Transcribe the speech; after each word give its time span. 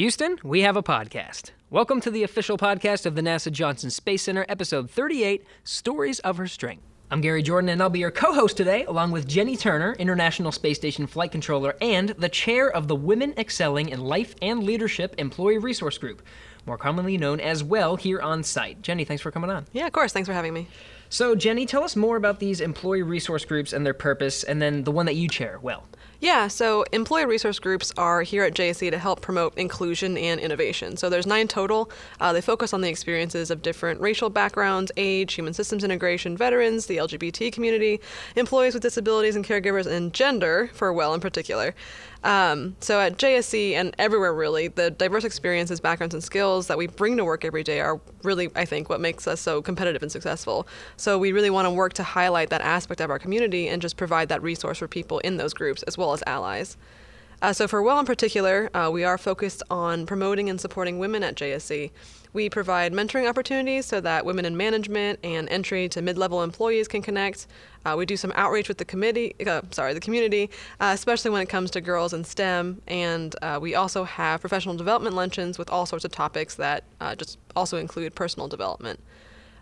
Houston, 0.00 0.38
we 0.42 0.62
have 0.62 0.78
a 0.78 0.82
podcast. 0.82 1.50
Welcome 1.68 2.00
to 2.00 2.10
the 2.10 2.22
official 2.22 2.56
podcast 2.56 3.04
of 3.04 3.16
the 3.16 3.20
NASA 3.20 3.52
Johnson 3.52 3.90
Space 3.90 4.22
Center, 4.22 4.46
episode 4.48 4.90
38 4.90 5.44
Stories 5.62 6.20
of 6.20 6.38
Her 6.38 6.46
Strength. 6.46 6.84
I'm 7.10 7.20
Gary 7.20 7.42
Jordan, 7.42 7.68
and 7.68 7.82
I'll 7.82 7.90
be 7.90 7.98
your 7.98 8.10
co 8.10 8.32
host 8.32 8.56
today, 8.56 8.86
along 8.86 9.10
with 9.10 9.28
Jenny 9.28 9.58
Turner, 9.58 9.94
International 9.98 10.52
Space 10.52 10.78
Station 10.78 11.06
Flight 11.06 11.32
Controller, 11.32 11.76
and 11.82 12.08
the 12.16 12.30
chair 12.30 12.70
of 12.70 12.88
the 12.88 12.96
Women 12.96 13.34
Excelling 13.36 13.90
in 13.90 14.00
Life 14.00 14.34
and 14.40 14.62
Leadership 14.62 15.16
Employee 15.18 15.58
Resource 15.58 15.98
Group, 15.98 16.22
more 16.64 16.78
commonly 16.78 17.18
known 17.18 17.38
as 17.38 17.62
WELL, 17.62 17.96
here 17.96 18.22
on 18.22 18.42
site. 18.42 18.80
Jenny, 18.80 19.04
thanks 19.04 19.22
for 19.22 19.30
coming 19.30 19.50
on. 19.50 19.66
Yeah, 19.74 19.86
of 19.86 19.92
course. 19.92 20.14
Thanks 20.14 20.30
for 20.30 20.32
having 20.32 20.54
me. 20.54 20.66
So, 21.10 21.34
Jenny, 21.34 21.66
tell 21.66 21.84
us 21.84 21.94
more 21.94 22.16
about 22.16 22.40
these 22.40 22.62
employee 22.62 23.02
resource 23.02 23.44
groups 23.44 23.74
and 23.74 23.84
their 23.84 23.92
purpose, 23.92 24.44
and 24.44 24.62
then 24.62 24.84
the 24.84 24.92
one 24.92 25.04
that 25.04 25.16
you 25.16 25.28
chair, 25.28 25.58
WELL. 25.60 25.84
Yeah, 26.22 26.48
so 26.48 26.84
employee 26.92 27.24
resource 27.24 27.58
groups 27.58 27.94
are 27.96 28.20
here 28.20 28.44
at 28.44 28.52
JSC 28.52 28.90
to 28.90 28.98
help 28.98 29.22
promote 29.22 29.56
inclusion 29.56 30.18
and 30.18 30.38
innovation. 30.38 30.98
So 30.98 31.08
there's 31.08 31.26
nine 31.26 31.48
total. 31.48 31.90
Uh, 32.20 32.34
they 32.34 32.42
focus 32.42 32.74
on 32.74 32.82
the 32.82 32.90
experiences 32.90 33.50
of 33.50 33.62
different 33.62 34.02
racial 34.02 34.28
backgrounds, 34.28 34.92
age, 34.98 35.32
human 35.32 35.54
systems 35.54 35.82
integration, 35.82 36.36
veterans, 36.36 36.86
the 36.86 36.98
LGBT 36.98 37.50
community, 37.50 38.02
employees 38.36 38.74
with 38.74 38.82
disabilities 38.82 39.34
and 39.34 39.46
caregivers, 39.46 39.86
and 39.86 40.12
gender, 40.12 40.70
for 40.74 40.92
well 40.92 41.14
in 41.14 41.20
particular. 41.20 41.74
Um, 42.22 42.76
so 42.80 43.00
at 43.00 43.16
JSC 43.16 43.72
and 43.72 43.94
everywhere 43.98 44.34
really, 44.34 44.68
the 44.68 44.90
diverse 44.90 45.24
experiences, 45.24 45.80
backgrounds, 45.80 46.14
and 46.14 46.22
skills 46.22 46.66
that 46.66 46.76
we 46.76 46.86
bring 46.86 47.16
to 47.16 47.24
work 47.24 47.44
every 47.44 47.62
day 47.62 47.80
are 47.80 48.00
really, 48.22 48.50
I 48.54 48.64
think, 48.64 48.88
what 48.88 49.00
makes 49.00 49.26
us 49.26 49.40
so 49.40 49.62
competitive 49.62 50.02
and 50.02 50.12
successful. 50.12 50.66
So 50.96 51.18
we 51.18 51.32
really 51.32 51.50
want 51.50 51.66
to 51.66 51.70
work 51.70 51.94
to 51.94 52.02
highlight 52.02 52.50
that 52.50 52.60
aspect 52.60 53.00
of 53.00 53.10
our 53.10 53.18
community 53.18 53.68
and 53.68 53.80
just 53.80 53.96
provide 53.96 54.28
that 54.28 54.42
resource 54.42 54.78
for 54.78 54.88
people 54.88 55.18
in 55.20 55.38
those 55.38 55.54
groups 55.54 55.82
as 55.84 55.96
well 55.96 56.12
as 56.12 56.22
allies. 56.26 56.76
Uh, 57.42 57.54
so 57.54 57.66
for 57.66 57.82
Well 57.82 57.98
in 57.98 58.04
particular, 58.04 58.68
uh, 58.74 58.90
we 58.92 59.02
are 59.02 59.16
focused 59.16 59.62
on 59.70 60.04
promoting 60.04 60.50
and 60.50 60.60
supporting 60.60 60.98
women 60.98 61.22
at 61.22 61.36
JSC. 61.36 61.90
We 62.32 62.48
provide 62.48 62.92
mentoring 62.92 63.28
opportunities 63.28 63.86
so 63.86 64.00
that 64.00 64.24
women 64.24 64.44
in 64.44 64.56
management 64.56 65.18
and 65.24 65.48
entry 65.48 65.88
to 65.88 66.00
mid-level 66.00 66.42
employees 66.42 66.86
can 66.86 67.02
connect. 67.02 67.46
Uh, 67.84 67.94
we 67.98 68.06
do 68.06 68.16
some 68.16 68.32
outreach 68.36 68.68
with 68.68 68.78
the 68.78 68.84
committee, 68.84 69.34
uh, 69.46 69.62
sorry, 69.70 69.94
the 69.94 70.00
community, 70.00 70.50
uh, 70.80 70.92
especially 70.94 71.30
when 71.30 71.42
it 71.42 71.48
comes 71.48 71.70
to 71.72 71.80
girls 71.80 72.12
in 72.12 72.22
STEM. 72.22 72.82
And 72.86 73.34
uh, 73.42 73.58
we 73.60 73.74
also 73.74 74.04
have 74.04 74.40
professional 74.40 74.76
development 74.76 75.16
luncheons 75.16 75.58
with 75.58 75.70
all 75.70 75.86
sorts 75.86 76.04
of 76.04 76.12
topics 76.12 76.54
that 76.56 76.84
uh, 77.00 77.16
just 77.16 77.38
also 77.56 77.78
include 77.78 78.14
personal 78.14 78.48
development. 78.48 79.00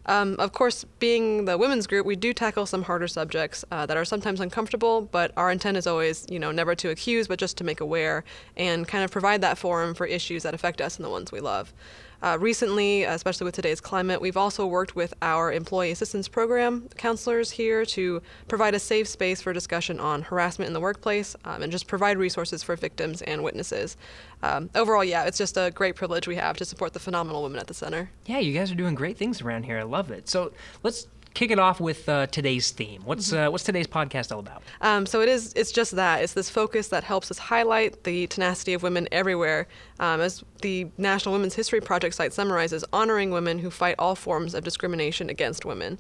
Um, 0.07 0.37
of 0.39 0.53
course, 0.53 0.85
being 1.01 1.45
the 1.45 1.59
women's 1.59 1.87
group, 1.87 2.07
we 2.07 2.17
do 2.17 2.33
tackle 2.33 2.65
some 2.65 2.83
harder 2.83 3.09
subjects 3.09 3.63
uh, 3.71 3.85
that 3.85 3.97
are 3.97 4.07
sometimes 4.07 4.41
uncomfortable, 4.41 5.03
but 5.03 5.33
our 5.37 5.51
intent 5.51 5.77
is 5.77 5.87
always, 5.87 6.25
you 6.31 6.39
know, 6.39 6.51
never 6.51 6.75
to 6.77 6.89
accuse, 6.89 7.29
but 7.29 7.39
just 7.39 7.59
to 7.59 7.65
make 7.65 7.81
aware 7.81 8.25
and 8.57 8.89
kind 8.89 9.05
of 9.05 9.11
provide 9.11 9.43
that 9.43 9.59
forum 9.59 9.95
for 9.95 10.07
issues 10.07 10.45
that 10.45 10.55
affect 10.55 10.81
us 10.81 10.97
and 10.97 11.05
the 11.05 11.11
ones 11.11 11.31
we 11.31 11.41
love. 11.41 11.75
Uh, 12.21 12.37
recently, 12.41 13.05
especially 13.05 13.45
with 13.45 13.55
today's 13.55 13.81
climate, 13.81 14.21
we've 14.21 14.37
also 14.37 14.67
worked 14.67 14.97
with 14.97 15.15
our 15.23 15.53
employee 15.53 15.91
assistance 15.91 16.27
program 16.27 16.89
counselors 16.97 17.51
here 17.53 17.85
to 17.85 18.21
provide 18.49 18.75
a 18.75 18.79
safe 18.79 19.07
space 19.07 19.41
for 19.41 19.53
discussion 19.53 20.01
on 20.01 20.23
harassment 20.23 20.67
in 20.67 20.73
the 20.73 20.81
workplace 20.81 21.37
um, 21.45 21.63
and 21.63 21.71
just 21.71 21.87
provide 21.87 22.19
resources 22.19 22.63
for 22.63 22.75
victims 22.75 23.23
and 23.23 23.43
witnesses. 23.45 23.97
Um, 24.43 24.69
overall, 24.75 25.05
yeah, 25.05 25.25
it's 25.25 25.39
just 25.39 25.57
a 25.57 25.71
great 25.71 25.95
privilege 25.95 26.27
we 26.27 26.37
have 26.37 26.57
to 26.57 26.65
support 26.65 26.93
the 26.93 27.01
phenomenal 27.01 27.43
women 27.43 27.61
at 27.61 27.69
the 27.69 27.75
center. 27.75 28.11
Yeah, 28.27 28.39
you 28.39 28.53
guys 28.53 28.73
are 28.73 28.77
doing 28.77 28.95
great 28.95 29.17
things 29.17 29.41
around 29.41 29.65
here. 29.65 29.79
I 29.79 29.85
love 29.85 30.11
it. 30.11 30.29
So 30.29 30.53
let's 30.83 31.07
kick 31.35 31.51
it 31.51 31.59
off 31.59 31.81
with 31.81 32.09
uh, 32.09 32.27
today's 32.27 32.71
theme. 32.71 33.03
What's 33.05 33.33
mm-hmm. 33.33 33.49
uh, 33.49 33.51
what's 33.51 33.65
today's 33.65 33.87
podcast 33.87 34.33
all 34.33 34.41
about? 34.41 34.63
Um, 34.81 35.07
so 35.07 35.21
it 35.21 35.29
is. 35.29 35.53
It's 35.55 35.73
just 35.73 35.93
that. 35.97 36.23
It's 36.23 36.33
this 36.33 36.51
focus 36.51 36.89
that 36.89 37.05
helps 37.05 37.31
us 37.31 37.39
highlight 37.39 38.05
the 38.05 38.27
tenacity 38.27 38.75
of 38.75 38.83
women 38.83 39.09
everywhere. 39.13 39.67
Um, 40.01 40.21
as 40.21 40.45
the 40.63 40.89
National 40.97 41.33
Women's 41.33 41.55
History 41.55 41.81
Project 41.81 42.15
site 42.15 42.33
summarizes, 42.33 42.85
honoring 42.93 43.31
women 43.31 43.59
who 43.59 43.71
fight 43.71 43.97
all 43.99 44.15
forms 44.15 44.55
of 44.55 44.65
discrimination 44.65 45.31
against 45.31 45.65
women. 45.65 45.99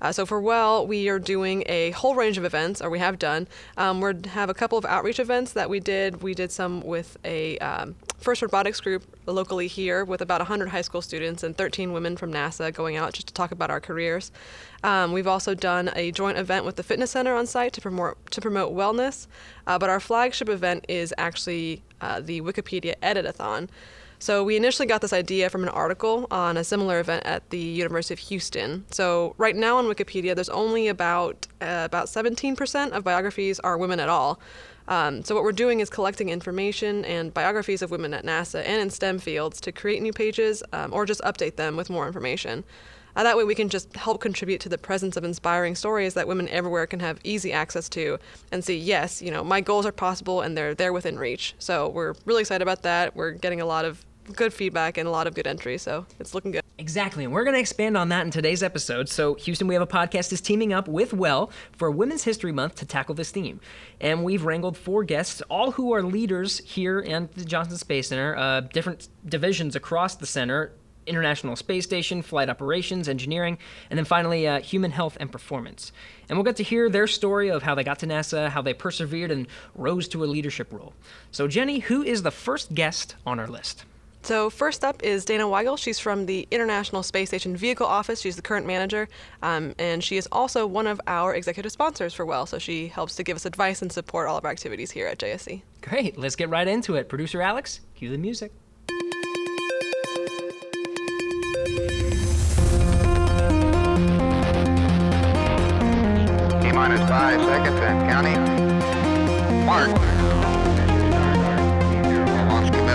Uh, 0.00 0.12
so 0.12 0.26
for 0.26 0.40
Well, 0.40 0.86
we 0.86 1.08
are 1.08 1.18
doing 1.18 1.62
a 1.66 1.90
whole 1.92 2.14
range 2.14 2.38
of 2.38 2.44
events, 2.44 2.80
or 2.80 2.90
we 2.90 2.98
have 2.98 3.18
done. 3.18 3.48
Um, 3.76 4.00
we 4.00 4.12
have 4.28 4.50
a 4.50 4.54
couple 4.54 4.76
of 4.78 4.84
outreach 4.84 5.18
events 5.18 5.52
that 5.52 5.70
we 5.70 5.80
did. 5.80 6.22
We 6.22 6.34
did 6.34 6.52
some 6.52 6.80
with 6.80 7.16
a 7.24 7.58
um, 7.58 7.94
FIRST 8.18 8.42
Robotics 8.42 8.80
group 8.80 9.04
locally 9.26 9.66
here 9.66 10.04
with 10.04 10.20
about 10.20 10.40
100 10.40 10.68
high 10.68 10.80
school 10.80 11.02
students 11.02 11.42
and 11.42 11.56
13 11.56 11.92
women 11.92 12.16
from 12.16 12.32
NASA 12.32 12.72
going 12.72 12.96
out 12.96 13.12
just 13.12 13.28
to 13.28 13.34
talk 13.34 13.52
about 13.52 13.70
our 13.70 13.80
careers. 13.80 14.32
Um, 14.82 15.12
we've 15.12 15.26
also 15.26 15.54
done 15.54 15.90
a 15.94 16.10
joint 16.10 16.38
event 16.38 16.64
with 16.64 16.76
the 16.76 16.82
fitness 16.82 17.10
center 17.10 17.34
on 17.34 17.46
site 17.46 17.72
to 17.74 17.80
promote 17.80 18.30
to 18.30 18.40
promote 18.40 18.74
wellness. 18.74 19.26
Uh, 19.66 19.78
but 19.78 19.90
our 19.90 20.00
flagship 20.00 20.48
event 20.48 20.84
is 20.88 21.12
actually 21.18 21.82
uh, 22.00 22.20
the 22.20 22.40
Wikipedia 22.40 22.94
Editathon. 23.02 23.68
So 24.24 24.42
we 24.42 24.56
initially 24.56 24.88
got 24.88 25.02
this 25.02 25.12
idea 25.12 25.50
from 25.50 25.64
an 25.64 25.68
article 25.68 26.26
on 26.30 26.56
a 26.56 26.64
similar 26.64 26.98
event 26.98 27.26
at 27.26 27.50
the 27.50 27.58
University 27.58 28.14
of 28.14 28.20
Houston. 28.20 28.86
So 28.90 29.34
right 29.36 29.54
now 29.54 29.76
on 29.76 29.84
Wikipedia, 29.84 30.34
there's 30.34 30.48
only 30.48 30.88
about 30.88 31.46
uh, 31.60 31.82
about 31.84 32.06
17% 32.06 32.92
of 32.92 33.04
biographies 33.04 33.60
are 33.60 33.76
women 33.76 34.00
at 34.00 34.08
all. 34.08 34.40
Um, 34.88 35.22
so 35.24 35.34
what 35.34 35.44
we're 35.44 35.52
doing 35.52 35.80
is 35.80 35.90
collecting 35.90 36.30
information 36.30 37.04
and 37.04 37.34
biographies 37.34 37.82
of 37.82 37.90
women 37.90 38.14
at 38.14 38.24
NASA 38.24 38.62
and 38.64 38.80
in 38.80 38.88
STEM 38.88 39.18
fields 39.18 39.60
to 39.60 39.72
create 39.72 40.00
new 40.00 40.14
pages 40.14 40.62
um, 40.72 40.94
or 40.94 41.04
just 41.04 41.20
update 41.20 41.56
them 41.56 41.76
with 41.76 41.90
more 41.90 42.06
information. 42.06 42.64
Uh, 43.16 43.24
that 43.24 43.36
way, 43.36 43.44
we 43.44 43.54
can 43.54 43.68
just 43.68 43.94
help 43.94 44.22
contribute 44.22 44.60
to 44.62 44.70
the 44.70 44.78
presence 44.78 45.18
of 45.18 45.24
inspiring 45.24 45.74
stories 45.74 46.14
that 46.14 46.26
women 46.26 46.48
everywhere 46.48 46.86
can 46.86 47.00
have 47.00 47.20
easy 47.24 47.52
access 47.52 47.90
to 47.90 48.18
and 48.50 48.64
see, 48.64 48.76
yes, 48.76 49.20
you 49.20 49.30
know, 49.30 49.44
my 49.44 49.60
goals 49.60 49.84
are 49.84 49.92
possible 49.92 50.40
and 50.40 50.56
they're 50.56 50.74
there 50.74 50.94
within 50.94 51.18
reach. 51.18 51.54
So 51.58 51.90
we're 51.90 52.14
really 52.24 52.40
excited 52.40 52.62
about 52.62 52.82
that. 52.82 53.14
We're 53.14 53.32
getting 53.32 53.60
a 53.60 53.66
lot 53.66 53.84
of 53.84 54.04
good 54.32 54.52
feedback 54.52 54.98
and 54.98 55.06
a 55.06 55.10
lot 55.10 55.26
of 55.26 55.34
good 55.34 55.46
entries, 55.46 55.82
so 55.82 56.06
it's 56.18 56.34
looking 56.34 56.50
good. 56.50 56.62
Exactly, 56.78 57.24
and 57.24 57.32
we're 57.32 57.44
going 57.44 57.54
to 57.54 57.60
expand 57.60 57.96
on 57.96 58.08
that 58.08 58.24
in 58.24 58.30
today's 58.30 58.62
episode. 58.62 59.08
So, 59.08 59.34
Houston, 59.34 59.68
we 59.68 59.74
have 59.74 59.82
a 59.82 59.86
podcast 59.86 60.32
is 60.32 60.40
teaming 60.40 60.72
up 60.72 60.88
with 60.88 61.12
Well 61.12 61.50
for 61.72 61.90
Women's 61.90 62.24
History 62.24 62.52
Month 62.52 62.76
to 62.76 62.86
tackle 62.86 63.14
this 63.14 63.30
theme, 63.30 63.60
and 64.00 64.24
we've 64.24 64.44
wrangled 64.44 64.76
four 64.76 65.04
guests, 65.04 65.40
all 65.42 65.72
who 65.72 65.92
are 65.92 66.02
leaders 66.02 66.58
here 66.60 67.04
at 67.08 67.34
the 67.34 67.44
Johnson 67.44 67.76
Space 67.76 68.08
Center, 68.08 68.36
uh, 68.36 68.60
different 68.60 69.08
divisions 69.26 69.76
across 69.76 70.16
the 70.16 70.26
center. 70.26 70.72
International 71.06 71.54
Space 71.54 71.84
Station, 71.84 72.22
flight 72.22 72.48
operations, 72.48 73.10
engineering, 73.10 73.58
and 73.90 73.98
then 73.98 74.06
finally 74.06 74.48
uh, 74.48 74.60
human 74.60 74.90
health 74.90 75.18
and 75.20 75.30
performance. 75.30 75.92
And 76.30 76.38
we'll 76.38 76.44
get 76.44 76.56
to 76.56 76.62
hear 76.62 76.88
their 76.88 77.06
story 77.06 77.50
of 77.50 77.62
how 77.62 77.74
they 77.74 77.84
got 77.84 77.98
to 77.98 78.06
NASA, 78.06 78.48
how 78.48 78.62
they 78.62 78.72
persevered 78.72 79.30
and 79.30 79.46
rose 79.74 80.08
to 80.08 80.24
a 80.24 80.26
leadership 80.26 80.72
role. 80.72 80.94
So, 81.30 81.46
Jenny, 81.46 81.80
who 81.80 82.02
is 82.02 82.22
the 82.22 82.30
first 82.30 82.74
guest 82.74 83.16
on 83.26 83.38
our 83.38 83.46
list? 83.46 83.84
So 84.24 84.48
first 84.48 84.84
up 84.84 85.02
is 85.02 85.26
Dana 85.26 85.44
Weigel. 85.44 85.78
She's 85.78 85.98
from 85.98 86.24
the 86.24 86.48
International 86.50 87.02
Space 87.02 87.28
Station 87.28 87.54
Vehicle 87.54 87.86
Office. 87.86 88.22
She's 88.22 88.36
the 88.36 88.42
current 88.42 88.66
manager, 88.66 89.06
um, 89.42 89.74
and 89.78 90.02
she 90.02 90.16
is 90.16 90.26
also 90.32 90.66
one 90.66 90.86
of 90.86 90.98
our 91.06 91.34
executive 91.34 91.70
sponsors 91.70 92.14
for 92.14 92.24
Well. 92.24 92.46
So 92.46 92.58
she 92.58 92.88
helps 92.88 93.16
to 93.16 93.22
give 93.22 93.36
us 93.36 93.44
advice 93.44 93.82
and 93.82 93.92
support 93.92 94.26
all 94.26 94.38
of 94.38 94.44
our 94.46 94.50
activities 94.50 94.90
here 94.90 95.06
at 95.06 95.18
JSC. 95.18 95.60
Great. 95.82 96.18
Let's 96.18 96.36
get 96.36 96.48
right 96.48 96.66
into 96.66 96.94
it. 96.94 97.10
Producer 97.10 97.42
Alex, 97.42 97.80
cue 97.96 98.10
the 98.10 98.16
music. 98.16 98.50
T 98.88 98.94
minus 106.72 107.06
five 107.10 107.42
seconds 107.42 107.78
and 107.78 108.08
counting. 108.08 108.40
Mark 109.66 109.90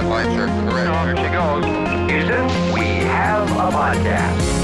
flights 0.09 0.58
are 0.71 1.13
correct. 1.13 1.19
Here 1.19 1.27
she 1.27 1.33
goes. 1.33 1.65
Houston, 2.11 2.73
we 2.73 2.85
have 3.05 3.49
a 3.51 3.75
podcast. 3.75 4.59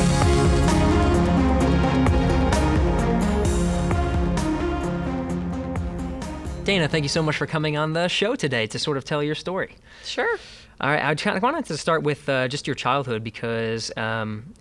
Dana, 6.66 6.88
thank 6.88 7.04
you 7.04 7.10
so 7.10 7.22
much 7.22 7.38
for 7.38 7.46
coming 7.46 7.78
on 7.78 7.94
the 7.94 8.08
show 8.08 8.36
today 8.36 8.66
to 8.68 8.80
sort 8.80 8.98
of 8.98 9.06
tell 9.06 9.22
your 9.22 9.36
story. 9.36 9.76
Sure. 10.04 10.38
All 10.82 10.90
right, 10.90 11.04
I 11.04 11.14
kind 11.16 11.38
of 11.38 11.44
wanted 11.44 11.66
to 11.66 11.78
start 11.78 12.04
with 12.04 12.28
uh, 12.28 12.48
just 12.48 12.68
your 12.68 12.76
childhood 12.76 13.24
because 13.24 13.92
um, 13.96 14.54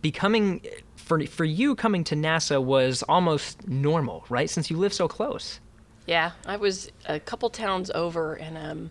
becoming 0.00 0.60
for 0.96 1.26
for 1.26 1.44
you 1.44 1.74
coming 1.74 2.04
to 2.04 2.14
NASA 2.14 2.62
was 2.62 3.02
almost 3.04 3.66
normal, 3.66 4.24
right? 4.28 4.48
Since 4.48 4.70
you 4.70 4.76
live 4.76 4.92
so 4.92 5.08
close. 5.08 5.58
Yeah, 6.06 6.32
I 6.44 6.56
was 6.56 6.92
a 7.06 7.18
couple 7.18 7.50
towns 7.50 7.90
over, 7.90 8.34
and 8.34 8.56
um, 8.56 8.90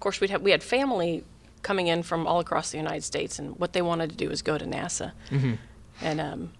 of 0.00 0.02
course, 0.02 0.18
we'd 0.18 0.30
have, 0.30 0.40
we 0.40 0.50
had 0.50 0.62
family 0.62 1.24
coming 1.60 1.88
in 1.88 2.02
from 2.02 2.26
all 2.26 2.40
across 2.40 2.70
the 2.70 2.78
United 2.78 3.04
States, 3.04 3.38
and 3.38 3.54
what 3.58 3.74
they 3.74 3.82
wanted 3.82 4.08
to 4.08 4.16
do 4.16 4.30
was 4.30 4.40
go 4.40 4.56
to 4.56 4.64
NASA. 4.64 5.12
Mm-hmm. 5.28 5.56
And 6.00 6.20
um, 6.22 6.52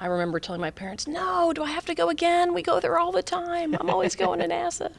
I 0.00 0.06
remember 0.06 0.40
telling 0.40 0.60
my 0.60 0.72
parents, 0.72 1.06
"No, 1.06 1.52
do 1.52 1.62
I 1.62 1.70
have 1.70 1.86
to 1.86 1.94
go 1.94 2.08
again? 2.08 2.52
We 2.52 2.60
go 2.60 2.80
there 2.80 2.98
all 2.98 3.12
the 3.12 3.22
time. 3.22 3.76
I'm 3.78 3.88
always 3.88 4.16
going 4.16 4.40
to 4.40 4.48
NASA." 4.48 4.90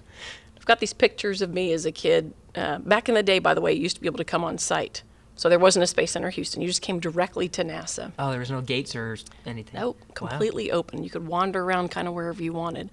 I've 0.56 0.66
got 0.66 0.80
these 0.80 0.94
pictures 0.94 1.42
of 1.42 1.54
me 1.54 1.74
as 1.74 1.86
a 1.86 1.92
kid. 1.92 2.34
Uh, 2.56 2.80
back 2.80 3.10
in 3.10 3.16
the 3.16 3.24
day, 3.24 3.40
by 3.40 3.54
the 3.54 3.60
way, 3.60 3.74
you 3.74 3.82
used 3.82 3.98
to 3.98 4.02
be 4.02 4.08
able 4.08 4.20
to 4.20 4.24
come 4.24 4.46
on 4.46 4.58
site. 4.58 5.04
So 5.36 5.50
there 5.50 5.60
wasn't 5.60 5.84
a 5.84 5.88
Space 5.88 6.12
Center 6.12 6.30
Houston. 6.30 6.62
You 6.62 6.70
just 6.70 6.82
came 6.82 7.02
directly 7.02 7.50
to 7.50 7.66
NASA. 7.66 8.14
Oh, 8.18 8.30
there 8.32 8.40
was 8.40 8.50
no 8.50 8.62
gates 8.62 8.96
or 8.96 9.18
anything. 9.46 9.78
Nope, 9.78 10.00
completely 10.14 10.72
wow. 10.72 10.78
open. 10.78 11.04
You 11.04 11.10
could 11.10 11.28
wander 11.28 11.62
around 11.62 11.92
kind 11.92 12.08
of 12.08 12.14
wherever 12.14 12.42
you 12.42 12.54
wanted. 12.54 12.92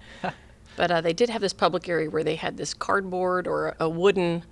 but 0.75 0.91
uh, 0.91 0.99
they 0.99 1.13
did 1.13 1.29
have 1.29 1.39
this 1.39 1.53
public 1.53 1.87
area 1.87 2.09
where 2.09 2.25
they 2.25 2.35
had 2.35 2.57
this 2.57 2.73
cardboard 2.73 3.47
or 3.47 3.77
a 3.79 3.87
wooden 3.87 4.43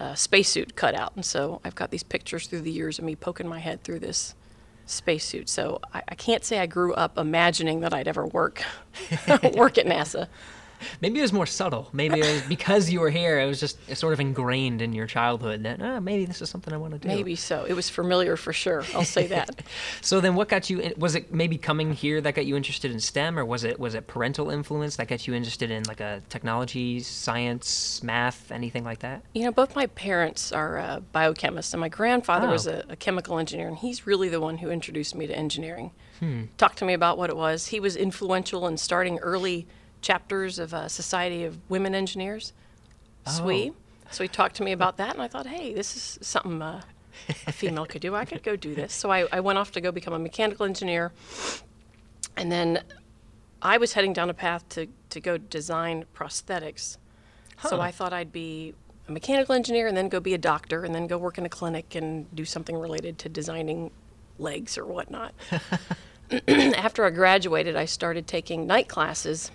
uh, 0.00 0.14
spacesuit 0.14 0.76
cut 0.76 0.94
out. 0.94 1.12
And 1.16 1.24
so 1.24 1.60
I've 1.64 1.74
got 1.74 1.90
these 1.90 2.02
pictures 2.02 2.46
through 2.46 2.62
the 2.62 2.70
years 2.70 2.98
of 2.98 3.04
me 3.04 3.16
poking 3.16 3.48
my 3.48 3.58
head 3.58 3.82
through 3.82 4.00
this 4.00 4.34
spacesuit. 4.86 5.48
So 5.48 5.80
I, 5.92 6.02
I 6.08 6.14
can't 6.14 6.44
say 6.44 6.58
I 6.58 6.66
grew 6.66 6.94
up 6.94 7.18
imagining 7.18 7.80
that 7.80 7.92
I'd 7.92 8.08
ever 8.08 8.26
work 8.26 8.62
work 9.54 9.78
at 9.78 9.86
NASA. 9.86 10.28
Maybe 11.00 11.18
it 11.18 11.22
was 11.22 11.32
more 11.32 11.46
subtle. 11.46 11.88
Maybe 11.92 12.20
it 12.20 12.24
was 12.26 12.42
because 12.42 12.90
you 12.90 13.00
were 13.00 13.10
here. 13.10 13.40
It 13.40 13.46
was 13.46 13.60
just 13.60 13.78
sort 13.96 14.12
of 14.12 14.20
ingrained 14.20 14.82
in 14.82 14.92
your 14.92 15.06
childhood 15.06 15.62
that 15.64 15.80
oh, 15.82 16.00
maybe 16.00 16.24
this 16.24 16.40
is 16.42 16.50
something 16.50 16.72
I 16.72 16.76
want 16.76 16.92
to 16.94 16.98
do. 16.98 17.08
Maybe 17.08 17.34
so. 17.36 17.64
It 17.64 17.74
was 17.74 17.88
familiar 17.90 18.36
for 18.36 18.52
sure. 18.52 18.84
I'll 18.94 19.04
say 19.04 19.26
that. 19.36 19.62
So 20.00 20.20
then, 20.20 20.34
what 20.34 20.48
got 20.48 20.70
you? 20.70 20.80
In, 20.80 20.94
was 20.96 21.14
it 21.14 21.32
maybe 21.32 21.58
coming 21.58 21.92
here 21.92 22.20
that 22.20 22.34
got 22.34 22.46
you 22.46 22.56
interested 22.56 22.90
in 22.90 23.00
STEM, 23.00 23.38
or 23.38 23.44
was 23.44 23.64
it 23.64 23.78
was 23.80 23.94
it 23.94 24.06
parental 24.06 24.50
influence 24.50 24.96
that 24.96 25.08
got 25.08 25.26
you 25.26 25.34
interested 25.34 25.70
in 25.70 25.84
like 25.84 26.00
a 26.00 26.22
technology, 26.28 27.00
science, 27.00 28.02
math, 28.02 28.50
anything 28.50 28.84
like 28.84 29.00
that? 29.00 29.22
You 29.34 29.44
know, 29.44 29.52
both 29.52 29.76
my 29.76 29.86
parents 29.86 30.52
are 30.52 30.78
uh, 30.78 31.00
biochemists, 31.14 31.72
and 31.72 31.80
my 31.80 31.88
grandfather 31.88 32.48
was 32.48 32.66
Oh. 32.68 32.82
a, 32.88 32.92
a 32.92 32.96
chemical 32.96 33.38
engineer, 33.38 33.68
and 33.68 33.76
he's 33.78 34.06
really 34.06 34.28
the 34.28 34.40
one 34.40 34.58
who 34.58 34.70
introduced 34.70 35.14
me 35.14 35.26
to 35.26 35.36
engineering. 35.36 35.90
Talked 36.56 36.78
to 36.78 36.84
me 36.84 36.94
about 36.94 37.16
what 37.16 37.30
it 37.30 37.36
was. 37.36 37.68
He 37.68 37.78
was 37.78 37.94
influential 37.94 38.66
in 38.66 38.76
starting 38.76 39.18
early 39.20 39.68
chapters 40.00 40.58
of 40.58 40.72
a 40.72 40.88
Society 40.88 41.44
of 41.44 41.58
Women 41.68 41.94
Engineers, 41.94 42.52
SWE. 43.26 43.72
So 44.10 44.24
he 44.24 44.28
talked 44.28 44.56
to 44.56 44.62
me 44.62 44.72
about 44.72 44.96
that, 44.96 45.12
and 45.12 45.22
I 45.22 45.28
thought, 45.28 45.46
hey, 45.46 45.74
this 45.74 45.96
is 45.96 46.18
something 46.26 46.62
uh, 46.62 46.80
a 47.46 47.52
female 47.52 47.84
could 47.84 48.00
do. 48.00 48.14
I 48.14 48.24
could 48.24 48.42
go 48.42 48.56
do 48.56 48.74
this. 48.74 48.94
So 48.94 49.10
I, 49.10 49.26
I 49.30 49.40
went 49.40 49.58
off 49.58 49.72
to 49.72 49.80
go 49.80 49.92
become 49.92 50.14
a 50.14 50.18
mechanical 50.18 50.64
engineer, 50.64 51.12
and 52.36 52.50
then 52.50 52.82
I 53.60 53.76
was 53.76 53.92
heading 53.92 54.12
down 54.12 54.30
a 54.30 54.34
path 54.34 54.68
to, 54.70 54.86
to 55.10 55.20
go 55.20 55.36
design 55.36 56.04
prosthetics. 56.14 56.96
So 57.68 57.80
I 57.80 57.90
thought 57.90 58.12
I'd 58.12 58.30
be 58.30 58.72
a 59.08 59.12
mechanical 59.12 59.52
engineer 59.54 59.88
and 59.88 59.96
then 59.96 60.08
go 60.08 60.20
be 60.20 60.32
a 60.32 60.38
doctor 60.38 60.84
and 60.84 60.94
then 60.94 61.08
go 61.08 61.18
work 61.18 61.38
in 61.38 61.44
a 61.44 61.48
clinic 61.48 61.96
and 61.96 62.32
do 62.36 62.44
something 62.44 62.76
related 62.76 63.18
to 63.18 63.28
designing 63.28 63.90
legs 64.38 64.78
or 64.78 64.86
whatnot. 64.86 65.34
After 66.48 67.04
I 67.04 67.10
graduated, 67.10 67.74
I 67.74 67.86
started 67.86 68.28
taking 68.28 68.66
night 68.66 68.86
classes 68.86 69.50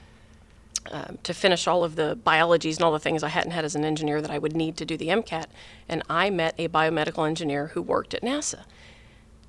um, 0.91 1.17
to 1.23 1.33
finish 1.33 1.67
all 1.67 1.83
of 1.83 1.95
the 1.95 2.15
biologies 2.15 2.77
and 2.77 2.85
all 2.85 2.91
the 2.91 2.99
things 2.99 3.23
I 3.23 3.29
hadn't 3.29 3.51
had 3.51 3.65
as 3.65 3.75
an 3.75 3.85
engineer 3.85 4.21
that 4.21 4.31
I 4.31 4.37
would 4.37 4.55
need 4.55 4.77
to 4.77 4.85
do 4.85 4.97
the 4.97 5.07
MCAT. 5.07 5.45
And 5.87 6.03
I 6.09 6.29
met 6.29 6.55
a 6.57 6.67
biomedical 6.67 7.27
engineer 7.27 7.67
who 7.67 7.81
worked 7.81 8.13
at 8.13 8.21
NASA. 8.21 8.63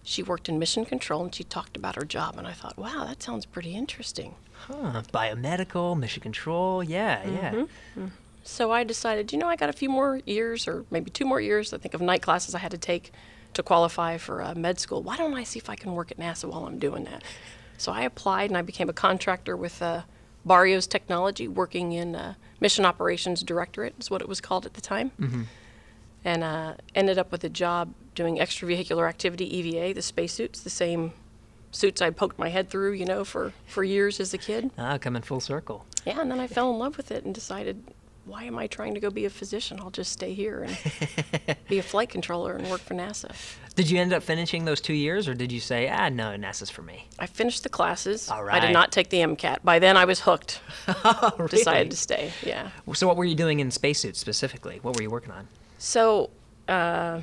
She 0.03 0.23
worked 0.23 0.49
in 0.49 0.59
mission 0.59 0.85
control 0.85 1.25
and 1.25 1.35
she 1.35 1.45
talked 1.45 1.77
about 1.77 1.97
her 1.97 2.05
job. 2.05 2.37
And 2.37 2.47
I 2.47 2.53
thought, 2.53 2.77
wow, 2.77 3.05
that 3.07 3.23
sounds 3.23 3.47
pretty 3.47 3.75
interesting. 3.75 4.35
Huh, 4.53 5.03
biomedical, 5.13 5.99
mission 5.99 6.23
control. 6.23 6.83
Yeah, 6.83 7.27
yeah. 7.27 7.65
So 8.45 8.71
I 8.71 8.85
decided, 8.85 9.33
you 9.33 9.39
know, 9.39 9.49
I 9.49 9.57
got 9.57 9.71
a 9.71 9.73
few 9.73 9.89
more 9.89 10.21
years, 10.27 10.69
or 10.69 10.85
maybe 10.91 11.11
two 11.11 11.25
more 11.25 11.41
years, 11.41 11.73
I 11.73 11.79
think, 11.79 11.95
of 11.95 12.03
night 12.03 12.21
classes 12.21 12.55
I 12.55 12.59
had 12.59 12.71
to 12.73 12.79
take 12.79 13.11
to 13.55 13.63
qualify 13.63 14.19
for 14.19 14.43
uh, 14.43 14.55
med 14.55 14.79
school. 14.79 15.03
Why 15.03 15.17
don't 15.17 15.35
I 15.35 15.45
see 15.45 15.59
if 15.59 15.71
I 15.71 15.77
can 15.77 15.95
work 15.95 16.11
at 16.11 16.19
NASA 16.19 16.45
while 16.45 16.67
I'm 16.67 16.79
doing 16.79 17.05
that? 17.05 17.23
So 17.79 17.91
I 17.93 18.03
applied 18.03 18.51
and 18.51 18.57
I 18.57 18.63
became 18.63 18.89
a 18.89 18.93
contractor 18.93 19.57
with 19.57 19.81
uh, 19.81 20.03
Barrios 20.45 20.87
Technology, 20.87 21.49
working 21.49 21.93
in 21.93 22.15
uh, 22.15 22.35
Mission 22.61 22.85
Operations 22.85 23.43
Directorate, 23.43 23.95
is 23.99 24.11
what 24.11 24.21
it 24.21 24.29
was 24.29 24.41
called 24.41 24.67
at 24.67 24.75
the 24.75 24.81
time. 24.81 25.11
And 26.25 26.43
uh, 26.43 26.75
ended 26.95 27.19
up 27.19 27.31
with 27.31 27.45
a 27.45 27.49
job 27.49 27.93
doing 28.15 28.39
extravehicular 28.39 29.09
activity 29.09 29.45
EVA, 29.59 29.95
the 29.95 30.03
spacesuits, 30.03 30.61
the 30.61 30.71
same 30.71 31.13
suits 31.71 32.01
I 32.01 32.11
poked 32.11 32.39
my 32.39 32.49
head 32.49 32.71
through, 32.71 32.93
you 32.93 33.05
know, 33.05 33.25
for, 33.25 33.53
for 33.67 33.85
years 33.85 34.21
as 34.21 34.33
a 34.33 34.39
kid. 34.39 34.71
Ah, 34.79 34.97
coming 34.99 35.23
full 35.23 35.41
circle. 35.41 35.85
Yeah, 36.07 36.21
and 36.21 36.31
then 36.31 36.41
I 36.41 36.47
fell 36.47 36.71
in 36.71 36.79
love 36.79 36.97
with 36.97 37.11
it 37.11 37.25
and 37.25 37.35
decided, 37.35 37.83
why 38.25 38.45
am 38.45 38.59
I 38.59 38.67
trying 38.67 38.95
to 38.95 39.01
go 39.01 39.11
be 39.11 39.25
a 39.25 39.31
physician? 39.31 39.79
I'll 39.81 39.91
just 39.91 40.13
stay 40.13 40.33
here 40.33 40.63
and 40.63 41.57
be 41.69 41.79
a 41.79 41.83
flight 41.83 42.09
controller 42.09 42.57
and 42.57 42.71
work 42.71 42.81
for 42.81 42.95
NASA. 42.95 43.33
Did 43.77 43.91
you 43.91 43.99
end 43.99 44.13
up 44.13 44.23
finishing 44.23 44.65
those 44.65 44.81
two 44.81 44.95
years, 44.95 45.27
or 45.27 45.35
did 45.35 45.51
you 45.51 45.59
say, 45.59 45.89
ah, 45.89 46.09
no, 46.09 46.27
NASA's 46.37 46.71
for 46.71 46.83
me? 46.83 47.09
I 47.19 47.27
finished 47.27 47.65
the 47.65 47.69
classes. 47.69 48.31
All 48.31 48.49
I 48.49 48.61
did 48.61 48.73
not 48.73 48.93
take 48.93 49.09
the 49.09 49.19
MCAT. 49.19 49.65
By 49.65 49.81
then, 49.81 49.97
I 49.97 50.05
was 50.05 50.21
hooked. 50.21 50.61
Oh, 51.07 51.33
really? 51.39 51.49
Decided 51.49 51.91
to 51.91 51.97
stay. 51.97 52.33
Yeah. 52.43 52.71
So, 52.95 53.07
what 53.09 53.17
were 53.17 53.25
you 53.25 53.35
doing 53.35 53.61
in 53.61 53.71
spacesuits 53.71 54.19
specifically? 54.19 54.79
What 54.83 54.97
were 54.97 55.03
you 55.03 55.11
working 55.11 55.33
on? 55.33 55.49
So, 55.79 56.31
uh, 56.69 57.21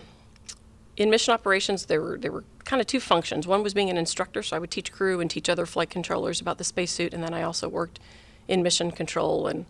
in 0.98 1.10
mission 1.10 1.34
operations, 1.34 1.86
there 1.86 2.02
were 2.02 2.18
there 2.18 2.32
were 2.32 2.44
kind 2.66 2.82
of 2.82 2.88
two 2.88 3.00
functions. 3.00 3.48
One 3.48 3.64
was 3.64 3.74
being 3.74 3.90
an 3.90 3.98
instructor, 3.98 4.44
so 4.44 4.56
I 4.56 4.60
would 4.60 4.72
teach 4.72 4.92
crew 4.92 5.20
and 5.20 5.30
teach 5.30 5.50
other 5.50 5.66
flight 5.66 5.90
controllers 5.90 6.42
about 6.42 6.58
the 6.58 6.64
spacesuit, 6.64 7.14
and 7.14 7.24
then 7.24 7.34
I 7.34 7.44
also 7.44 7.70
worked 7.70 8.00
in 8.48 8.62
mission 8.62 8.92
control 8.92 9.48
and 9.48 9.66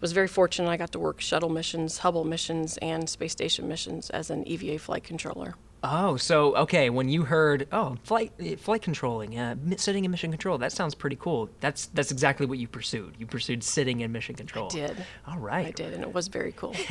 was 0.00 0.12
very 0.12 0.28
fortunate. 0.28 0.68
I 0.68 0.76
got 0.76 0.92
to 0.92 0.98
work 0.98 1.20
shuttle 1.20 1.48
missions, 1.48 1.98
Hubble 1.98 2.24
missions, 2.24 2.76
and 2.78 3.08
space 3.08 3.32
station 3.32 3.66
missions 3.68 4.10
as 4.10 4.30
an 4.30 4.46
EVA 4.46 4.78
flight 4.78 5.04
controller. 5.04 5.54
Oh, 5.82 6.16
so 6.16 6.56
okay, 6.56 6.90
when 6.90 7.08
you 7.08 7.22
heard, 7.24 7.68
oh, 7.70 7.96
flight 8.02 8.32
eh, 8.40 8.56
flight 8.56 8.82
controlling, 8.82 9.38
uh, 9.38 9.54
sitting 9.76 10.04
in 10.04 10.10
mission 10.10 10.30
control, 10.30 10.58
that 10.58 10.72
sounds 10.72 10.94
pretty 10.94 11.16
cool. 11.16 11.48
That's 11.60 11.86
that's 11.86 12.10
exactly 12.10 12.46
what 12.46 12.58
you 12.58 12.66
pursued. 12.66 13.14
You 13.18 13.26
pursued 13.26 13.62
sitting 13.62 14.00
in 14.00 14.10
mission 14.10 14.34
control. 14.34 14.66
I 14.66 14.74
did 14.74 15.04
All 15.28 15.38
right. 15.38 15.66
I 15.66 15.70
did, 15.70 15.92
and 15.92 16.02
it 16.02 16.12
was 16.12 16.28
very 16.28 16.52
cool. 16.52 16.74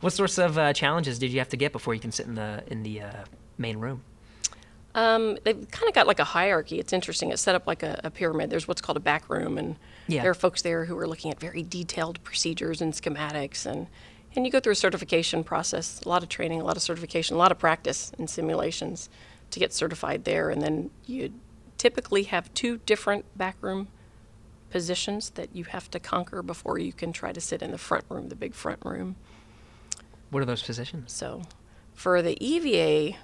What 0.00 0.12
sorts 0.12 0.38
of 0.38 0.56
uh, 0.56 0.72
challenges 0.72 1.18
did 1.18 1.30
you 1.32 1.40
have 1.40 1.48
to 1.50 1.56
get 1.56 1.72
before 1.72 1.92
you 1.92 2.00
can 2.00 2.12
sit 2.12 2.26
in 2.26 2.36
the 2.36 2.62
in 2.68 2.82
the 2.84 3.02
uh, 3.02 3.12
main 3.58 3.78
room? 3.78 4.02
Um, 4.94 5.36
they've 5.44 5.70
kind 5.70 5.88
of 5.88 5.94
got 5.94 6.06
like 6.06 6.18
a 6.20 6.24
hierarchy. 6.24 6.78
It's 6.78 6.92
interesting. 6.92 7.30
It's 7.30 7.42
set 7.42 7.54
up 7.54 7.66
like 7.66 7.82
a, 7.82 8.00
a 8.04 8.10
pyramid. 8.10 8.48
There's 8.50 8.66
what's 8.66 8.80
called 8.80 8.96
a 8.96 9.00
back 9.00 9.28
room, 9.28 9.58
and 9.58 9.76
Yeah. 10.06 10.22
there 10.22 10.30
are 10.30 10.34
folks 10.34 10.62
there 10.62 10.86
who 10.86 10.96
are 10.98 11.06
looking 11.06 11.30
at 11.30 11.38
very 11.38 11.62
detailed 11.62 12.22
procedures 12.24 12.80
and 12.80 12.92
schematics, 12.94 13.66
and 13.66 13.88
and 14.36 14.44
you 14.44 14.52
go 14.52 14.60
through 14.60 14.72
a 14.72 14.76
certification 14.76 15.42
process, 15.42 16.00
a 16.04 16.08
lot 16.08 16.22
of 16.22 16.28
training, 16.28 16.60
a 16.60 16.64
lot 16.64 16.76
of 16.76 16.82
certification, 16.82 17.36
a 17.36 17.38
lot 17.38 17.52
of 17.52 17.58
practice 17.58 18.12
and 18.18 18.28
simulations 18.28 19.08
to 19.50 19.58
get 19.58 19.72
certified 19.72 20.24
there, 20.24 20.50
and 20.50 20.60
then 20.62 20.90
you 21.06 21.32
typically 21.78 22.24
have 22.24 22.52
two 22.54 22.78
different 22.78 23.24
backroom 23.36 23.88
positions 24.70 25.30
that 25.30 25.54
you 25.54 25.64
have 25.64 25.90
to 25.90 25.98
conquer 25.98 26.42
before 26.42 26.78
you 26.78 26.92
can 26.92 27.12
try 27.12 27.32
to 27.32 27.40
sit 27.40 27.62
in 27.62 27.70
the 27.70 27.78
front 27.78 28.04
room, 28.08 28.28
the 28.28 28.36
big 28.36 28.54
front 28.54 28.84
room. 28.84 29.16
What 30.30 30.42
are 30.42 30.46
those 30.46 30.62
positions? 30.62 31.12
So, 31.12 31.42
for 31.94 32.20
the 32.20 32.36
EVA 32.44 33.16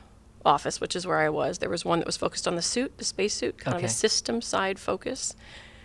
office, 0.45 0.81
which 0.81 0.97
is 0.97 1.07
where 1.07 1.19
I 1.19 1.29
was, 1.29 1.59
there 1.59 1.69
was 1.69 1.85
one 1.85 1.99
that 1.99 2.07
was 2.07 2.17
focused 2.17 2.49
on 2.49 2.57
the 2.57 2.63
suit, 2.63 2.97
the 2.99 3.05
spacesuit, 3.05 3.59
kind 3.59 3.77
of 3.77 3.85
a 3.85 3.89
system 3.89 4.41
side 4.41 4.79
focus. 4.79 5.35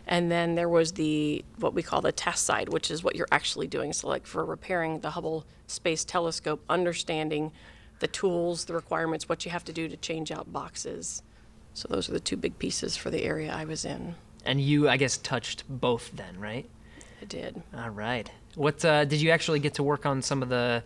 And 0.09 0.31
then 0.31 0.55
there 0.55 0.67
was 0.67 0.93
the 0.93 1.45
what 1.59 1.75
we 1.75 1.83
call 1.83 2.01
the 2.01 2.11
test 2.11 2.43
side, 2.43 2.69
which 2.69 2.89
is 2.89 3.03
what 3.03 3.15
you're 3.15 3.27
actually 3.31 3.67
doing. 3.67 3.93
So, 3.93 4.07
like 4.07 4.25
for 4.25 4.43
repairing 4.43 4.99
the 5.01 5.11
Hubble 5.11 5.45
Space 5.67 6.03
Telescope, 6.03 6.63
understanding 6.67 7.51
the 7.99 8.07
tools, 8.07 8.65
the 8.65 8.73
requirements, 8.73 9.29
what 9.29 9.45
you 9.45 9.51
have 9.51 9.63
to 9.65 9.73
do 9.73 9.87
to 9.87 9.95
change 9.95 10.31
out 10.31 10.51
boxes. 10.51 11.21
So, 11.75 11.87
those 11.89 12.09
are 12.09 12.13
the 12.13 12.19
two 12.19 12.37
big 12.37 12.57
pieces 12.57 12.97
for 12.97 13.11
the 13.11 13.23
area 13.23 13.53
I 13.53 13.65
was 13.65 13.85
in. 13.85 14.15
And 14.45 14.59
you, 14.59 14.89
I 14.89 14.97
guess, 14.97 15.15
touched 15.17 15.63
both 15.69 16.11
then, 16.15 16.39
right? 16.39 16.67
I 17.21 17.25
did. 17.25 17.61
All 17.77 17.91
right. 17.91 18.29
What 18.55 18.83
uh, 18.83 19.05
did 19.05 19.21
you 19.21 19.29
actually 19.29 19.59
get 19.59 19.75
to 19.75 19.83
work 19.83 20.07
on? 20.07 20.23
Some 20.23 20.41
of 20.41 20.49
the, 20.49 20.83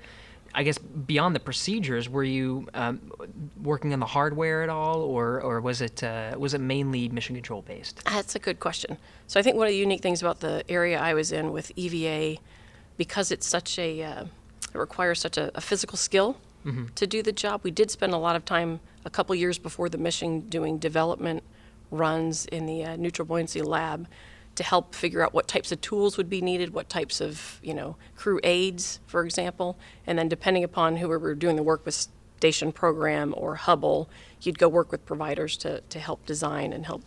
I 0.55 0.63
guess, 0.63 0.77
beyond 0.77 1.35
the 1.35 1.39
procedures. 1.39 2.07
Were 2.09 2.23
you 2.23 2.67
um, 2.73 3.11
working 3.61 3.91
on 3.93 3.99
the 3.99 4.05
hardware 4.05 4.61
at 4.63 4.69
all, 4.69 5.01
or 5.01 5.41
or 5.41 5.61
was 5.61 5.81
it 5.81 6.03
uh, 6.03 6.35
was 6.37 6.53
it 6.53 6.61
mainly 6.61 7.09
mission 7.09 7.35
control 7.35 7.61
based? 7.61 8.03
That's 8.05 8.35
a 8.35 8.39
good 8.39 8.59
question. 8.59 8.97
So 9.27 9.39
I 9.39 9.43
think 9.43 9.57
one 9.57 9.67
of 9.67 9.71
the 9.71 9.77
unique 9.77 10.01
things 10.01 10.21
about 10.21 10.39
the 10.41 10.63
area 10.69 10.99
I 10.99 11.13
was 11.13 11.31
in 11.31 11.51
with 11.51 11.71
EVA, 11.75 12.39
because 12.97 13.31
it's 13.31 13.47
such 13.47 13.79
a, 13.79 14.03
uh, 14.03 14.25
it 14.73 14.77
requires 14.77 15.19
such 15.19 15.37
a, 15.37 15.51
a 15.55 15.61
physical 15.61 15.97
skill 15.97 16.37
to 16.95 17.05
do 17.05 17.21
the 17.21 17.33
job. 17.33 17.59
We 17.63 17.71
did 17.71 17.91
spend 17.91 18.13
a 18.13 18.17
lot 18.17 18.37
of 18.37 18.45
time, 18.45 18.79
a 19.03 19.09
couple 19.09 19.35
years 19.35 19.57
before 19.57 19.89
the 19.89 19.97
mission, 19.97 20.47
doing 20.47 20.77
development 20.77 21.43
runs 21.91 22.45
in 22.45 22.65
the 22.67 22.85
uh, 22.85 22.95
neutral 22.95 23.25
buoyancy 23.25 23.61
lab 23.61 24.07
to 24.55 24.63
help 24.63 24.93
figure 24.93 25.23
out 25.23 25.33
what 25.33 25.47
types 25.47 25.71
of 25.71 25.81
tools 25.81 26.17
would 26.17 26.29
be 26.29 26.41
needed, 26.41 26.73
what 26.73 26.89
types 26.89 27.19
of, 27.19 27.59
you 27.63 27.73
know, 27.73 27.95
crew 28.15 28.39
aids, 28.43 28.99
for 29.07 29.25
example, 29.25 29.77
and 30.05 30.17
then 30.17 30.27
depending 30.27 30.63
upon 30.63 30.97
who 30.97 31.09
we 31.09 31.17
were 31.17 31.35
doing 31.35 31.55
the 31.55 31.63
work 31.63 31.85
with 31.85 32.07
Station 32.37 32.71
Program 32.71 33.33
or 33.37 33.55
Hubble, 33.55 34.09
you'd 34.41 34.59
go 34.59 34.67
work 34.67 34.91
with 34.91 35.05
providers 35.05 35.57
to, 35.57 35.81
to 35.81 35.99
help 35.99 36.25
design 36.25 36.73
and 36.73 36.85
help, 36.85 37.01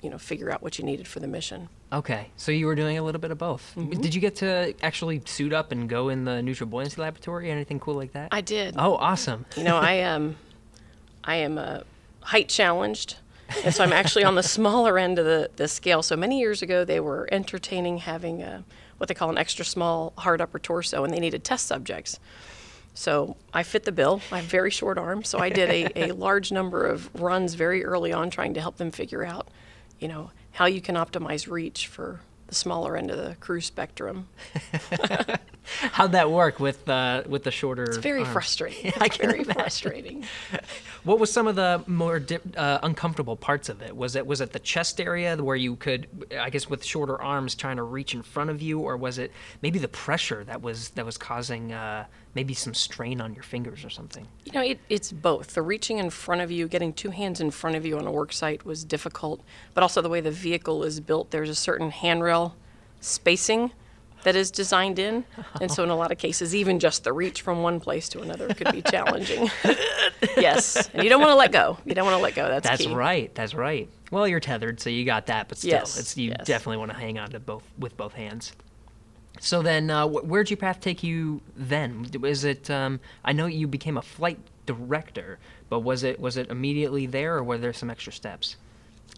you 0.00 0.10
know, 0.10 0.18
figure 0.18 0.50
out 0.50 0.62
what 0.62 0.78
you 0.78 0.84
needed 0.84 1.08
for 1.08 1.18
the 1.18 1.26
mission. 1.26 1.68
Okay, 1.92 2.28
so 2.36 2.52
you 2.52 2.66
were 2.66 2.74
doing 2.74 2.98
a 2.98 3.02
little 3.02 3.20
bit 3.20 3.30
of 3.30 3.38
both. 3.38 3.74
Did 3.74 4.14
you 4.14 4.20
get 4.20 4.36
to 4.36 4.74
actually 4.82 5.22
suit 5.26 5.52
up 5.52 5.72
and 5.72 5.88
go 5.88 6.08
in 6.08 6.24
the 6.24 6.42
neutral 6.42 6.68
buoyancy 6.68 7.00
laboratory? 7.00 7.50
Anything 7.50 7.80
cool 7.80 7.94
like 7.94 8.12
that? 8.12 8.28
I 8.32 8.40
did. 8.40 8.74
Oh, 8.78 8.96
awesome. 8.96 9.44
You 9.56 9.64
know, 9.64 9.76
I 9.76 9.92
am, 9.94 10.36
I 11.24 11.36
am 11.36 11.58
uh, 11.58 11.80
height 12.20 12.48
challenged, 12.48 13.16
and 13.64 13.74
so 13.74 13.84
I'm 13.84 13.92
actually 13.92 14.24
on 14.24 14.34
the 14.34 14.42
smaller 14.42 14.98
end 14.98 15.18
of 15.18 15.24
the, 15.24 15.50
the 15.56 15.68
scale. 15.68 16.02
So 16.02 16.16
many 16.16 16.38
years 16.38 16.62
ago, 16.62 16.84
they 16.84 17.00
were 17.00 17.28
entertaining 17.32 17.98
having 17.98 18.42
a, 18.42 18.64
what 18.98 19.08
they 19.08 19.14
call 19.14 19.30
an 19.30 19.38
extra 19.38 19.64
small 19.64 20.12
hard 20.18 20.40
upper 20.40 20.58
torso, 20.58 21.04
and 21.04 21.12
they 21.12 21.20
needed 21.20 21.44
test 21.44 21.66
subjects. 21.66 22.18
So 22.94 23.36
I 23.54 23.62
fit 23.62 23.84
the 23.84 23.92
bill. 23.92 24.20
I 24.30 24.36
have 24.36 24.44
very 24.44 24.70
short 24.70 24.98
arms, 24.98 25.28
so 25.28 25.38
I 25.38 25.48
did 25.48 25.70
a, 25.70 26.10
a 26.10 26.12
large 26.14 26.52
number 26.52 26.86
of 26.86 27.08
runs 27.14 27.54
very 27.54 27.84
early 27.84 28.12
on, 28.12 28.30
trying 28.30 28.54
to 28.54 28.60
help 28.60 28.76
them 28.76 28.90
figure 28.90 29.24
out, 29.24 29.48
you 29.98 30.08
know, 30.08 30.30
how 30.52 30.66
you 30.66 30.80
can 30.80 30.96
optimize 30.96 31.50
reach 31.50 31.86
for 31.86 32.20
the 32.52 32.56
smaller 32.56 32.98
end 32.98 33.10
of 33.10 33.16
the 33.16 33.34
crew 33.36 33.62
spectrum. 33.62 34.28
How'd 35.92 36.12
that 36.12 36.30
work 36.30 36.60
with 36.60 36.86
uh, 36.86 37.22
with 37.26 37.44
the 37.44 37.50
shorter? 37.50 37.84
It's 37.84 37.96
very 37.96 38.20
arms? 38.20 38.32
frustrating. 38.32 38.92
I 39.00 39.06
It's 39.06 39.16
can 39.16 39.30
very 39.30 39.40
imagine. 39.40 39.54
frustrating. 39.54 40.24
What 41.04 41.18
was 41.18 41.32
some 41.32 41.48
of 41.48 41.56
the 41.56 41.82
more 41.88 42.22
uh, 42.56 42.78
uncomfortable 42.84 43.34
parts 43.34 43.68
of 43.68 43.82
it? 43.82 43.96
Was 43.96 44.14
it 44.14 44.24
was 44.24 44.40
it 44.40 44.52
the 44.52 44.60
chest 44.60 45.00
area 45.00 45.36
where 45.36 45.56
you 45.56 45.74
could, 45.74 46.06
I 46.38 46.48
guess, 46.48 46.70
with 46.70 46.84
shorter 46.84 47.20
arms 47.20 47.56
trying 47.56 47.78
to 47.78 47.82
reach 47.82 48.14
in 48.14 48.22
front 48.22 48.50
of 48.50 48.62
you, 48.62 48.78
or 48.78 48.96
was 48.96 49.18
it 49.18 49.32
maybe 49.62 49.80
the 49.80 49.88
pressure 49.88 50.44
that 50.44 50.62
was 50.62 50.90
that 50.90 51.04
was 51.04 51.16
causing 51.18 51.72
uh, 51.72 52.04
maybe 52.34 52.54
some 52.54 52.74
strain 52.74 53.20
on 53.20 53.34
your 53.34 53.42
fingers 53.42 53.84
or 53.84 53.90
something? 53.90 54.26
You 54.44 54.52
know, 54.52 54.62
it, 54.62 54.78
it's 54.88 55.12
both. 55.12 55.54
The 55.54 55.62
reaching 55.62 55.98
in 55.98 56.10
front 56.10 56.40
of 56.40 56.50
you, 56.50 56.68
getting 56.68 56.92
two 56.92 57.10
hands 57.10 57.40
in 57.40 57.50
front 57.50 57.76
of 57.76 57.84
you 57.86 57.98
on 57.98 58.06
a 58.06 58.10
work 58.12 58.32
site 58.32 58.64
was 58.64 58.84
difficult, 58.84 59.42
but 59.74 59.82
also 59.82 60.00
the 60.02 60.08
way 60.08 60.20
the 60.20 60.30
vehicle 60.30 60.82
is 60.84 61.00
built, 61.00 61.30
there's 61.30 61.50
a 61.50 61.54
certain 61.54 61.90
handrail 61.90 62.54
spacing 63.00 63.72
that 64.22 64.36
is 64.36 64.50
designed 64.52 64.98
in. 65.00 65.24
And 65.60 65.70
so, 65.70 65.82
in 65.82 65.90
a 65.90 65.96
lot 65.96 66.12
of 66.12 66.18
cases, 66.18 66.54
even 66.54 66.78
just 66.78 67.02
the 67.04 67.12
reach 67.12 67.42
from 67.42 67.62
one 67.62 67.80
place 67.80 68.08
to 68.10 68.20
another 68.20 68.48
could 68.54 68.70
be 68.72 68.80
challenging. 68.82 69.50
yes. 70.36 70.88
And 70.94 71.02
you 71.02 71.08
don't 71.10 71.20
want 71.20 71.32
to 71.32 71.36
let 71.36 71.50
go. 71.52 71.76
You 71.84 71.94
don't 71.94 72.04
want 72.04 72.16
to 72.16 72.22
let 72.22 72.34
go. 72.34 72.46
That's, 72.48 72.68
That's 72.68 72.86
key. 72.86 72.94
right. 72.94 73.34
That's 73.34 73.52
right. 73.54 73.88
Well, 74.12 74.28
you're 74.28 74.40
tethered, 74.40 74.78
so 74.78 74.90
you 74.90 75.04
got 75.04 75.26
that, 75.26 75.48
but 75.48 75.58
still, 75.58 75.70
Yes, 75.70 75.98
it's 75.98 76.16
you 76.16 76.30
yes. 76.30 76.46
definitely 76.46 76.76
want 76.76 76.92
to 76.92 76.96
hang 76.96 77.18
on 77.18 77.30
to 77.30 77.40
both 77.40 77.64
with 77.78 77.96
both 77.96 78.12
hands. 78.12 78.52
So 79.42 79.60
then, 79.60 79.90
uh, 79.90 80.06
wh- 80.06 80.24
where'd 80.24 80.50
your 80.50 80.56
path 80.56 80.78
take 80.80 81.02
you 81.02 81.40
then? 81.56 82.06
Was 82.20 82.44
it? 82.44 82.70
Um, 82.70 83.00
I 83.24 83.32
know 83.32 83.46
you 83.46 83.66
became 83.66 83.96
a 83.96 84.02
flight 84.02 84.38
director, 84.66 85.40
but 85.68 85.80
was 85.80 86.04
it 86.04 86.20
was 86.20 86.36
it 86.36 86.48
immediately 86.48 87.06
there, 87.06 87.38
or 87.38 87.42
were 87.42 87.58
there 87.58 87.72
some 87.72 87.90
extra 87.90 88.12
steps? 88.12 88.54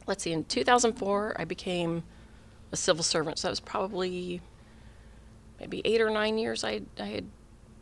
Let's 0.07 0.25
see, 0.25 0.33
in 0.33 0.45
2004, 0.45 1.37
I 1.39 1.45
became 1.45 2.05
a 2.73 2.77
civil 2.77 3.05
servant. 3.05 3.39
So 3.39 3.49
that 3.49 3.53
was 3.53 3.61
probably 3.61 4.41
maybe 5.61 5.83
eight 5.85 6.01
or 6.01 6.09
nine 6.09 6.39
years 6.39 6.65
I, 6.65 6.81
I 6.99 7.05
had 7.07 7.27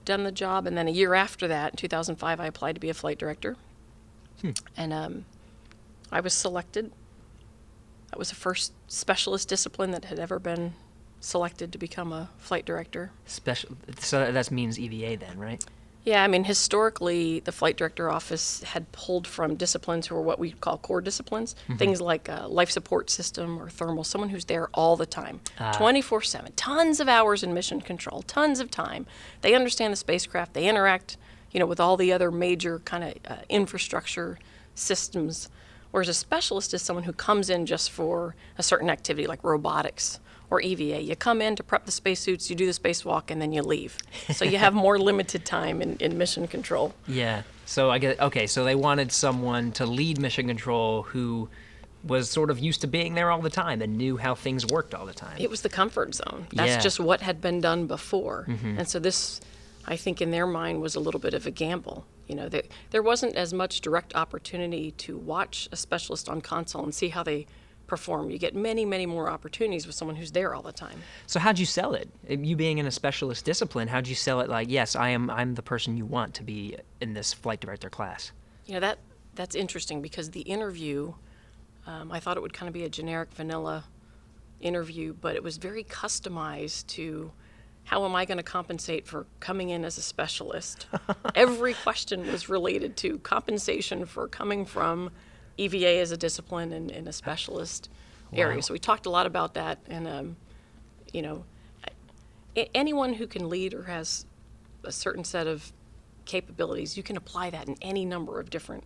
done 0.05 0.25
the 0.25 0.33
job. 0.33 0.67
And 0.67 0.77
then 0.77 0.89
a 0.89 0.91
year 0.91 1.15
after 1.15 1.47
that, 1.47 1.75
in 1.75 1.77
2005, 1.77 2.41
I 2.41 2.47
applied 2.47 2.75
to 2.75 2.81
be 2.81 2.91
a 2.91 2.95
flight 2.95 3.19
director. 3.19 3.57
And 4.77 4.93
um, 4.93 5.25
I 6.11 6.19
was 6.21 6.35
selected. 6.35 6.91
That 8.11 8.19
was 8.19 8.31
the 8.31 8.35
first 8.35 8.73
specialist 8.89 9.49
discipline 9.49 9.93
that 9.93 10.07
had 10.07 10.19
ever 10.19 10.41
been 10.41 10.75
selected 11.23 11.73
to 11.73 11.79
become 11.79 12.13
a 12.13 12.29
flight 12.37 12.67
director. 12.67 13.13
Special. 13.25 13.71
So 14.01 14.31
that 14.31 14.51
means 14.51 14.79
EVA 14.79 15.17
then, 15.17 15.39
right? 15.39 15.65
Yeah, 16.05 16.25
I 16.25 16.27
mean, 16.27 16.43
historically, 16.43 17.41
the 17.41 17.53
flight 17.53 17.77
director 17.77 18.11
office 18.11 18.61
had 18.65 18.91
pulled 18.91 19.25
from 19.25 19.55
disciplines 19.55 20.09
who 20.09 20.17
are 20.17 20.23
what 20.23 20.41
we 20.41 20.51
call 20.51 20.79
core 20.79 21.01
disciplines, 21.01 21.55
things 21.79 22.01
like 22.01 22.29
uh, 22.29 22.49
life 22.49 22.73
support 22.73 23.09
system 23.09 23.57
or 23.63 23.71
thermal, 23.71 24.03
someone 24.03 24.31
who's 24.31 24.47
there 24.47 24.69
all 24.75 24.97
the 24.97 25.07
time, 25.07 25.41
24 25.75 26.23
7, 26.23 26.53
tons 26.57 26.99
of 26.99 27.09
hours 27.09 27.45
in 27.45 27.55
mission 27.55 27.81
control, 27.81 28.23
tons 28.23 28.59
of 28.59 28.69
time. 28.69 29.07
They 29.43 29.55
understand 29.55 29.93
the 29.93 29.97
spacecraft, 29.97 30.55
they 30.55 30.69
interact, 30.69 31.19
you 31.53 31.61
know, 31.61 31.67
with 31.67 31.79
all 31.79 31.97
the 31.97 32.13
other 32.13 32.33
major 32.33 32.81
kind 32.81 33.05
of 33.05 33.15
uh, 33.29 33.43
infrastructure 33.49 34.41
systems. 34.75 35.51
Whereas 35.93 36.09
a 36.09 36.15
specialist 36.15 36.75
is 36.75 36.83
someone 36.83 37.05
who 37.05 37.13
comes 37.13 37.49
in 37.49 37.65
just 37.65 37.93
for 37.93 38.35
a 38.59 38.63
certain 38.65 38.91
activity 38.91 39.29
like 39.29 39.45
robotics 39.45 40.19
or 40.53 40.61
EVA. 40.61 41.01
You 41.03 41.17
come 41.17 41.41
in 41.41 41.57
to 41.57 41.63
prep 41.63 41.87
the 41.87 41.93
spacesuits, 41.93 42.51
you 42.51 42.55
do 42.57 42.67
the 42.67 42.73
spacewalk, 42.73 43.31
and 43.31 43.41
then 43.41 43.53
you 43.55 43.63
leave. 43.63 43.97
So 44.35 44.45
you 44.45 44.59
have 44.59 44.75
more 44.75 44.99
limited 45.11 45.47
time 45.47 45.81
in, 45.81 45.97
in 45.97 46.19
mission 46.19 46.47
control. 46.47 46.95
Yeah. 47.09 47.43
So 47.65 47.91
I 47.91 47.99
get 47.99 48.21
okay. 48.21 48.47
So 48.47 48.63
they 48.65 48.75
wanted 48.75 49.11
someone 49.13 49.73
to 49.73 49.87
lead 49.87 50.21
mission 50.21 50.47
control 50.49 51.05
who 51.05 51.49
was 52.05 52.29
sort 52.29 52.51
of 52.51 52.59
used 52.59 52.83
to 52.83 52.87
being 52.87 53.15
there 53.15 53.31
all 53.31 53.41
the 53.41 53.49
time 53.49 53.81
and 53.81 53.97
knew 53.97 54.19
how 54.19 54.35
things 54.35 54.67
worked 54.67 54.93
all 54.95 55.07
the 55.07 55.15
time. 55.15 55.37
It 55.39 55.49
was 55.49 55.63
the 55.63 55.71
comfort 55.71 56.15
zone. 56.15 56.47
That's 56.53 56.73
Yeah. 56.73 56.81
just 56.81 57.01
what 57.01 57.23
had 57.23 57.41
been 57.41 57.61
done 57.63 57.87
before. 57.87 58.45
Mm-hmm. 58.49 58.79
And 58.81 58.89
so 58.89 58.99
this, 58.99 59.41
I 59.87 59.97
think, 59.97 60.21
in 60.21 60.33
their 60.33 60.47
mind, 60.47 60.83
was 60.83 60.97
a 60.97 61.01
little 61.01 61.21
bit 61.21 61.33
of 61.33 61.47
a 61.47 61.51
gamble. 61.51 62.05
You 62.27 62.35
know, 62.35 62.49
there, 62.49 62.65
there 62.91 63.03
wasn't 63.03 63.37
as 63.37 63.55
much 63.55 63.81
direct 63.81 64.15
opportunity 64.17 64.91
to 64.99 65.17
watch 65.17 65.69
a 65.73 65.77
specialist 65.77 66.29
on 66.29 66.41
console 66.43 66.83
and 66.85 66.95
see 66.95 67.09
how 67.09 67.23
they 67.23 67.47
perform. 67.93 68.31
You 68.31 68.39
get 68.39 68.55
many, 68.55 68.87
many 68.87 69.05
more 69.05 69.29
opportunities 69.29 69.87
with 69.87 69.95
someone 69.95 70.17
who's 70.17 70.33
there 70.33 70.55
all 70.55 70.63
the 70.63 70.73
time. 70.73 71.03
So 71.27 71.39
how'd 71.39 71.59
you 71.59 71.67
sell 71.67 71.93
it? 71.93 72.09
You 72.27 72.57
being 72.57 72.79
in 72.79 72.87
a 72.87 72.91
specialist 72.91 73.45
discipline, 73.45 73.87
how'd 73.87 74.09
you 74.09 74.15
sell 74.15 74.41
it? 74.41 74.49
Like, 74.49 74.71
yes, 74.71 74.97
I 74.97 75.11
am. 75.11 75.29
I'm 75.29 75.57
the 75.57 75.63
person 75.63 75.99
you 75.99 76.07
want 76.07 76.33
to 76.37 76.43
be 76.43 76.79
in 77.03 77.13
this 77.13 77.35
flight 77.35 77.61
director 77.61 77.91
class. 77.91 78.33
You 78.65 78.73
know 78.73 78.81
that 78.81 78.99
that's 79.35 79.55
interesting 79.55 80.01
because 80.01 80.31
the 80.31 80.41
interview, 80.41 81.13
um, 81.87 82.11
I 82.11 82.19
thought 82.19 82.39
it 82.39 82.41
would 82.41 82.55
kind 82.55 82.67
of 82.67 82.73
be 82.73 82.85
a 82.85 82.89
generic 82.89 83.31
vanilla 83.35 83.85
interview, 84.59 85.13
but 85.13 85.37
it 85.37 85.43
was 85.43 85.59
very 85.59 85.85
customized 85.85 86.87
to 86.87 87.31
how 87.85 88.07
am 88.07 88.15
I 88.15 88.25
going 88.25 88.39
to 88.39 88.43
compensate 88.43 89.07
for 89.07 89.27
coming 89.39 89.69
in 89.69 89.85
as 89.85 89.99
a 89.99 90.03
specialist. 90.03 90.87
Every 91.35 91.75
question 91.75 92.27
was 92.33 92.49
related 92.49 92.97
to 92.99 93.19
compensation 93.19 94.07
for 94.07 94.29
coming 94.29 94.65
from 94.65 95.11
EVA 95.57 95.99
as 96.01 96.11
a 96.13 96.17
discipline 96.17 96.73
and 96.73 96.91
in 96.91 97.09
a 97.09 97.13
specialist 97.13 97.89
area. 98.33 98.63
So 98.63 98.73
we 98.73 98.79
talked 98.79 99.07
a 99.07 99.11
lot 99.11 99.27
about 99.27 99.55
that, 99.55 99.79
and 99.89 100.09
um, 100.09 100.37
you 101.13 101.23
know, 101.23 101.45
anyone 102.75 103.15
who 103.15 103.27
can 103.27 103.49
lead 103.49 103.75
or 103.75 103.85
has 103.85 104.27
a 104.85 104.93
certain 104.93 105.25
set 105.25 105.47
of 105.47 105.73
capabilities, 106.25 106.97
you 106.97 107.03
can 107.03 107.17
apply 107.17 107.51
that 107.51 107.69
in 107.69 107.77
any 107.83 108.05
number 108.05 108.41
of 108.41 108.51
different 108.51 108.85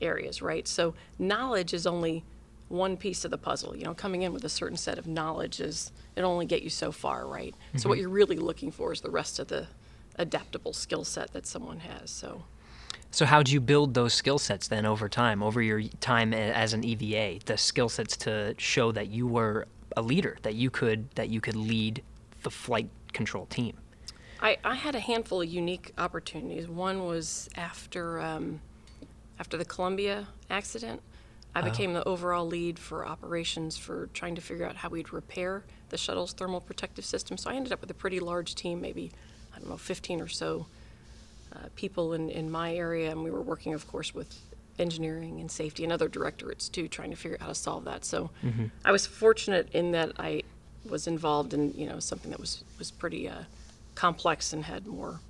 areas, 0.00 0.40
right? 0.40 0.66
So 0.68 0.94
knowledge 1.18 1.74
is 1.74 1.86
only 1.86 2.24
one 2.68 2.96
piece 2.96 3.24
of 3.24 3.30
the 3.30 3.38
puzzle. 3.38 3.76
You 3.76 3.84
know, 3.84 3.94
coming 3.94 4.22
in 4.22 4.32
with 4.32 4.44
a 4.44 4.48
certain 4.48 4.76
set 4.76 4.98
of 4.98 5.06
knowledge 5.06 5.60
is 5.60 5.90
it 6.16 6.22
only 6.22 6.46
get 6.46 6.62
you 6.62 6.70
so 6.70 6.92
far, 6.92 7.26
right? 7.26 7.54
So 7.76 7.88
what 7.88 7.98
you're 7.98 8.08
really 8.10 8.36
looking 8.36 8.70
for 8.70 8.92
is 8.92 9.00
the 9.00 9.10
rest 9.10 9.38
of 9.38 9.48
the 9.48 9.66
adaptable 10.16 10.72
skill 10.72 11.04
set 11.04 11.32
that 11.32 11.46
someone 11.46 11.80
has. 11.80 12.10
So 12.10 12.44
So 13.10 13.24
how'd 13.24 13.48
you 13.48 13.60
build 13.60 13.94
those 13.94 14.14
skill 14.14 14.38
sets 14.38 14.68
then 14.68 14.84
over 14.84 15.08
time, 15.08 15.42
over 15.42 15.62
your 15.62 15.82
time 16.00 16.34
as 16.34 16.74
an 16.74 16.84
EVA? 16.84 17.40
The 17.46 17.56
skill 17.56 17.88
sets 17.88 18.16
to 18.18 18.54
show 18.58 18.92
that 18.92 19.08
you 19.08 19.26
were 19.26 19.66
a 19.96 20.02
leader, 20.02 20.36
that 20.42 20.54
you 20.54 20.70
could 20.70 21.10
that 21.12 21.28
you 21.28 21.40
could 21.40 21.56
lead 21.56 22.02
the 22.42 22.50
flight 22.50 22.90
control 23.12 23.46
team. 23.46 23.76
I, 24.40 24.58
I 24.64 24.74
had 24.74 24.94
a 24.94 25.00
handful 25.00 25.42
of 25.42 25.48
unique 25.48 25.92
opportunities. 25.98 26.68
One 26.68 27.06
was 27.06 27.48
after 27.56 28.20
um, 28.20 28.60
after 29.38 29.56
the 29.56 29.64
Columbia 29.64 30.28
accident. 30.50 31.02
I 31.54 31.62
became 31.62 31.92
the 31.92 32.06
overall 32.06 32.46
lead 32.46 32.78
for 32.78 33.04
operations 33.04 33.76
for 33.76 34.08
trying 34.14 34.36
to 34.36 34.40
figure 34.40 34.64
out 34.64 34.76
how 34.76 34.90
we'd 34.90 35.12
repair 35.12 35.64
the 35.88 35.98
shuttle's 35.98 36.32
thermal 36.32 36.60
protective 36.60 37.04
system. 37.04 37.36
So 37.36 37.50
I 37.50 37.54
ended 37.54 37.72
up 37.72 37.80
with 37.80 37.90
a 37.90 37.94
pretty 37.94 38.20
large 38.20 38.54
team, 38.54 38.80
maybe 38.80 39.10
I 39.52 39.58
don't 39.58 39.68
know, 39.68 39.76
15 39.76 40.20
or 40.20 40.28
so 40.28 40.66
uh, 41.54 41.68
people 41.76 42.12
in, 42.14 42.28
in 42.30 42.50
my 42.50 42.74
area, 42.74 43.10
and 43.10 43.24
we 43.24 43.30
were 43.30 43.42
working, 43.42 43.74
of 43.74 43.86
course, 43.88 44.14
with 44.14 44.38
engineering 44.78 45.40
and 45.40 45.50
safety 45.50 45.82
and 45.84 45.92
other 45.92 46.08
directorates 46.08 46.68
too, 46.68 46.88
trying 46.88 47.10
to 47.10 47.16
figure 47.16 47.36
out 47.36 47.42
how 47.42 47.48
to 47.48 47.54
solve 47.54 47.84
that. 47.84 48.04
So 48.04 48.30
I 48.84 48.92
was 48.92 49.06
fortunate 49.06 49.68
in 49.72 49.92
that 49.92 50.12
I 50.18 50.42
was 50.88 51.06
involved 51.06 51.52
in 51.54 51.72
you 51.74 51.86
know 51.86 51.98
something 51.98 52.30
that 52.30 52.40
was 52.40 52.64
was 52.78 52.90
pretty 52.90 53.28
uh, 53.28 53.42
complex 53.94 54.52
and 54.52 54.64
had 54.64 54.86
more 54.86 55.20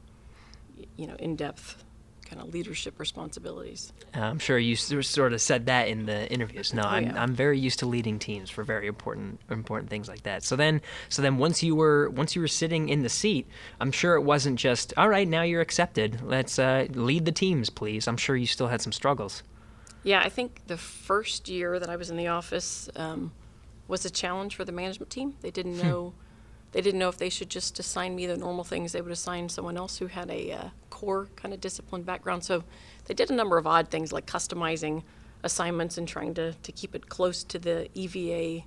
you 0.97 1.07
know 1.07 1.15
in-depth 1.17 1.83
kind 2.29 2.43
of 2.43 2.53
leadership 2.53 2.99
responsibilities. 2.99 3.93
I'm 4.15 4.39
sure 4.39 4.59
you 4.59 4.77
sort 4.77 5.33
of 5.33 5.41
said 5.41 5.67
that 5.67 5.89
in 5.89 6.07
the 6.07 6.31
interviews. 6.31 6.75
No, 6.75 6.83
I'm, 6.83 7.05
yeah. 7.05 7.23
I'm 7.23 7.35
very 7.35 7.59
used 7.59 7.79
to 7.81 7.87
leading 7.87 8.19
teams 8.19 8.51
for 8.51 8.65
very 8.65 8.87
important 8.87 9.41
important 9.51 9.91
things 9.91 10.09
like 10.09 10.23
that. 10.25 10.43
So 10.43 10.57
then 10.57 10.81
so 11.09 11.23
then 11.23 11.39
once 11.39 11.63
you 11.63 11.75
were 11.75 12.11
once 12.11 12.35
you 12.35 12.43
were 12.43 12.49
sitting 12.49 12.89
in 12.89 13.03
the 13.03 13.09
seat, 13.09 13.47
I'm 13.81 13.93
sure 13.93 14.15
it 14.15 14.23
wasn't 14.23 14.59
just 14.59 14.93
all 14.97 15.09
right. 15.09 15.27
Now 15.27 15.43
you're 15.43 15.61
accepted. 15.61 16.21
Let's 16.23 16.59
uh, 16.59 16.87
lead 16.91 17.25
the 17.25 17.33
teams, 17.33 17.71
please. 17.71 18.07
I'm 18.07 18.17
sure 18.17 18.37
you 18.37 18.47
still 18.47 18.69
had 18.69 18.83
some 18.83 18.93
struggles. 18.93 19.43
Yeah, 20.03 20.21
I 20.21 20.29
think 20.29 20.63
the 20.67 20.77
first 20.77 21.49
year 21.49 21.79
that 21.79 21.91
I 21.91 21.97
was 21.97 22.11
in 22.11 22.17
the 22.17 22.29
office 22.29 22.89
um, 22.95 23.33
was 23.89 24.05
a 24.05 24.11
challenge 24.11 24.55
for 24.55 24.65
the 24.65 24.73
management 24.73 25.11
team. 25.11 25.35
They 25.41 25.51
didn't 25.51 25.79
know 25.79 26.15
they 26.73 26.81
didn't 26.81 27.01
know 27.01 27.09
if 27.09 27.17
they 27.17 27.31
should 27.31 27.49
just 27.49 27.79
assign 27.79 28.15
me 28.15 28.27
the 28.27 28.37
normal 28.37 28.65
things 28.65 28.93
they 28.93 29.01
would 29.01 29.13
assign 29.13 29.49
someone 29.49 29.77
else 29.77 29.99
who 29.99 30.07
had 30.07 30.31
a 30.31 30.53
uh, 30.53 30.69
core 30.99 31.29
kind 31.37 31.55
of 31.55 31.61
discipline 31.61 32.03
background. 32.03 32.43
So 32.43 32.65
they 33.05 33.15
did 33.15 33.31
a 33.31 33.35
number 33.35 33.57
of 33.57 33.67
odd 33.67 33.89
things 33.89 34.13
like 34.13 34.27
customizing 34.27 35.05
assignments 35.45 35.97
and 35.97 36.09
trying 36.09 36.35
to, 36.35 36.55
to 36.55 36.73
keep 36.73 36.95
it 36.95 37.09
close 37.09 37.45
to 37.45 37.59
the 37.59 37.89
EVA 37.95 38.65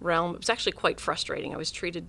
realm. 0.00 0.34
It 0.34 0.38
was 0.38 0.50
actually 0.50 0.72
quite 0.72 0.98
frustrating. 0.98 1.54
I 1.54 1.56
was 1.56 1.70
treated 1.70 2.08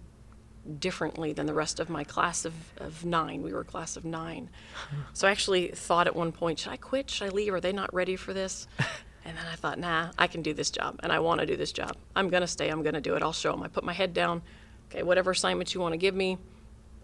differently 0.80 1.34
than 1.34 1.46
the 1.46 1.54
rest 1.54 1.80
of 1.80 1.88
my 1.88 2.04
class 2.04 2.46
of, 2.46 2.54
of 2.78 3.06
nine. 3.06 3.44
We 3.44 3.54
were 3.54 3.60
a 3.60 3.66
class 3.66 3.96
of 3.96 4.06
nine. 4.06 4.50
So 5.14 5.28
I 5.28 5.32
actually 5.32 5.68
thought 5.68 6.08
at 6.08 6.16
one 6.16 6.32
point, 6.32 6.58
should 6.60 6.72
I 6.72 6.78
quit? 6.78 7.10
Should 7.12 7.28
I 7.28 7.30
leave? 7.30 7.54
Are 7.54 7.62
they 7.62 7.74
not 7.74 7.94
ready 7.94 8.16
for 8.16 8.34
this? 8.34 8.68
And 9.26 9.38
then 9.38 9.46
I 9.50 9.56
thought, 9.56 9.80
nah, 9.80 10.10
I 10.18 10.28
can 10.28 10.42
do 10.42 10.54
this 10.54 10.70
job 10.70 11.00
and 11.02 11.10
I 11.10 11.20
want 11.20 11.40
to 11.40 11.46
do 11.46 11.56
this 11.56 11.72
job. 11.72 11.96
I'm 12.14 12.28
going 12.28 12.42
to 12.42 12.48
stay. 12.48 12.68
I'm 12.68 12.84
going 12.84 12.96
to 12.96 13.00
do 13.00 13.16
it. 13.16 13.24
I'll 13.24 13.32
show 13.32 13.54
them. 13.54 13.64
I 13.64 13.70
put 13.70 13.86
my 13.86 13.94
head 13.94 14.14
down. 14.14 14.42
Okay, 14.90 15.02
whatever 15.02 15.32
assignments 15.32 15.74
you 15.74 15.80
want 15.80 15.94
to 15.94 15.98
give 15.98 16.14
me, 16.14 16.38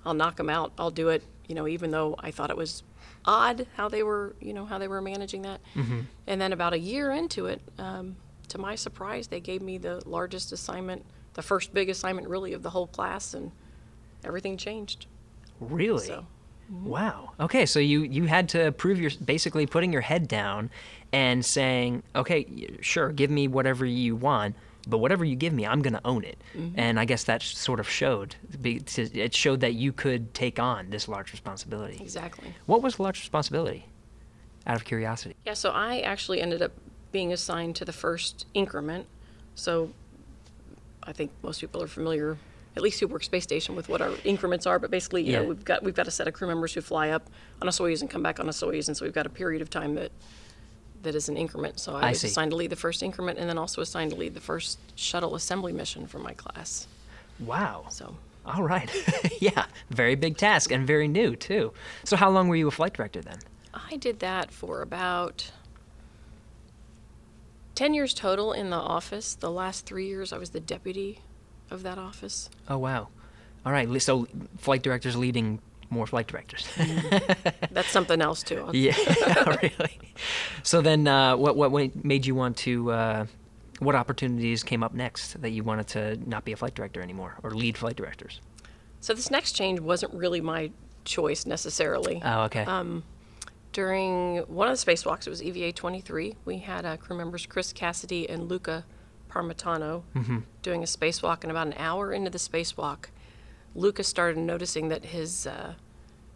I'll 0.10 0.16
knock 0.16 0.38
them 0.38 0.50
out. 0.50 0.74
I'll 0.80 0.89
do 0.89 1.10
it. 1.10 1.24
You 1.48 1.54
know, 1.54 1.68
even 1.68 1.92
though 1.92 2.16
I 2.18 2.32
thought 2.32 2.50
it 2.50 2.58
was 2.58 2.82
odd 3.25 3.68
how 3.75 3.89
they 3.89 4.01
were, 4.01 4.36
you 4.42 4.54
know, 4.54 4.66
how 4.66 4.80
they 4.80 4.88
were 4.88 5.01
managing 5.01 5.44
that. 5.44 5.62
And 6.25 6.42
then 6.42 6.51
about 6.51 6.74
a 6.74 6.80
year 6.80 7.12
into 7.12 7.46
it, 7.46 7.62
um, 7.78 8.16
to 8.48 8.58
my 8.58 8.74
surprise, 8.74 9.28
they 9.28 9.39
gave 9.39 9.62
me 9.62 9.78
the 9.78 10.01
largest 10.08 10.51
assignment, 10.51 11.06
the 11.36 11.44
first 11.44 11.74
big 11.74 11.89
assignment 11.89 12.28
really 12.28 12.54
of 12.54 12.63
the 12.63 12.72
whole 12.72 12.88
class, 12.88 13.36
and 13.36 13.51
everything 14.24 14.58
changed. 14.58 15.06
Really? 15.60 16.08
So, 16.08 16.25
Wow. 16.72 17.32
Okay, 17.39 17.66
so 17.66 17.80
you 17.80 18.01
you 18.01 18.25
had 18.25 18.50
to 18.50 18.72
prove 18.72 19.00
your 19.00 19.10
basically 19.24 19.66
putting 19.66 19.92
your 19.92 20.04
head 20.04 20.28
down 20.28 20.70
and 21.12 21.44
saying, 21.44 22.04
"Okay, 22.16 22.78
sure, 22.82 23.10
give 23.10 23.32
me 23.32 23.48
whatever 23.48 23.86
you 23.86 24.16
want, 24.16 24.56
but 24.89 24.98
whatever 25.00 25.24
you 25.24 25.36
give 25.36 25.53
me, 25.53 25.65
I'm 25.65 25.81
going 25.81 25.93
to 25.93 26.01
own 26.05 26.24
it." 26.24 26.38
Mm-hmm. 26.55 26.79
And 26.79 27.00
I 27.00 27.05
guess 27.05 27.24
that 27.25 27.41
sort 27.41 27.79
of 27.79 27.89
showed 27.89 28.36
it 28.63 29.34
showed 29.34 29.60
that 29.62 29.74
you 29.74 29.91
could 29.93 30.34
take 30.34 30.60
on 30.60 30.89
this 30.89 31.08
large 31.08 31.31
responsibility. 31.31 31.98
exactly. 32.01 32.53
What 32.65 32.81
was 32.81 32.96
the 32.98 33.03
large 33.03 33.19
responsibility? 33.19 33.86
Out 34.67 34.75
of 34.75 34.86
curiosity. 34.86 35.36
Yeah, 35.46 35.53
so 35.53 35.72
I 35.72 36.00
actually 36.01 36.41
ended 36.41 36.62
up 36.62 36.72
being 37.12 37.31
assigned 37.34 37.75
to 37.77 37.86
the 37.86 37.93
first 37.93 38.46
increment. 38.53 39.08
So 39.55 39.91
I 41.03 41.12
think 41.13 41.31
most 41.41 41.60
people 41.62 41.81
are 41.81 41.88
familiar, 41.88 42.38
at 42.75 42.84
least 42.84 43.00
who 43.00 43.08
work 43.08 43.24
space 43.24 43.43
station, 43.43 43.75
with 43.75 43.89
what 43.89 44.00
our 44.01 44.12
increments 44.24 44.67
are. 44.67 44.77
But 44.77 44.91
basically, 44.91 45.24
you 45.24 45.31
Yeah. 45.31 45.39
know, 45.41 45.48
we've 45.50 45.65
got 45.65 45.81
we've 45.84 45.96
got 45.96 46.08
a 46.08 46.12
set 46.12 46.27
of 46.27 46.34
crew 46.34 46.48
members 46.48 46.74
who 46.74 46.81
fly 46.81 47.10
up 47.10 47.27
on 47.62 47.67
a 47.67 47.72
Soyuz 47.72 48.01
and 48.01 48.10
come 48.10 48.22
back 48.22 48.39
on 48.39 48.48
a 48.48 48.51
Soyuz, 48.51 48.88
and 48.88 48.96
so 48.96 49.05
we've 49.05 49.13
got 49.13 49.25
a 49.25 49.29
period 49.29 49.62
of 49.62 49.69
time 49.69 49.96
that 49.96 50.12
that 51.03 51.15
is 51.15 51.29
an 51.29 51.38
increment. 51.38 51.79
So 51.79 51.96
I, 51.96 52.08
I 52.08 52.10
was 52.10 52.22
see. 52.22 52.27
assigned 52.27 52.51
to 52.51 52.58
lead 52.58 52.70
the 52.70 52.75
first 52.75 53.03
increment, 53.03 53.39
and 53.39 53.50
then 53.50 53.58
also 53.58 53.82
assigned 53.82 54.12
to 54.12 54.18
lead 54.18 54.34
the 54.34 54.41
first 54.41 54.79
shuttle 54.96 55.36
assembly 55.36 55.74
mission 55.74 56.08
for 56.08 56.20
my 56.20 56.34
class. 56.34 56.88
Wow. 57.39 57.86
So 57.89 58.15
All 58.46 58.63
right. 58.63 58.89
yeah, 59.39 59.65
very 59.89 60.15
big 60.15 60.38
task 60.38 60.72
and 60.72 60.86
very 60.86 61.08
new 61.08 61.36
too. 61.36 61.74
So 62.03 62.15
how 62.15 62.29
long 62.29 62.48
were 62.48 62.56
you 62.56 62.68
a 62.68 62.72
flight 62.72 62.94
director 62.94 63.22
then? 63.22 63.39
I 63.74 63.98
did 63.98 64.20
that 64.20 64.51
for 64.51 64.82
about 64.82 65.51
10 67.75 67.94
years 67.94 68.13
total 68.13 68.51
in 68.51 68.72
the 68.72 68.75
office. 68.77 69.36
The 69.36 69.51
last 69.51 69.86
three 69.86 70.08
years, 70.08 70.34
I 70.34 70.38
was 70.38 70.50
the 70.50 70.60
deputy 70.60 71.22
of 71.70 71.84
that 71.84 71.98
office. 71.98 72.50
Oh 72.68 72.77
wow. 72.77 73.10
All 73.65 73.72
right. 73.72 74.01
So 74.01 74.27
flight 74.58 74.82
directors 74.82 75.15
leading 75.15 75.60
more 75.89 76.05
flight 76.08 76.27
directors. 76.27 76.67
That's 77.72 77.89
something 77.89 78.22
else, 78.22 78.43
too. 78.43 78.63
I'll- 78.67 78.75
yeah, 78.75 78.96
really. 79.62 80.00
So 80.63 80.81
then, 80.81 81.08
uh, 81.08 81.36
what 81.38 81.55
what 81.55 81.72
made 82.03 82.25
you 82.25 82.36
want 82.36 82.58
to? 82.58 82.91
Uh, 82.91 83.25
what 83.79 83.96
opportunities 83.96 84.62
came 84.63 84.84
up 84.84 84.93
next 84.93 85.41
that 85.41 85.51
you 85.51 85.63
wanted 85.63 85.88
to 85.89 86.17
not 86.29 86.43
be 86.43 86.51
a 86.51 86.58
flight 86.58 86.75
director 86.75 87.01
anymore 87.01 87.38
or 87.43 87.51
lead 87.51 87.77
flight 87.77 87.96
directors? 87.96 88.41
So 89.00 89.13
this 89.13 89.31
next 89.31 89.53
change 89.53 89.79
wasn't 89.79 90.13
really 90.13 90.41
my 90.41 90.72
choice 91.05 91.46
necessarily. 91.46 92.22
Oh, 92.24 92.41
okay. 92.43 92.65
During 93.72 94.38
one 94.48 94.67
of 94.67 94.84
the 94.84 94.91
spacewalks, 94.91 95.27
it 95.27 95.29
was 95.29 95.43
EVA 95.43 95.72
23, 95.74 96.36
we 96.43 96.58
had 96.58 96.86
uh, 96.86 96.98
crew 96.98 97.15
members 97.15 97.46
Chris 97.46 97.72
Cassidy 97.72 98.27
and 98.27 98.50
Luca 98.50 98.84
Parmitano 99.29 100.01
doing 100.63 100.81
a 100.81 100.88
spacewalk, 100.88 101.43
and 101.43 101.51
about 101.51 101.67
an 101.67 101.75
hour 101.77 102.12
into 102.12 102.31
the 102.31 102.39
spacewalk, 102.39 103.05
Luca 103.75 104.03
started 104.03 104.38
noticing 104.38 104.89
that 104.89 105.05
his 105.05 105.47
uh, 105.47 105.73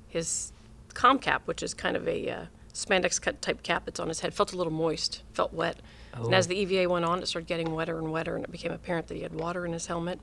his 0.07 0.51
com 0.93 1.19
cap, 1.19 1.41
which 1.45 1.63
is 1.63 1.73
kind 1.73 1.95
of 1.97 2.07
a 2.07 2.29
uh, 2.29 2.45
spandex 2.73 3.21
cut 3.21 3.41
type 3.41 3.63
cap 3.63 3.85
that's 3.85 3.99
on 3.99 4.07
his 4.07 4.19
head, 4.19 4.33
felt 4.33 4.53
a 4.53 4.57
little 4.57 4.73
moist, 4.73 5.23
felt 5.33 5.53
wet. 5.53 5.77
And 6.15 6.35
as 6.35 6.45
the 6.47 6.55
EVA 6.55 6.87
went 6.89 7.05
on, 7.05 7.19
it 7.23 7.27
started 7.27 7.47
getting 7.47 7.73
wetter 7.73 7.97
and 7.97 8.11
wetter, 8.11 8.35
and 8.35 8.43
it 8.45 8.51
became 8.51 8.71
apparent 8.71 9.07
that 9.07 9.15
he 9.15 9.21
had 9.23 9.33
water 9.33 9.65
in 9.65 9.73
his 9.73 9.87
helmet. 9.87 10.19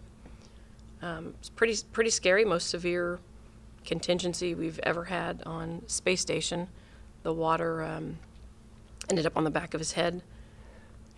Um, 1.03 1.35
it's 1.41 1.51
pretty 1.51 1.77
pretty 1.93 2.11
scary, 2.11 2.45
most 2.45 2.69
severe 2.69 3.19
contingency 3.85 4.55
we've 4.55 4.79
ever 4.85 5.05
had 5.05 5.43
on 5.45 5.83
space 5.89 6.21
station. 6.21 6.69
The 7.23 7.33
water 7.33 7.83
um, 7.83 8.19
ended 9.09 9.27
up 9.27 9.37
on 9.37 9.45
the 9.45 9.51
back 9.51 9.75
of 9.75 9.81
his 9.81 9.93
head 9.93 10.23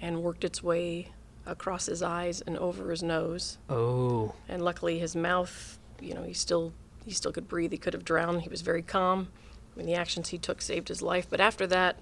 and 0.00 0.22
worked 0.22 0.44
its 0.44 0.62
way 0.62 1.08
across 1.44 1.86
his 1.86 2.02
eyes 2.02 2.40
and 2.40 2.56
over 2.58 2.90
his 2.90 3.02
nose. 3.02 3.58
oh, 3.68 4.34
And 4.48 4.64
luckily, 4.64 4.98
his 4.98 5.14
mouth, 5.16 5.78
you 6.02 6.14
know, 6.14 6.22
he 6.22 6.32
still 6.34 6.72
he 7.04 7.12
still 7.12 7.32
could 7.32 7.48
breathe. 7.48 7.72
He 7.72 7.78
could 7.78 7.94
have 7.94 8.04
drowned. 8.04 8.42
He 8.42 8.48
was 8.48 8.60
very 8.62 8.82
calm. 8.82 9.28
I 9.74 9.78
mean, 9.78 9.86
the 9.86 9.94
actions 9.94 10.28
he 10.28 10.38
took 10.38 10.60
saved 10.62 10.88
his 10.88 11.02
life. 11.02 11.26
But 11.28 11.40
after 11.40 11.66
that 11.68 11.98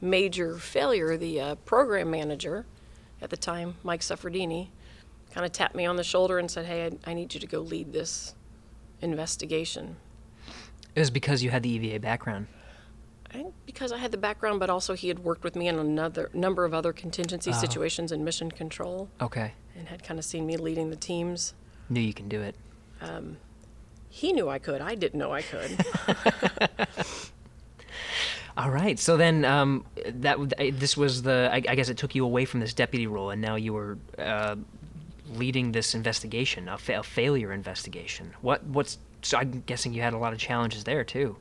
major 0.00 0.56
failure, 0.58 1.16
the 1.16 1.40
uh, 1.40 1.54
program 1.56 2.10
manager 2.10 2.66
at 3.20 3.30
the 3.30 3.36
time, 3.36 3.76
Mike 3.82 4.00
Suffredini, 4.00 4.68
kind 5.32 5.46
of 5.46 5.52
tapped 5.52 5.74
me 5.74 5.86
on 5.86 5.96
the 5.96 6.04
shoulder 6.04 6.38
and 6.38 6.50
said, 6.50 6.66
"Hey, 6.66 6.86
I, 6.86 7.10
I 7.10 7.14
need 7.14 7.32
you 7.34 7.40
to 7.40 7.46
go 7.46 7.60
lead 7.60 7.92
this 7.92 8.34
investigation." 9.00 9.96
it 10.94 11.00
was 11.00 11.10
because 11.10 11.42
you 11.42 11.48
had 11.50 11.62
the 11.62 11.70
EVA 11.70 12.00
background. 12.00 12.46
I 13.30 13.34
think 13.34 13.54
because 13.64 13.92
I 13.92 13.96
had 13.96 14.12
the 14.12 14.18
background, 14.18 14.60
but 14.60 14.68
also 14.68 14.92
he 14.92 15.08
had 15.08 15.20
worked 15.20 15.42
with 15.42 15.56
me 15.56 15.66
in 15.68 15.78
another 15.78 16.28
number 16.34 16.66
of 16.66 16.74
other 16.74 16.92
contingency 16.92 17.50
situations 17.52 18.12
in 18.12 18.22
mission 18.24 18.50
control, 18.50 19.08
Okay, 19.22 19.54
and 19.74 19.88
had 19.88 20.02
kind 20.02 20.18
of 20.18 20.24
seen 20.26 20.44
me 20.46 20.56
leading 20.58 20.90
the 20.90 20.96
teams. 20.96 21.54
knew 21.88 22.00
you 22.00 22.12
can 22.12 22.28
do 22.28 22.42
it. 22.42 22.54
He 24.08 24.32
knew 24.34 24.48
I 24.50 24.58
could. 24.58 24.82
I 24.82 24.94
didn't 24.94 25.18
know 25.18 25.32
I 25.32 25.40
could. 25.40 25.86
All 28.58 28.68
right. 28.68 28.98
So 28.98 29.16
then, 29.16 29.44
um, 29.46 29.86
that 30.06 30.36
this 30.78 30.96
was 30.98 31.22
the. 31.22 31.48
I, 31.50 31.62
I 31.66 31.74
guess 31.74 31.88
it 31.88 31.96
took 31.96 32.14
you 32.14 32.24
away 32.24 32.44
from 32.44 32.60
this 32.60 32.74
deputy 32.74 33.06
role, 33.06 33.30
and 33.30 33.40
now 33.40 33.54
you 33.54 33.72
were 33.72 33.96
uh, 34.18 34.56
leading 35.30 35.72
this 35.72 35.94
investigation, 35.94 36.68
a, 36.68 36.76
fa- 36.76 36.98
a 36.98 37.02
failure 37.02 37.52
investigation. 37.52 38.34
What? 38.42 38.62
What's? 38.64 38.98
So 39.22 39.38
I'm 39.38 39.62
guessing 39.64 39.94
you 39.94 40.02
had 40.02 40.12
a 40.12 40.18
lot 40.18 40.34
of 40.34 40.38
challenges 40.38 40.84
there 40.84 41.04
too. 41.04 41.36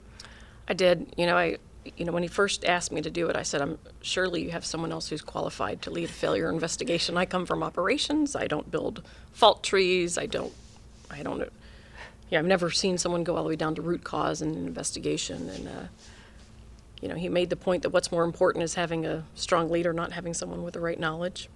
I 0.69 0.73
did. 0.73 1.13
You 1.17 1.25
know, 1.25 1.37
I. 1.37 1.57
You 1.97 2.05
know, 2.05 2.11
when 2.13 2.21
he 2.23 2.29
first 2.29 2.63
asked 2.63 2.91
me 2.91 3.01
to 3.01 3.09
do 3.09 3.27
it, 3.27 3.35
I 3.35 3.41
said, 3.43 3.61
"I'm 3.61 3.79
surely 4.01 4.43
you 4.43 4.51
have 4.51 4.63
someone 4.63 4.93
else 4.93 5.09
who's 5.09 5.21
qualified 5.21 5.81
to 5.81 5.89
lead 5.89 6.09
a 6.09 6.13
failure 6.13 6.49
investigation. 6.49 7.17
I 7.17 7.25
come 7.25 7.45
from 7.45 7.63
operations. 7.63 8.33
I 8.33 8.47
don't 8.47 8.71
build 8.71 9.03
fault 9.33 9.61
trees. 9.61 10.17
I 10.17 10.27
don't. 10.27 10.53
I 11.11 11.23
don't. 11.23 11.39
know. 11.39 11.49
Yeah, 12.29 12.39
I've 12.39 12.45
never 12.45 12.71
seen 12.71 12.97
someone 12.97 13.23
go 13.23 13.35
all 13.35 13.43
the 13.43 13.49
way 13.49 13.55
down 13.55 13.75
to 13.75 13.81
root 13.81 14.03
cause 14.03 14.41
in 14.41 14.49
an 14.51 14.65
investigation. 14.67 15.49
And 15.49 15.67
uh, 15.67 15.71
you 17.01 17.07
know, 17.09 17.15
he 17.15 17.27
made 17.29 17.49
the 17.49 17.55
point 17.57 17.83
that 17.83 17.89
what's 17.89 18.11
more 18.11 18.23
important 18.23 18.63
is 18.63 18.75
having 18.75 19.05
a 19.05 19.25
strong 19.35 19.69
leader, 19.69 19.91
not 19.91 20.13
having 20.13 20.33
someone 20.33 20.63
with 20.63 20.73
the 20.75 20.79
right 20.79 20.99
knowledge, 20.99 21.49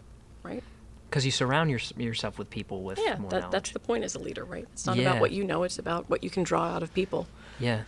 right? 0.44 0.64
Because 1.10 1.24
you 1.26 1.32
surround 1.32 1.70
your, 1.70 1.80
yourself 1.98 2.38
with 2.38 2.50
people 2.50 2.84
with 2.84 3.00
Yeah, 3.06 3.18
more 3.18 3.30
that, 3.30 3.40
knowledge. 3.42 3.52
that's 3.52 3.72
the 3.72 3.80
point 3.80 4.04
as 4.04 4.16
a 4.16 4.20
leader, 4.20 4.44
right? 4.44 4.68
It's 4.74 4.86
not 4.86 4.98
Yeah. 4.98 5.04
about 5.12 5.22
what 5.22 5.32
you 5.32 5.44
know; 5.46 5.64
it's 5.64 5.80
about 5.80 6.10
what 6.10 6.24
you 6.24 6.30
can 6.30 6.44
draw 6.44 6.64
out 6.64 6.84
of 6.84 6.94
people. 6.94 7.28
yeah. 7.60 7.84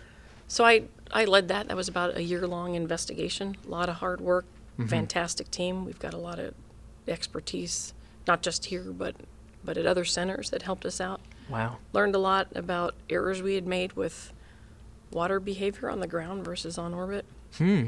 So 0.49 0.63
I, 0.63 0.83
I 1.11 1.25
led 1.25 1.49
that. 1.49 1.67
That 1.67 1.75
was 1.75 1.89
about 1.89 2.15
a 2.15 2.23
year 2.23 2.47
long 2.47 2.75
investigation. 2.75 3.57
A 3.65 3.69
lot 3.69 3.89
of 3.89 3.95
hard 3.95 4.21
work, 4.21 4.45
Mm-hmm. 4.79 4.87
fantastic 4.87 5.51
team. 5.51 5.83
We've 5.83 5.99
got 5.99 6.13
a 6.13 6.17
lot 6.17 6.39
of 6.39 6.53
expertise, 7.07 7.93
not 8.27 8.41
just 8.41 8.65
here, 8.65 8.83
but 8.83 9.15
but 9.63 9.77
at 9.77 9.85
other 9.85 10.05
centers 10.05 10.51
that 10.51 10.61
helped 10.61 10.85
us 10.85 11.01
out. 11.01 11.19
Wow. 11.49 11.77
Learned 11.93 12.15
a 12.15 12.19
lot 12.19 12.47
about 12.55 12.95
errors 13.09 13.41
we 13.41 13.55
had 13.55 13.65
made 13.67 13.93
with 13.93 14.33
water 15.11 15.39
behavior 15.39 15.89
on 15.89 15.99
the 15.99 16.07
ground 16.07 16.43
versus 16.43 16.77
on 16.77 16.93
orbit. 16.93 17.25
Hmm. 17.57 17.87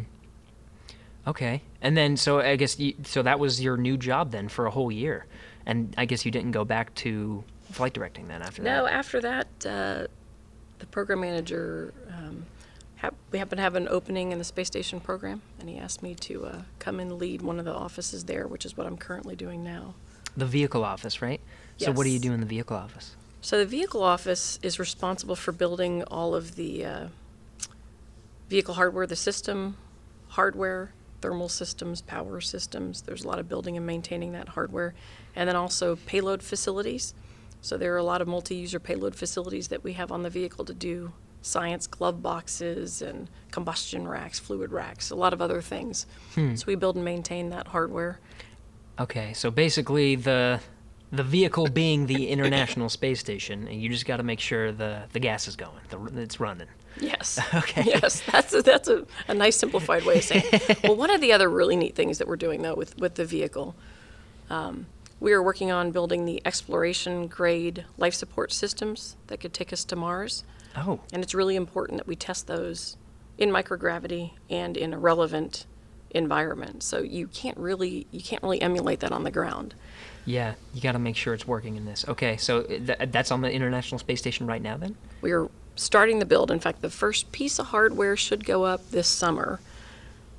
Okay. 1.28 1.62
And 1.82 1.96
then, 1.98 2.18
so 2.18 2.40
I 2.40 2.56
guess 2.56 2.80
you, 2.80 2.94
so 3.04 3.22
that 3.22 3.40
was 3.40 3.62
your 3.62 3.78
new 3.78 3.98
job 3.98 4.32
then 4.32 4.48
for 4.50 4.66
a 4.66 4.72
whole 4.72 4.92
year, 4.92 5.26
and 5.66 5.94
I 5.98 6.06
guess 6.06 6.26
you 6.26 6.32
didn't 6.32 6.52
go 6.52 6.64
back 6.66 6.94
to 6.96 7.44
flight 7.72 7.94
directing 7.94 8.28
then 8.28 8.42
after 8.42 8.62
No, 8.64 8.86
that. 8.86 8.92
No, 8.92 8.98
after 8.98 9.22
that, 9.22 9.48
uh, 9.66 10.08
the 10.80 10.86
program 10.88 11.20
manager, 11.22 11.94
um, 12.10 12.46
hap- 12.96 13.16
we 13.32 13.38
happened 13.38 13.58
to 13.60 13.64
have 13.64 13.76
an 13.76 13.88
opening 13.90 14.32
in 14.32 14.38
the 14.40 14.44
space 14.44 14.68
station 14.68 15.00
program, 15.00 15.42
and 15.60 15.70
he 15.70 15.78
asked 15.78 16.02
me 16.02 16.16
to 16.16 16.46
uh, 16.46 16.62
come 16.80 17.00
and 17.00 17.14
lead 17.20 17.42
one 17.42 17.60
of 17.60 17.66
the 17.66 17.74
offices 17.74 18.24
there, 18.26 18.48
which 18.48 18.66
is 18.66 18.76
what 18.78 18.88
I'm 18.88 18.98
currently 18.98 19.36
doing 19.36 19.64
now. 19.64 19.94
The 20.36 20.46
vehicle 20.46 20.84
office, 20.86 21.22
right? 21.22 21.42
Yes. 21.78 21.88
So 21.88 21.92
what 21.92 22.06
do 22.06 22.10
you 22.10 22.20
do 22.20 22.32
in 22.34 22.40
the 22.40 22.46
vehicle 22.46 22.78
office? 22.78 23.16
So 23.42 23.58
the 23.58 23.66
vehicle 23.66 24.04
office 24.04 24.60
is 24.62 24.80
responsible 24.80 25.36
for 25.36 25.52
building 25.52 26.04
all 26.04 26.36
of 26.36 26.56
the 26.56 26.86
uh, 26.86 27.08
vehicle 28.50 28.74
hardware, 28.74 29.08
the 29.08 29.16
system, 29.16 29.78
hardware, 30.30 30.94
thermal 31.22 31.50
systems, 31.50 32.02
power 32.02 32.42
systems. 32.42 33.02
There's 33.02 33.24
a 33.24 33.28
lot 33.28 33.40
of 33.40 33.48
building 33.48 33.78
and 33.78 33.86
maintaining 33.86 34.34
that 34.34 34.50
hardware, 34.50 34.94
and 35.36 35.48
then 35.48 35.56
also 35.56 35.96
payload 36.06 36.44
facilities. 36.44 37.14
So 37.62 37.78
there 37.78 37.94
are 37.94 37.98
a 37.98 38.04
lot 38.04 38.22
of 38.22 38.28
multi-user 38.28 38.80
payload 38.80 39.16
facilities 39.16 39.70
that 39.70 39.84
we 39.84 39.94
have 39.94 40.12
on 40.12 40.24
the 40.24 40.30
vehicle 40.30 40.66
to 40.66 40.74
do 40.74 41.14
science 41.42 41.88
glove 41.88 42.22
boxes 42.22 43.02
and 43.02 43.30
combustion 43.52 44.08
racks, 44.08 44.40
fluid 44.40 44.72
racks, 44.72 45.10
a 45.10 45.16
lot 45.16 45.32
of 45.34 45.42
other 45.42 45.62
things. 45.62 46.06
So 46.56 46.66
we 46.68 46.76
build 46.76 46.98
and 46.98 47.06
maintain 47.06 47.50
that 47.50 47.68
hardware. 47.70 48.20
Okay, 49.00 49.34
so 49.34 49.50
basically 49.50 50.16
the 50.16 50.60
the 51.12 51.24
vehicle 51.24 51.68
being 51.68 52.06
the 52.06 52.30
International 52.30 52.90
Space 52.90 53.20
Station, 53.20 53.68
and 53.68 53.82
you 53.82 53.90
just 53.90 54.06
got 54.06 54.18
to 54.18 54.24
make 54.24 54.40
sure 54.40 54.72
the 54.72 55.04
the 55.12 55.20
gas 55.20 55.48
is 55.48 55.56
going, 55.56 55.80
the, 55.90 56.22
it's 56.22 56.40
running. 56.40 56.68
Yes. 57.00 57.40
Okay. 57.54 57.84
Yes, 57.86 58.22
that's 58.32 58.54
a, 58.54 58.62
that's 58.62 58.88
a, 58.90 59.06
a 59.28 59.34
nice 59.34 59.56
simplified 59.56 60.04
way 60.06 60.18
of 60.18 60.24
saying. 60.24 60.44
it. 60.52 60.84
well, 60.84 60.96
one 60.96 61.10
of 61.10 61.22
the 61.22 61.32
other 61.32 61.50
really 61.50 61.76
neat 61.76 61.96
things 61.96 62.18
that 62.18 62.28
we're 62.28 62.36
doing 62.36 62.62
though 62.62 62.76
with 62.76 62.98
with 62.98 63.16
the 63.16 63.26
vehicle, 63.26 63.76
um, 64.50 64.86
we 65.20 65.32
are 65.34 65.42
working 65.42 65.72
on 65.72 65.92
building 65.92 66.26
the 66.26 66.42
exploration 66.46 67.28
grade 67.28 67.86
life 67.98 68.14
support 68.14 68.52
systems 68.52 69.16
that 69.28 69.40
could 69.40 69.54
take 69.54 69.74
us 69.74 69.84
to 69.86 69.96
Mars, 69.96 70.44
Oh, 70.76 71.00
and 71.12 71.24
it's 71.24 71.34
really 71.34 71.56
important 71.56 71.98
that 71.98 72.08
we 72.08 72.16
test 72.16 72.48
those 72.48 72.98
in 73.38 73.50
microgravity 73.50 74.32
and 74.50 74.78
in 74.78 74.94
a 74.94 75.00
relevant 75.00 75.66
environment. 76.12 76.84
So 76.84 77.00
you 77.00 77.28
can't 77.28 77.58
really 77.58 78.08
you 78.12 78.22
can't 78.22 78.44
really 78.44 78.62
emulate 78.62 79.00
that 79.02 79.12
on 79.12 79.24
the 79.24 79.32
ground. 79.32 79.76
Yeah, 80.30 80.54
you 80.76 80.82
got 80.82 80.92
to 80.92 81.00
make 81.00 81.16
sure 81.16 81.34
it's 81.34 81.48
working 81.48 81.76
in 81.76 81.86
this. 81.86 82.06
Okay, 82.08 82.38
so 82.38 82.62
th- 82.62 83.00
that's 83.08 83.32
on 83.32 83.42
the 83.42 83.52
International 83.52 83.98
Space 83.98 84.20
Station 84.20 84.46
right 84.46 84.62
now 84.62 84.78
then? 84.78 84.96
We 85.22 85.32
are 85.32 85.50
starting 85.76 86.20
the 86.20 86.26
build. 86.26 86.52
In 86.52 86.60
fact, 86.60 86.82
the 86.84 86.90
first 86.92 87.32
piece 87.32 87.58
of 87.58 87.68
hardware 87.68 88.16
should 88.16 88.46
go 88.46 88.64
up 88.64 88.92
this 88.92 89.08
summer. 89.08 89.60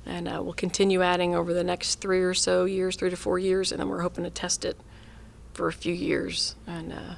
And 0.05 0.29
uh, 0.29 0.39
we'll 0.41 0.53
continue 0.53 1.01
adding 1.03 1.35
over 1.35 1.53
the 1.53 1.63
next 1.63 1.95
three 1.95 2.21
or 2.21 2.33
so 2.33 2.63
years, 2.63 2.95
three 2.95 3.09
to 3.09 3.17
four 3.17 3.37
years, 3.37 3.71
and 3.71 3.81
then 3.81 3.89
we're 3.89 4.01
hoping 4.01 4.23
to 4.23 4.29
test 4.29 4.63
it 4.63 4.77
for 5.53 5.67
a 5.67 5.73
few 5.73 5.93
years 5.93 6.55
and 6.65 6.93
uh, 6.93 7.15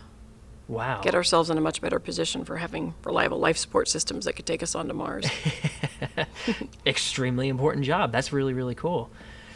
Wow. 0.67 1.01
get 1.01 1.13
ourselves 1.13 1.49
in 1.51 1.57
a 1.57 1.61
much 1.61 1.79
better 1.79 1.99
position 1.99 2.43
for 2.43 2.57
having 2.57 2.95
reliable 3.03 3.37
life 3.37 3.57
support 3.57 3.87
systems 3.87 4.25
that 4.25 4.33
could 4.33 4.47
take 4.47 4.63
us 4.63 4.73
onto 4.73 4.93
Mars. 4.93 5.25
extremely 6.87 7.49
important 7.49 7.85
job. 7.85 8.11
That's 8.11 8.33
really 8.33 8.53
really 8.53 8.73
cool. 8.75 9.11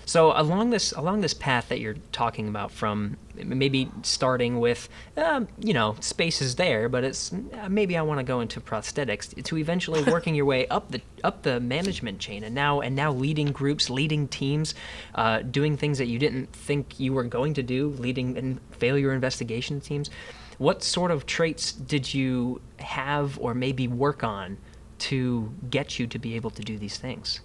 So 0.08 0.32
along 0.34 0.70
this 0.70 0.93
along 0.93 1.20
this 1.20 1.34
path 1.34 1.67
that 1.67 1.82
you're 1.82 1.98
talking 2.13 2.48
about, 2.48 2.72
from 2.72 3.17
maybe 3.36 3.91
starting 4.04 4.58
with, 4.62 4.88
um, 5.17 5.50
you 5.60 5.74
know, 5.74 5.98
space 6.00 6.41
is 6.41 6.56
there, 6.56 6.88
but 6.88 7.04
it's 7.04 7.34
uh, 7.34 7.67
maybe 7.67 7.98
I 7.98 8.02
want 8.04 8.22
to 8.22 8.24
go 8.24 8.39
into 8.39 8.62
prosthetics 8.62 9.43
to 9.43 9.58
eventually 9.58 10.04
working 10.10 10.34
your 10.34 10.46
way 10.46 10.65
up 10.70 10.91
the 10.91 11.02
up 11.26 11.43
the 11.43 11.60
management 11.60 12.20
chain, 12.20 12.46
and 12.46 12.56
now 12.56 12.80
and 12.80 12.96
now 12.96 13.12
leading 13.12 13.48
groups, 13.48 13.89
leading 13.89 14.30
teams, 14.30 14.76
uh, 15.15 15.39
doing 15.41 15.76
things 15.76 15.98
that 15.98 16.08
you 16.08 16.20
didn't 16.20 16.54
think 16.54 17.02
you 17.02 17.12
were 17.12 17.26
going 17.26 17.54
to 17.56 17.62
do, 17.62 17.89
leading 18.00 18.38
in 18.38 18.62
failure 18.72 19.12
investigation 19.12 19.82
teams. 19.82 20.10
What 20.58 20.84
sort 20.84 21.12
of 21.12 21.26
traits 21.26 21.74
did 21.74 22.13
you 22.13 22.62
have, 22.80 23.38
or 23.39 23.54
maybe 23.54 23.89
work 23.89 24.24
on, 24.24 24.58
to 25.00 25.54
get 25.70 26.00
you 26.00 26.08
to 26.08 26.17
be 26.17 26.38
able 26.38 26.52
to 26.52 26.62
do 26.62 26.78
these 26.78 26.98
things? 26.98 27.41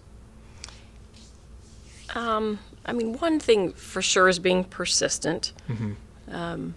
Um, 2.14 2.59
I 2.85 2.92
mean, 2.92 3.14
one 3.18 3.38
thing 3.40 3.72
for 3.72 4.03
sure 4.03 4.29
is 4.29 4.38
being 4.38 4.64
persistent. 4.64 5.53
Um, 6.31 6.75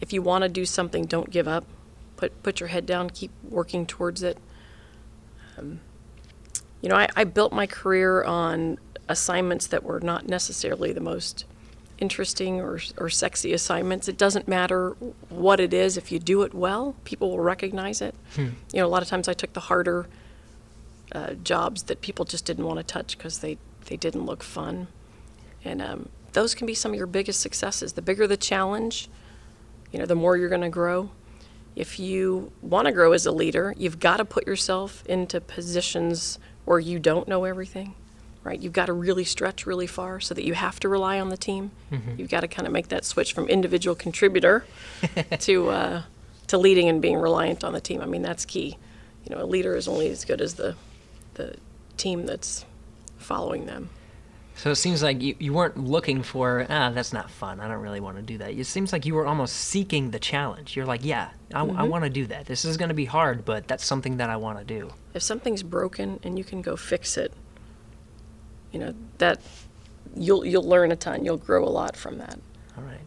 if 0.00 0.12
you 0.12 0.22
want 0.22 0.42
to 0.42 0.48
do 0.48 0.64
something, 0.64 1.04
don't 1.06 1.30
give 1.30 1.46
up. 1.48 1.64
Put 2.16 2.42
put 2.42 2.60
your 2.60 2.68
head 2.68 2.86
down. 2.86 3.10
Keep 3.10 3.30
working 3.48 3.86
towards 3.86 4.22
it. 4.22 4.38
Um, 5.56 5.80
you 6.80 6.88
know, 6.88 6.96
I, 6.96 7.08
I 7.16 7.24
built 7.24 7.52
my 7.52 7.66
career 7.66 8.22
on 8.24 8.78
assignments 9.08 9.66
that 9.68 9.82
were 9.82 10.00
not 10.00 10.28
necessarily 10.28 10.92
the 10.92 11.00
most 11.00 11.44
interesting 11.98 12.60
or, 12.60 12.78
or 12.96 13.08
sexy 13.10 13.52
assignments. 13.52 14.06
It 14.08 14.16
doesn't 14.16 14.46
matter 14.46 14.90
what 15.28 15.58
it 15.58 15.74
is. 15.74 15.96
If 15.96 16.12
you 16.12 16.20
do 16.20 16.42
it 16.42 16.54
well, 16.54 16.94
people 17.04 17.30
will 17.30 17.40
recognize 17.40 18.00
it. 18.00 18.14
You 18.72 18.80
know, 18.80 18.86
a 18.86 18.88
lot 18.88 19.02
of 19.02 19.08
times 19.08 19.26
I 19.28 19.32
took 19.32 19.52
the 19.52 19.60
harder 19.60 20.06
uh, 21.10 21.34
jobs 21.34 21.84
that 21.84 22.00
people 22.00 22.24
just 22.24 22.44
didn't 22.44 22.64
want 22.66 22.78
to 22.78 22.84
touch 22.84 23.16
because 23.18 23.38
they, 23.40 23.58
they 23.88 23.96
didn't 23.96 24.24
look 24.26 24.42
fun. 24.42 24.88
And 25.64 25.82
um, 25.82 26.08
those 26.32 26.54
can 26.54 26.66
be 26.66 26.74
some 26.74 26.92
of 26.92 26.98
your 26.98 27.06
biggest 27.06 27.40
successes. 27.40 27.94
The 27.94 28.02
bigger 28.02 28.26
the 28.26 28.36
challenge, 28.36 29.08
you 29.90 29.98
know, 29.98 30.06
the 30.06 30.14
more 30.14 30.36
you're 30.36 30.48
going 30.48 30.60
to 30.60 30.68
grow. 30.68 31.10
If 31.74 31.98
you 31.98 32.52
want 32.60 32.86
to 32.86 32.92
grow 32.92 33.12
as 33.12 33.24
a 33.26 33.32
leader, 33.32 33.74
you've 33.76 34.00
got 34.00 34.18
to 34.18 34.24
put 34.24 34.46
yourself 34.46 35.04
into 35.06 35.40
positions 35.40 36.38
where 36.64 36.80
you 36.80 36.98
don't 36.98 37.28
know 37.28 37.44
everything, 37.44 37.94
right? 38.42 38.60
You've 38.60 38.72
got 38.72 38.86
to 38.86 38.92
really 38.92 39.24
stretch 39.24 39.64
really 39.64 39.86
far 39.86 40.20
so 40.20 40.34
that 40.34 40.44
you 40.44 40.54
have 40.54 40.80
to 40.80 40.88
rely 40.88 41.20
on 41.20 41.28
the 41.28 41.36
team. 41.36 41.70
You've 42.18 42.30
got 42.30 42.40
to 42.40 42.48
kind 42.48 42.66
of 42.66 42.72
make 42.72 42.88
that 42.88 43.04
switch 43.04 43.32
from 43.32 43.48
individual 43.48 43.94
contributor 43.94 44.64
to 45.38 45.68
uh, 45.70 46.02
to 46.48 46.58
leading 46.58 46.88
and 46.88 47.00
being 47.00 47.16
reliant 47.16 47.62
on 47.62 47.72
the 47.72 47.80
team. 47.80 48.00
I 48.00 48.06
mean, 48.06 48.22
that's 48.22 48.44
key. 48.44 48.76
You 49.24 49.34
know, 49.36 49.42
a 49.42 49.46
leader 49.46 49.76
is 49.76 49.86
only 49.86 50.08
as 50.10 50.24
good 50.24 50.40
as 50.40 50.54
the 50.54 50.74
the 51.34 51.56
team 51.96 52.26
that's 52.26 52.64
following 53.28 53.66
them. 53.66 53.90
So 54.56 54.70
it 54.70 54.76
seems 54.76 55.02
like 55.02 55.22
you, 55.22 55.36
you 55.38 55.52
weren't 55.52 55.76
looking 55.76 56.22
for, 56.22 56.66
ah, 56.68 56.90
that's 56.90 57.12
not 57.12 57.30
fun. 57.30 57.60
I 57.60 57.68
don't 57.68 57.82
really 57.82 58.00
want 58.00 58.16
to 58.16 58.22
do 58.22 58.38
that. 58.38 58.54
It 58.54 58.64
seems 58.64 58.90
like 58.90 59.06
you 59.06 59.14
were 59.14 59.26
almost 59.26 59.54
seeking 59.54 60.10
the 60.10 60.18
challenge. 60.18 60.74
You're 60.74 60.86
like, 60.86 61.04
yeah, 61.04 61.28
I, 61.54 61.62
want 61.62 62.04
to 62.04 62.10
do 62.10 62.26
that. 62.26 62.46
This 62.46 62.64
is 62.64 62.76
going 62.76 62.88
to 62.88 62.94
be 62.94 63.04
hard, 63.04 63.44
but 63.44 63.68
that's 63.68 63.84
something 63.84 64.16
that 64.16 64.30
I 64.30 64.36
want 64.36 64.58
to 64.58 64.64
do. 64.64 64.90
If 65.14 65.22
something's 65.22 65.62
broken 65.62 66.18
and 66.24 66.38
you 66.38 66.42
can 66.42 66.62
go 66.62 66.74
fix 66.74 67.16
it, 67.16 67.32
you 68.72 68.78
know 68.78 68.94
that 69.18 69.40
you'll 70.14 70.44
you'll 70.44 70.68
learn 70.68 70.92
a 70.92 70.96
ton. 70.96 71.24
You'll 71.24 71.38
grow 71.38 71.64
a 71.64 71.70
lot 71.70 71.96
from 71.96 72.18
that. 72.18 72.38
All 72.76 72.84
right. 72.84 73.00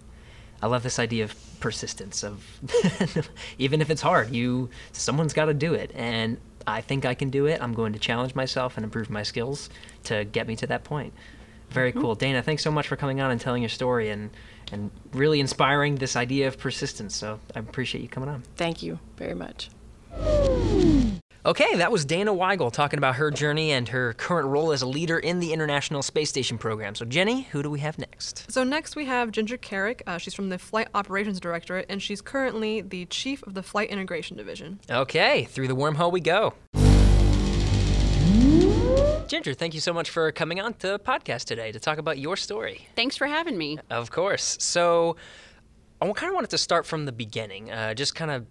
I 0.61 0.67
love 0.67 0.83
this 0.83 0.97
idea 0.97 1.23
of 1.25 1.35
persistence 1.59 2.23
of 2.23 2.43
even 3.57 3.81
if 3.81 3.89
it's 3.89 4.01
hard, 4.01 4.31
you 4.31 4.69
someone's 4.91 5.33
got 5.33 5.45
to 5.45 5.53
do 5.53 5.73
it 5.73 5.91
and 5.93 6.37
I 6.67 6.81
think 6.81 7.05
I 7.05 7.13
can 7.13 7.29
do 7.29 7.45
it. 7.45 7.61
I'm 7.61 7.73
going 7.73 7.93
to 7.93 7.99
challenge 7.99 8.35
myself 8.35 8.77
and 8.77 8.83
improve 8.83 9.09
my 9.09 9.23
skills 9.23 9.69
to 10.03 10.25
get 10.25 10.47
me 10.47 10.55
to 10.57 10.67
that 10.67 10.83
point. 10.83 11.13
Very 11.69 11.91
hmm. 11.91 12.01
cool. 12.01 12.15
Dana, 12.15 12.41
thanks 12.41 12.63
so 12.63 12.71
much 12.71 12.87
for 12.87 12.95
coming 12.95 13.21
on 13.21 13.31
and 13.31 13.39
telling 13.39 13.61
your 13.61 13.69
story 13.69 14.09
and 14.09 14.29
and 14.71 14.89
really 15.11 15.41
inspiring 15.41 15.95
this 15.95 16.15
idea 16.15 16.47
of 16.47 16.57
persistence. 16.57 17.15
So 17.15 17.39
I 17.55 17.59
appreciate 17.59 18.01
you 18.01 18.07
coming 18.07 18.29
on. 18.29 18.43
Thank 18.55 18.81
you 18.81 18.99
very 19.17 19.35
much. 19.35 19.69
Okay, 21.43 21.75
that 21.77 21.91
was 21.91 22.05
Dana 22.05 22.31
Weigel 22.31 22.71
talking 22.71 22.99
about 22.99 23.15
her 23.15 23.31
journey 23.31 23.71
and 23.71 23.89
her 23.89 24.13
current 24.13 24.47
role 24.47 24.71
as 24.71 24.83
a 24.83 24.85
leader 24.85 25.17
in 25.17 25.39
the 25.39 25.51
International 25.53 26.03
Space 26.03 26.29
Station 26.29 26.59
program. 26.59 26.93
So, 26.93 27.03
Jenny, 27.03 27.47
who 27.51 27.63
do 27.63 27.71
we 27.71 27.79
have 27.79 27.97
next? 27.97 28.51
So 28.51 28.63
next 28.63 28.95
we 28.95 29.05
have 29.05 29.31
Ginger 29.31 29.57
Kerrick. 29.57 30.03
Uh, 30.05 30.19
she's 30.19 30.35
from 30.35 30.49
the 30.49 30.59
Flight 30.59 30.89
Operations 30.93 31.39
Directorate, 31.39 31.87
and 31.89 31.99
she's 31.99 32.21
currently 32.21 32.81
the 32.81 33.07
chief 33.07 33.41
of 33.41 33.55
the 33.55 33.63
Flight 33.63 33.89
Integration 33.89 34.37
Division. 34.37 34.81
Okay, 34.87 35.45
through 35.45 35.67
the 35.67 35.75
wormhole 35.75 36.11
we 36.11 36.19
go. 36.19 36.53
Ginger, 39.27 39.55
thank 39.55 39.73
you 39.73 39.79
so 39.79 39.93
much 39.93 40.11
for 40.11 40.31
coming 40.31 40.61
on 40.61 40.75
to 40.75 40.89
the 40.89 40.99
podcast 40.99 41.45
today 41.45 41.71
to 41.71 41.79
talk 41.79 41.97
about 41.97 42.19
your 42.19 42.37
story. 42.37 42.87
Thanks 42.95 43.17
for 43.17 43.25
having 43.25 43.57
me. 43.57 43.79
Of 43.89 44.11
course. 44.11 44.57
So, 44.59 45.15
I 45.99 46.05
kind 46.11 46.29
of 46.29 46.35
wanted 46.35 46.51
to 46.51 46.59
start 46.59 46.85
from 46.85 47.05
the 47.05 47.11
beginning, 47.11 47.71
uh, 47.71 47.95
just 47.95 48.13
kind 48.13 48.29
of 48.29 48.45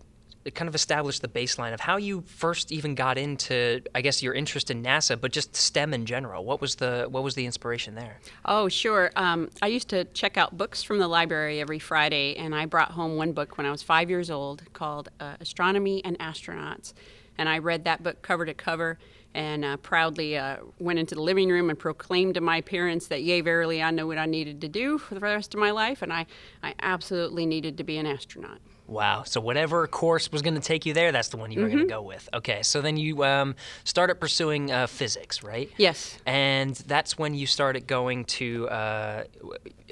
kind 0.55 0.69
of 0.69 0.75
establish 0.75 1.19
the 1.19 1.29
baseline 1.29 1.75
of 1.75 1.81
how 1.81 1.99
you 1.99 2.23
first 2.23 2.73
even 2.73 2.95
got 2.95 3.19
into, 3.19 3.83
I 3.95 4.01
guess, 4.01 4.23
your 4.23 4.33
interest 4.33 4.71
in 4.71 4.83
NASA, 4.83 5.21
but 5.21 5.33
just 5.33 5.55
STEM 5.55 5.93
in 5.93 6.07
general. 6.07 6.45
What 6.45 6.61
was 6.61 6.77
the 6.77 7.07
what 7.11 7.23
was 7.23 7.35
the 7.35 7.45
inspiration 7.45 7.95
there? 7.95 8.21
Oh, 8.47 8.69
sure. 8.69 9.11
Um, 9.17 9.51
I 9.61 9.67
used 9.67 9.89
to 9.91 10.05
check 10.05 10.39
out 10.39 10.57
books 10.57 10.83
from 10.83 10.99
the 10.99 11.09
library 11.09 11.61
every 11.61 11.79
Friday, 11.79 12.37
and 12.37 12.55
I 12.55 12.65
brought 12.65 12.93
home 12.93 13.17
one 13.17 13.33
book 13.33 13.59
when 13.59 13.67
I 13.67 13.71
was 13.71 13.83
five 13.83 14.09
years 14.09 14.31
old 14.31 14.63
called 14.73 15.11
uh, 15.21 15.35
Astronomy 15.41 16.03
and 16.05 16.19
Astronauts. 16.19 16.95
And 17.37 17.49
I 17.49 17.59
read 17.59 17.85
that 17.85 18.03
book 18.03 18.23
cover 18.23 18.45
to 18.45 18.55
cover 18.55 18.99
and 19.35 19.65
uh, 19.65 19.77
proudly 19.79 20.37
uh, 20.37 20.57
went 20.79 20.99
into 20.99 21.15
the 21.15 21.23
living 21.23 21.49
room 21.49 21.71
and 21.71 21.79
proclaimed 21.79 22.35
to 22.35 22.41
my 22.41 22.61
parents 22.61 23.07
that, 23.09 23.23
yea, 23.23 23.41
verily, 23.41 23.83
I 23.83 23.91
know 23.91 24.07
what 24.07 24.19
I 24.19 24.27
needed 24.27 24.61
to 24.63 24.69
do 24.69 24.99
for 24.99 25.15
the 25.15 25.21
rest 25.21 25.55
of 25.55 25.61
my 25.61 25.71
life, 25.71 26.03
and 26.03 26.13
I, 26.13 26.27
I 26.63 26.75
absolutely 26.83 27.47
needed 27.47 27.79
to 27.79 27.85
be 27.85 27.97
an 27.99 28.07
astronaut. 28.07 28.59
Wow. 28.91 29.23
So 29.23 29.41
whatever 29.41 29.87
course 29.87 30.33
was 30.33 30.43
going 30.43 30.55
to 30.55 30.61
take 30.61 30.85
you 30.85 30.93
there, 30.93 31.13
that's 31.13 31.29
the 31.29 31.37
one 31.37 31.53
you 31.53 31.61
were 31.61 31.69
going 31.69 31.79
to 31.79 31.87
go 31.87 32.03
with. 32.03 32.29
Okay. 32.35 32.65
So 32.65 32.81
then 32.81 32.97
you 32.97 33.25
um, 33.25 33.55
started 33.85 34.17
pursuing 34.17 34.73
uh, 34.73 34.89
physics, 34.89 35.45
right? 35.45 35.71
Yes. 35.77 36.19
And 36.27 36.75
that's 36.75 37.17
when 37.17 37.33
you 37.35 37.47
started 37.47 37.87
going 37.87 38.25
to, 38.25 38.69
uh, 38.69 39.25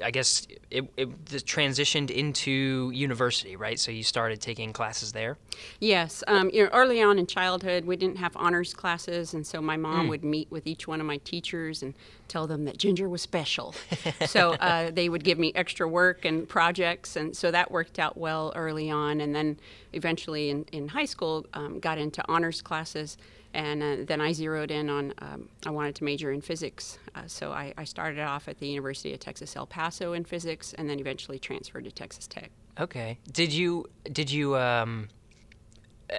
I 0.03 0.11
guess, 0.11 0.45
it, 0.69 0.91
it 0.97 1.25
transitioned 1.29 2.11
into 2.11 2.91
university, 2.93 3.55
right? 3.55 3.79
So 3.79 3.89
you 3.89 4.03
started 4.03 4.41
taking 4.41 4.73
classes 4.73 5.13
there. 5.13 5.37
Yes. 5.79 6.21
Um, 6.27 6.49
you 6.51 6.65
know, 6.65 6.69
early 6.73 7.01
on 7.01 7.17
in 7.17 7.25
childhood, 7.25 7.85
we 7.85 7.95
didn't 7.95 8.17
have 8.17 8.35
honors 8.35 8.73
classes, 8.73 9.33
and 9.33 9.47
so 9.47 9.61
my 9.61 9.77
mom 9.77 10.09
would 10.09 10.25
meet 10.25 10.51
with 10.51 10.67
each 10.67 10.87
one 10.87 10.99
of 10.99 11.07
my 11.07 11.17
teachers 11.17 11.81
and 11.81 11.93
tell 12.29 12.47
them 12.47 12.65
that 12.65 12.77
Ginger 12.77 13.09
was 13.09 13.21
special. 13.21 13.75
so 14.25 14.53
uh, 14.53 14.91
they 14.91 15.09
would 15.09 15.23
give 15.23 15.37
me 15.37 15.51
extra 15.55 15.87
work 15.87 16.25
and 16.25 16.47
projects, 16.47 17.15
and 17.15 17.35
so 17.35 17.51
that 17.51 17.71
worked 17.71 17.99
out 17.99 18.17
well 18.17 18.53
early 18.55 18.89
on. 18.89 19.21
And 19.21 19.35
then 19.35 19.59
eventually 19.93 20.49
in, 20.49 20.63
in 20.71 20.87
high 20.87 21.05
school, 21.05 21.45
um, 21.53 21.79
got 21.79 21.97
into 21.97 22.23
honors 22.29 22.61
classes. 22.61 23.17
And 23.53 23.81
uh, 23.81 23.95
then 24.05 24.21
I 24.21 24.31
zeroed 24.31 24.69
in 24.69 24.89
on 24.91 25.13
um, 25.19 25.49
I 25.65 25.71
wanted 25.71 25.95
to 25.95 26.03
major 26.03 26.31
in 26.31 26.39
physics, 26.39 26.99
uh, 27.15 27.23
so 27.25 27.51
I, 27.51 27.73
I 27.77 27.83
started 27.83 28.19
off 28.19 28.47
at 28.47 28.59
the 28.59 28.67
University 28.67 29.11
of 29.11 29.19
Texas 29.19 29.55
El 29.55 29.65
Paso 29.65 30.13
in 30.13 30.23
physics, 30.23 30.73
and 30.77 30.87
then 30.87 30.99
eventually 30.99 31.39
transferred 31.39 31.85
to 31.85 31.91
Texas 31.91 32.27
Tech. 32.27 32.51
Okay. 32.79 33.17
Did 33.31 33.51
you 33.51 33.87
did 34.11 34.29
you 34.29 34.55
um, 34.55 35.09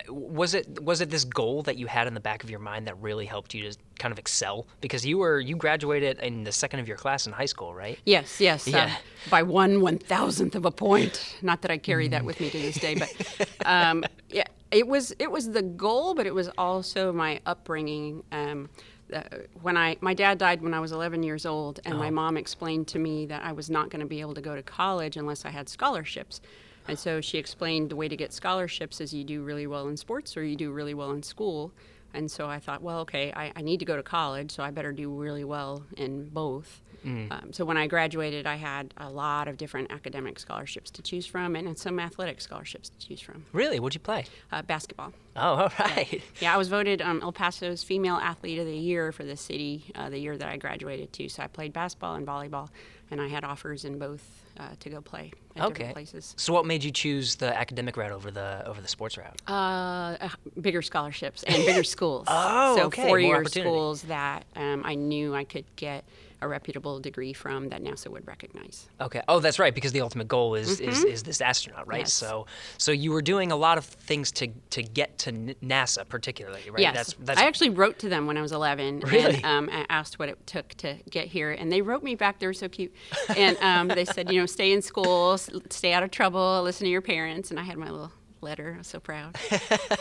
was 0.08 0.54
it 0.54 0.82
was 0.82 1.00
it 1.00 1.10
this 1.10 1.24
goal 1.24 1.62
that 1.62 1.76
you 1.76 1.86
had 1.86 2.06
in 2.06 2.14
the 2.14 2.20
back 2.20 2.44
of 2.44 2.50
your 2.50 2.58
mind 2.58 2.86
that 2.86 3.00
really 3.00 3.26
helped 3.26 3.54
you 3.54 3.70
to 3.70 3.76
kind 3.98 4.12
of 4.12 4.18
excel? 4.18 4.66
Because 4.80 5.04
you 5.04 5.18
were 5.18 5.40
you 5.40 5.56
graduated 5.56 6.18
in 6.20 6.44
the 6.44 6.52
second 6.52 6.80
of 6.80 6.88
your 6.88 6.96
class 6.96 7.26
in 7.26 7.32
high 7.32 7.46
school, 7.46 7.74
right? 7.74 7.98
Yes, 8.04 8.40
yes. 8.40 8.66
Yeah. 8.66 8.84
Um, 8.84 8.90
by 9.30 9.42
one 9.42 9.80
one 9.80 9.98
thousandth 9.98 10.54
of 10.54 10.64
a 10.64 10.70
point. 10.70 11.36
Not 11.42 11.62
that 11.62 11.70
I 11.70 11.78
carry 11.78 12.08
that 12.08 12.24
with 12.24 12.40
me 12.40 12.50
to 12.50 12.58
this 12.58 12.76
day, 12.76 12.94
but 12.94 13.48
um, 13.66 14.04
yeah, 14.28 14.44
it 14.70 14.86
was 14.86 15.12
it 15.18 15.30
was 15.30 15.50
the 15.50 15.62
goal, 15.62 16.14
but 16.14 16.26
it 16.26 16.34
was 16.34 16.48
also 16.56 17.12
my 17.12 17.40
upbringing. 17.46 18.22
Um, 18.32 18.68
uh, 19.12 19.22
when 19.62 19.76
I 19.76 19.96
my 20.00 20.14
dad 20.14 20.38
died 20.38 20.62
when 20.62 20.72
I 20.72 20.78
was 20.78 20.92
11 20.92 21.24
years 21.24 21.44
old, 21.44 21.80
and 21.84 21.98
my 21.98 22.10
mom 22.10 22.36
explained 22.36 22.86
to 22.88 22.98
me 22.98 23.26
that 23.26 23.42
I 23.42 23.50
was 23.52 23.68
not 23.68 23.90
going 23.90 24.00
to 24.00 24.06
be 24.06 24.20
able 24.20 24.34
to 24.34 24.40
go 24.40 24.54
to 24.54 24.62
college 24.62 25.16
unless 25.16 25.44
I 25.44 25.50
had 25.50 25.68
scholarships. 25.68 26.40
And 26.88 26.98
so 26.98 27.20
she 27.20 27.38
explained 27.38 27.90
the 27.90 27.96
way 27.96 28.08
to 28.08 28.16
get 28.16 28.32
scholarships 28.32 29.00
is 29.00 29.12
you 29.14 29.24
do 29.24 29.42
really 29.42 29.66
well 29.66 29.88
in 29.88 29.96
sports 29.96 30.36
or 30.36 30.44
you 30.44 30.56
do 30.56 30.72
really 30.72 30.94
well 30.94 31.12
in 31.12 31.22
school. 31.22 31.72
And 32.12 32.30
so 32.30 32.48
I 32.48 32.58
thought, 32.58 32.82
well, 32.82 33.00
okay, 33.00 33.32
I, 33.34 33.52
I 33.54 33.62
need 33.62 33.78
to 33.78 33.84
go 33.84 33.96
to 33.96 34.02
college, 34.02 34.50
so 34.50 34.64
I 34.64 34.72
better 34.72 34.90
do 34.90 35.08
really 35.14 35.44
well 35.44 35.84
in 35.96 36.28
both. 36.28 36.80
Um, 37.02 37.52
so 37.52 37.64
when 37.64 37.78
I 37.78 37.86
graduated, 37.86 38.46
I 38.46 38.56
had 38.56 38.92
a 38.98 39.08
lot 39.08 39.48
of 39.48 39.56
different 39.56 39.90
academic 39.90 40.38
scholarships 40.38 40.90
to 40.90 41.02
choose 41.02 41.24
from 41.24 41.56
and 41.56 41.78
some 41.78 41.98
athletic 41.98 42.42
scholarships 42.42 42.90
to 42.90 43.08
choose 43.08 43.20
from. 43.20 43.46
Really? 43.52 43.80
What'd 43.80 43.94
you 43.94 44.00
play? 44.00 44.26
Uh, 44.52 44.60
basketball. 44.60 45.14
Oh, 45.34 45.40
all 45.40 45.72
right. 45.78 46.20
Yeah, 46.40 46.52
I 46.52 46.58
was 46.58 46.68
voted 46.68 47.00
um, 47.00 47.20
El 47.22 47.32
Paso's 47.32 47.82
Female 47.82 48.16
Athlete 48.16 48.58
of 48.58 48.66
the 48.66 48.76
Year 48.76 49.12
for 49.12 49.24
the 49.24 49.36
city 49.36 49.84
uh, 49.94 50.10
the 50.10 50.18
year 50.18 50.36
that 50.36 50.48
I 50.48 50.58
graduated 50.58 51.12
too. 51.12 51.30
So 51.30 51.42
I 51.42 51.46
played 51.46 51.72
basketball 51.72 52.16
and 52.16 52.26
volleyball, 52.26 52.68
and 53.10 53.20
I 53.20 53.28
had 53.28 53.44
offers 53.44 53.84
in 53.84 53.98
both 53.98 54.44
uh, 54.58 54.70
to 54.80 54.90
go 54.90 55.00
play 55.00 55.32
at 55.56 55.62
Okay. 55.64 55.72
different 55.74 55.94
places. 55.94 56.34
So, 56.36 56.52
what 56.52 56.66
made 56.66 56.84
you 56.84 56.90
choose 56.90 57.36
the 57.36 57.56
academic 57.56 57.96
route 57.96 58.12
over 58.12 58.30
the 58.30 58.62
over 58.66 58.80
the 58.80 58.88
sports 58.88 59.16
route? 59.18 59.40
Uh, 59.48 60.16
uh, 60.20 60.28
bigger 60.60 60.82
scholarships 60.82 61.42
and 61.44 61.64
bigger 61.64 61.82
schools. 61.96 62.26
Oh, 62.30 62.76
so 62.76 62.82
okay, 62.86 63.06
four-year 63.08 63.44
schools 63.46 64.02
that 64.02 64.44
um, 64.56 64.82
I 64.84 64.94
knew 64.94 65.34
I 65.34 65.44
could 65.44 65.64
get 65.76 66.04
a 66.42 66.48
reputable 66.48 67.00
degree 67.00 67.32
from 67.32 67.68
that 67.68 67.82
NASA 67.82 68.08
would 68.08 68.26
recognize. 68.26 68.88
Okay. 69.00 69.22
Oh, 69.28 69.40
that's 69.40 69.58
right. 69.58 69.74
Because 69.74 69.92
the 69.92 70.00
ultimate 70.00 70.28
goal 70.28 70.54
is 70.54 70.80
is, 70.80 71.04
is 71.04 71.22
this 71.22 71.40
astronaut, 71.40 71.86
right? 71.86 71.96
Mm-hmm. 71.96 72.00
Yes. 72.00 72.12
So 72.12 72.46
so 72.78 72.92
you 72.92 73.12
were 73.12 73.22
doing 73.22 73.52
a 73.52 73.56
lot 73.56 73.78
of 73.78 73.84
things 73.84 74.32
to 74.32 74.48
to 74.70 74.82
get 74.82 75.18
to 75.18 75.32
NASA, 75.32 76.08
particularly, 76.08 76.62
right? 76.70 76.80
Yes, 76.80 76.94
That's 76.94 77.14
that's 77.20 77.40
I 77.40 77.44
actually 77.44 77.70
wrote 77.70 77.98
to 78.00 78.08
them 78.08 78.26
when 78.26 78.36
I 78.36 78.42
was 78.42 78.52
11 78.52 79.00
Really? 79.00 79.36
and 79.36 79.44
um, 79.44 79.70
I 79.70 79.86
asked 79.88 80.18
what 80.18 80.28
it 80.28 80.46
took 80.46 80.68
to 80.76 80.96
get 81.10 81.26
here, 81.28 81.52
and 81.52 81.70
they 81.70 81.82
wrote 81.82 82.02
me 82.02 82.14
back. 82.14 82.38
They 82.38 82.46
were 82.46 82.52
so 82.54 82.68
cute, 82.68 82.94
and 83.36 83.56
um, 83.58 83.88
they 83.88 84.04
said, 84.04 84.32
you 84.32 84.40
know, 84.40 84.46
stay 84.46 84.72
in 84.72 84.82
school, 84.82 85.38
stay 85.70 85.92
out 85.92 86.02
of 86.02 86.10
trouble, 86.10 86.62
listen 86.62 86.84
to 86.84 86.90
your 86.90 87.02
parents, 87.02 87.50
and 87.50 87.60
I 87.60 87.62
had 87.64 87.76
my 87.76 87.90
little 87.90 88.12
letter. 88.40 88.72
I 88.74 88.78
was 88.78 88.86
so 88.86 89.00
proud. 89.00 89.36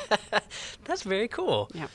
that's 0.86 1.04
very 1.04 1.28
cool. 1.28 1.70
Yeah. 1.74 1.88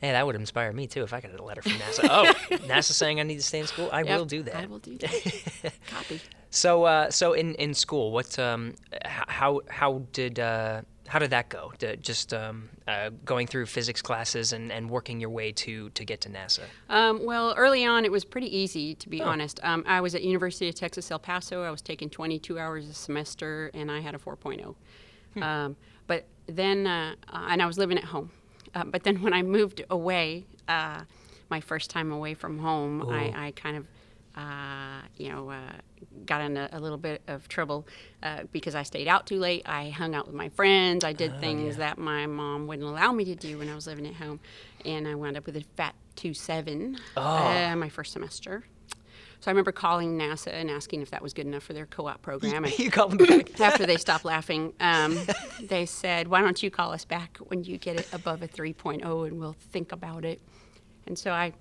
Hey, 0.00 0.12
that 0.12 0.26
would 0.26 0.36
inspire 0.36 0.72
me 0.72 0.86
too 0.86 1.02
if 1.02 1.12
I 1.12 1.20
got 1.20 1.38
a 1.38 1.42
letter 1.42 1.62
from 1.62 1.72
NASA. 1.72 2.06
Oh, 2.10 2.24
NASA 2.66 2.92
saying 2.92 3.18
I 3.18 3.22
need 3.22 3.36
to 3.36 3.42
stay 3.42 3.60
in 3.60 3.66
school. 3.66 3.88
I 3.92 4.02
Yep, 4.02 4.18
will 4.18 4.24
do 4.26 4.42
that. 4.44 4.56
I 4.56 4.66
will 4.66 4.78
do 4.78 4.98
that. 4.98 5.72
Copy. 5.90 6.20
So, 6.50 6.84
uh, 6.84 7.10
so 7.10 7.32
in, 7.32 7.54
in 7.54 7.72
school, 7.74 8.12
what, 8.12 8.38
um, 8.38 8.74
how, 9.04 9.62
how 9.70 10.02
did, 10.12 10.38
uh, 10.38 10.82
how 11.08 11.18
did 11.18 11.30
that 11.30 11.48
go? 11.48 11.72
D- 11.78 11.96
just 12.00 12.34
um, 12.34 12.68
uh, 12.86 13.10
going 13.24 13.46
through 13.46 13.66
physics 13.66 14.02
classes 14.02 14.52
and, 14.52 14.70
and 14.70 14.90
working 14.90 15.18
your 15.20 15.30
way 15.30 15.52
to, 15.52 15.88
to 15.90 16.04
get 16.04 16.20
to 16.22 16.28
NASA. 16.28 16.64
Um, 16.90 17.24
well, 17.24 17.54
early 17.56 17.84
on, 17.84 18.04
it 18.04 18.12
was 18.12 18.24
pretty 18.24 18.54
easy, 18.54 18.94
to 18.96 19.08
Oh. 19.08 19.10
be 19.10 19.22
honest. 19.22 19.60
Um, 19.62 19.82
I 19.86 20.00
was 20.02 20.14
at 20.14 20.22
University 20.22 20.68
of 20.68 20.74
Texas 20.74 21.10
El 21.10 21.18
Paso. 21.18 21.62
I 21.62 21.70
was 21.70 21.80
taking 21.82 22.10
22 22.10 22.58
hours 22.58 22.88
a 22.88 22.94
semester, 22.94 23.70
and 23.72 23.90
I 23.90 24.00
had 24.00 24.14
a 24.14 24.18
4.0. 24.18 24.74
Hmm. 25.34 25.42
Um, 25.42 25.76
but 26.06 26.26
then, 26.46 26.86
uh, 26.86 27.14
and 27.32 27.62
I 27.62 27.66
was 27.66 27.78
living 27.78 27.98
at 27.98 28.04
home. 28.04 28.30
Uh, 28.76 28.84
but 28.84 29.02
then 29.04 29.22
when 29.22 29.32
I 29.32 29.42
moved 29.42 29.82
away, 29.88 30.44
uh, 30.68 31.00
my 31.48 31.60
first 31.60 31.88
time 31.90 32.12
away 32.12 32.34
from 32.34 32.58
home, 32.58 32.94
I, 33.10 33.46
I 33.46 33.50
kind 33.52 33.76
of, 33.78 33.86
uh, 34.36 35.00
you 35.16 35.30
know, 35.32 35.48
uh, 35.50 35.72
got 36.26 36.42
in 36.42 36.56
a, 36.58 36.68
a 36.72 36.80
little 36.80 36.98
bit 36.98 37.22
of 37.26 37.48
trouble 37.48 37.86
uh, 38.22 38.40
because 38.52 38.74
I 38.74 38.82
stayed 38.82 39.08
out 39.08 39.26
too 39.26 39.38
late. 39.38 39.62
I 39.66 39.88
hung 39.90 40.14
out 40.14 40.26
with 40.26 40.34
my 40.34 40.50
friends. 40.50 41.04
I 41.04 41.10
Oh, 41.10 41.12
did 41.14 41.40
things 41.40 41.76
that 41.78 41.96
my 41.96 42.26
mom 42.26 42.66
wouldn't 42.66 42.86
allow 42.86 43.12
me 43.12 43.24
to 43.26 43.34
do 43.34 43.58
when 43.58 43.68
I 43.70 43.74
was 43.74 43.86
living 43.86 44.06
at 44.06 44.14
home, 44.14 44.40
and 44.84 45.08
I 45.08 45.14
wound 45.14 45.36
up 45.38 45.46
with 45.46 45.56
a 45.56 45.64
fat 45.76 45.94
two 46.16 46.34
seven 46.34 46.98
uh, 47.16 47.74
my 47.76 47.88
first 47.88 48.12
semester. 48.12 48.64
So 49.40 49.50
I 49.50 49.52
remember 49.52 49.72
calling 49.72 50.18
NASA 50.18 50.52
and 50.52 50.70
asking 50.70 51.02
if 51.02 51.10
that 51.10 51.22
was 51.22 51.32
good 51.32 51.46
enough 51.46 51.62
for 51.62 51.72
their 51.72 51.86
co-op 51.86 52.22
program. 52.22 52.64
And 52.64 52.78
you 52.78 52.90
called 52.90 53.18
them 53.18 53.26
back. 53.26 53.60
after 53.60 53.86
they 53.86 53.96
stopped 53.96 54.24
laughing, 54.24 54.72
um, 54.80 55.18
they 55.62 55.86
said, 55.86 56.28
"Why 56.28 56.40
don't 56.40 56.62
you 56.62 56.70
call 56.70 56.92
us 56.92 57.04
back 57.04 57.38
when 57.38 57.64
you 57.64 57.78
get 57.78 57.96
it 57.96 58.08
above 58.12 58.42
a 58.42 58.48
3.0, 58.48 59.26
and 59.26 59.38
we'll 59.38 59.56
think 59.72 59.92
about 59.92 60.24
it." 60.24 60.40
And 61.06 61.18
so 61.18 61.30
I 61.30 61.52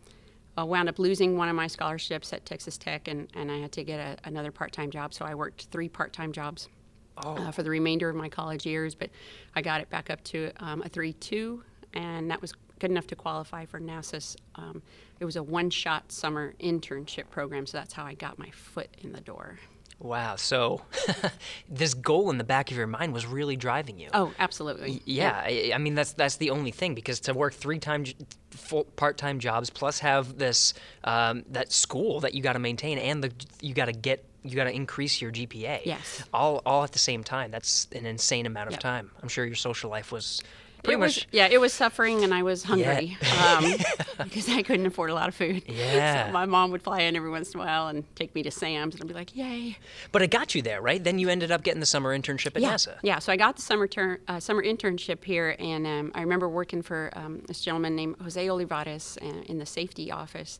uh, 0.57 0.65
wound 0.65 0.89
up 0.89 0.99
losing 0.99 1.37
one 1.37 1.49
of 1.49 1.55
my 1.55 1.67
scholarships 1.67 2.33
at 2.33 2.45
Texas 2.45 2.77
Tech, 2.77 3.07
and, 3.07 3.27
and 3.35 3.51
I 3.51 3.57
had 3.57 3.71
to 3.73 3.83
get 3.83 3.99
a, 3.99 4.27
another 4.27 4.51
part-time 4.51 4.89
job. 4.89 5.13
So 5.13 5.25
I 5.25 5.35
worked 5.35 5.67
three 5.71 5.89
part-time 5.89 6.31
jobs 6.31 6.69
uh, 7.17 7.51
for 7.51 7.63
the 7.63 7.69
remainder 7.69 8.09
of 8.09 8.15
my 8.15 8.29
college 8.29 8.65
years, 8.65 8.95
but 8.95 9.09
I 9.55 9.61
got 9.61 9.81
it 9.81 9.89
back 9.89 10.09
up 10.09 10.23
to 10.25 10.51
um, 10.57 10.81
a 10.81 10.89
3.2, 10.89 11.61
and 11.93 12.29
that 12.31 12.41
was 12.41 12.53
good 12.79 12.91
enough 12.91 13.07
to 13.07 13.15
qualify 13.15 13.65
for 13.65 13.79
NASA's. 13.79 14.35
Um, 14.55 14.81
it 15.19 15.25
was 15.25 15.35
a 15.35 15.43
one-shot 15.43 16.11
summer 16.11 16.53
internship 16.59 17.29
program, 17.29 17.65
so 17.65 17.77
that's 17.77 17.93
how 17.93 18.05
I 18.05 18.13
got 18.13 18.37
my 18.37 18.49
foot 18.51 18.89
in 19.01 19.13
the 19.13 19.21
door. 19.21 19.59
Wow. 19.99 20.35
So 20.35 20.81
this 21.69 21.93
goal 21.93 22.29
in 22.29 22.37
the 22.37 22.43
back 22.43 22.69
of 22.69 22.75
your 22.77 22.87
mind 22.87 23.13
was 23.13 23.25
really 23.25 23.55
driving 23.55 23.97
you. 23.97 24.09
Oh, 24.13 24.33
absolutely. 24.39 25.01
Yeah, 25.05 25.41
I, 25.43 25.71
I 25.73 25.77
mean 25.77 25.95
that's 25.95 26.11
that's 26.13 26.35
the 26.35 26.49
only 26.49 26.71
thing 26.71 26.95
because 26.95 27.21
to 27.21 27.33
work 27.33 27.53
three 27.53 27.79
time 27.79 28.03
full 28.51 28.83
part-time 28.83 29.39
jobs 29.39 29.69
plus 29.69 29.99
have 29.99 30.37
this 30.37 30.73
um, 31.05 31.43
that 31.51 31.71
school 31.71 32.19
that 32.21 32.33
you 32.33 32.41
got 32.41 32.53
to 32.53 32.59
maintain 32.59 32.97
and 32.97 33.23
the 33.23 33.31
you 33.61 33.73
got 33.73 33.85
to 33.85 33.93
get 33.93 34.25
you 34.43 34.55
got 34.55 34.65
to 34.65 34.71
increase 34.75 35.21
your 35.21 35.31
GPA. 35.31 35.81
Yes. 35.85 36.23
All 36.33 36.61
all 36.65 36.83
at 36.83 36.91
the 36.91 36.99
same 36.99 37.23
time. 37.23 37.51
That's 37.51 37.87
an 37.93 38.05
insane 38.05 38.45
amount 38.45 38.67
of 38.67 38.73
Yep. 38.73 38.79
time. 38.81 39.11
I'm 39.23 39.29
sure 39.29 39.45
your 39.45 39.55
social 39.55 39.89
life 39.89 40.11
was 40.11 40.43
pretty 40.85 40.95
it 40.95 40.99
much 40.99 41.15
was, 41.15 41.27
yeah, 41.31 41.47
it 41.51 41.59
was 41.59 41.73
suffering, 41.73 42.23
and 42.23 42.33
I 42.33 42.43
was 42.43 42.63
hungry 42.63 43.17
um, 43.45 43.73
because 44.23 44.49
I 44.49 44.61
couldn't 44.61 44.85
afford 44.85 45.09
a 45.09 45.13
lot 45.13 45.27
of 45.27 45.35
food. 45.35 45.63
Yeah. 45.75 46.27
So 46.27 46.31
my 46.31 46.45
mom 46.45 46.71
would 46.71 46.81
fly 46.81 47.01
in 47.01 47.15
every 47.15 47.29
once 47.29 47.53
in 47.53 47.59
a 47.59 47.63
while 47.63 47.87
and 47.87 48.03
take 48.15 48.33
me 48.33 48.43
to 48.43 48.51
Sam's, 48.51 48.95
and 48.95 49.03
I'd 49.03 49.07
be 49.07 49.13
like, 49.13 49.35
"Yay!" 49.35 49.77
But 50.11 50.21
it 50.21 50.31
got 50.31 50.55
you 50.55 50.61
there, 50.61 50.81
right? 50.81 51.03
Then 51.03 51.19
you 51.19 51.27
ended 51.29 51.51
up 51.51 51.63
getting 51.63 51.79
the 51.79 51.85
summer 51.85 52.17
internship 52.17 52.55
at 52.55 52.61
yeah. 52.61 52.73
NASA. 52.73 52.95
Yeah. 53.03 53.19
So 53.19 53.31
I 53.31 53.35
got 53.35 53.57
the 53.57 53.61
summer 53.61 53.87
ter- 53.87 54.21
uh, 54.27 54.39
summer 54.39 54.63
internship 54.63 55.23
here, 55.23 55.55
and 55.59 55.85
um, 55.85 56.11
I 56.15 56.21
remember 56.21 56.47
working 56.47 56.81
for 56.81 57.11
um, 57.13 57.41
this 57.47 57.61
gentleman 57.61 57.95
named 57.95 58.15
Jose 58.21 58.49
Olivares 58.49 59.17
uh, 59.21 59.25
in 59.25 59.57
the 59.57 59.65
safety 59.65 60.11
office. 60.11 60.59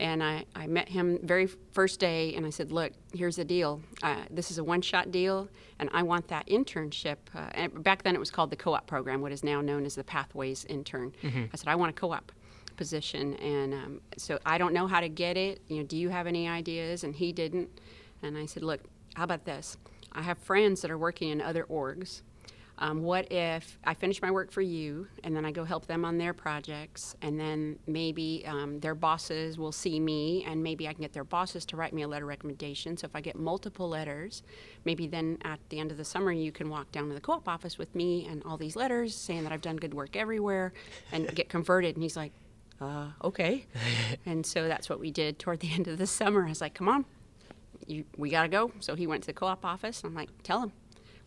And 0.00 0.22
I, 0.22 0.44
I 0.56 0.66
met 0.66 0.88
him 0.88 1.18
very 1.22 1.46
first 1.46 2.00
day, 2.00 2.34
and 2.34 2.44
I 2.44 2.50
said, 2.50 2.72
"Look, 2.72 2.92
here's 3.12 3.36
the 3.36 3.44
deal. 3.44 3.80
Uh, 4.02 4.16
this 4.30 4.50
is 4.50 4.58
a 4.58 4.64
one-shot 4.64 5.12
deal, 5.12 5.48
and 5.78 5.88
I 5.92 6.02
want 6.02 6.26
that 6.28 6.46
internship. 6.48 7.16
Uh, 7.34 7.48
and 7.52 7.84
back 7.84 8.02
then, 8.02 8.14
it 8.14 8.18
was 8.18 8.30
called 8.30 8.50
the 8.50 8.56
co-op 8.56 8.86
program, 8.86 9.20
what 9.20 9.30
is 9.32 9.44
now 9.44 9.60
known 9.60 9.84
as 9.84 9.94
the 9.94 10.04
Pathways 10.04 10.64
intern. 10.64 11.12
I 11.52 11.56
said, 11.56 11.68
I 11.68 11.76
want 11.76 11.90
a 11.90 11.92
co-op 11.92 12.32
position, 12.76 13.34
and 13.34 13.74
um, 13.74 14.00
so 14.16 14.38
I 14.44 14.58
don't 14.58 14.72
know 14.72 14.86
how 14.88 15.00
to 15.00 15.08
get 15.08 15.36
it. 15.36 15.60
You 15.68 15.78
know, 15.78 15.82
do 15.84 15.96
you 15.96 16.08
have 16.08 16.26
any 16.26 16.48
ideas? 16.48 17.04
And 17.04 17.14
he 17.14 17.32
didn't. 17.32 17.68
And 18.22 18.36
I 18.36 18.46
said, 18.46 18.62
Look, 18.62 18.80
how 19.14 19.24
about 19.24 19.44
this? 19.44 19.76
I 20.12 20.22
have 20.22 20.38
friends 20.38 20.80
that 20.82 20.90
are 20.90 20.98
working 20.98 21.28
in 21.30 21.40
other 21.40 21.64
orgs. 21.64 22.22
Um, 22.82 23.04
what 23.04 23.30
if 23.30 23.78
I 23.84 23.94
finish 23.94 24.20
my 24.20 24.32
work 24.32 24.50
for 24.50 24.60
you 24.60 25.06
and 25.22 25.36
then 25.36 25.44
I 25.44 25.52
go 25.52 25.62
help 25.62 25.86
them 25.86 26.04
on 26.04 26.18
their 26.18 26.34
projects 26.34 27.14
and 27.22 27.38
then 27.38 27.78
maybe 27.86 28.42
um, 28.44 28.80
their 28.80 28.96
bosses 28.96 29.56
will 29.56 29.70
see 29.70 30.00
me 30.00 30.44
and 30.48 30.60
maybe 30.60 30.88
I 30.88 30.92
can 30.92 31.02
get 31.02 31.12
their 31.12 31.22
bosses 31.22 31.64
to 31.66 31.76
write 31.76 31.92
me 31.92 32.02
a 32.02 32.08
letter 32.08 32.24
of 32.24 32.28
recommendation. 32.30 32.96
So 32.96 33.04
if 33.04 33.14
I 33.14 33.20
get 33.20 33.38
multiple 33.38 33.88
letters, 33.88 34.42
maybe 34.84 35.06
then 35.06 35.38
at 35.44 35.60
the 35.68 35.78
end 35.78 35.92
of 35.92 35.96
the 35.96 36.04
summer 36.04 36.32
you 36.32 36.50
can 36.50 36.68
walk 36.68 36.90
down 36.90 37.06
to 37.06 37.14
the 37.14 37.20
co-op 37.20 37.48
office 37.48 37.78
with 37.78 37.94
me 37.94 38.26
and 38.26 38.42
all 38.44 38.56
these 38.56 38.74
letters 38.74 39.14
saying 39.14 39.44
that 39.44 39.52
I've 39.52 39.60
done 39.60 39.76
good 39.76 39.94
work 39.94 40.16
everywhere 40.16 40.72
and 41.12 41.32
get 41.36 41.48
converted. 41.48 41.94
And 41.94 42.02
he's 42.02 42.16
like, 42.16 42.32
uh, 42.80 43.10
okay. 43.22 43.64
and 44.26 44.44
so 44.44 44.66
that's 44.66 44.90
what 44.90 44.98
we 44.98 45.12
did 45.12 45.38
toward 45.38 45.60
the 45.60 45.72
end 45.72 45.86
of 45.86 45.98
the 45.98 46.06
summer. 46.08 46.46
I 46.46 46.48
was 46.48 46.60
like, 46.60 46.74
come 46.74 46.88
on, 46.88 47.04
you, 47.86 48.06
we 48.16 48.28
got 48.28 48.42
to 48.42 48.48
go. 48.48 48.72
So 48.80 48.96
he 48.96 49.06
went 49.06 49.22
to 49.22 49.28
the 49.28 49.34
co-op 49.34 49.64
office. 49.64 50.02
I'm 50.02 50.16
like, 50.16 50.30
tell 50.42 50.60
him. 50.64 50.72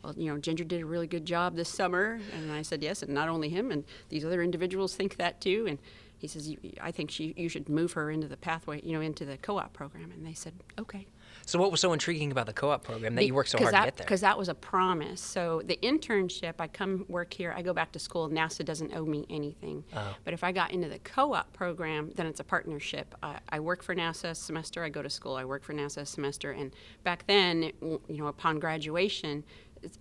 Well, 0.05 0.13
you 0.17 0.31
know, 0.31 0.37
Ginger 0.37 0.63
did 0.63 0.81
a 0.81 0.85
really 0.85 1.07
good 1.07 1.25
job 1.25 1.55
this 1.55 1.67
summer, 1.69 2.19
and 2.37 2.51
I 2.51 2.61
said 2.61 2.83
yes, 2.83 3.01
and 3.01 3.11
not 3.11 3.27
only 3.27 3.49
him, 3.49 3.71
and 3.71 3.83
these 4.09 4.23
other 4.23 4.43
individuals 4.43 4.95
think 4.95 5.17
that 5.17 5.41
too. 5.41 5.65
And 5.67 5.79
he 6.19 6.27
says, 6.27 6.55
I 6.79 6.91
think 6.91 7.09
she, 7.11 7.33
you 7.35 7.49
should 7.49 7.67
move 7.69 7.93
her 7.93 8.11
into 8.11 8.27
the 8.27 8.37
pathway, 8.37 8.81
you 8.83 8.93
know, 8.93 9.01
into 9.01 9.25
the 9.25 9.37
co-op 9.37 9.73
program. 9.73 10.11
And 10.11 10.25
they 10.25 10.33
said, 10.33 10.53
okay. 10.79 11.07
So 11.45 11.59
what 11.59 11.69
was 11.69 11.81
so 11.81 11.91
intriguing 11.93 12.31
about 12.31 12.45
the 12.47 12.53
co-op 12.53 12.83
program 12.83 13.13
that 13.15 13.25
you 13.25 13.33
worked 13.35 13.49
so 13.49 13.57
hard 13.59 13.73
to 13.73 13.81
get 13.83 13.97
there? 13.97 14.05
Because 14.05 14.21
that 14.21 14.37
was 14.37 14.47
a 14.49 14.55
promise. 14.55 15.19
So 15.21 15.61
the 15.65 15.77
internship, 15.83 16.53
I 16.59 16.67
come 16.67 17.05
work 17.09 17.33
here, 17.33 17.53
I 17.55 17.61
go 17.61 17.73
back 17.73 17.91
to 17.91 17.99
school. 17.99 18.29
NASA 18.29 18.63
doesn't 18.63 18.95
owe 18.95 19.05
me 19.05 19.25
anything. 19.29 19.83
Oh. 19.93 20.15
But 20.23 20.33
if 20.33 20.43
I 20.43 20.51
got 20.51 20.71
into 20.71 20.87
the 20.87 20.99
co-op 20.99 21.51
program, 21.53 22.11
then 22.15 22.25
it's 22.25 22.39
a 22.39 22.43
partnership. 22.43 23.13
I, 23.21 23.37
I 23.49 23.59
work 23.59 23.83
for 23.83 23.93
NASA 23.93 24.29
a 24.29 24.35
semester. 24.35 24.83
I 24.83 24.89
go 24.89 25.01
to 25.01 25.09
school. 25.09 25.35
I 25.35 25.45
work 25.45 25.63
for 25.63 25.73
NASA 25.73 25.97
a 25.97 26.05
semester. 26.05 26.51
And 26.51 26.71
back 27.03 27.27
then, 27.27 27.63
it- 27.63 27.75
you 27.81 28.17
know, 28.17 28.27
upon 28.27 28.59
graduation, 28.59 29.43
it's, 29.85 29.97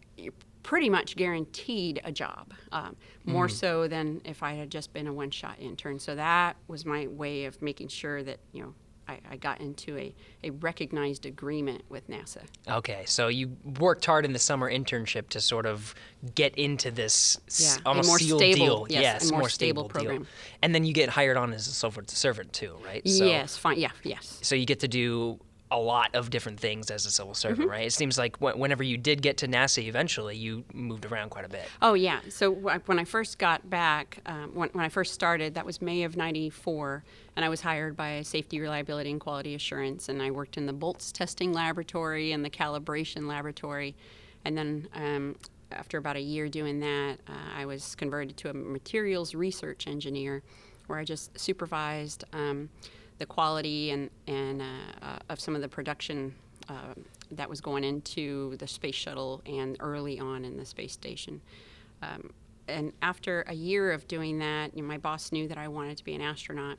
pretty 0.62 0.88
much 0.88 1.14
guaranteed 1.14 2.00
a 2.04 2.10
job, 2.10 2.54
um, 2.72 2.96
more 3.26 3.50
so 3.50 3.86
than 3.86 4.22
if 4.24 4.42
I 4.42 4.54
had 4.54 4.70
just 4.70 4.94
been 4.94 5.06
a 5.06 5.12
one-shot 5.12 5.56
intern. 5.60 5.98
So 5.98 6.14
that 6.14 6.56
was 6.68 6.86
my 6.86 7.06
way 7.06 7.44
of 7.44 7.60
making 7.60 7.88
sure 7.88 8.22
that 8.22 8.38
you 8.52 8.62
know. 8.62 8.74
I, 9.06 9.20
I 9.32 9.36
got 9.36 9.60
into 9.60 9.98
a, 9.98 10.14
a 10.44 10.48
recognized 10.48 11.26
agreement 11.26 11.82
with 11.90 12.08
NASA. 12.08 12.38
Okay, 12.66 13.02
so 13.04 13.28
you 13.28 13.54
worked 13.78 14.06
hard 14.06 14.24
in 14.24 14.32
the 14.32 14.38
summer 14.38 14.70
internship 14.72 15.28
to 15.28 15.42
sort 15.42 15.66
of 15.66 15.94
get 16.34 16.56
into 16.56 16.90
this 16.90 17.38
Yeah, 17.58 17.76
a 17.84 17.88
almost 17.90 18.08
more 18.08 18.18
sealed 18.18 18.40
stable- 18.40 18.86
deal. 18.86 19.02
yes, 19.02 19.28
a 19.28 19.32
more 19.32 19.42
deal. 19.42 19.48
stable 19.50 19.84
program. 19.90 20.26
And 20.62 20.74
then 20.74 20.84
you 20.84 20.94
get 20.94 21.10
hired 21.10 21.36
on 21.36 21.52
as 21.52 21.66
a 21.66 21.72
civil 21.72 22.02
servant 22.06 22.54
too, 22.54 22.78
right? 22.82 23.06
So, 23.06 23.26
yes, 23.26 23.58
fine. 23.58 23.78
Yeah, 23.78 23.90
yes. 24.04 24.38
So 24.40 24.54
you 24.54 24.64
get 24.64 24.80
to 24.80 24.88
do 24.88 25.38
a 25.74 25.78
lot 25.78 26.14
of 26.14 26.30
different 26.30 26.60
things 26.60 26.90
as 26.90 27.04
a 27.06 27.10
civil 27.10 27.34
servant, 27.34 27.60
Mm-hmm. 27.62 27.70
right? 27.70 27.86
It 27.86 27.92
seems 27.92 28.16
like 28.16 28.36
wh- 28.38 28.56
whenever 28.56 28.82
you 28.82 28.96
did 28.96 29.20
get 29.22 29.36
to 29.38 29.48
NASA 29.48 29.82
eventually, 29.82 30.36
you 30.36 30.64
moved 30.72 31.04
around 31.04 31.30
quite 31.30 31.44
a 31.44 31.48
bit. 31.48 31.66
Oh 31.82 31.94
yeah. 31.94 32.20
So 32.28 32.54
wh- 32.54 32.88
when 32.88 32.98
I 32.98 33.04
first 33.04 33.38
got 33.38 33.68
back, 33.68 34.18
um, 34.26 34.54
when, 34.54 34.68
when 34.70 34.84
I 34.84 34.88
first 34.88 35.12
started, 35.14 35.54
that 35.54 35.66
was 35.66 35.82
May 35.82 36.04
of 36.04 36.16
'94, 36.16 37.02
and 37.36 37.44
I 37.44 37.48
was 37.48 37.60
hired 37.60 37.96
by 37.96 38.22
Safety, 38.22 38.60
Reliability, 38.60 39.10
and 39.10 39.20
Quality 39.20 39.54
Assurance, 39.54 40.08
and 40.08 40.22
I 40.22 40.30
worked 40.30 40.56
in 40.56 40.66
the 40.66 40.72
bolts 40.72 41.10
testing 41.12 41.52
laboratory 41.52 42.32
and 42.32 42.44
the 42.44 42.50
calibration 42.50 43.26
laboratory, 43.26 43.94
and 44.44 44.56
then 44.56 44.88
um, 44.94 45.36
after 45.72 45.98
about 45.98 46.16
a 46.16 46.20
year 46.20 46.48
doing 46.48 46.78
that, 46.80 47.18
uh, 47.28 47.32
I 47.56 47.66
was 47.66 47.94
converted 47.96 48.36
to 48.38 48.50
a 48.50 48.54
materials 48.54 49.34
research 49.34 49.86
engineer, 49.88 50.42
where 50.86 50.98
I 50.98 51.04
just 51.04 51.36
supervised 51.38 52.22
um, 52.32 52.68
the 53.18 53.26
quality 53.26 53.90
and 53.90 54.10
and 54.26 54.62
uh, 54.62 54.64
uh, 55.02 55.18
of 55.28 55.40
some 55.40 55.54
of 55.54 55.62
the 55.62 55.68
production 55.68 56.34
uh, 56.68 56.94
that 57.30 57.48
was 57.48 57.60
going 57.60 57.84
into 57.84 58.56
the 58.56 58.66
space 58.66 58.94
shuttle 58.94 59.42
and 59.46 59.76
early 59.80 60.18
on 60.18 60.44
in 60.44 60.56
the 60.56 60.64
space 60.64 60.92
station. 60.92 61.40
Um, 62.02 62.32
and 62.66 62.92
after 63.02 63.42
a 63.46 63.54
year 63.54 63.92
of 63.92 64.08
doing 64.08 64.38
that, 64.38 64.74
you 64.74 64.82
know, 64.82 64.88
my 64.88 64.98
boss 64.98 65.32
knew 65.32 65.46
that 65.48 65.58
I 65.58 65.68
wanted 65.68 65.98
to 65.98 66.04
be 66.04 66.14
an 66.14 66.22
astronaut, 66.22 66.78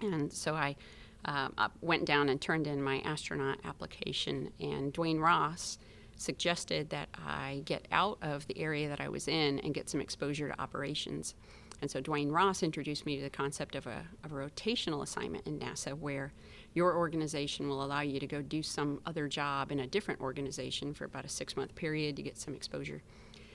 and 0.00 0.32
so 0.32 0.54
I 0.54 0.76
um, 1.24 1.54
went 1.80 2.04
down 2.04 2.28
and 2.28 2.40
turned 2.40 2.66
in 2.66 2.82
my 2.82 3.00
astronaut 3.00 3.58
application. 3.64 4.50
And 4.60 4.92
Duane 4.92 5.18
Ross 5.18 5.78
suggested 6.16 6.90
that 6.90 7.08
I 7.14 7.62
get 7.64 7.86
out 7.90 8.18
of 8.22 8.46
the 8.46 8.58
area 8.58 8.88
that 8.88 9.00
I 9.00 9.08
was 9.08 9.26
in 9.26 9.58
and 9.60 9.74
get 9.74 9.88
some 9.88 10.00
exposure 10.00 10.48
to 10.48 10.60
operations. 10.60 11.34
And 11.82 11.90
so 11.90 12.00
Duane 12.00 12.30
Ross 12.30 12.62
introduced 12.62 13.06
me 13.06 13.16
to 13.16 13.22
the 13.22 13.30
concept 13.30 13.74
of 13.74 13.86
a, 13.86 14.04
of 14.22 14.32
a 14.32 14.34
rotational 14.34 15.02
assignment 15.02 15.46
in 15.46 15.58
NASA 15.58 15.94
where 15.94 16.32
your 16.74 16.94
organization 16.96 17.68
will 17.68 17.82
allow 17.82 18.00
you 18.00 18.20
to 18.20 18.26
go 18.26 18.42
do 18.42 18.62
some 18.62 19.00
other 19.06 19.28
job 19.28 19.72
in 19.72 19.80
a 19.80 19.86
different 19.86 20.20
organization 20.20 20.94
for 20.94 21.04
about 21.04 21.24
a 21.24 21.28
six 21.28 21.56
month 21.56 21.74
period 21.74 22.16
to 22.16 22.22
get 22.22 22.38
some 22.38 22.54
exposure. 22.54 23.02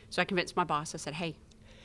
So 0.10 0.22
I 0.22 0.26
convinced 0.26 0.56
my 0.56 0.64
boss, 0.64 0.94
I 0.94 0.98
said, 0.98 1.14
hey, 1.14 1.36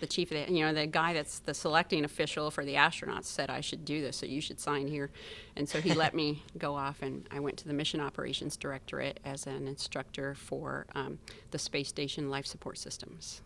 the 0.00 0.06
chief 0.06 0.32
of 0.32 0.46
the, 0.46 0.52
you 0.52 0.64
know, 0.64 0.72
the 0.72 0.86
guy 0.86 1.12
that's 1.12 1.40
the 1.40 1.54
selecting 1.54 2.04
official 2.04 2.50
for 2.50 2.64
the 2.64 2.74
astronauts 2.74 3.26
said 3.26 3.50
I 3.50 3.60
should 3.60 3.84
do 3.84 4.00
this, 4.00 4.16
so 4.16 4.26
you 4.26 4.40
should 4.40 4.58
sign 4.58 4.86
here. 4.86 5.10
And 5.56 5.68
so 5.68 5.80
he 5.80 5.92
let 5.92 6.14
me 6.14 6.42
go 6.58 6.74
off, 6.74 7.02
and 7.02 7.28
I 7.30 7.40
went 7.40 7.58
to 7.58 7.68
the 7.68 7.74
Mission 7.74 8.00
Operations 8.00 8.56
Directorate 8.56 9.20
as 9.24 9.46
an 9.46 9.68
instructor 9.68 10.34
for 10.34 10.86
um, 10.94 11.18
the 11.50 11.58
space 11.58 11.88
station 11.88 12.30
life 12.30 12.46
support 12.46 12.78
systems. 12.78 13.42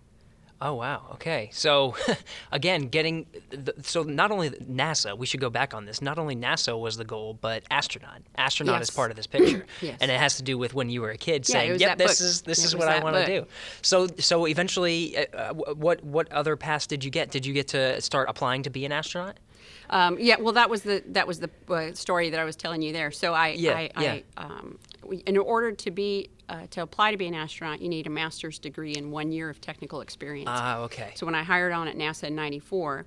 Oh 0.60 0.74
wow. 0.74 1.02
Okay. 1.14 1.50
So 1.52 1.94
again, 2.52 2.88
getting 2.88 3.26
the, 3.50 3.74
so 3.82 4.02
not 4.02 4.30
only 4.30 4.50
NASA, 4.50 5.16
we 5.18 5.26
should 5.26 5.40
go 5.40 5.50
back 5.50 5.74
on 5.74 5.84
this. 5.84 6.00
Not 6.00 6.18
only 6.18 6.36
NASA 6.36 6.78
was 6.78 6.96
the 6.96 7.04
goal, 7.04 7.36
but 7.40 7.64
astronaut. 7.70 8.22
Astronaut 8.36 8.80
is 8.80 8.90
part 8.90 9.10
of 9.10 9.16
this 9.16 9.26
picture, 9.26 9.66
Yes. 9.82 9.98
and 10.00 10.10
it 10.10 10.18
has 10.18 10.36
to 10.36 10.42
do 10.42 10.56
with 10.56 10.72
when 10.72 10.88
you 10.88 11.02
were 11.02 11.10
a 11.10 11.16
kid 11.18 11.46
Yeah, 11.48 11.52
saying, 11.54 11.80
"Yep, 11.80 11.98
this 11.98 12.20
book. 12.20 12.26
is 12.26 12.42
this 12.42 12.58
It 12.60 12.64
is 12.66 12.76
what 12.76 12.88
I 12.88 13.02
want 13.02 13.16
to 13.16 13.26
do." 13.26 13.46
So 13.82 14.06
so 14.18 14.46
eventually, 14.46 15.16
uh, 15.34 15.52
what 15.54 16.02
what 16.04 16.30
other 16.32 16.56
paths 16.56 16.86
did 16.86 17.04
you 17.04 17.10
get? 17.10 17.30
Did 17.30 17.44
you 17.44 17.52
get 17.52 17.68
to 17.68 18.00
start 18.00 18.28
applying 18.28 18.62
to 18.62 18.70
be 18.70 18.84
an 18.84 18.92
astronaut? 18.92 19.36
Um, 19.90 20.16
yeah, 20.18 20.36
well, 20.40 20.54
that 20.54 20.70
was 20.70 20.82
the 20.82 21.02
that 21.08 21.26
was 21.26 21.40
the 21.40 21.50
uh, 21.68 21.92
story 21.92 22.30
that 22.30 22.40
I 22.40 22.44
was 22.44 22.56
telling 22.56 22.80
you 22.80 22.92
there. 22.92 23.10
So 23.10 23.34
I, 23.34 23.48
Yeah, 23.48 23.72
I, 23.76 23.90
yeah. 24.00 24.18
I 24.36 24.42
um, 24.44 24.78
in 25.26 25.36
order 25.36 25.72
to 25.72 25.90
be 25.90 26.30
uh, 26.48 26.66
to 26.70 26.82
apply 26.82 27.10
to 27.10 27.16
be 27.16 27.26
an 27.26 27.34
astronaut, 27.34 27.80
you 27.80 27.88
need 27.88 28.06
a 28.06 28.10
master's 28.10 28.58
degree 28.58 28.94
and 28.96 29.10
one 29.10 29.32
year 29.32 29.50
of 29.50 29.60
technical 29.60 30.00
experience. 30.00 30.48
Ah, 30.50 30.78
okay. 30.80 31.12
So 31.14 31.26
when 31.26 31.34
I 31.34 31.42
hired 31.42 31.72
on 31.72 31.88
at 31.88 31.96
NASA 31.96 32.24
in 32.24 32.34
'94, 32.34 33.06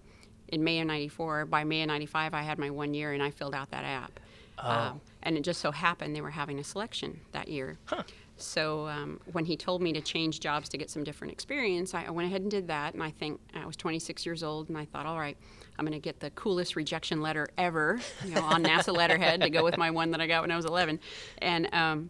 in 0.49 0.63
May 0.63 0.79
of 0.79 0.88
'94, 0.88 1.45
by 1.45 1.63
May 1.63 1.83
of 1.83 1.88
'95, 1.88 2.33
I 2.33 2.41
had 2.41 2.57
my 2.57 2.69
one 2.69 2.93
year 2.93 3.13
and 3.13 3.21
I 3.21 3.31
filled 3.31 3.55
out 3.55 3.71
that 3.71 3.83
app. 3.83 4.19
Oh. 4.60 4.69
Um, 4.69 5.01
and 5.23 5.38
it 5.38 5.43
just 5.43 5.62
so 5.62 5.71
happened 5.71 6.15
they 6.15 6.21
were 6.21 6.31
having 6.31 6.60
a 6.60 6.63
selection 6.63 7.19
that 7.31 7.47
year. 7.47 7.77
Huh. 7.86 8.03
So 8.38 8.88
um, 8.88 9.19
when 9.31 9.45
he 9.45 9.57
told 9.57 9.81
me 9.81 9.91
to 9.93 10.01
change 10.01 10.39
jobs 10.39 10.69
to 10.69 10.77
get 10.77 10.89
some 10.89 11.03
different 11.03 11.33
experience, 11.33 11.93
I, 11.93 12.05
I 12.05 12.12
went 12.12 12.27
ahead 12.27 12.41
and 12.41 12.51
did 12.51 12.67
that. 12.67 12.93
And 12.93 13.03
I 13.03 13.10
think 13.12 13.39
I 13.55 13.65
was 13.65 13.75
26 13.75 14.25
years 14.25 14.43
old, 14.43 14.69
and 14.69 14.77
I 14.77 14.86
thought, 14.86 15.05
all 15.05 15.19
right, 15.19 15.38
I'm 15.78 15.86
going 15.86 15.94
to 15.94 16.00
get 16.00 16.20
the 16.20 16.32
coolest 16.32 16.76
rejection 16.76 17.22
letter 17.22 17.48
ever, 17.58 18.00
you 18.26 18.34
know, 18.34 18.44
on 18.44 18.63
NASA 18.63 18.96
letterhead 18.96 19.42
to 19.42 19.50
go 19.50 19.63
with 19.63 19.78
my 19.78 19.92
one 19.92 20.12
that 20.12 20.22
I 20.22 20.28
got 20.28 20.42
when 20.42 20.52
I 20.52 20.56
was 20.56 20.66
11. 20.66 21.00
And 21.40 21.74
um, 21.74 22.10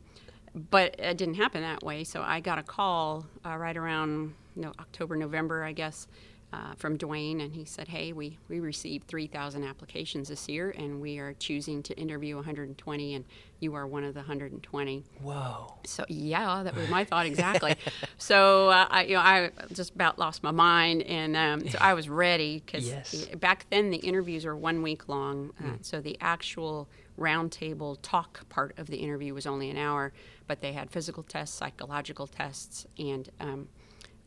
but 0.70 0.96
it 1.00 1.18
didn't 1.18 1.36
happen 1.36 1.62
that 1.62 1.84
way. 1.84 2.04
So 2.04 2.22
I 2.22 2.40
got 2.40 2.58
a 2.58 2.64
call 2.64 3.26
uh, 3.46 3.58
right 3.58 3.76
around 3.76 4.34
you 4.56 4.64
know, 4.64 4.72
October, 4.80 5.16
November, 5.16 5.64
I 5.64 5.72
guess, 5.72 6.08
uh, 6.58 6.74
from 6.76 6.98
Duane, 6.98 7.40
and 7.42 7.54
he 7.54 7.66
said, 7.66 7.88
"Hey, 7.90 8.14
we 8.14 8.38
we 8.50 8.60
received 8.60 9.08
3,000 9.08 9.64
applications 9.64 10.30
this 10.30 10.50
year, 10.50 10.72
and 10.72 11.00
we 11.00 11.20
are 11.20 11.34
choosing 11.34 11.84
to 11.84 11.94
interview 11.98 12.36
120, 12.36 13.14
and 13.14 13.26
you 13.60 13.76
are 13.76 13.86
one 13.86 14.04
of 14.04 14.14
the 14.16 14.22
120." 14.22 15.04
Whoa. 15.22 15.74
So 15.86 16.04
yeah, 16.10 16.64
that 16.64 16.76
was 16.76 16.90
my 16.90 17.04
thought 17.04 17.26
exactly. 17.28 17.76
so 18.18 18.70
uh, 18.70 18.88
I, 18.90 19.04
you 19.04 19.14
know, 19.16 19.22
I 19.22 19.52
just 19.72 19.94
about 19.94 20.18
lost 20.18 20.42
my 20.42 20.52
mind, 20.52 21.04
and 21.04 21.36
um, 21.36 21.70
so 21.70 21.78
I 21.80 21.94
was 21.94 22.10
ready 22.10 22.64
because 22.66 22.86
Yes. 22.88 23.26
back 23.38 23.68
then 23.70 23.92
the 23.92 23.98
interviews 23.98 24.46
were 24.46 24.56
one 24.56 24.82
week 24.82 25.08
long. 25.08 25.52
Uh, 25.64 25.74
So 25.82 26.02
the 26.02 26.18
actual 26.22 26.90
roundtable 27.20 27.98
talk 28.02 28.48
part 28.50 28.78
of 28.80 28.88
the 28.88 28.98
interview 28.98 29.34
was 29.34 29.46
only 29.46 29.70
an 29.70 29.78
hour, 29.78 30.12
but 30.48 30.62
they 30.62 30.74
had 30.74 30.90
physical 30.92 31.24
tests, 31.24 31.56
psychological 31.58 32.28
tests, 32.28 32.86
and 32.98 33.30
um, 33.40 33.68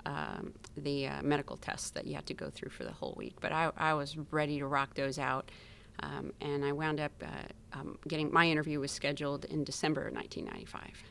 um, 0.06 0.52
the 0.76 1.08
uh, 1.08 1.22
medical 1.22 1.56
tests 1.56 1.90
that 1.90 2.06
you 2.06 2.14
had 2.14 2.26
to 2.26 2.34
go 2.34 2.50
through 2.50 2.70
for 2.70 2.84
the 2.84 2.92
whole 2.92 3.14
week. 3.16 3.36
But 3.40 3.52
I, 3.52 3.70
I 3.76 3.94
was 3.94 4.16
ready 4.30 4.58
to 4.58 4.66
rock 4.66 4.94
those 4.94 5.18
out. 5.18 5.50
Um, 6.02 6.32
and 6.40 6.64
I 6.64 6.72
wound 6.72 6.98
up 6.98 7.12
uh, 7.22 7.78
um, 7.78 7.98
getting 8.08 8.32
my 8.32 8.48
interview 8.48 8.80
was 8.80 8.90
scheduled 8.90 9.44
in 9.44 9.64
December 9.64 10.06
of 10.06 10.14
1995. 10.14 11.02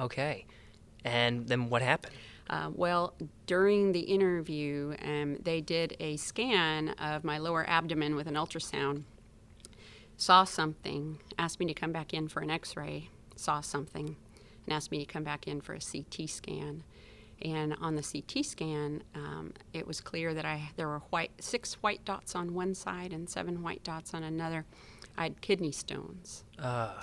Okay. 0.00 0.46
And 1.04 1.46
then 1.46 1.68
what 1.68 1.82
happened? 1.82 2.14
Uh, 2.50 2.70
well, 2.74 3.14
during 3.46 3.92
the 3.92 4.00
interview, 4.00 4.94
um, 5.02 5.36
they 5.42 5.60
did 5.60 5.96
a 6.00 6.16
scan 6.16 6.90
of 6.90 7.24
my 7.24 7.38
lower 7.38 7.68
abdomen 7.68 8.16
with 8.16 8.26
an 8.26 8.34
ultrasound, 8.34 9.02
saw 10.16 10.44
something, 10.44 11.18
asked 11.38 11.60
me 11.60 11.66
to 11.66 11.74
come 11.74 11.92
back 11.92 12.14
in 12.14 12.26
for 12.26 12.40
an 12.40 12.50
x 12.50 12.74
ray, 12.74 13.10
saw 13.36 13.60
something, 13.60 14.16
and 14.64 14.72
asked 14.72 14.90
me 14.90 14.98
to 14.98 15.04
come 15.04 15.24
back 15.24 15.46
in 15.46 15.60
for 15.60 15.74
a 15.74 15.80
CT 15.80 16.28
scan. 16.28 16.84
And 17.42 17.76
on 17.80 17.94
the 17.94 18.02
CT 18.02 18.44
scan, 18.44 19.02
um, 19.14 19.52
it 19.72 19.86
was 19.86 20.00
clear 20.00 20.34
that 20.34 20.44
I 20.44 20.70
there 20.76 20.88
were 20.88 21.02
white 21.10 21.30
six 21.40 21.74
white 21.74 22.04
dots 22.04 22.34
on 22.34 22.54
one 22.54 22.74
side 22.74 23.12
and 23.12 23.28
seven 23.28 23.62
white 23.62 23.84
dots 23.84 24.14
on 24.14 24.24
another. 24.24 24.64
I 25.16 25.24
had 25.24 25.40
kidney 25.40 25.72
stones, 25.72 26.44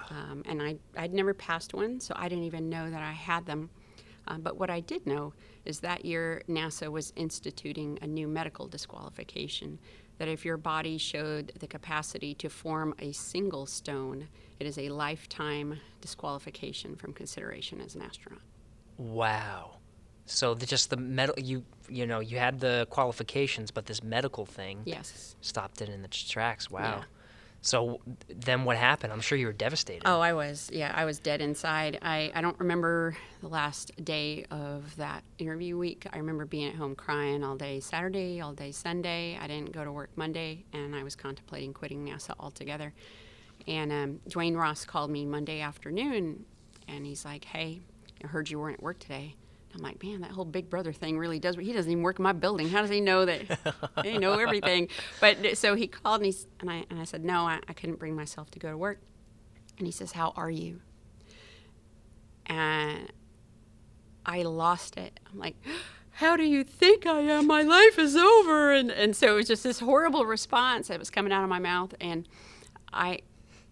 um, 0.09 0.43
and 0.45 0.61
I 0.61 0.75
I'd 0.97 1.13
never 1.13 1.33
passed 1.33 1.73
one, 1.73 1.99
so 1.99 2.13
I 2.17 2.27
didn't 2.27 2.45
even 2.45 2.69
know 2.69 2.89
that 2.89 3.01
I 3.01 3.11
had 3.11 3.45
them. 3.45 3.69
Um, 4.27 4.41
but 4.41 4.57
what 4.57 4.69
I 4.69 4.79
did 4.79 5.05
know 5.05 5.33
is 5.65 5.79
that 5.81 6.03
year 6.03 6.41
NASA 6.49 6.89
was 6.89 7.13
instituting 7.15 7.99
a 8.01 8.07
new 8.07 8.27
medical 8.27 8.67
disqualification 8.67 9.77
that 10.17 10.27
if 10.27 10.45
your 10.45 10.57
body 10.57 10.97
showed 10.97 11.51
the 11.59 11.67
capacity 11.67 12.33
to 12.35 12.49
form 12.49 12.95
a 12.99 13.11
single 13.11 13.65
stone, 13.65 14.27
it 14.59 14.65
is 14.65 14.77
a 14.77 14.89
lifetime 14.89 15.79
disqualification 16.01 16.95
from 16.95 17.13
consideration 17.13 17.81
as 17.81 17.95
an 17.95 18.01
astronaut. 18.01 18.41
Wow. 18.97 19.77
So 20.25 20.53
the, 20.53 20.65
just 20.65 20.89
the 20.89 20.97
medical 20.97 21.41
you 21.43 21.63
you 21.87 22.05
know 22.07 22.19
you 22.19 22.37
had 22.37 22.59
the 22.59 22.87
qualifications, 22.89 23.71
but 23.71 23.85
this 23.85 24.03
medical 24.03 24.45
thing 24.45 24.81
Yes. 24.85 25.35
stopped 25.41 25.81
it 25.81 25.89
in 25.89 26.03
its 26.03 26.23
tracks. 26.23 26.69
Wow. 26.69 26.81
Yeah. 26.97 27.03
So 27.61 27.99
then 28.29 28.63
what 28.63 28.77
happened? 28.77 29.11
I'm 29.11 29.21
sure 29.21 29.37
you 29.39 29.47
were 29.47 29.53
devastated. 29.53 30.03
Oh, 30.05 30.19
I 30.19 30.33
was. 30.33 30.69
Yeah, 30.71 30.91
I 30.95 31.05
was 31.05 31.17
dead 31.17 31.41
inside. 31.41 31.97
I, 32.03 32.31
I 32.35 32.41
don't 32.41 32.59
remember 32.59 33.17
the 33.41 33.47
last 33.47 33.91
day 34.05 34.45
of 34.51 34.95
that 34.97 35.23
interview 35.39 35.75
week. 35.75 36.05
I 36.13 36.17
remember 36.17 36.45
being 36.45 36.67
at 36.67 36.75
home 36.75 36.93
crying 36.93 37.43
all 37.43 37.55
day 37.55 37.79
Saturday, 37.79 38.39
all 38.39 38.53
day 38.53 38.71
Sunday. 38.71 39.35
I 39.41 39.47
didn't 39.47 39.71
go 39.71 39.83
to 39.83 39.91
work 39.91 40.11
Monday, 40.15 40.63
and 40.73 40.95
I 40.95 41.01
was 41.01 41.15
contemplating 41.15 41.73
quitting 41.73 42.05
NASA 42.05 42.35
altogether. 42.39 42.93
And 43.67 43.91
um, 43.91 44.19
Duane 44.27 44.55
Ross 44.55 44.85
called 44.85 45.09
me 45.09 45.25
Monday 45.25 45.61
afternoon, 45.61 46.45
and 46.87 47.03
he's 47.03 47.25
like, 47.25 47.45
"Hey, 47.45 47.81
I 48.23 48.27
heard 48.27 48.47
you 48.51 48.59
weren't 48.59 48.75
at 48.77 48.83
work 48.83 48.99
today." 48.99 49.35
I'm 49.75 49.81
like, 49.81 50.01
man, 50.01 50.21
that 50.21 50.31
whole 50.31 50.45
Big 50.45 50.69
Brother 50.69 50.93
thing 50.93 51.17
really 51.17 51.37
does. 51.37 51.55
He 51.57 51.73
doesn't 51.73 51.91
even 51.91 52.03
work 52.03 52.17
in 52.17 52.23
my 52.23 52.31
building. 52.31 52.69
How 52.69 52.81
does 52.81 52.89
he 52.89 53.01
know 53.01 53.25
that? 53.25 53.59
they 54.03 54.17
know 54.17 54.33
everything. 54.39 54.87
But 55.19 55.57
so 55.57 55.75
he 55.75 55.87
called 55.87 56.21
me, 56.21 56.33
and 56.61 56.69
I 56.69 56.85
and 56.89 56.99
I 56.99 57.03
said, 57.03 57.25
no, 57.25 57.41
I, 57.41 57.59
I 57.67 57.73
couldn't 57.73 57.99
bring 57.99 58.15
myself 58.15 58.49
to 58.51 58.59
go 58.59 58.69
to 58.69 58.77
work. 58.77 58.99
And 59.77 59.85
he 59.85 59.91
says, 59.91 60.13
how 60.13 60.31
are 60.37 60.49
you? 60.49 60.79
And 62.45 63.11
I 64.25 64.43
lost 64.43 64.97
it. 64.97 65.19
I'm 65.29 65.37
like, 65.37 65.55
how 66.11 66.37
do 66.37 66.43
you 66.43 66.63
think 66.63 67.05
I 67.05 67.19
am? 67.19 67.45
My 67.45 67.63
life 67.63 67.99
is 67.99 68.15
over. 68.15 68.71
And 68.71 68.89
and 68.91 69.13
so 69.13 69.33
it 69.33 69.35
was 69.35 69.47
just 69.47 69.63
this 69.63 69.79
horrible 69.79 70.25
response 70.25 70.87
that 70.87 70.99
was 70.99 71.09
coming 71.09 71.33
out 71.33 71.43
of 71.43 71.49
my 71.49 71.59
mouth, 71.59 71.93
and 71.99 72.27
I. 72.93 73.19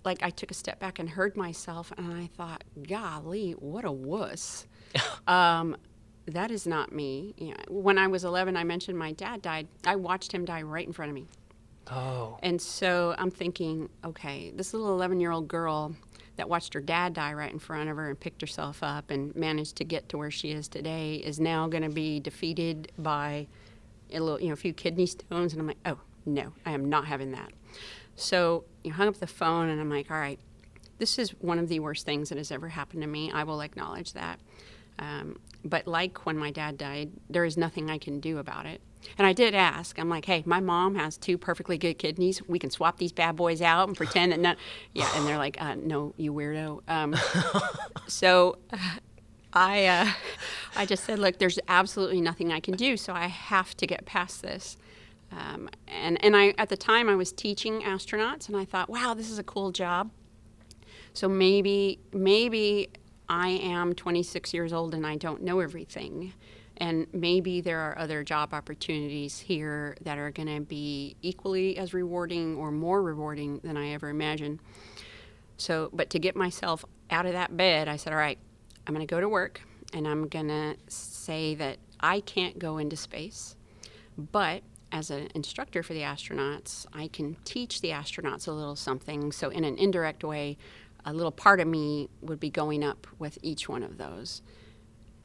Like 0.06 0.22
I 0.22 0.32
took 0.32 0.52
a 0.52 0.54
step 0.54 0.82
back 0.82 1.00
and 1.00 1.08
heard 1.08 1.38
myself, 1.38 1.94
and 1.98 2.12
I 2.12 2.28
thought, 2.36 2.66
"Golly, 2.86 3.52
what 3.54 3.86
a 3.86 3.92
wuss!" 3.94 4.68
um, 5.28 5.78
that 6.26 6.52
is 6.52 6.66
not 6.66 6.92
me. 6.92 7.34
You 7.38 7.50
know, 7.50 7.64
when 7.70 7.98
I 7.98 8.08
was 8.08 8.24
11, 8.24 8.56
I 8.56 8.64
mentioned 8.64 8.98
my 8.98 9.12
dad 9.12 9.42
died. 9.42 9.68
I 9.86 9.96
watched 9.96 10.32
him 10.32 10.46
die 10.46 10.62
right 10.62 10.86
in 10.86 10.94
front 10.94 11.10
of 11.10 11.16
me. 11.16 11.26
Oh. 11.92 12.38
And 12.42 12.62
so 12.62 13.14
I'm 13.18 13.32
thinking, 13.32 13.90
okay, 14.06 14.52
this 14.56 14.74
little 14.74 14.94
11 14.94 15.20
year 15.20 15.32
old 15.32 15.48
girl 15.48 15.96
that 16.38 16.50
watched 16.50 16.74
her 16.74 16.80
dad 16.82 17.14
die 17.14 17.34
right 17.34 17.52
in 17.52 17.60
front 17.60 17.90
of 17.90 17.98
her 17.98 18.10
and 18.10 18.20
picked 18.20 18.42
herself 18.42 18.82
up 18.82 19.12
and 19.12 19.36
managed 19.36 19.76
to 19.78 19.84
get 19.84 20.10
to 20.10 20.18
where 20.18 20.32
she 20.32 20.52
is 20.52 20.68
today 20.68 21.16
is 21.16 21.40
now 21.40 21.68
going 21.68 21.84
to 21.84 21.90
be 21.90 22.20
defeated 22.20 22.92
by 22.98 23.48
a 24.12 24.20
little, 24.20 24.40
you 24.40 24.48
know, 24.48 24.54
a 24.54 24.58
few 24.58 24.74
kidney 24.74 25.06
stones. 25.06 25.54
And 25.54 25.62
I'm 25.62 25.68
like, 25.68 25.78
oh, 25.86 26.00
no, 26.26 26.54
I 26.66 26.72
am 26.72 26.90
not 26.90 27.06
having 27.06 27.32
that. 27.32 27.52
So 28.16 28.64
you 28.84 28.94
hung 28.94 29.08
up 29.08 29.18
the 29.18 29.28
phone 29.28 29.70
and 29.70 29.80
I'm 29.80 29.90
like, 29.90 30.10
all 30.10 30.18
right, 30.18 30.40
this 31.00 31.20
is 31.20 31.32
one 31.42 31.60
of 31.60 31.68
the 31.68 31.80
worst 31.80 32.06
things 32.06 32.30
that 32.30 32.38
has 32.38 32.52
ever 32.52 32.70
happened 32.70 33.02
to 33.02 33.08
me. 33.08 33.32
I 33.32 33.44
will 33.44 33.62
acknowledge 33.62 34.14
that. 34.14 34.40
Um, 35.00 35.38
but 35.64 35.88
like 35.88 36.26
when 36.26 36.38
my 36.38 36.52
dad 36.52 36.78
died, 36.78 37.12
there 37.30 37.46
is 37.46 37.58
nothing 37.58 37.90
I 37.90 37.98
can 37.98 38.20
do 38.20 38.38
about 38.38 38.66
it. 38.66 38.82
And 39.18 39.28
I 39.28 39.34
did 39.34 39.54
ask. 39.54 40.00
I'm 40.00 40.10
like, 40.10 40.26
hey, 40.26 40.44
my 40.46 40.60
mom 40.60 40.96
has 40.96 41.18
two 41.18 41.38
perfectly 41.38 41.78
good 41.78 41.96
kidneys. 41.96 42.42
We 42.48 42.60
can 42.60 42.70
swap 42.70 42.98
these 42.98 43.12
bad 43.12 43.36
boys 43.36 43.62
out 43.62 43.88
and 43.88 43.98
pretend 43.98 44.32
that 44.32 44.40
not. 44.40 44.58
Yeah, 44.94 45.10
and 45.16 45.28
they're 45.28 45.38
like, 45.38 45.62
uh, 45.62 45.76
no, 45.76 46.14
you 46.18 46.34
weirdo. 46.34 46.82
Um, 46.88 47.16
so 48.08 48.58
I, 49.54 49.86
uh, 49.86 50.08
I 50.76 50.86
just 50.86 51.04
said, 51.04 51.20
look, 51.20 51.38
there's 51.38 51.60
absolutely 51.68 52.22
nothing 52.22 52.52
I 52.52 52.60
can 52.60 52.76
do. 52.76 52.96
So 52.98 53.14
I 53.14 53.28
have 53.28 53.76
to 53.78 53.88
get 53.88 54.06
past 54.06 54.42
this. 54.42 54.78
Um, 55.32 55.70
and 55.88 56.24
and 56.24 56.38
I 56.38 56.54
at 56.60 56.70
the 56.70 56.78
time 56.78 57.10
I 57.10 57.16
was 57.16 57.32
teaching 57.32 57.82
astronauts, 57.82 58.48
and 58.48 58.58
I 58.58 58.66
thought, 58.66 58.90
wow, 58.90 59.16
this 59.16 59.32
is 59.32 59.40
a 59.40 59.44
cool 59.44 59.72
job. 59.72 60.12
So 61.14 61.28
maybe 61.28 62.00
maybe 62.12 62.90
I 63.34 63.50
am 63.64 63.96
26 63.96 64.54
years 64.54 64.72
old 64.72 64.94
and 64.94 65.08
I 65.08 65.16
don't 65.16 65.42
know 65.42 65.60
everything. 65.60 66.34
And 66.78 67.08
maybe 67.14 67.62
there 67.62 67.80
are 67.80 67.98
other 67.98 68.24
job 68.24 68.54
opportunities 68.54 69.40
here 69.40 69.98
that 70.04 70.20
are 70.20 70.30
going 70.30 70.54
to 70.54 70.62
be 70.62 71.16
equally 71.24 71.80
as 71.80 71.96
rewarding 71.96 72.56
or 72.56 72.70
more 72.70 73.02
rewarding 73.02 73.60
than 73.64 73.76
I 73.76 73.94
ever 73.94 74.10
imagined. 74.10 74.60
So, 75.58 75.90
but 75.94 76.12
to 76.12 76.20
get 76.20 76.36
myself 76.36 76.86
out 77.10 77.26
of 77.26 77.32
that 77.32 77.58
bed, 77.58 77.88
I 77.88 77.96
said, 77.96 78.14
all 78.14 78.20
right, 78.20 78.38
I'm 78.86 78.94
going 78.94 79.06
to 79.06 79.12
go 79.12 79.20
to 79.20 79.28
work 79.28 79.62
and 79.94 80.08
I'm 80.08 80.28
going 80.28 80.50
to 80.50 80.76
say 80.88 81.56
that 81.56 81.78
I 82.00 82.20
can't 82.20 82.60
go 82.60 82.78
into 82.78 82.96
space, 82.96 83.56
but 84.16 84.62
as 84.92 85.10
an 85.10 85.30
instructor 85.34 85.82
for 85.82 85.94
the 85.94 86.02
astronauts, 86.02 86.86
I 86.94 87.08
can 87.08 87.36
teach 87.46 87.82
the 87.82 87.90
astronauts 87.90 88.48
a 88.48 88.52
little 88.52 88.76
something. 88.76 89.32
So, 89.32 89.50
in 89.50 89.64
an 89.64 89.76
indirect 89.78 90.24
way, 90.24 90.58
a 91.06 91.14
little 91.14 91.32
part 91.32 91.60
of 91.60 91.68
me 91.68 92.10
would 92.22 92.40
be 92.40 92.50
going 92.50 92.84
up 92.84 93.08
with 93.20 93.38
each 93.42 93.68
one 93.68 93.84
of 93.84 93.98
those. 93.98 94.42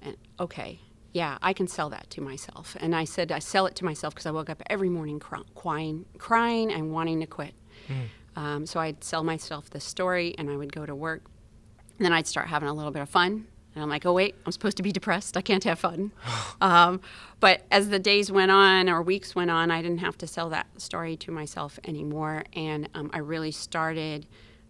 And 0.02 0.16
okay, 0.38 0.80
yeah, 1.12 1.38
I 1.42 1.52
can 1.52 1.66
sell 1.66 1.90
that 1.90 2.10
to 2.10 2.20
myself. 2.20 2.76
And 2.80 2.94
I 2.94 3.04
said 3.04 3.32
I 3.32 3.38
sell 3.38 3.66
it 3.66 3.74
to 3.76 3.84
myself 3.84 4.14
because 4.14 4.26
I 4.26 4.30
woke 4.30 4.50
up 4.50 4.62
every 4.68 4.88
morning 4.88 5.18
crying, 5.18 6.04
crying 6.18 6.72
and 6.72 6.92
wanting 6.92 7.20
to 7.20 7.26
quit. 7.26 7.54
Um, 8.36 8.66
so 8.66 8.78
I'd 8.78 9.02
sell 9.02 9.24
myself 9.24 9.68
the 9.70 9.80
story, 9.80 10.34
and 10.38 10.48
I 10.48 10.56
would 10.56 10.72
go 10.72 10.86
to 10.86 10.94
work. 10.94 11.24
And 11.98 12.04
then 12.04 12.12
I'd 12.12 12.28
start 12.28 12.46
having 12.46 12.68
a 12.68 12.74
little 12.74 12.92
bit 12.92 13.02
of 13.02 13.08
fun. 13.08 13.46
And 13.74 13.82
I'm 13.82 13.88
like, 13.88 14.06
oh, 14.06 14.12
wait, 14.12 14.36
I'm 14.46 14.52
supposed 14.52 14.76
to 14.76 14.82
be 14.82 14.92
depressed. 14.92 15.36
I 15.36 15.40
can't 15.40 15.64
have 15.64 15.78
fun. 15.78 16.12
um, 16.60 17.00
but 17.40 17.62
as 17.70 17.88
the 17.88 17.98
days 17.98 18.30
went 18.30 18.50
on 18.50 18.88
or 18.88 19.02
weeks 19.02 19.34
went 19.34 19.50
on, 19.50 19.70
I 19.70 19.82
didn't 19.82 19.98
have 19.98 20.16
to 20.18 20.26
sell 20.26 20.48
that 20.50 20.80
story 20.80 21.16
to 21.18 21.30
myself 21.30 21.80
anymore. 21.84 22.44
And 22.52 22.88
um, 22.94 23.10
I 23.12 23.18
really 23.18 23.50
started 23.50 24.26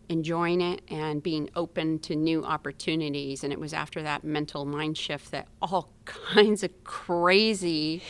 enjoying 0.09 0.61
it 0.61 0.83
and 0.89 1.23
being 1.23 1.51
open 1.55 1.99
to 2.01 2.17
new 2.17 2.45
opportunities. 2.45 3.45
And 3.45 3.53
it 3.53 3.61
was 3.61 3.73
after 3.73 4.03
that 4.03 4.25
mental 4.25 4.65
mind 4.65 4.97
shift 4.97 5.31
that 5.33 5.49
all 5.61 5.93
kinds 6.05 6.63
of 6.63 6.85
crazy 6.85 8.03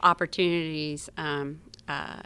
opportunities 0.00 1.08
um, 1.16 1.60
uh, 1.88 2.20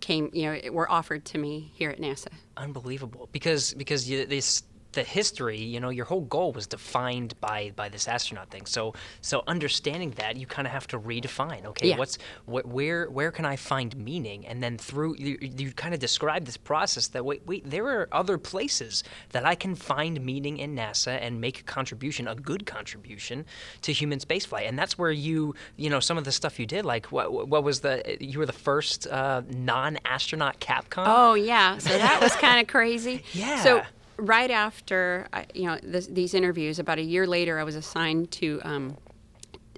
came, 0.00 0.30
you 0.32 0.44
know, 0.44 0.72
were 0.72 0.90
offered 0.90 1.24
to 1.26 1.38
me 1.38 1.70
here 1.74 1.90
at 1.90 2.00
NASA. 2.00 2.28
Unbelievable, 2.56 3.28
because 3.32 3.72
because 3.74 4.08
you, 4.08 4.26
this 4.26 4.62
the 4.92 5.02
history, 5.02 5.58
you 5.58 5.78
know, 5.80 5.88
your 5.90 6.04
whole 6.04 6.22
goal 6.22 6.52
was 6.52 6.66
defined 6.66 7.40
by 7.40 7.72
by 7.76 7.88
this 7.88 8.08
astronaut 8.08 8.50
thing. 8.50 8.66
So 8.66 8.94
so 9.20 9.42
understanding 9.46 10.10
that, 10.16 10.36
you 10.36 10.46
kind 10.46 10.66
of 10.66 10.72
have 10.72 10.86
to 10.88 10.98
redefine. 10.98 11.64
Okay, 11.66 11.88
Yeah. 11.90 11.96
what's 11.98 12.18
what 12.46 12.66
where 12.66 13.08
where 13.10 13.30
can 13.30 13.44
I 13.44 13.56
find 13.56 13.96
meaning? 13.96 14.46
And 14.46 14.62
then 14.62 14.78
through 14.78 15.16
you, 15.18 15.38
you 15.40 15.72
kind 15.72 15.94
of 15.94 16.00
describe 16.00 16.44
this 16.44 16.56
process 16.56 17.08
that 17.08 17.24
wait 17.24 17.42
wait 17.46 17.68
there 17.70 17.86
are 17.86 18.08
other 18.12 18.36
places 18.38 19.04
that 19.30 19.44
I 19.46 19.54
can 19.54 19.74
find 19.74 20.20
meaning 20.20 20.58
in 20.58 20.74
NASA 20.74 21.18
and 21.20 21.40
make 21.40 21.60
a 21.60 21.62
contribution, 21.62 22.26
a 22.28 22.34
good 22.34 22.66
contribution 22.66 23.46
to 23.82 23.92
human 23.92 24.18
spaceflight. 24.18 24.68
And 24.68 24.78
that's 24.78 24.98
where 24.98 25.10
you 25.12 25.54
you 25.76 25.88
know 25.90 26.00
some 26.00 26.18
of 26.18 26.24
the 26.24 26.32
stuff 26.32 26.58
you 26.58 26.66
did, 26.66 26.84
like 26.84 27.06
what 27.12 27.48
what 27.48 27.62
was 27.62 27.80
the 27.80 28.16
you 28.20 28.38
were 28.38 28.46
the 28.46 28.52
first 28.52 29.06
uh, 29.06 29.42
non-astronaut 29.48 30.60
Capcom. 30.60 31.04
Oh 31.06 31.34
yeah, 31.34 31.78
so 31.78 31.90
that 31.90 32.20
was 32.20 32.34
kind 32.36 32.60
of 32.60 32.66
crazy. 32.66 33.22
Yeah. 33.32 33.62
So 33.62 33.82
right 34.20 34.50
after 34.50 35.26
I- 35.32 35.46
you 35.54 35.64
know 35.66 35.78
this, 35.82 36.06
these 36.06 36.34
interviews, 36.34 36.78
about 36.78 36.98
a 36.98 37.02
year 37.02 37.26
later, 37.26 37.58
I 37.58 37.64
was 37.64 37.74
assigned 37.76 38.30
to 38.32 38.60
um, 38.64 38.96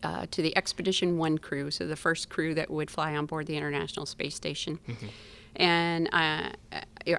uh, 0.03 0.27
to 0.31 0.43
the 0.43 0.57
Expedition 0.57 1.17
One 1.17 1.39
crew, 1.39 1.71
so 1.71 1.87
the 1.87 1.97
first 1.97 2.29
crew 2.29 2.55
that 2.55 2.71
would 2.71 2.91
fly 2.91 3.15
on 3.17 3.27
board 3.27 3.47
the 3.47 3.57
International 3.57 4.05
Space 4.07 4.35
Station. 4.35 4.79
And 5.57 6.09
uh, 6.13 6.49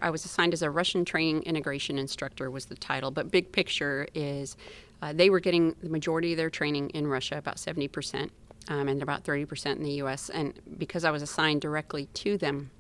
I 0.01 0.09
was 0.09 0.25
assigned 0.25 0.53
as 0.53 0.61
a 0.63 0.69
Russian 0.69 1.05
training 1.05 1.43
integration 1.43 1.97
instructor 1.99 2.49
was 2.49 2.65
the 2.65 2.75
title, 2.75 3.11
but 3.11 3.29
big 3.31 3.51
picture 3.51 4.07
is 4.15 4.57
uh, 5.01 5.13
they 5.13 5.29
were 5.29 5.39
getting 5.39 5.75
the 5.83 5.89
majority 5.89 6.33
of 6.33 6.37
their 6.37 6.49
training 6.49 6.89
in 6.91 7.05
Russia, 7.07 7.37
about 7.37 7.59
70 7.59 7.87
percent, 7.89 8.31
um, 8.69 8.87
and 8.89 9.01
about 9.03 9.23
30 9.23 9.45
percent 9.45 9.77
in 9.77 9.85
the 9.85 9.93
U.S. 10.03 10.29
And 10.29 10.53
because 10.77 11.03
I 11.05 11.11
was 11.11 11.21
assigned 11.21 11.61
directly 11.61 12.07
to 12.15 12.37
them, 12.37 12.71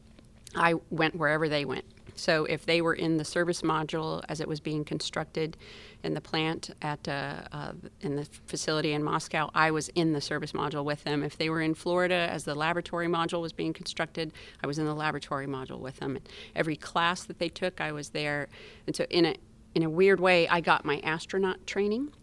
I 0.55 0.75
went 0.89 1.15
wherever 1.15 1.47
they 1.47 1.65
went. 1.65 1.85
So 2.15 2.45
if 2.45 2.65
they 2.65 2.81
were 2.81 2.93
in 2.93 3.17
the 3.17 3.25
service 3.25 3.61
module 3.61 4.23
as 4.29 4.39
it 4.39 4.47
was 4.47 4.59
being 4.59 4.85
constructed 4.85 5.57
in 6.03 6.13
the 6.13 6.21
plant 6.21 6.69
at 6.81 7.07
uh, 7.07 7.41
uh, 7.51 7.73
in 8.01 8.15
the 8.15 8.25
facility 8.45 8.93
in 8.93 9.03
Moscow, 9.03 9.49
I 9.53 9.71
was 9.71 9.89
in 9.89 10.13
the 10.13 10.21
service 10.21 10.51
module 10.51 10.83
with 10.83 11.03
them. 11.03 11.23
If 11.23 11.37
they 11.37 11.49
were 11.49 11.61
in 11.61 11.73
Florida 11.73 12.27
as 12.29 12.43
the 12.43 12.55
laboratory 12.55 13.07
module 13.07 13.41
was 13.41 13.53
being 13.53 13.73
constructed, 13.73 14.31
I 14.63 14.67
was 14.67 14.79
in 14.79 14.85
the 14.85 14.95
laboratory 14.95 15.47
module 15.47 15.79
with 15.79 15.97
them. 15.97 16.15
And 16.15 16.29
every 16.55 16.75
class 16.75 17.23
that 17.23 17.39
they 17.39 17.49
took, 17.49 17.81
I 17.81 17.91
was 17.91 18.09
there. 18.09 18.49
And 18.87 18.95
so 18.95 19.05
in 19.09 19.25
a 19.25 19.35
in 19.75 19.83
a 19.83 19.89
weird 19.89 20.19
way, 20.19 20.47
I 20.47 20.61
got 20.61 20.85
my 20.85 20.99
astronaut 20.99 21.65
training. 21.65 22.13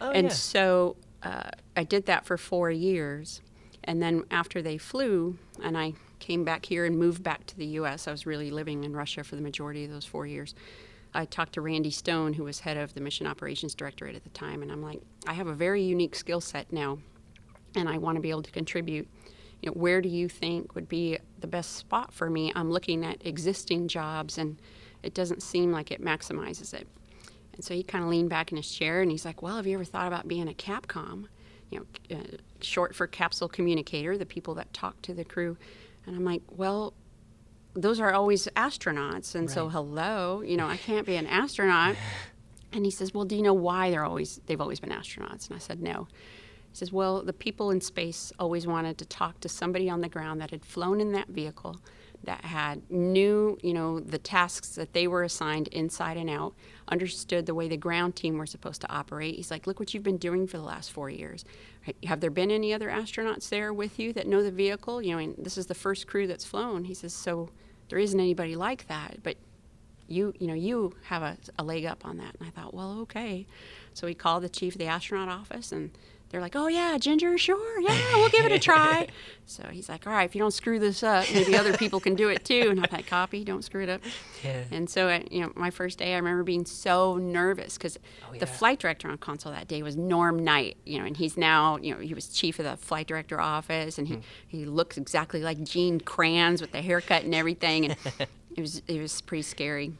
Oh, 0.00 0.10
and 0.10 0.26
yeah. 0.26 0.32
so 0.32 0.96
uh, 1.22 1.50
I 1.76 1.84
did 1.84 2.06
that 2.06 2.26
for 2.26 2.36
four 2.36 2.70
years. 2.70 3.40
And 3.84 4.02
then 4.02 4.24
after 4.30 4.60
they 4.60 4.78
flew, 4.78 5.38
and 5.62 5.78
I 5.78 5.94
came 6.26 6.42
back 6.42 6.66
here 6.66 6.84
and 6.84 6.98
moved 6.98 7.22
back 7.22 7.46
to 7.46 7.56
the 7.56 7.66
U.S., 7.66 8.08
I 8.08 8.10
was 8.10 8.26
really 8.26 8.50
living 8.50 8.82
in 8.82 8.96
Russia 8.96 9.22
for 9.22 9.36
the 9.36 9.42
majority 9.42 9.84
of 9.84 9.92
those 9.92 10.04
four 10.04 10.26
years. 10.26 10.56
I 11.14 11.24
talked 11.24 11.52
to 11.52 11.60
Randy 11.60 11.92
Stone, 11.92 12.32
who 12.32 12.42
was 12.42 12.60
head 12.60 12.76
of 12.76 12.94
the 12.94 13.00
Mission 13.00 13.28
Operations 13.28 13.76
Directorate 13.76 14.16
at 14.16 14.24
the 14.24 14.30
time, 14.30 14.60
and 14.60 14.72
I'm 14.72 14.82
like, 14.82 15.00
I 15.28 15.34
have 15.34 15.46
a 15.46 15.54
very 15.54 15.82
unique 15.84 16.16
skill 16.16 16.40
set 16.40 16.72
now, 16.72 16.98
and 17.76 17.88
I 17.88 17.98
want 17.98 18.16
to 18.16 18.20
be 18.20 18.30
able 18.30 18.42
to 18.42 18.50
contribute. 18.50 19.08
You 19.62 19.70
know, 19.70 19.74
where 19.74 20.02
do 20.02 20.08
you 20.08 20.28
think 20.28 20.74
would 20.74 20.88
be 20.88 21.16
the 21.40 21.46
best 21.46 21.76
spot 21.76 22.12
for 22.12 22.28
me? 22.28 22.52
I'm 22.56 22.72
looking 22.72 23.04
at 23.04 23.24
existing 23.24 23.86
jobs, 23.86 24.36
and 24.36 24.60
it 25.04 25.14
doesn't 25.14 25.44
seem 25.44 25.70
like 25.70 25.92
it 25.92 26.02
maximizes 26.02 26.74
it. 26.74 26.88
And 27.54 27.64
so 27.64 27.72
he 27.72 27.84
kind 27.84 28.02
of 28.02 28.10
leaned 28.10 28.30
back 28.30 28.50
in 28.50 28.56
his 28.56 28.70
chair 28.70 29.00
and 29.00 29.10
he's 29.10 29.24
like, 29.24 29.40
Well, 29.40 29.56
have 29.56 29.66
you 29.66 29.74
ever 29.74 29.84
thought 29.84 30.06
about 30.06 30.28
being 30.28 30.48
a 30.48 30.52
Capcom? 30.52 31.26
You 31.70 31.86
know, 32.10 32.16
uh, 32.16 32.36
short 32.60 32.94
for 32.94 33.06
capsule 33.06 33.48
communicator, 33.48 34.18
the 34.18 34.26
people 34.26 34.54
that 34.54 34.72
talk 34.72 35.00
to 35.02 35.14
the 35.14 35.24
crew. 35.24 35.56
And 36.06 36.16
I'm 36.16 36.24
like, 36.24 36.42
Well, 36.50 36.94
those 37.74 38.00
are 38.00 38.12
always 38.12 38.46
astronauts. 38.56 39.34
And 39.34 39.50
so, 39.50 39.68
hello, 39.68 40.40
you 40.40 40.56
know, 40.56 40.66
I 40.66 40.76
can't 40.76 41.06
be 41.06 41.16
an 41.16 41.26
astronaut. 41.26 41.96
And 42.72 42.84
he 42.84 42.90
says, 42.90 43.14
Well, 43.14 43.24
do 43.24 43.36
you 43.36 43.42
know 43.42 43.54
why 43.54 43.90
they're 43.90 44.04
always, 44.04 44.40
they've 44.46 44.60
always 44.60 44.80
been 44.80 44.90
astronauts? 44.90 45.46
And 45.46 45.56
I 45.56 45.58
said, 45.58 45.80
No. 45.80 46.08
He 46.70 46.76
says, 46.76 46.92
Well, 46.92 47.22
the 47.22 47.32
people 47.32 47.70
in 47.70 47.80
space 47.80 48.32
always 48.38 48.66
wanted 48.66 48.98
to 48.98 49.06
talk 49.06 49.40
to 49.40 49.48
somebody 49.48 49.88
on 49.88 50.02
the 50.02 50.08
ground 50.08 50.40
that 50.42 50.50
had 50.50 50.62
flown 50.64 51.00
in 51.00 51.12
that 51.12 51.28
vehicle, 51.28 51.80
that 52.26 52.44
had 52.44 52.88
knew, 52.90 53.58
you 53.62 53.72
know, 53.72 54.00
the 54.00 54.18
tasks 54.18 54.70
that 54.70 54.92
they 54.92 55.06
were 55.06 55.22
assigned 55.22 55.68
inside 55.68 56.16
and 56.16 56.28
out, 56.28 56.54
understood 56.88 57.46
the 57.46 57.54
way 57.54 57.68
the 57.68 57.76
ground 57.76 58.14
team 58.14 58.36
were 58.36 58.46
supposed 58.46 58.80
to 58.82 58.92
operate. 58.92 59.36
He's 59.36 59.50
like, 59.50 59.66
Look 59.66 59.80
what 59.80 59.94
you've 59.94 60.02
been 60.02 60.18
doing 60.18 60.46
for 60.46 60.58
the 60.58 60.64
last 60.64 60.92
four 60.92 61.10
years. 61.10 61.44
Have 62.04 62.20
there 62.20 62.30
been 62.30 62.50
any 62.50 62.74
other 62.74 62.88
astronauts 62.88 63.48
there 63.48 63.72
with 63.72 63.98
you 63.98 64.12
that 64.12 64.26
know 64.26 64.42
the 64.42 64.50
vehicle? 64.50 65.00
You 65.00 65.12
know, 65.12 65.18
and 65.18 65.34
this 65.38 65.56
is 65.56 65.66
the 65.66 65.74
first 65.74 66.06
crew 66.06 66.26
that's 66.26 66.44
flown. 66.44 66.84
He 66.84 66.94
says, 66.94 67.14
So 67.14 67.50
there 67.88 67.98
isn't 67.98 68.18
anybody 68.18 68.56
like 68.56 68.88
that, 68.88 69.22
but 69.22 69.36
you 70.08 70.32
you 70.38 70.46
know 70.46 70.54
you 70.54 70.94
have 71.04 71.22
a, 71.22 71.36
a 71.58 71.64
leg 71.64 71.84
up 71.84 72.04
on 72.06 72.16
that 72.18 72.36
and 72.38 72.46
i 72.46 72.50
thought 72.50 72.72
well 72.72 73.00
okay 73.00 73.44
so 73.92 74.06
we 74.06 74.14
called 74.14 74.42
the 74.42 74.48
chief 74.48 74.74
of 74.74 74.78
the 74.78 74.86
astronaut 74.86 75.28
office 75.28 75.72
and 75.72 75.90
they're 76.30 76.40
like 76.40 76.56
oh 76.56 76.66
yeah 76.66 76.98
ginger 76.98 77.36
sure 77.38 77.80
yeah 77.80 78.16
we'll 78.16 78.28
give 78.28 78.44
it 78.44 78.52
a 78.52 78.58
try. 78.58 79.06
So 79.48 79.62
he's 79.70 79.88
like 79.88 80.08
all 80.08 80.12
right 80.12 80.24
if 80.24 80.34
you 80.34 80.40
don't 80.40 80.52
screw 80.52 80.80
this 80.80 81.04
up 81.04 81.24
maybe 81.32 81.56
other 81.56 81.76
people 81.76 82.00
can 82.00 82.16
do 82.16 82.30
it 82.30 82.44
too. 82.44 82.66
And 82.70 82.80
i'm 82.80 82.86
like 82.90 83.06
copy 83.06 83.44
don't 83.44 83.62
screw 83.62 83.84
it 83.84 83.88
up. 83.88 84.00
Yeah. 84.42 84.64
and 84.72 84.90
so 84.90 85.20
you 85.30 85.40
know 85.40 85.52
my 85.54 85.70
first 85.70 85.98
day 85.98 86.14
i 86.14 86.16
remember 86.16 86.42
being 86.42 86.64
so 86.64 87.16
nervous 87.16 87.78
because 87.78 87.96
oh, 88.28 88.32
yeah. 88.32 88.40
the 88.40 88.46
flight 88.46 88.80
director 88.80 89.08
on 89.08 89.18
console 89.18 89.52
that 89.52 89.68
day 89.68 89.84
was 89.84 89.96
norm 89.96 90.42
knight 90.42 90.76
you 90.84 90.98
know 90.98 91.04
and 91.04 91.16
he's 91.16 91.36
now 91.36 91.76
you 91.76 91.94
know 91.94 92.00
he 92.00 92.12
was 92.12 92.28
chief 92.28 92.58
of 92.58 92.64
the 92.64 92.76
flight 92.76 93.06
director 93.06 93.40
office 93.40 93.98
and 93.98 94.08
he, 94.08 94.14
hmm. 94.14 94.20
he 94.48 94.64
looks 94.64 94.96
exactly 94.96 95.42
like 95.42 95.62
gene 95.62 96.00
kranz 96.00 96.60
with 96.60 96.72
the 96.72 96.82
haircut 96.82 97.22
and 97.22 97.34
everything 97.34 97.84
and 97.84 97.96
it 98.56 98.60
was 98.60 98.82
it 98.88 99.00
was 99.00 99.20
pretty 99.20 99.42
scary. 99.42 99.92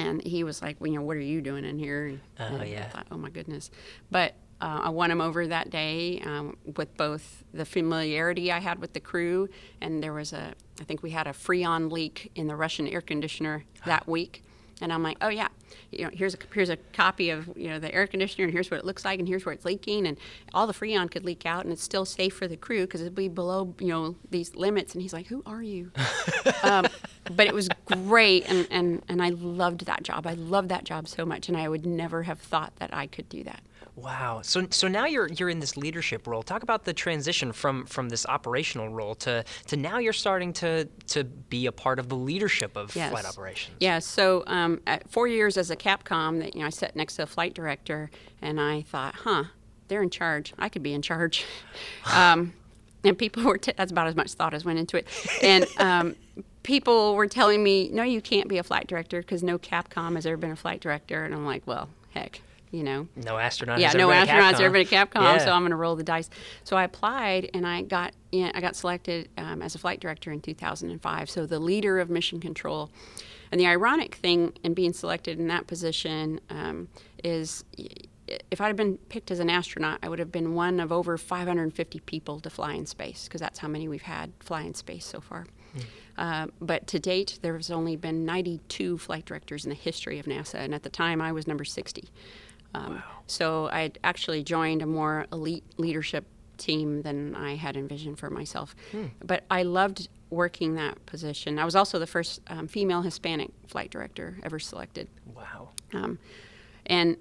And 0.00 0.22
he 0.22 0.44
was 0.44 0.62
like 0.62 0.76
well, 0.80 0.88
you 0.88 0.94
know 0.98 1.02
what 1.04 1.16
are 1.16 1.20
you 1.20 1.40
doing 1.40 1.64
in 1.64 1.78
here? 1.78 2.06
And, 2.06 2.20
Oh, 2.38 2.44
and 2.44 2.62
I 2.62 2.66
yeah. 2.66 2.88
thought, 2.88 3.06
oh 3.10 3.18
my 3.18 3.30
goodness. 3.30 3.70
But 4.10 4.34
uh, 4.60 4.80
I 4.84 4.88
won 4.90 5.10
him 5.10 5.20
over 5.20 5.46
that 5.46 5.70
day 5.70 6.20
um, 6.24 6.56
with 6.76 6.96
both 6.96 7.44
the 7.54 7.64
familiarity 7.64 8.50
I 8.50 8.58
had 8.58 8.80
with 8.80 8.92
the 8.92 9.00
crew, 9.00 9.48
and 9.80 10.02
there 10.02 10.12
was 10.12 10.32
a, 10.32 10.54
I 10.80 10.84
think 10.84 11.02
we 11.02 11.10
had 11.10 11.26
a 11.26 11.32
freon 11.32 11.92
leak 11.92 12.30
in 12.34 12.48
the 12.48 12.56
Russian 12.56 12.88
air 12.88 13.00
conditioner 13.00 13.64
that 13.86 14.08
week, 14.08 14.42
And 14.80 14.92
I'm 14.92 15.02
like, 15.02 15.16
oh 15.20 15.28
yeah, 15.28 15.48
you 15.92 16.04
know, 16.04 16.10
here's 16.12 16.34
a 16.34 16.38
here's 16.52 16.70
a 16.70 16.76
copy 16.76 17.30
of 17.30 17.48
you 17.56 17.68
know 17.68 17.78
the 17.78 17.92
air 17.94 18.06
conditioner, 18.06 18.44
and 18.44 18.52
here's 18.52 18.70
what 18.70 18.78
it 18.80 18.84
looks 18.84 19.04
like, 19.04 19.18
and 19.20 19.28
here's 19.28 19.46
where 19.46 19.52
it's 19.52 19.64
leaking, 19.64 20.06
and 20.06 20.18
all 20.52 20.66
the 20.66 20.72
freon 20.72 21.08
could 21.10 21.24
leak 21.24 21.46
out, 21.46 21.64
and 21.64 21.72
it's 21.72 21.82
still 21.82 22.04
safe 22.04 22.34
for 22.34 22.48
the 22.48 22.56
crew 22.56 22.82
because 22.82 23.00
it'd 23.00 23.14
be 23.14 23.28
below 23.28 23.74
you 23.78 23.88
know 23.88 24.16
these 24.30 24.54
limits. 24.56 24.92
And 24.92 25.02
he's 25.02 25.12
like, 25.12 25.26
who 25.28 25.42
are 25.46 25.62
you? 25.62 25.92
um, 26.62 26.86
but 27.36 27.46
it 27.46 27.54
was 27.54 27.68
great, 27.86 28.48
and, 28.48 28.66
and 28.70 29.02
and 29.08 29.22
I 29.22 29.30
loved 29.30 29.86
that 29.86 30.02
job. 30.02 30.26
I 30.26 30.34
loved 30.34 30.68
that 30.70 30.84
job 30.84 31.06
so 31.06 31.24
much, 31.24 31.48
and 31.48 31.56
I 31.56 31.68
would 31.68 31.86
never 31.86 32.24
have 32.24 32.40
thought 32.40 32.72
that 32.76 32.92
I 32.92 33.06
could 33.06 33.28
do 33.28 33.44
that. 33.44 33.62
Wow. 34.02 34.40
So 34.42 34.66
so 34.70 34.86
now 34.86 35.06
you're 35.06 35.26
you're 35.28 35.48
in 35.48 35.58
this 35.58 35.76
leadership 35.76 36.26
role. 36.26 36.42
Talk 36.44 36.62
about 36.62 36.84
the 36.84 36.92
transition 36.92 37.52
from 37.52 37.84
from 37.86 38.08
this 38.08 38.24
operational 38.26 38.88
role 38.90 39.14
to 39.16 39.44
to 39.66 39.76
now 39.76 39.98
you're 39.98 40.12
starting 40.12 40.52
to 40.54 40.84
to 41.08 41.24
be 41.24 41.66
a 41.66 41.72
part 41.72 41.98
of 41.98 42.08
the 42.08 42.14
leadership 42.14 42.76
of 42.76 42.94
Yes. 42.94 43.10
flight 43.10 43.24
operations. 43.24 43.76
Yeah. 43.80 43.98
So 43.98 44.44
um, 44.46 44.80
at 44.86 45.10
four 45.10 45.26
years 45.26 45.56
as 45.56 45.70
a 45.70 45.76
Capcom, 45.76 46.38
that 46.40 46.54
you 46.54 46.60
know, 46.60 46.66
I 46.66 46.70
sat 46.70 46.94
next 46.94 47.16
to 47.16 47.24
a 47.24 47.26
flight 47.26 47.54
director, 47.54 48.10
and 48.40 48.60
I 48.60 48.82
thought, 48.82 49.14
huh, 49.16 49.44
they're 49.88 50.02
in 50.02 50.10
charge. 50.10 50.52
I 50.58 50.68
could 50.68 50.82
be 50.82 50.92
in 50.94 51.02
charge. 51.02 51.44
um, 52.14 52.52
and 53.04 53.18
people 53.18 53.42
were 53.44 53.58
t- 53.58 53.72
that's 53.76 53.90
about 53.92 54.06
as 54.06 54.14
much 54.14 54.32
thought 54.34 54.54
as 54.54 54.64
went 54.64 54.78
into 54.78 54.96
it. 54.96 55.06
And 55.42 55.66
um, 55.78 56.16
people 56.62 57.14
were 57.16 57.26
telling 57.26 57.62
me, 57.64 57.88
no, 57.92 58.02
you 58.04 58.20
can't 58.20 58.48
be 58.48 58.58
a 58.58 58.62
flight 58.62 58.86
director 58.86 59.20
because 59.20 59.42
no 59.42 59.58
Capcom 59.58 60.14
has 60.14 60.24
ever 60.26 60.36
been 60.36 60.50
a 60.52 60.56
flight 60.56 60.80
director. 60.80 61.24
And 61.24 61.34
I'm 61.34 61.44
like, 61.46 61.62
well, 61.66 61.88
heck, 62.12 62.40
you 62.70 62.82
know. 62.82 63.08
No 63.16 63.38
astronaut. 63.38 63.78
Yeah, 63.80 63.92
no 63.92 64.08
astronauts 64.08 64.54
Capcom. 64.54 64.60
ever 64.60 64.70
been 64.72 64.86
at 64.86 65.10
Capcom, 65.10 65.22
Yeah. 65.22 65.38
so 65.38 65.52
I'm 65.52 65.62
going 65.62 65.70
to 65.70 65.76
roll 65.76 65.96
the 65.96 66.04
dice. 66.04 66.28
So 66.64 66.76
I 66.76 66.84
applied, 66.84 67.50
and 67.54 67.66
I 67.66 67.82
got 67.82 68.12
in, 68.32 68.50
I 68.54 68.60
got 68.60 68.76
selected 68.76 69.28
um, 69.38 69.62
as 69.62 69.74
a 69.74 69.78
flight 69.78 70.00
director 70.00 70.30
in 70.32 70.40
2005. 70.40 71.30
So 71.30 71.46
the 71.46 71.58
leader 71.58 71.98
of 71.98 72.10
mission 72.10 72.40
control. 72.40 72.90
And 73.50 73.58
the 73.58 73.66
ironic 73.66 74.16
thing 74.16 74.52
in 74.62 74.74
being 74.74 74.92
selected 74.92 75.38
in 75.38 75.46
that 75.48 75.66
position 75.66 76.38
um, 76.50 76.88
is, 77.24 77.64
if 78.50 78.60
I'd 78.60 78.66
have 78.66 78.76
been 78.76 78.98
picked 79.08 79.30
as 79.30 79.40
an 79.40 79.48
astronaut, 79.48 80.00
I 80.02 80.10
would 80.10 80.18
have 80.18 80.30
been 80.30 80.54
one 80.54 80.80
of 80.80 80.92
over 80.92 81.16
550 81.16 82.00
people 82.00 82.40
to 82.40 82.50
fly 82.50 82.74
in 82.74 82.84
space, 82.84 83.24
because 83.24 83.40
that's 83.40 83.58
how 83.60 83.68
many 83.68 83.88
we've 83.88 84.02
had 84.02 84.32
fly 84.40 84.62
in 84.62 84.74
space 84.74 85.06
so 85.06 85.20
far. 85.22 85.46
Uh, 86.18 86.48
but 86.60 86.86
to 86.88 86.98
date, 86.98 87.38
there's 87.42 87.70
only 87.70 87.94
been 87.96 88.24
92 88.26 88.98
flight 88.98 89.24
directors 89.24 89.64
in 89.64 89.68
the 89.70 89.76
history 89.76 90.18
of 90.18 90.26
NASA, 90.26 90.56
and 90.56 90.74
at 90.74 90.82
the 90.82 90.90
time, 90.90 91.22
I 91.22 91.30
was 91.32 91.46
number 91.46 91.64
60. 91.64 92.08
Um, 92.74 93.02
So 93.26 93.68
I 93.70 93.92
actually 94.02 94.42
joined 94.42 94.82
a 94.82 94.86
more 94.86 95.26
elite 95.32 95.64
leadership 95.76 96.24
team 96.56 97.02
than 97.02 97.34
I 97.36 97.56
had 97.56 97.76
envisioned 97.76 98.18
for 98.18 98.30
myself. 98.30 98.74
But 99.24 99.44
I 99.50 99.62
loved 99.62 100.08
working 100.30 100.74
that 100.74 101.04
position. 101.06 101.58
I 101.58 101.64
was 101.64 101.76
also 101.76 101.98
the 101.98 102.06
first 102.06 102.40
um, 102.48 102.66
female 102.68 103.02
Hispanic 103.02 103.50
flight 103.66 103.90
director 103.90 104.38
ever 104.42 104.58
selected. 104.58 105.08
Wow. 105.34 105.70
Um, 105.92 106.18
and 106.86 107.16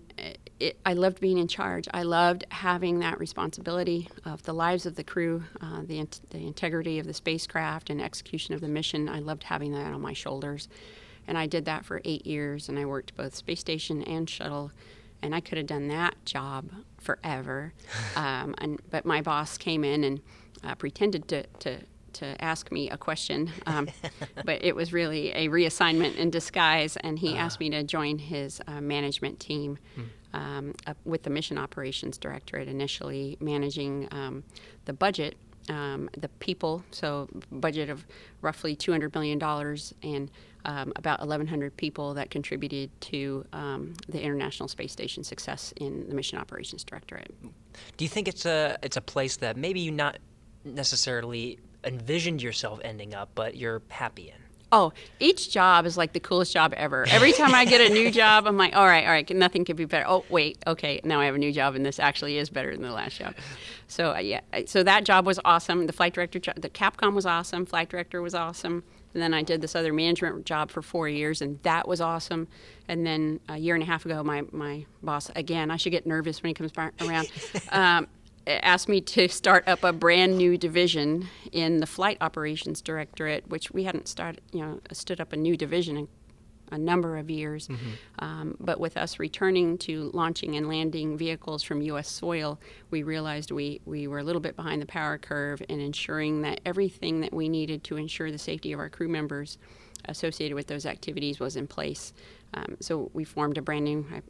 it, 0.60 0.78
I 0.86 0.93
loved 0.93 1.20
being 1.20 1.38
in 1.38 1.48
charge. 1.48 1.88
I 1.93 2.04
loved 2.04 2.45
having 2.50 3.00
that 3.00 3.20
responsibility 3.20 4.10
of 4.26 4.43
the 4.43 4.54
lives 4.54 4.86
of 4.86 4.95
the 4.95 5.04
crew, 5.04 5.43
uh, 5.62 5.82
the, 5.84 6.00
int- 6.00 6.22
the 6.32 6.48
integrity 6.48 7.00
of 7.00 7.06
the 7.06 7.14
spacecraft, 7.14 7.89
and 7.89 8.02
execution 8.02 8.56
of 8.56 8.62
the 8.62 8.68
mission. 8.68 9.08
I 9.08 9.20
loved 9.20 9.43
having 9.43 9.72
that 9.74 9.93
on 9.93 10.02
my 10.02 10.14
shoulders. 10.14 10.68
And 11.28 11.38
I 11.38 11.45
did 11.48 11.66
that 11.66 11.86
for 11.86 12.02
eight 12.06 12.26
years, 12.26 12.70
and 12.70 12.80
I 12.80 12.86
worked 12.86 13.16
both 13.16 13.36
space 13.36 13.60
station 13.60 14.02
and 14.04 14.30
shuttle. 14.30 14.72
And 15.22 15.34
I 15.34 15.39
could 15.39 15.57
have 15.57 15.68
done 15.68 15.88
that 15.88 16.15
job 16.26 16.70
forever. 16.99 17.74
um, 18.15 18.55
and, 18.59 18.80
but 18.89 19.05
my 19.05 19.22
boss 19.22 19.57
came 19.57 19.84
in 19.84 20.03
and 20.03 20.22
uh, 20.63 20.76
pretended 20.76 21.28
to, 21.30 21.43
to 21.59 21.80
to 22.13 22.43
ask 22.43 22.72
me 22.72 22.89
a 22.89 22.97
question, 22.97 23.51
um, 23.68 23.88
but 24.45 24.63
it 24.63 24.76
was 24.76 24.91
really 24.91 25.32
a 25.34 25.49
reassignment 25.49 26.15
in 26.15 26.32
disguise. 26.32 26.97
And 26.97 27.20
he 27.20 27.36
asked 27.36 27.59
me 27.59 27.70
to 27.70 27.84
join 27.84 28.18
his 28.18 28.59
uh, 28.68 28.82
management 28.82 29.39
team 29.39 29.78
um, 30.34 30.74
up 30.86 30.97
with 31.05 31.24
the 31.24 31.30
Mission 31.30 31.57
Operations 31.57 32.18
Directorate, 32.18 32.68
initially 32.68 33.38
managing 33.39 34.07
um, 34.11 34.43
the 34.86 34.93
budget, 34.93 35.36
um, 35.70 36.09
the 36.18 36.30
people, 36.39 36.84
so 36.91 37.28
budget 37.51 37.89
of 37.89 38.05
roughly 38.41 38.76
$200 38.76 39.13
million 39.13 39.41
and 40.03 40.32
um, 40.68 40.93
about 40.97 41.20
1,100 41.20 41.76
people 41.78 42.13
that 42.15 42.30
contributed 42.30 42.91
to 43.01 43.45
um, 43.53 43.93
the 44.07 44.22
International 44.22 44.68
Space 44.68 44.91
Station 44.91 45.24
success 45.24 45.74
in 45.78 46.07
the 46.09 46.15
Mission 46.15 46.38
Operations 46.38 46.84
Directorate. 46.84 47.34
Do 47.95 48.05
you 48.05 48.09
think 48.09 48.28
it's 48.28 48.45
a 48.45 48.78
it's 48.84 48.97
a 48.97 49.01
place 49.01 49.38
that 49.38 49.57
maybe 49.57 49.80
you 49.80 49.91
not 49.91 50.18
necessarily 50.65 51.57
envisioned 51.84 52.43
yourself 52.43 52.80
ending 52.84 53.15
up, 53.15 53.30
but 53.34 53.55
you're 53.55 53.82
happy 53.89 54.30
in? 54.30 54.47
Oh, 54.70 54.91
each 55.22 55.49
job 55.49 55.86
is 55.86 55.95
like 55.95 56.11
the 56.11 56.20
coolest 56.20 56.51
job 56.51 56.74
ever. 56.76 57.05
Every 57.09 57.32
time 57.32 57.55
I 57.55 57.63
get 57.63 57.89
a 57.89 57.93
new 57.93 58.11
job, 58.22 58.45
I'm 58.45 58.57
like, 58.57 58.76
all 58.76 58.86
right, 58.86 59.05
all 59.05 59.11
right, 59.11 59.30
nothing 59.30 59.63
could 59.63 59.78
be 59.78 59.86
better. 59.86 60.05
Oh, 60.05 60.26
wait, 60.30 60.57
okay, 60.68 60.99
now 61.05 61.22
I 61.22 61.26
have 61.26 61.36
a 61.36 61.38
new 61.38 61.53
job, 61.53 61.76
and 61.76 61.86
this 61.86 61.99
actually 61.99 62.38
is 62.38 62.49
better 62.49 62.74
than 62.74 62.82
the 62.82 62.91
last 62.91 63.18
job. 63.18 63.34
So 63.88 64.18
yeah, 64.18 64.41
so 64.65 64.84
that 64.84 65.05
job 65.05 65.26
was 65.26 65.39
awesome. 65.45 65.88
The 65.88 65.93
flight 65.93 66.13
director, 66.13 66.39
the 66.57 66.70
Capcom 66.70 67.13
was 67.13 67.26
awesome. 67.26 67.65
Flight 67.65 67.88
director 67.88 68.22
was 68.22 68.36
awesome. 68.36 68.84
And 69.14 69.24
then 69.24 69.34
I 69.34 69.41
did 69.41 69.62
this 69.62 69.76
other 69.76 69.93
management 69.93 70.45
job 70.45 70.70
for 70.70 70.82
four 70.82 71.10
years, 71.10 71.41
and 71.41 71.62
that 71.64 71.88
was 71.88 72.01
awesome. 72.01 72.47
And 72.88 73.05
then 73.05 73.39
a 73.49 73.58
year 73.58 73.74
and 73.74 73.84
a 73.84 73.86
half 73.86 74.05
ago, 74.05 74.24
my 74.24 74.43
my 74.51 74.86
boss 75.01 75.32
again, 75.36 75.72
I 75.72 75.78
should 75.78 75.91
get 75.91 76.05
nervous 76.05 76.43
when 76.43 76.49
he 76.49 76.53
comes 76.53 76.72
back 76.72 76.93
around. 77.01 77.30
Um, 77.72 78.08
asked 78.47 78.88
me 78.88 79.01
to 79.01 79.28
start 79.28 79.68
up 79.68 79.84
a 79.84 79.91
brand 79.91 80.38
new 80.38 80.58
division 80.58 81.28
in 81.51 81.78
the 81.78 81.86
flight 81.86 82.18
operations 82.22 82.82
directorate, 82.82 83.47
which 83.49 83.72
we 83.72 83.84
hadn't 83.84 84.08
started, 84.08 84.41
you 84.53 84.62
know, 84.62 84.80
stood 84.93 85.20
up 85.20 85.34
a 85.34 85.36
new 85.36 85.58
division 85.58 85.97
in 85.97 86.08
a 86.72 86.78
number 86.78 87.18
of 87.18 87.30
years. 87.30 87.68
Um, 88.20 88.55
but 88.59 88.80
with 88.80 88.97
us 88.97 89.20
returning 89.20 89.78
to 89.80 90.11
launching 90.13 90.55
and 90.55 90.68
landing 90.68 91.18
vehicles 91.18 91.63
from 91.63 91.82
U.S. 91.82 92.09
soil, 92.09 92.59
we 92.91 93.03
realized 93.03 93.51
we, 93.51 93.82
we 93.86 94.07
were 94.07 94.20
a 94.20 94.24
little 94.24 94.41
bit 94.41 94.55
behind 94.55 94.82
the 94.82 94.86
power 94.86 95.18
curve 95.18 95.61
in 95.70 95.80
ensuring 95.80 96.41
that 96.41 96.61
everything 96.65 97.22
that 97.22 97.34
we 97.34 97.49
needed 97.49 97.84
to 97.86 97.97
ensure 97.97 98.32
the 98.32 98.38
safety 98.38 98.72
of 98.74 98.80
our 98.80 98.89
crew 98.89 99.07
members 99.07 99.57
associated 100.05 100.55
with 100.55 100.68
those 100.68 100.86
activities 100.86 101.39
was 101.39 101.55
in 101.55 101.68
place. 101.68 102.13
Um, 102.53 102.78
so 102.80 103.11
we 103.13 103.24
formed 103.24 103.57
a 103.57 103.61
brand 103.61 103.86
new 103.86 104.05
uh, 104.15 104.22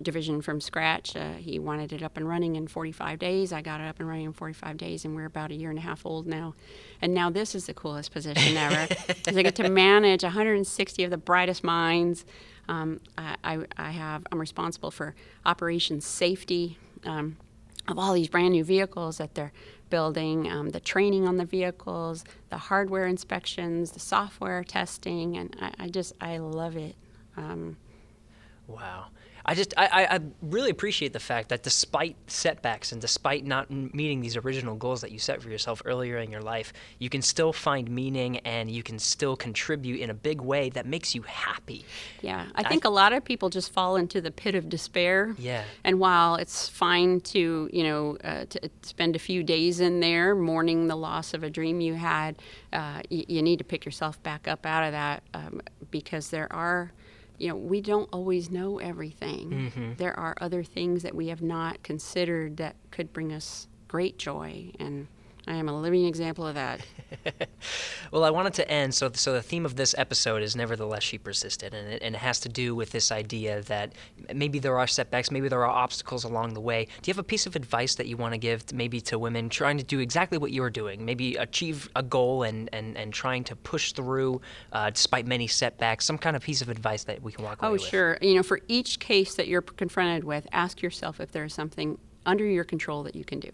division 0.00 0.42
from 0.42 0.60
scratch. 0.60 1.16
Uh, 1.16 1.34
he 1.34 1.58
wanted 1.58 1.92
it 1.92 2.02
up 2.02 2.16
and 2.16 2.28
running 2.28 2.56
in 2.56 2.66
45 2.66 3.18
days. 3.18 3.52
I 3.52 3.62
got 3.62 3.80
it 3.80 3.86
up 3.86 3.98
and 4.00 4.08
running 4.08 4.26
in 4.26 4.32
45 4.32 4.76
days, 4.76 5.04
and 5.04 5.14
we're 5.14 5.26
about 5.26 5.50
a 5.50 5.54
year 5.54 5.70
and 5.70 5.78
a 5.78 5.82
half 5.82 6.04
old 6.04 6.26
now. 6.26 6.54
And 7.00 7.14
now 7.14 7.30
this 7.30 7.54
is 7.54 7.66
the 7.66 7.74
coolest 7.74 8.12
position 8.12 8.56
ever. 8.56 8.94
I 9.26 9.42
get 9.42 9.56
to 9.56 9.68
manage 9.68 10.22
160 10.22 11.04
of 11.04 11.10
the 11.10 11.16
brightest 11.16 11.64
minds. 11.64 12.24
Um, 12.68 13.00
I, 13.16 13.36
I, 13.42 13.58
I 13.76 13.90
have. 13.90 14.24
I'm 14.30 14.38
responsible 14.38 14.90
for 14.90 15.14
operations 15.44 16.04
safety. 16.06 16.78
Um, 17.04 17.36
of 17.88 17.98
all 17.98 18.14
these 18.14 18.28
brand 18.28 18.52
new 18.52 18.62
vehicles 18.62 19.18
that 19.18 19.34
they're 19.34 19.52
building, 19.90 20.48
um, 20.48 20.70
the 20.70 20.78
training 20.78 21.26
on 21.26 21.36
the 21.36 21.44
vehicles, 21.44 22.24
the 22.48 22.56
hardware 22.56 23.06
inspections, 23.08 23.90
the 23.90 23.98
software 24.00 24.62
testing, 24.62 25.36
and 25.36 25.56
I, 25.60 25.84
I 25.84 25.88
just 25.88 26.12
I 26.20 26.38
love 26.38 26.76
it. 26.76 26.94
Um, 27.36 27.76
Wow. 28.68 29.06
I 29.44 29.54
just 29.54 29.74
I, 29.76 30.06
I, 30.10 30.20
really 30.40 30.70
appreciate 30.70 31.12
the 31.12 31.20
fact 31.20 31.48
that 31.48 31.62
despite 31.62 32.16
setbacks 32.26 32.92
and 32.92 33.00
despite 33.00 33.44
not 33.44 33.70
meeting 33.70 34.20
these 34.20 34.36
original 34.36 34.76
goals 34.76 35.00
that 35.00 35.10
you 35.10 35.18
set 35.18 35.42
for 35.42 35.50
yourself 35.50 35.82
earlier 35.84 36.18
in 36.18 36.30
your 36.30 36.40
life, 36.40 36.72
you 36.98 37.08
can 37.08 37.22
still 37.22 37.52
find 37.52 37.90
meaning 37.90 38.38
and 38.38 38.70
you 38.70 38.82
can 38.82 38.98
still 38.98 39.36
contribute 39.36 40.00
in 40.00 40.10
a 40.10 40.14
big 40.14 40.40
way 40.40 40.70
that 40.70 40.86
makes 40.86 41.14
you 41.14 41.22
happy. 41.22 41.84
Yeah, 42.20 42.46
I 42.54 42.62
think 42.62 42.84
a 42.84 42.88
lot 42.88 43.12
of 43.12 43.24
people 43.24 43.50
just 43.50 43.72
fall 43.72 43.96
into 43.96 44.20
the 44.20 44.30
pit 44.30 44.54
of 44.54 44.68
despair. 44.68 45.34
Yeah. 45.38 45.64
And 45.84 45.98
while 45.98 46.36
it's 46.36 46.68
fine 46.68 47.20
to, 47.20 47.68
you 47.72 47.82
know, 47.82 48.16
uh, 48.22 48.44
to 48.48 48.70
spend 48.82 49.16
a 49.16 49.18
few 49.18 49.42
days 49.42 49.80
in 49.80 50.00
there 50.00 50.34
mourning 50.34 50.86
the 50.86 50.96
loss 50.96 51.34
of 51.34 51.42
a 51.42 51.50
dream 51.50 51.80
you 51.80 51.94
had, 51.94 52.36
uh, 52.72 53.00
y- 53.10 53.24
you 53.28 53.42
need 53.42 53.58
to 53.58 53.64
pick 53.64 53.84
yourself 53.84 54.22
back 54.22 54.46
up 54.46 54.64
out 54.66 54.84
of 54.84 54.92
that 54.92 55.22
um, 55.34 55.60
because 55.90 56.30
there 56.30 56.52
are, 56.52 56.92
you 57.42 57.48
know, 57.48 57.56
we 57.56 57.80
don't 57.80 58.08
always 58.12 58.52
know 58.52 58.78
everything. 58.78 59.50
Mm-hmm. 59.50 59.92
There 59.96 60.16
are 60.16 60.36
other 60.40 60.62
things 60.62 61.02
that 61.02 61.12
we 61.12 61.26
have 61.26 61.42
not 61.42 61.82
considered 61.82 62.58
that 62.58 62.76
could 62.92 63.12
bring 63.12 63.32
us 63.32 63.66
great 63.88 64.16
joy. 64.16 64.70
And 64.78 65.08
I 65.48 65.54
am 65.54 65.68
a 65.68 65.80
living 65.80 66.04
example 66.06 66.46
of 66.46 66.54
that. 66.54 66.80
Well, 68.10 68.24
I 68.24 68.30
wanted 68.30 68.52
to 68.54 68.70
end 68.70 68.94
so 68.94 69.10
so 69.14 69.32
the 69.32 69.40
theme 69.40 69.64
of 69.64 69.76
this 69.76 69.94
episode 69.96 70.42
is 70.42 70.54
nevertheless 70.54 71.02
she 71.02 71.16
persisted, 71.16 71.72
and 71.72 71.88
it, 71.94 72.02
and 72.02 72.14
it 72.14 72.18
has 72.18 72.40
to 72.40 72.48
do 72.50 72.74
with 72.74 72.90
this 72.90 73.10
idea 73.10 73.62
that 73.62 73.94
maybe 74.34 74.58
there 74.58 74.78
are 74.78 74.86
setbacks, 74.86 75.30
maybe 75.30 75.48
there 75.48 75.64
are 75.64 75.70
obstacles 75.70 76.24
along 76.24 76.52
the 76.52 76.60
way. 76.60 76.84
Do 77.00 77.08
you 77.08 77.12
have 77.14 77.18
a 77.18 77.22
piece 77.24 77.46
of 77.46 77.56
advice 77.56 77.94
that 77.94 78.06
you 78.08 78.18
want 78.18 78.34
to 78.34 78.38
give 78.38 78.66
to, 78.66 78.74
maybe 78.74 79.00
to 79.02 79.18
women 79.18 79.48
trying 79.48 79.78
to 79.78 79.84
do 79.84 79.98
exactly 80.00 80.36
what 80.36 80.52
you're 80.52 80.68
doing, 80.68 81.06
maybe 81.06 81.36
achieve 81.36 81.88
a 81.96 82.02
goal 82.02 82.42
and 82.42 82.68
and, 82.74 82.98
and 82.98 83.14
trying 83.14 83.44
to 83.44 83.56
push 83.56 83.92
through 83.92 84.42
uh, 84.72 84.90
despite 84.90 85.26
many 85.26 85.46
setbacks? 85.46 86.04
Some 86.04 86.18
kind 86.18 86.36
of 86.36 86.42
piece 86.42 86.60
of 86.60 86.68
advice 86.68 87.04
that 87.04 87.22
we 87.22 87.32
can 87.32 87.44
walk 87.44 87.62
away 87.62 87.68
Oh, 87.70 87.72
with. 87.72 87.82
sure. 87.82 88.18
You 88.20 88.34
know, 88.34 88.42
for 88.42 88.60
each 88.68 88.98
case 88.98 89.34
that 89.36 89.48
you're 89.48 89.62
confronted 89.62 90.24
with, 90.24 90.46
ask 90.52 90.82
yourself 90.82 91.18
if 91.18 91.32
there's 91.32 91.54
something 91.54 91.96
under 92.26 92.44
your 92.44 92.64
control 92.64 93.02
that 93.04 93.16
you 93.16 93.24
can 93.24 93.40
do. 93.40 93.50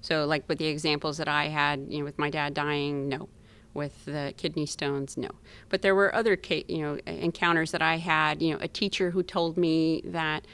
So, 0.00 0.24
like 0.26 0.48
with 0.48 0.58
the 0.58 0.66
examples 0.66 1.16
that 1.18 1.28
I 1.28 1.48
had, 1.48 1.86
you 1.88 1.98
know, 1.98 2.04
with 2.04 2.18
my 2.18 2.30
dad 2.30 2.54
dying, 2.54 3.08
no. 3.08 3.28
with 3.74 4.04
the 4.04 4.34
kidney 4.36 4.66
stones, 4.66 5.16
no. 5.16 5.30
But 5.70 5.80
there 5.82 5.94
were 5.94 6.14
other, 6.14 6.36
ca- 6.36 6.64
you 6.68 6.78
know, 6.82 6.98
encounters 7.06 7.70
that 7.70 7.80
I 7.82 7.96
had. 7.96 8.42
You 8.42 8.52
know, 8.52 8.58
a 8.60 8.68
teacher 8.68 9.10
who 9.10 9.22
told 9.22 9.56
me 9.56 10.02
that 10.04 10.46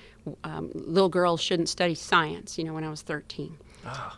um, 0.44 0.70
little 0.74 1.08
girls 1.08 1.40
shouldn't 1.40 1.68
study 1.68 1.94
science. 1.94 2.58
You 2.58 2.64
know, 2.64 2.74
when 2.74 2.84
I 2.84 2.90
was 2.90 3.02
13, 3.02 3.56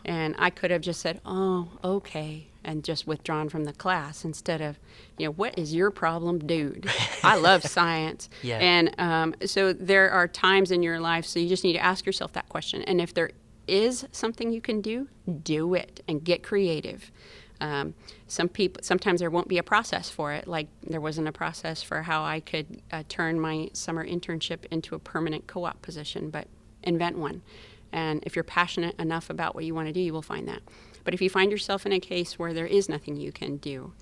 and 0.05 0.35
I 0.37 0.49
could 0.49 0.69
have 0.71 0.81
just 0.81 0.99
said, 0.99 1.21
"Oh, 1.25 1.69
okay," 1.83 2.47
and 2.63 2.83
just 2.83 3.07
withdrawn 3.07 3.49
from 3.49 3.63
the 3.63 3.73
class 3.73 4.23
instead 4.25 4.61
of, 4.61 4.77
you 5.17 5.25
know, 5.25 5.31
what 5.31 5.57
is 5.57 5.73
your 5.73 5.89
problem, 5.89 6.37
dude? 6.39 6.87
I 7.23 7.37
love 7.37 7.63
science. 7.77 8.29
Yeah. 8.43 8.57
And 8.59 8.93
um, 8.99 9.35
so 9.45 9.73
there 9.73 10.11
are 10.11 10.27
times 10.27 10.69
in 10.71 10.83
your 10.83 10.99
life, 10.99 11.25
so 11.25 11.39
you 11.39 11.49
just 11.49 11.63
need 11.63 11.73
to 11.73 11.79
ask 11.83 12.05
yourself 12.05 12.33
that 12.33 12.49
question. 12.49 12.83
And 12.83 13.01
if 13.01 13.13
there 13.15 13.31
is 13.67 14.05
something 14.11 14.51
you 14.51 14.61
can 14.61 14.81
do, 14.81 15.07
do 15.43 15.73
it 15.73 16.03
and 16.07 16.23
get 16.23 16.43
creative. 16.43 17.11
Um, 17.59 17.93
some 18.27 18.49
people 18.49 18.81
sometimes 18.83 19.19
there 19.19 19.29
won't 19.29 19.47
be 19.47 19.59
a 19.59 19.63
process 19.63 20.09
for 20.09 20.33
it. 20.33 20.47
Like 20.47 20.67
there 20.81 21.01
wasn't 21.01 21.27
a 21.27 21.31
process 21.31 21.83
for 21.83 22.01
how 22.01 22.23
I 22.23 22.39
could 22.39 22.81
uh, 22.91 23.03
turn 23.07 23.39
my 23.39 23.69
summer 23.73 24.05
internship 24.05 24.65
into 24.71 24.95
a 24.95 24.99
permanent 24.99 25.45
co-op 25.47 25.81
position, 25.81 26.31
but 26.31 26.47
invent 26.83 27.17
one. 27.17 27.43
And 27.91 28.23
if 28.25 28.35
you're 28.35 28.43
passionate 28.43 28.99
enough 28.99 29.29
about 29.29 29.53
what 29.53 29.63
you 29.63 29.75
want 29.75 29.87
to 29.87 29.93
do, 29.93 29.99
you 29.99 30.13
will 30.13 30.21
find 30.21 30.47
that. 30.47 30.61
But 31.03 31.13
if 31.13 31.21
you 31.21 31.29
find 31.29 31.51
yourself 31.51 31.85
in 31.85 31.91
a 31.91 31.99
case 31.99 32.39
where 32.39 32.53
there 32.53 32.65
is 32.65 32.89
nothing 32.89 33.15
you 33.15 33.31
can 33.31 33.57
do, 33.57 33.93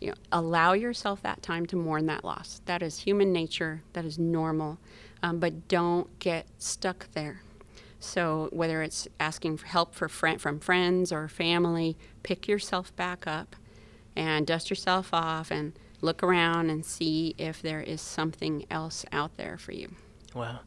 you 0.00 0.08
know, 0.08 0.14
allow 0.30 0.74
yourself 0.74 1.22
that 1.22 1.42
time 1.42 1.66
to 1.66 1.76
mourn 1.76 2.06
that 2.06 2.24
loss. 2.24 2.60
That 2.66 2.82
is 2.82 3.00
human 3.00 3.32
nature. 3.32 3.82
That 3.94 4.04
is 4.04 4.18
normal. 4.18 4.78
Um, 5.22 5.40
but 5.40 5.66
don't 5.66 6.18
get 6.20 6.46
stuck 6.58 7.08
there. 7.14 7.42
So 8.00 8.48
whether 8.52 8.82
it's 8.82 9.08
asking 9.18 9.56
for 9.58 9.66
help 9.66 9.94
for 9.94 10.08
friend, 10.08 10.40
from 10.40 10.60
friends 10.60 11.12
or 11.12 11.28
family, 11.28 11.96
pick 12.22 12.46
yourself 12.46 12.94
back 12.96 13.26
up 13.26 13.56
and 14.14 14.46
dust 14.46 14.70
yourself 14.70 15.10
off 15.12 15.50
and 15.50 15.72
look 16.00 16.22
around 16.22 16.70
and 16.70 16.84
see 16.84 17.34
if 17.38 17.60
there 17.62 17.80
is 17.80 18.00
something 18.00 18.64
else 18.70 19.04
out 19.12 19.36
there 19.36 19.58
for 19.58 19.72
you. 19.72 19.94
Wow. 20.34 20.60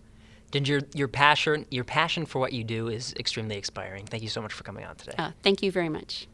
Ginger, 0.52 0.82
your 0.94 1.08
passion, 1.08 1.66
your 1.72 1.86
passion 1.86 2.26
for 2.26 2.40
what 2.40 2.52
you 2.52 2.64
do 2.64 2.90
is 2.90 3.14
extremely 3.18 3.56
inspiring. 3.56 4.06
Thank 4.06 4.24
you 4.24 4.30
so 4.30 4.42
much 4.42 4.52
for 4.52 4.64
coming 4.64 4.84
on 4.84 4.96
today. 4.96 5.16
Uh, 5.18 5.32
thank 5.42 5.64
you 5.64 5.72
very 5.72 5.90
much. 5.90 6.28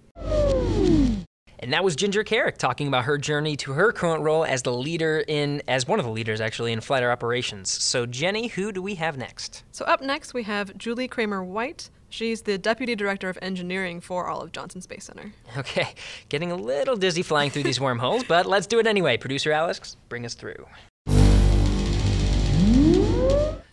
And 1.60 1.74
that 1.74 1.84
was 1.84 1.96
Ginger 1.96 2.24
Kerrick 2.24 2.58
talking 2.58 2.88
about 2.88 3.06
her 3.06 3.18
journey 3.18 3.56
to 3.58 3.74
her 3.74 3.92
current 3.92 4.24
role 4.24 4.46
as 4.46 4.62
the 4.62 4.74
leader 4.74 5.24
in, 5.28 5.62
as 5.68 5.88
one 5.88 6.00
of 6.00 6.06
the 6.06 6.12
leaders 6.12 6.40
actually 6.40 6.72
in 6.72 6.82
flight 6.82 7.04
operations. 7.04 7.70
So 7.70 8.06
Jenny, 8.06 8.48
who 8.48 8.72
do 8.72 8.82
we 8.82 8.96
have 8.96 9.18
next? 9.18 9.64
So 9.72 9.86
up 9.86 10.02
next 10.02 10.34
we 10.34 10.44
have 10.44 10.78
Julie 10.78 11.08
Kramer 11.08 11.44
White. 11.44 11.90
She's 12.10 12.44
the 12.44 12.58
Deputy 12.58 12.96
Director 12.96 13.28
of 13.28 13.38
Engineering 13.42 14.00
for 14.00 14.28
all 14.28 14.42
of 14.42 14.52
Johnson 14.52 14.82
Space 14.82 15.06
Center. 15.06 15.34
Okay, 15.58 15.94
getting 16.30 16.52
a 16.52 16.56
little 16.56 16.96
dizzy 16.96 17.22
flying 17.22 17.50
through 17.50 17.64
these 17.64 17.82
wormholes, 17.82 18.24
but 18.24 18.46
let's 18.46 18.68
do 18.68 18.80
it 18.80 18.88
anyway. 18.88 19.18
Producer 19.18 19.52
Alex, 19.52 19.98
bring 20.08 20.26
us 20.26 20.34
through. 20.34 20.66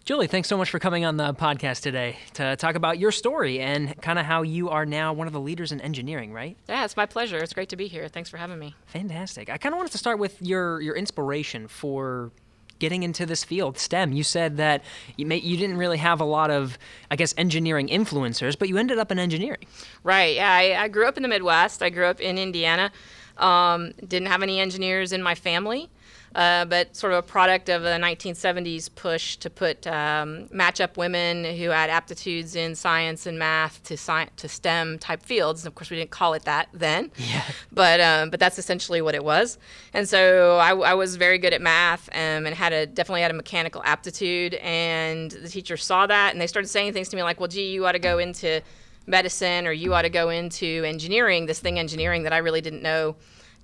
Julie, 0.04 0.26
thanks 0.26 0.50
so 0.50 0.58
much 0.58 0.68
for 0.68 0.78
coming 0.78 1.06
on 1.06 1.16
the 1.16 1.32
podcast 1.32 1.80
today 1.80 2.18
to 2.34 2.56
talk 2.56 2.74
about 2.74 2.98
your 2.98 3.10
story 3.10 3.60
and 3.60 3.98
kind 4.02 4.18
of 4.18 4.26
how 4.26 4.42
you 4.42 4.68
are 4.68 4.84
now 4.84 5.14
one 5.14 5.26
of 5.26 5.32
the 5.32 5.40
leaders 5.40 5.72
in 5.72 5.80
engineering, 5.80 6.30
right? 6.30 6.58
Yeah, 6.68 6.84
it's 6.84 6.94
my 6.94 7.06
pleasure. 7.06 7.38
It's 7.38 7.54
great 7.54 7.70
to 7.70 7.76
be 7.76 7.88
here. 7.88 8.06
Thanks 8.08 8.28
for 8.28 8.36
having 8.36 8.58
me. 8.58 8.74
Fantastic. 8.84 9.48
I 9.48 9.56
kind 9.56 9.72
of 9.72 9.78
wanted 9.78 9.92
to 9.92 9.98
start 9.98 10.18
with 10.18 10.42
your 10.42 10.78
your 10.82 10.94
inspiration 10.94 11.68
for 11.68 12.32
getting 12.78 13.02
into 13.02 13.24
this 13.24 13.44
field, 13.44 13.78
STEM. 13.78 14.12
You 14.12 14.24
said 14.24 14.58
that 14.58 14.84
you 15.16 15.24
may, 15.24 15.38
you 15.38 15.56
didn't 15.56 15.78
really 15.78 15.96
have 15.96 16.20
a 16.20 16.24
lot 16.24 16.50
of, 16.50 16.76
I 17.10 17.16
guess, 17.16 17.32
engineering 17.38 17.88
influencers, 17.88 18.58
but 18.58 18.68
you 18.68 18.76
ended 18.76 18.98
up 18.98 19.10
in 19.10 19.18
engineering. 19.18 19.64
Right. 20.02 20.34
Yeah, 20.34 20.52
I, 20.52 20.82
I 20.82 20.88
grew 20.88 21.08
up 21.08 21.16
in 21.16 21.22
the 21.22 21.30
Midwest. 21.30 21.82
I 21.82 21.88
grew 21.88 22.04
up 22.04 22.20
in 22.20 22.36
Indiana. 22.36 22.92
Um, 23.38 23.92
didn't 24.06 24.28
have 24.28 24.42
any 24.42 24.60
engineers 24.60 25.12
in 25.12 25.22
my 25.22 25.34
family. 25.34 25.88
Uh, 26.34 26.64
but 26.64 26.96
sort 26.96 27.12
of 27.12 27.20
a 27.20 27.22
product 27.22 27.68
of 27.68 27.82
the 27.82 27.90
1970s 27.90 28.92
push 28.92 29.36
to 29.36 29.48
put 29.48 29.86
um, 29.86 30.48
match 30.50 30.80
up 30.80 30.96
women 30.96 31.44
who 31.44 31.68
had 31.68 31.90
aptitudes 31.90 32.56
in 32.56 32.74
science 32.74 33.26
and 33.26 33.38
math 33.38 33.80
to 33.84 33.94
sci- 33.94 34.28
to 34.36 34.48
STEM 34.48 34.98
type 34.98 35.22
fields. 35.22 35.62
And 35.62 35.68
of 35.68 35.76
course, 35.76 35.90
we 35.90 35.96
didn't 35.96 36.10
call 36.10 36.34
it 36.34 36.44
that 36.44 36.68
then. 36.72 37.12
Yeah. 37.16 37.42
But 37.70 38.00
um, 38.00 38.30
but 38.30 38.40
that's 38.40 38.58
essentially 38.58 39.00
what 39.00 39.14
it 39.14 39.24
was. 39.24 39.58
And 39.92 40.08
so 40.08 40.58
I, 40.58 40.74
I 40.74 40.94
was 40.94 41.16
very 41.16 41.38
good 41.38 41.52
at 41.52 41.62
math 41.62 42.08
um, 42.12 42.46
and 42.46 42.54
had 42.54 42.72
a 42.72 42.86
definitely 42.86 43.22
had 43.22 43.30
a 43.30 43.34
mechanical 43.34 43.82
aptitude. 43.84 44.54
And 44.54 45.30
the 45.30 45.48
teacher 45.48 45.76
saw 45.76 46.06
that 46.06 46.32
and 46.32 46.40
they 46.40 46.46
started 46.46 46.68
saying 46.68 46.92
things 46.94 47.08
to 47.10 47.16
me 47.16 47.22
like, 47.22 47.38
"Well, 47.38 47.48
gee, 47.48 47.70
you 47.72 47.86
ought 47.86 47.92
to 47.92 47.98
go 48.00 48.18
into 48.18 48.60
medicine 49.06 49.66
or 49.66 49.72
you 49.72 49.94
ought 49.94 50.02
to 50.02 50.10
go 50.10 50.30
into 50.30 50.82
engineering. 50.84 51.46
This 51.46 51.60
thing 51.60 51.78
engineering 51.78 52.24
that 52.24 52.32
I 52.32 52.38
really 52.38 52.60
didn't 52.60 52.82
know." 52.82 53.14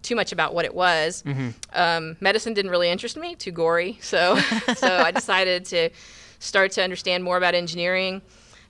Too 0.02 0.14
much 0.14 0.32
about 0.32 0.54
what 0.54 0.64
it 0.64 0.74
was. 0.74 1.22
Um, 1.72 2.16
medicine 2.20 2.54
didn't 2.54 2.70
really 2.70 2.90
interest 2.90 3.16
me, 3.16 3.34
too 3.34 3.52
gory. 3.52 3.98
So, 4.10 4.36
so 4.76 4.88
I 4.88 5.10
decided 5.20 5.64
to 5.66 5.90
start 6.40 6.72
to 6.72 6.82
understand 6.82 7.22
more 7.22 7.36
about 7.36 7.54
engineering. 7.54 8.22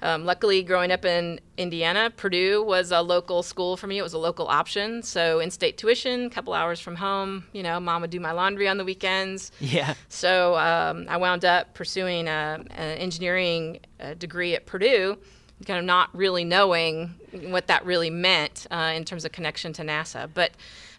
Um, 0.02 0.24
luckily, 0.24 0.62
growing 0.62 0.90
up 0.90 1.04
in 1.04 1.40
Indiana, 1.58 2.10
Purdue 2.10 2.62
was 2.62 2.90
a 2.90 3.02
local 3.02 3.42
school 3.42 3.76
for 3.76 3.86
me. 3.86 3.98
It 3.98 4.02
was 4.02 4.14
a 4.14 4.18
local 4.18 4.48
option. 4.48 5.02
So, 5.02 5.40
in 5.40 5.50
state 5.50 5.76
tuition, 5.76 6.26
a 6.26 6.30
couple 6.30 6.54
hours 6.54 6.80
from 6.80 6.96
home. 6.96 7.44
You 7.52 7.62
know, 7.62 7.78
mom 7.80 8.00
would 8.00 8.10
do 8.10 8.20
my 8.20 8.32
laundry 8.32 8.66
on 8.68 8.78
the 8.78 8.84
weekends. 8.84 9.52
Yeah. 9.60 9.94
So 10.08 10.56
um, 10.56 11.06
I 11.08 11.16
wound 11.18 11.44
up 11.44 11.74
pursuing 11.74 12.28
a, 12.28 12.64
an 12.70 12.98
engineering 12.98 13.80
uh, 14.00 14.14
degree 14.14 14.54
at 14.54 14.64
Purdue, 14.66 15.18
kind 15.66 15.78
of 15.78 15.84
not 15.84 16.14
really 16.14 16.44
knowing 16.44 17.14
what 17.48 17.66
that 17.66 17.84
really 17.84 18.10
meant 18.10 18.66
uh, 18.70 18.92
in 18.94 19.04
terms 19.04 19.24
of 19.24 19.32
connection 19.32 19.72
to 19.74 19.82
NASA. 19.82 20.28
But 20.32 20.52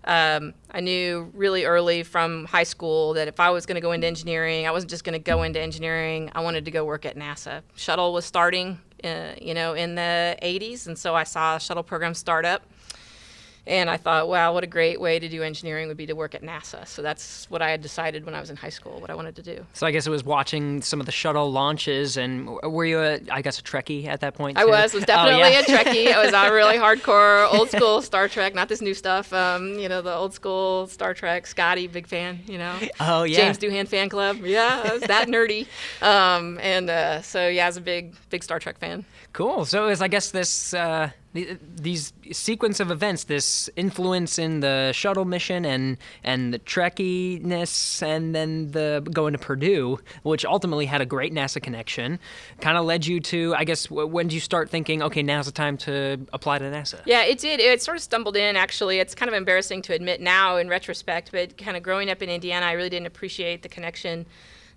um, 0.04 0.54
I 0.72 0.80
knew 0.80 1.32
really 1.34 1.66
early 1.66 2.04
from 2.04 2.46
high 2.46 2.64
school 2.64 3.14
that 3.14 3.28
if 3.28 3.40
I 3.40 3.52
was 3.52 3.66
going 3.66 3.76
to 3.76 3.82
go 3.82 3.92
into 3.92 4.08
engineering, 4.08 4.68
I 4.68 4.72
wasn't 4.72 4.90
just 4.90 5.04
going 5.04 5.14
to 5.14 5.20
go 5.20 5.44
into 5.44 5.60
engineering. 5.60 6.32
I 6.34 6.42
wanted 6.42 6.66
to 6.66 6.72
go 6.72 6.84
work 6.86 7.06
at 7.06 7.16
NASA. 7.16 7.62
Shuttle 7.76 8.14
was 8.14 8.26
starting, 8.26 8.80
uh, 9.04 9.34
you 9.40 9.54
know, 9.54 9.74
in 9.74 9.96
the 9.96 10.38
80s, 10.42 10.88
and 10.88 10.98
so 10.98 11.16
I 11.16 11.24
saw 11.24 11.58
a 11.58 11.60
shuttle 11.60 11.84
program 11.84 12.14
start 12.14 12.46
up. 12.46 12.64
And 13.68 13.92
I 13.92 13.98
thought, 13.98 14.28
wow, 14.28 14.54
what 14.54 14.64
a 14.64 14.68
great 14.68 15.00
way 15.00 15.20
to 15.20 15.30
do 15.30 15.44
engineering 15.44 15.88
would 15.88 15.96
be 15.98 16.08
to 16.08 16.14
work 16.14 16.34
at 16.34 16.42
NASA. 16.42 16.88
So 16.88 17.04
that's 17.04 17.48
what 17.52 17.62
I 17.62 17.70
had 17.70 17.82
decided 17.84 18.26
when 18.26 18.34
I 18.34 18.40
was 18.40 18.50
in 18.50 18.56
high 18.56 18.70
school, 18.70 19.00
what 19.00 19.12
I 19.12 19.16
wanted 19.16 19.36
to 19.36 19.44
do. 19.44 19.64
So 19.74 19.86
I 19.86 19.92
guess 19.92 20.08
it 20.08 20.10
was 20.10 20.24
watching 20.24 20.82
some 20.82 21.00
of 21.00 21.06
the 21.06 21.12
shuttle 21.12 21.52
launches, 21.52 22.18
and 22.18 22.50
were 22.50 22.86
you, 22.86 23.00
a, 23.00 23.20
I 23.32 23.44
guess, 23.44 23.60
a 23.60 23.62
Trekkie 23.64 24.08
at 24.08 24.22
that 24.22 24.34
point? 24.34 24.58
I 24.58 24.64
too? 24.64 24.70
was, 24.70 24.94
was 24.96 25.04
Oh, 25.04 25.06
definitely 25.06 25.52
yeah. 25.52 25.60
a 25.60 25.64
Trekkie. 25.64 26.12
I 26.12 26.26
was 26.26 26.34
a 26.34 26.52
really 26.54 26.78
hardcore, 26.78 27.54
old 27.54 27.70
school 27.70 28.02
Star 28.02 28.28
Trek, 28.28 28.56
not 28.56 28.68
this 28.68 28.82
new 28.82 28.96
stuff. 28.96 29.32
Um, 29.32 29.78
you 29.78 29.88
know, 29.88 30.02
the 30.02 30.14
old 30.14 30.34
school 30.34 30.88
Star 30.88 31.14
Trek. 31.14 31.46
Scotty, 31.46 31.86
big 31.86 32.08
fan. 32.08 32.40
You 32.48 32.58
know. 32.58 32.76
Oh, 33.00 33.24
yeah. 33.24 33.38
James 33.38 33.58
Doohan 33.58 33.88
fan 33.88 34.10
club. 34.10 34.38
Yeah, 34.44 34.84
I 34.86 34.94
was 34.94 35.02
that 35.04 35.28
nerdy. 35.30 35.68
Um, 36.02 36.60
and 36.62 36.90
uh, 36.90 37.22
so 37.22 37.48
yeah, 37.48 37.66
I 37.66 37.68
was 37.70 37.78
a 37.78 37.82
big, 37.82 38.16
big 38.30 38.44
Star 38.44 38.60
Trek 38.60 38.78
fan. 38.80 39.06
Cool. 39.34 39.64
So 39.66 39.88
is 39.88 40.02
I 40.02 40.10
guess 40.10 40.32
this 40.32 40.74
uh, 40.74 41.12
these 41.34 42.12
sequence 42.34 42.82
of 42.82 42.92
events, 42.92 43.24
this 43.24 43.70
influence 43.78 44.38
in 44.38 44.60
the 44.60 44.92
shuttle 44.94 45.24
mission 45.24 45.64
and 45.64 45.98
and 46.24 46.54
the 46.54 46.60
Trekkiness, 46.60 48.04
and 48.04 48.36
then 48.36 48.72
the 48.72 49.08
going 49.14 49.32
to 49.32 49.40
Purdue, 49.40 50.00
which 50.24 50.44
ultimately 50.44 50.86
had 50.86 51.00
a 51.00 51.06
great 51.06 51.34
NASA 51.34 51.64
connection, 51.64 52.20
kind 52.60 52.78
of 52.78 52.84
led 52.84 53.06
you 53.06 53.22
to 53.22 53.56
I 53.56 53.64
guess 53.64 53.90
when 53.90 54.28
did 54.28 54.34
you 54.34 54.42
start 54.42 54.70
thinking, 54.70 55.02
okay, 55.02 55.24
now's 55.24 55.46
the 55.46 55.54
time 55.54 55.78
to 55.78 56.20
apply 56.34 56.60
to 56.60 56.66
NASA? 56.66 57.02
Yeah, 57.06 57.24
it 57.24 57.40
did. 57.40 57.62
It 57.62 57.82
sort 57.82 57.96
of 57.96 58.04
stumbled 58.04 58.36
in, 58.36 58.58
actually. 58.58 59.00
It's 59.00 59.16
kind 59.16 59.30
of 59.30 59.36
embarrassing 59.36 59.82
to 59.84 59.94
admit 59.94 60.20
now 60.20 60.58
in 60.58 60.68
retrospect, 60.68 61.32
but 61.32 61.58
kind 61.58 61.78
of 61.78 61.84
growing 61.84 62.10
up 62.10 62.22
in 62.22 62.30
Indiana, 62.30 62.66
I 62.66 62.74
really 62.74 62.90
didn't 62.90 63.08
appreciate 63.08 63.64
the 63.64 63.70
connection. 63.70 64.26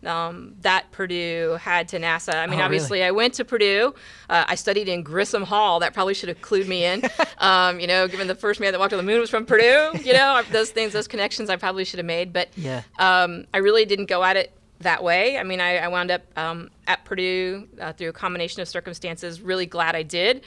Um, 0.07 0.55
that 0.63 0.91
Purdue 0.93 1.57
had 1.61 1.89
to 1.89 1.99
NASA. 1.99 2.35
I 2.35 2.47
mean, 2.47 2.61
Oh, 2.61 2.65
obviously, 2.65 2.99
really? 3.01 3.09
I 3.09 3.11
went 3.13 3.35
to 3.35 3.45
Purdue. 3.45 3.95
Uh, 4.29 4.45
I 4.49 4.55
studied 4.55 4.89
in 4.89 5.03
Grissom 5.03 5.43
Hall. 5.43 5.81
That 5.81 5.95
probably 5.95 6.15
should 6.15 6.29
have 6.29 6.41
clued 6.41 6.67
me 6.67 6.85
in. 6.85 7.03
um, 7.39 7.81
you 7.81 7.87
know, 7.87 8.07
given 8.09 8.27
the 8.27 8.35
first 8.35 8.61
man 8.61 8.73
that 8.73 8.79
walked 8.79 8.93
on 8.93 8.97
the 8.99 9.03
moon 9.03 9.21
was 9.21 9.31
from 9.31 9.47
Purdue. 9.47 9.93
You 10.03 10.13
know, 10.13 10.43
those 10.51 10.71
things, 10.71 10.93
those 10.93 11.09
connections, 11.09 11.49
I 11.51 11.57
probably 11.57 11.85
should 11.85 11.99
have 11.99 12.07
made. 12.07 12.33
But 12.33 12.49
Yeah. 12.57 12.83
um, 12.99 13.47
I 13.55 13.59
really 13.59 13.85
didn't 13.85 14.07
go 14.07 14.23
at 14.25 14.37
it 14.37 14.53
that 14.81 15.03
way. 15.03 15.39
I 15.39 15.43
mean, 15.45 15.61
I, 15.61 15.79
I 15.79 15.89
wound 15.89 16.11
up 16.11 16.23
um, 16.37 16.71
at 16.87 17.05
Purdue 17.05 17.69
uh, 17.81 17.93
through 17.93 18.09
a 18.11 18.13
combination 18.13 18.61
of 18.61 18.69
circumstances. 18.69 19.41
Really 19.41 19.67
glad 19.67 19.95
I 19.97 20.03
did. 20.03 20.43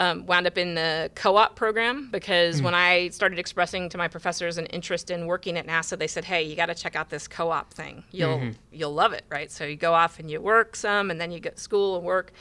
Um, 0.00 0.24
wound 0.24 0.46
up 0.46 0.56
in 0.56 0.74
the 0.76 1.10
co-op 1.14 1.56
program 1.56 2.08
because 2.10 2.62
when 2.62 2.74
I 2.74 3.10
started 3.10 3.38
expressing 3.38 3.90
to 3.90 3.98
my 3.98 4.08
professors 4.08 4.56
an 4.56 4.64
interest 4.66 5.10
in 5.10 5.26
working 5.26 5.58
at 5.58 5.66
NASA, 5.66 5.98
they 5.98 6.06
said, 6.06 6.24
"Hey, 6.24 6.42
you 6.42 6.56
got 6.56 6.66
to 6.66 6.74
check 6.74 6.96
out 6.96 7.10
this 7.10 7.28
co-op 7.28 7.74
thing. 7.74 8.02
You'll 8.10 8.38
you'll 8.72 8.94
love 8.94 9.12
it, 9.12 9.24
right?" 9.28 9.50
So 9.50 9.64
you 9.66 9.76
go 9.76 9.92
off 9.92 10.18
and 10.18 10.30
you 10.30 10.40
work 10.40 10.74
some, 10.74 11.10
and 11.10 11.20
then 11.20 11.30
you 11.30 11.38
go 11.38 11.50
to 11.50 11.60
school 11.60 11.96
and 11.96 12.04
work. 12.06 12.32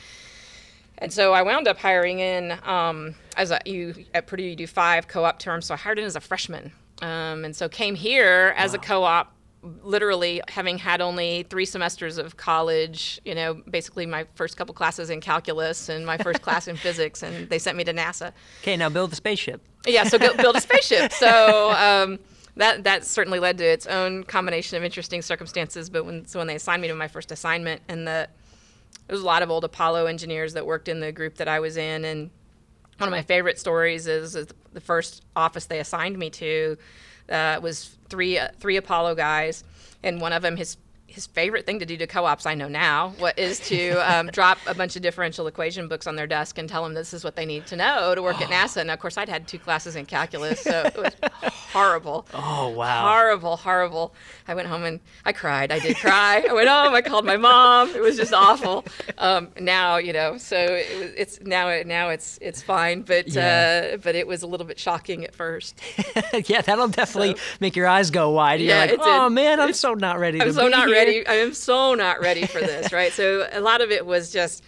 And 0.99 1.11
so 1.11 1.33
I 1.33 1.41
wound 1.41 1.67
up 1.67 1.77
hiring 1.77 2.19
in 2.19 2.57
um, 2.63 3.15
as 3.35 3.51
a 3.51 3.59
you 3.65 4.05
at 4.13 4.25
Purdue 4.25 4.43
you 4.43 4.55
do 4.55 4.67
five 4.67 5.09
co-op 5.09 5.37
terms, 5.37 5.65
so 5.65 5.73
I 5.73 5.77
hired 5.77 5.99
in 5.99 6.05
as 6.05 6.15
a 6.15 6.21
freshman, 6.21 6.71
um, 7.01 7.43
and 7.43 7.53
so 7.53 7.67
came 7.67 7.95
here 7.95 8.53
as 8.55 8.73
a 8.73 8.77
co-op 8.77 9.33
literally 9.61 10.41
having 10.47 10.77
had 10.77 11.01
only 11.01 11.45
three 11.49 11.65
semesters 11.65 12.17
of 12.17 12.37
college, 12.37 13.19
you 13.25 13.35
know, 13.35 13.55
basically 13.69 14.05
my 14.05 14.25
first 14.35 14.55
couple 14.57 14.73
classes 14.73 15.09
in 15.09 15.19
calculus 15.21 15.89
and 15.89 16.05
my 16.05 16.17
first 16.17 16.41
class 16.41 16.67
in 16.67 16.75
physics, 16.77 17.23
and 17.23 17.49
they 17.49 17.59
sent 17.59 17.77
me 17.77 17.83
to 17.83 17.93
NASA. 17.93 18.31
Okay, 18.61 18.77
now 18.77 18.89
build 18.89 19.11
the 19.11 19.15
spaceship. 19.15 19.61
Yeah, 19.85 20.03
so 20.03 20.17
go, 20.17 20.35
build 20.35 20.55
a 20.55 20.61
spaceship. 20.61 21.11
So 21.19 21.71
um, 21.71 22.19
that 22.55 22.83
that 22.85 23.05
certainly 23.05 23.39
led 23.39 23.57
to 23.57 23.65
its 23.65 23.87
own 23.87 24.23
combination 24.23 24.77
of 24.77 24.83
interesting 24.83 25.21
circumstances. 25.21 25.89
But 25.89 26.05
when 26.05 26.25
so 26.25 26.39
when 26.39 26.47
they 26.47 26.55
assigned 26.55 26.81
me 26.81 26.87
to 26.87 26.95
my 26.95 27.07
first 27.07 27.31
assignment, 27.31 27.81
and 27.89 28.07
the 28.07 28.29
there 29.07 29.13
was 29.13 29.21
a 29.21 29.25
lot 29.25 29.41
of 29.41 29.49
old 29.49 29.63
Apollo 29.63 30.05
engineers 30.05 30.53
that 30.53 30.65
worked 30.65 30.87
in 30.87 30.99
the 30.99 31.11
group 31.11 31.35
that 31.35 31.47
I 31.47 31.59
was 31.59 31.77
in, 31.77 32.05
and 32.05 32.29
one 32.97 33.07
of 33.07 33.11
my 33.11 33.21
favorite 33.21 33.59
stories 33.59 34.07
is, 34.07 34.35
is 34.35 34.47
the 34.73 34.81
first 34.81 35.23
office 35.35 35.65
they 35.65 35.79
assigned 35.79 36.17
me 36.17 36.29
to 36.29 36.77
uh, 37.29 37.59
was 37.61 37.95
three 38.09 38.37
uh, 38.37 38.49
three 38.59 38.77
Apollo 38.77 39.15
guys, 39.15 39.63
and 40.03 40.21
one 40.21 40.33
of 40.33 40.41
them 40.41 40.57
his 40.57 40.77
his 41.09 41.27
favorite 41.27 41.65
thing 41.65 41.79
to 41.79 41.85
do 41.85 41.97
to 41.97 42.07
co-ops 42.07 42.45
I 42.45 42.53
know 42.55 42.67
now 42.67 43.09
what 43.19 43.37
is 43.37 43.59
to 43.67 43.91
um, 44.11 44.27
drop 44.33 44.57
a 44.67 44.73
bunch 44.73 44.95
of 44.95 45.01
differential 45.01 45.47
equation 45.47 45.87
books 45.87 46.07
on 46.07 46.15
their 46.15 46.27
desk 46.27 46.57
and 46.57 46.67
tell 46.69 46.83
them 46.83 46.93
this 46.93 47.13
is 47.13 47.23
what 47.23 47.35
they 47.35 47.45
need 47.45 47.65
to 47.67 47.75
know 47.75 48.13
to 48.15 48.21
work 48.21 48.41
at 48.41 48.49
NASA. 48.49 48.77
And 48.81 48.91
of 48.91 48.99
course, 48.99 49.17
I'd 49.17 49.29
had 49.29 49.47
two 49.47 49.59
classes 49.59 49.95
in 49.95 50.05
calculus, 50.05 50.61
so 50.61 50.83
it 50.85 50.97
was 50.97 51.13
horrible. 51.71 52.25
Oh 52.33 52.69
wow. 52.69 53.07
Horrible, 53.07 53.57
horrible. 53.57 54.13
I 54.47 54.53
went 54.55 54.67
home 54.67 54.83
and 54.83 54.99
I 55.25 55.31
cried. 55.33 55.71
I 55.71 55.79
did 55.79 55.97
cry. 55.97 56.45
I 56.49 56.53
went 56.53 56.67
home. 56.69 56.93
I 56.93 57.01
called 57.01 57.25
my 57.25 57.37
mom. 57.37 57.89
It 57.95 58.01
was 58.01 58.17
just 58.17 58.33
awful. 58.33 58.85
Um, 59.17 59.49
now, 59.59 59.97
you 59.97 60.13
know, 60.13 60.37
so 60.37 60.57
it 60.57 61.13
it's 61.17 61.39
now 61.41 61.81
now 61.85 62.09
it's 62.09 62.37
it's 62.41 62.61
fine, 62.61 63.01
but 63.03 63.27
Yeah. 63.27 63.91
uh, 63.93 63.97
but 63.97 64.15
it 64.15 64.27
was 64.27 64.41
a 64.43 64.47
little 64.47 64.65
bit 64.65 64.79
shocking 64.79 65.23
at 65.23 65.35
first. 65.35 65.79
yeah, 66.49 66.61
that'll 66.61 66.87
definitely 66.87 67.35
make 67.59 67.75
your 67.75 67.87
eyes 67.87 68.11
go 68.11 68.29
wide. 68.31 68.59
You're 68.59 68.69
Yeah, 68.69 68.79
like, 68.81 68.89
it 68.91 68.97
did. 68.99 69.07
oh 69.07 69.29
man, 69.29 69.59
I'm 69.59 69.73
so 69.73 69.93
not 69.93 70.19
ready. 70.19 70.41
I'm 70.41 70.47
to 70.47 70.53
so 70.53 70.65
be 70.65 70.69
not 70.69 70.87
here." 70.87 70.95
Ready. 71.05 71.27
I 71.33 71.35
am 71.35 71.53
so 71.53 71.93
not 71.95 72.19
ready 72.21 72.45
for 72.45 72.59
this, 72.61 72.91
right? 72.99 73.13
So 73.13 73.47
a 73.51 73.61
lot 73.61 73.81
of 73.81 73.91
it 73.91 74.05
was 74.05 74.31
just, 74.31 74.63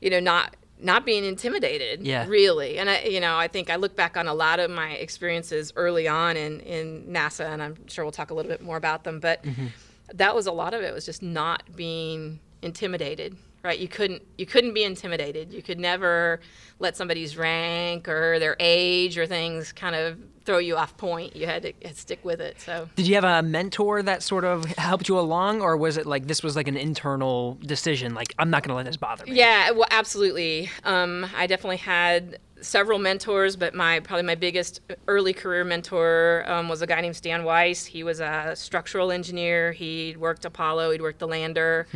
you 0.00 0.10
know, 0.10 0.20
not 0.20 0.56
not 0.80 1.06
being 1.06 1.24
intimidated, 1.24 2.02
Yeah. 2.02 2.26
really. 2.28 2.78
And 2.78 2.90
I, 2.90 3.02
you 3.04 3.20
know, 3.20 3.36
I 3.38 3.48
think 3.48 3.70
I 3.70 3.76
look 3.76 3.94
back 3.96 4.16
on 4.16 4.26
a 4.28 4.34
lot 4.34 4.58
of 4.60 4.70
my 4.70 4.90
experiences 4.92 5.72
early 5.76 6.06
on 6.08 6.36
in 6.36 6.60
in 6.60 7.04
NASA, 7.08 7.46
and 7.46 7.62
I'm 7.62 7.86
sure 7.88 8.04
we'll 8.04 8.12
talk 8.12 8.30
a 8.30 8.34
little 8.34 8.50
bit 8.50 8.60
more 8.62 8.76
about 8.76 9.04
them. 9.04 9.20
But 9.20 9.42
Mm-hmm. 9.44 9.66
that 10.14 10.34
was 10.34 10.46
a 10.46 10.52
lot 10.52 10.74
of 10.74 10.82
it 10.82 10.92
was 10.92 11.06
just 11.06 11.22
not 11.22 11.62
being 11.74 12.40
intimidated, 12.60 13.36
right? 13.64 13.78
You 13.78 13.88
couldn't 13.88 14.22
you 14.38 14.46
couldn't 14.46 14.74
be 14.74 14.84
intimidated. 14.84 15.52
You 15.52 15.62
could 15.62 15.80
never 15.80 16.40
let 16.78 16.96
somebody's 16.96 17.36
rank 17.36 18.08
or 18.08 18.38
their 18.38 18.56
age 18.60 19.18
or 19.18 19.26
things 19.26 19.72
kind 19.72 19.96
of 19.96 20.18
throw 20.44 20.58
you 20.58 20.76
off 20.76 20.96
point. 20.96 21.34
You 21.34 21.46
had 21.46 21.62
to 21.62 21.94
stick 21.94 22.24
with 22.24 22.40
it. 22.40 22.60
So. 22.60 22.88
Did 22.96 23.06
you 23.06 23.14
have 23.14 23.24
a 23.24 23.42
mentor 23.42 24.02
that 24.02 24.22
sort 24.22 24.44
of 24.44 24.64
helped 24.66 25.08
you 25.08 25.18
along, 25.18 25.62
or 25.62 25.76
was 25.76 25.96
it 25.96 26.06
like 26.06 26.26
this 26.26 26.42
was 26.42 26.54
like 26.54 26.68
an 26.68 26.76
internal 26.76 27.58
decision? 27.62 28.14
Like, 28.14 28.34
I'm 28.38 28.50
not 28.50 28.62
going 28.62 28.70
to 28.70 28.74
let 28.74 28.86
this 28.86 28.96
bother 28.96 29.24
me. 29.24 29.32
Yeah, 29.32 29.70
well, 29.70 29.88
absolutely. 29.90 30.70
Um, 30.84 31.26
I 31.34 31.46
definitely 31.46 31.78
had 31.78 32.38
several 32.60 32.98
mentors, 32.98 33.56
but 33.56 33.74
my 33.74 34.00
probably 34.00 34.24
my 34.24 34.34
biggest 34.34 34.80
early 35.06 35.32
career 35.32 35.64
mentor 35.64 36.44
um, 36.46 36.68
was 36.68 36.82
a 36.82 36.86
guy 36.86 37.00
named 37.00 37.16
Stan 37.16 37.44
Weiss. 37.44 37.84
He 37.84 38.02
was 38.02 38.20
a 38.20 38.52
structural 38.54 39.10
engineer. 39.10 39.72
He'd 39.72 40.16
worked 40.18 40.44
Apollo. 40.44 40.92
He'd 40.92 41.02
worked 41.02 41.18
the 41.20 41.28
lander, 41.28 41.86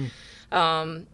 um, 0.52 1.06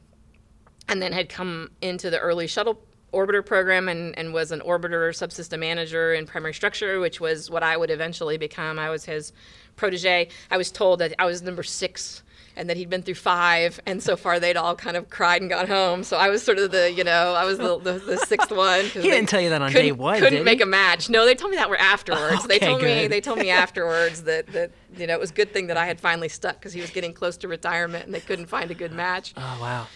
and 0.88 1.00
then 1.02 1.12
had 1.12 1.28
come 1.28 1.70
into 1.80 2.10
the 2.10 2.18
early 2.18 2.46
shuttle 2.46 2.80
orbiter 3.12 3.46
program 3.46 3.88
and, 3.88 4.16
and 4.18 4.34
was 4.34 4.50
an 4.50 4.60
orbiter 4.60 5.10
subsystem 5.10 5.60
manager 5.60 6.12
in 6.14 6.26
primary 6.26 6.52
structure, 6.52 6.98
which 6.98 7.20
was 7.20 7.48
what 7.50 7.62
I 7.62 7.76
would 7.76 7.90
eventually 7.90 8.36
become. 8.38 8.76
I 8.78 8.90
was 8.90 9.04
his 9.04 9.32
protege. 9.76 10.28
I 10.50 10.56
was 10.56 10.72
told 10.72 10.98
that 10.98 11.14
I 11.18 11.24
was 11.24 11.40
number 11.42 11.62
six 11.62 12.22
and 12.56 12.68
that 12.70 12.76
he'd 12.76 12.88
been 12.88 13.02
through 13.02 13.14
five, 13.16 13.80
and 13.84 14.00
so 14.00 14.14
far 14.16 14.38
they'd 14.38 14.56
all 14.56 14.76
kind 14.76 14.96
of 14.96 15.10
cried 15.10 15.40
and 15.42 15.50
gone 15.50 15.66
home. 15.66 16.04
So 16.04 16.16
I 16.16 16.28
was 16.28 16.40
sort 16.40 16.58
of 16.58 16.70
the, 16.70 16.88
you 16.92 17.02
know, 17.02 17.34
I 17.34 17.44
was 17.44 17.58
the, 17.58 17.78
the, 17.80 17.92
the 17.94 18.16
sixth 18.18 18.52
one. 18.56 18.84
He 18.84 19.00
didn't 19.02 19.28
tell 19.28 19.40
you 19.40 19.48
that 19.50 19.60
on 19.60 19.72
day 19.72 19.90
one, 19.90 20.18
Couldn't 20.20 20.34
did 20.38 20.44
make 20.44 20.58
he? 20.58 20.62
a 20.62 20.66
match. 20.66 21.10
No, 21.10 21.24
they 21.24 21.34
told 21.34 21.50
me 21.50 21.56
that 21.56 21.68
were 21.68 21.76
afterwards. 21.80 22.46
they 22.46 22.56
Okay, 22.56 22.66
told 22.66 22.82
me 22.82 23.08
they 23.08 23.20
told 23.20 23.38
me 23.40 23.50
afterwards 23.64 24.22
that 24.24 24.46
that 24.48 24.70
you 24.96 25.06
know 25.08 25.14
it 25.14 25.20
was 25.20 25.30
a 25.30 25.34
good 25.34 25.52
thing 25.52 25.66
that 25.66 25.76
I 25.76 25.86
had 25.86 25.98
finally 26.00 26.28
stuck 26.28 26.54
because 26.60 26.72
he 26.72 26.80
was 26.80 26.90
getting 26.90 27.12
close 27.12 27.36
to 27.38 27.48
retirement 27.48 28.04
and 28.06 28.14
they 28.14 28.20
couldn't 28.20 28.46
find 28.46 28.70
a 28.70 28.74
good 28.74 28.92
match. 28.92 29.34
Oh 29.36 29.58
wow. 29.60 29.86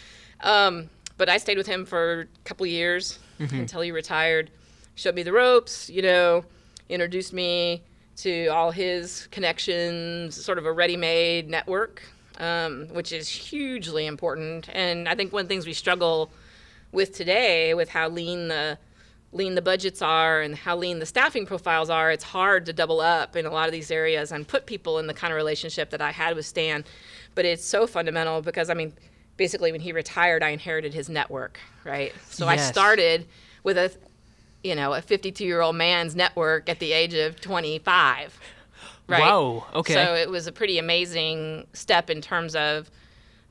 Um, 0.43 0.91
but 1.17 1.29
I 1.29 1.39
stayed 1.39 1.59
with 1.59 1.67
him 1.67 1.85
for 1.85 2.21
a 2.23 2.27
couple 2.45 2.65
of 2.65 2.71
years 2.71 3.19
Mm-hmm. 3.39 3.55
until 3.55 3.83
he 3.83 3.93
retired. 3.93 4.51
Showed 4.97 5.15
me 5.15 5.23
the 5.23 5.31
ropes, 5.33 5.89
you 5.89 6.03
know, 6.03 6.45
introduced 6.89 7.33
me 7.33 7.85
to 8.17 8.49
all 8.49 8.73
his 8.73 9.29
connections, 9.31 10.35
sort 10.45 10.59
of 10.59 10.67
a 10.67 10.73
ready-made 10.73 11.49
network, 11.49 12.03
um, 12.39 12.89
which 12.89 13.13
is 13.13 13.29
hugely 13.29 14.07
important. 14.07 14.69
And 14.73 15.09
I 15.09 15.15
think 15.15 15.33
one 15.33 15.43
of 15.43 15.49
the 15.49 15.55
things 15.55 15.67
we 15.67 15.73
struggle 15.73 16.33
with 16.91 17.15
today, 17.15 17.75
with 17.75 17.89
how 17.91 18.09
lean 18.09 18.49
the 18.49 18.77
lean 19.31 19.55
the 19.55 19.63
budgets 19.63 20.03
are 20.03 20.41
and 20.41 20.57
how 20.57 20.75
lean 20.77 20.99
the 20.99 21.07
staffing 21.07 21.47
profiles 21.47 21.91
are, 21.91 22.11
it's 22.11 22.25
hard 22.25 22.67
to 22.67 22.73
double 22.73 23.01
up 23.01 23.37
in 23.37 23.47
a 23.47 23.51
lot 23.53 23.69
of 23.69 23.73
these 23.73 23.93
areas 23.93 24.33
and 24.33 24.49
put 24.49 24.67
people 24.67 24.99
in 24.99 25.07
the 25.07 25.15
kind 25.15 25.33
of 25.33 25.37
relationship 25.37 25.91
that 25.91 26.01
I 26.01 26.11
had 26.11 26.35
with 26.35 26.45
Stan. 26.47 26.85
But 27.37 27.45
it's 27.45 27.65
so 27.65 27.87
fundamental 27.87 28.43
because 28.43 28.69
I 28.69 28.75
mean, 28.75 28.95
basically 29.39 29.73
when 29.73 29.81
he 29.81 29.93
retired, 29.93 30.43
I 30.43 30.51
inherited 30.51 30.93
his 30.93 31.09
network, 31.09 31.59
right? 31.85 32.13
So 32.29 32.47
I 32.47 32.57
started 32.57 33.27
with 33.63 33.79
a 33.79 33.91
you 34.63 34.75
know, 34.75 34.93
a 34.93 35.01
52 35.01 35.45
year 35.45 35.61
old 35.61 35.77
man's 35.77 36.15
network 36.15 36.69
at 36.69 36.79
the 36.79 36.93
age 36.93 37.15
of 37.15 37.41
25. 37.41 38.39
Right. 39.07 39.23
Whoa, 39.23 39.65
okay. 39.75 39.95
So 39.95 40.15
it 40.15 40.29
was 40.29 40.47
a 40.47 40.53
pretty 40.53 40.79
amazing 40.79 41.67
step 41.73 42.11
in 42.11 42.21
terms 42.21 42.55
of 42.55 42.91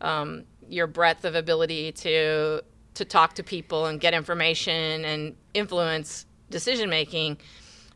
um, 0.01 0.43
your 0.69 0.85
breadth 0.85 1.25
of 1.25 1.33
ability 1.33 1.91
to 1.93 2.61
to 2.93 3.05
talk 3.05 3.35
to 3.35 3.43
people 3.43 3.85
and 3.85 3.99
get 3.99 4.13
information 4.13 5.05
and 5.05 5.35
influence 5.53 6.25
decision 6.49 6.89
making. 6.89 7.37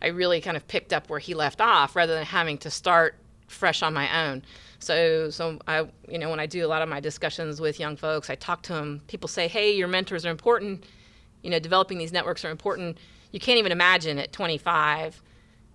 I 0.01 0.07
really 0.07 0.41
kind 0.41 0.57
of 0.57 0.67
picked 0.67 0.93
up 0.93 1.09
where 1.09 1.19
he 1.19 1.33
left 1.33 1.61
off 1.61 1.95
rather 1.95 2.13
than 2.13 2.25
having 2.25 2.57
to 2.59 2.71
start 2.71 3.15
fresh 3.47 3.83
on 3.83 3.93
my 3.93 4.27
own. 4.27 4.43
So, 4.84 5.29
so 5.29 5.59
I, 5.67 5.88
you 6.09 6.17
know, 6.17 6.29
when 6.29 6.39
I 6.39 6.45
do 6.45 6.65
a 6.65 6.69
lot 6.69 6.82
of 6.82 6.89
my 6.89 6.99
discussions 6.99 7.61
with 7.61 7.79
young 7.79 7.95
folks, 7.95 8.29
I 8.29 8.36
talk 8.36 8.63
to 8.63 8.73
them. 8.73 9.01
People 9.07 9.27
say, 9.27 9.47
"Hey, 9.47 9.75
your 9.75 9.88
mentors 9.88 10.25
are 10.25 10.32
important. 10.32 10.86
You 11.43 11.49
know, 11.49 11.59
developing 11.59 11.97
these 11.97 12.11
networks 12.11 12.43
are 12.45 12.49
important." 12.49 12.97
You 13.32 13.39
can't 13.39 13.59
even 13.59 13.71
imagine 13.71 14.17
at 14.19 14.34
25 14.34 15.21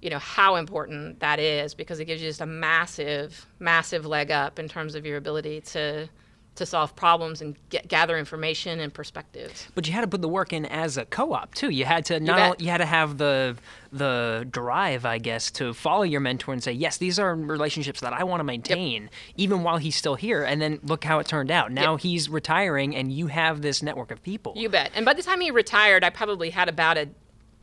you 0.02 0.10
know 0.10 0.18
how 0.18 0.56
important 0.56 1.18
that 1.20 1.38
is 1.38 1.74
because 1.74 1.98
it 2.00 2.04
gives 2.04 2.20
you 2.22 2.28
just 2.28 2.40
a 2.40 2.46
massive 2.46 3.46
massive 3.58 4.04
leg 4.04 4.30
up 4.30 4.58
in 4.58 4.68
terms 4.68 4.94
of 4.94 5.06
your 5.06 5.16
ability 5.16 5.60
to 5.62 6.08
to 6.56 6.66
solve 6.66 6.94
problems 6.96 7.40
and 7.40 7.56
get, 7.70 7.88
gather 7.88 8.18
information 8.18 8.80
and 8.80 8.92
perspectives 8.92 9.68
But 9.74 9.86
you 9.86 9.92
had 9.92 10.00
to 10.02 10.06
put 10.08 10.22
the 10.22 10.28
work 10.28 10.52
in 10.52 10.66
as 10.66 10.96
a 10.96 11.04
co-op 11.04 11.54
too. 11.54 11.70
You 11.70 11.84
had 11.84 12.04
to 12.06 12.18
not 12.20 12.36
bet. 12.36 12.44
only, 12.52 12.64
you 12.64 12.70
had 12.70 12.78
to 12.78 12.86
have 12.86 13.18
the 13.18 13.56
the 13.92 14.46
drive, 14.50 15.06
I 15.06 15.18
guess, 15.18 15.50
to 15.52 15.72
follow 15.72 16.02
your 16.02 16.20
mentor 16.20 16.52
and 16.52 16.62
say, 16.62 16.72
yes, 16.72 16.98
these 16.98 17.18
are 17.18 17.34
relationships 17.34 18.00
that 18.00 18.12
I 18.12 18.24
want 18.24 18.40
to 18.40 18.44
maintain, 18.44 19.08
even 19.36 19.62
while 19.62 19.78
he's 19.78 19.96
still 19.96 20.16
here. 20.16 20.44
And 20.44 20.60
then 20.60 20.80
look 20.82 21.04
how 21.04 21.18
it 21.20 21.26
turned 21.26 21.50
out. 21.50 21.72
Now 21.72 21.92
Yep. 21.92 22.00
he's 22.00 22.28
retiring, 22.28 22.94
and 22.94 23.10
you 23.12 23.28
have 23.28 23.62
this 23.62 23.82
network 23.82 24.10
of 24.10 24.22
people. 24.22 24.52
you 24.56 24.68
bet 24.68 24.90
and 24.94 25.04
by 25.04 25.14
the 25.14 25.22
time 25.22 25.40
he 25.40 25.50
retired 25.50 26.02
i 26.04 26.10
probably 26.10 26.50
had 26.50 26.68
about 26.68 26.96
a 26.98 27.08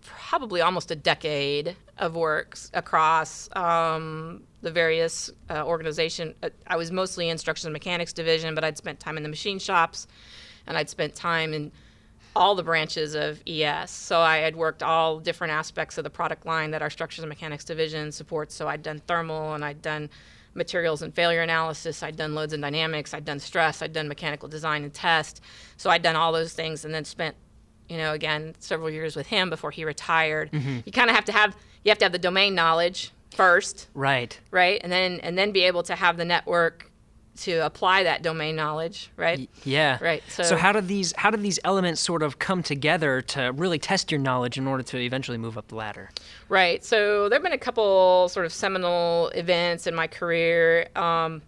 probably 0.01 0.61
almost 0.61 0.91
a 0.91 0.95
decade 0.95 1.75
of 1.97 2.15
works 2.15 2.69
across 2.73 3.49
um, 3.55 4.43
the 4.63 4.71
various 4.71 5.29
uh, 5.49 5.63
organization 5.63 6.33
Uh, 6.41 6.49
i 6.67 6.75
was 6.75 6.91
mostly 6.91 7.29
in 7.29 7.37
structures 7.37 7.65
and 7.65 7.73
mechanics 7.73 8.13
division 8.13 8.55
but 8.55 8.63
i'd 8.63 8.77
spent 8.77 8.99
time 8.99 9.17
in 9.17 9.23
the 9.23 9.29
machine 9.29 9.59
shops 9.59 10.07
and 10.65 10.77
i'd 10.77 10.89
spent 10.89 11.13
time 11.13 11.53
in 11.53 11.71
all 12.35 12.55
the 12.55 12.63
branches 12.63 13.13
of 13.13 13.39
ES. 13.47 13.91
So 13.91 14.19
I 14.19 14.37
had 14.37 14.55
worked 14.55 14.81
all 14.81 15.19
different 15.19 15.53
aspects 15.53 15.99
of 15.99 16.03
the 16.03 16.09
product 16.09 16.47
line 16.47 16.71
that 16.71 16.81
our 16.81 16.89
structures 16.89 17.21
and 17.21 17.29
mechanics 17.29 17.63
division 17.63 18.11
supports. 18.11 18.55
So 18.55 18.67
I'd 18.67 18.81
done 18.81 19.03
thermal 19.05 19.53
and 19.53 19.63
I'd 19.63 19.83
done 19.83 20.09
materials 20.55 21.03
and 21.03 21.13
failure 21.13 21.41
analysis. 21.43 22.01
I'd 22.01 22.15
done 22.15 22.33
loads 22.33 22.51
and 22.53 22.63
dynamics. 22.63 23.13
I'd 23.13 23.23
done 23.23 23.39
stress. 23.39 23.83
I'd 23.83 23.93
done 23.93 24.07
mechanical 24.07 24.49
design 24.49 24.81
and 24.83 24.91
test. 24.91 25.41
So 25.77 25.91
I'd 25.91 26.01
done 26.01 26.15
all 26.15 26.31
those 26.31 26.53
things 26.53 26.85
and 26.85 26.91
then 26.91 27.05
spent, 27.05 27.35
you 27.87 27.97
know, 27.97 28.13
again, 28.13 28.55
several 28.57 28.89
years 28.89 29.15
with 29.15 29.27
him 29.27 29.51
before 29.51 29.69
he 29.69 29.85
retired. 29.85 30.49
You 30.87 30.91
kind 30.91 31.11
of 31.11 31.15
have 31.15 31.25
to 31.25 31.31
have 31.33 31.55
you 31.83 31.89
have 31.91 31.99
to 31.99 32.05
have 32.05 32.13
the 32.13 32.17
domain 32.17 32.55
knowledge 32.55 33.11
first, 33.33 33.87
right. 33.93 34.39
right? 34.51 34.79
And 34.83 34.91
then 34.91 35.19
and 35.21 35.37
then 35.37 35.51
be 35.51 35.63
able 35.63 35.83
to 35.83 35.95
have 35.95 36.17
the 36.17 36.25
network 36.25 36.89
to 37.35 37.65
apply 37.65 38.03
that 38.03 38.21
domain 38.21 38.55
knowledge, 38.55 39.09
right? 39.17 39.49
Yeah. 39.63 39.97
Right, 39.99 40.23
So, 40.29 40.43
so- 40.43 40.57
how 40.57 40.71
did 40.71 40.87
these 40.87 41.13
how 41.17 41.31
did 41.31 41.41
these 41.41 41.59
elements 41.63 41.99
sort 41.99 42.21
of 42.21 42.39
come 42.39 42.61
together 42.61 43.21
to 43.21 43.51
really 43.53 43.79
test 43.79 44.11
your 44.11 44.19
knowledge 44.19 44.57
in 44.57 44.67
order 44.67 44.83
to 44.83 44.97
eventually 44.97 45.37
move 45.37 45.57
up 45.57 45.67
the 45.69 45.75
ladder? 45.75 46.11
Right. 46.49 46.83
So 46.85 47.29
there 47.29 47.37
have 47.37 47.43
been 47.43 47.53
a 47.53 47.57
couple 47.57 48.29
sort 48.29 48.45
of 48.45 48.53
seminal 48.53 49.29
events 49.29 49.87
in 49.87 49.95
my 49.95 50.07
career. 50.07 50.89
Um, 50.95 51.41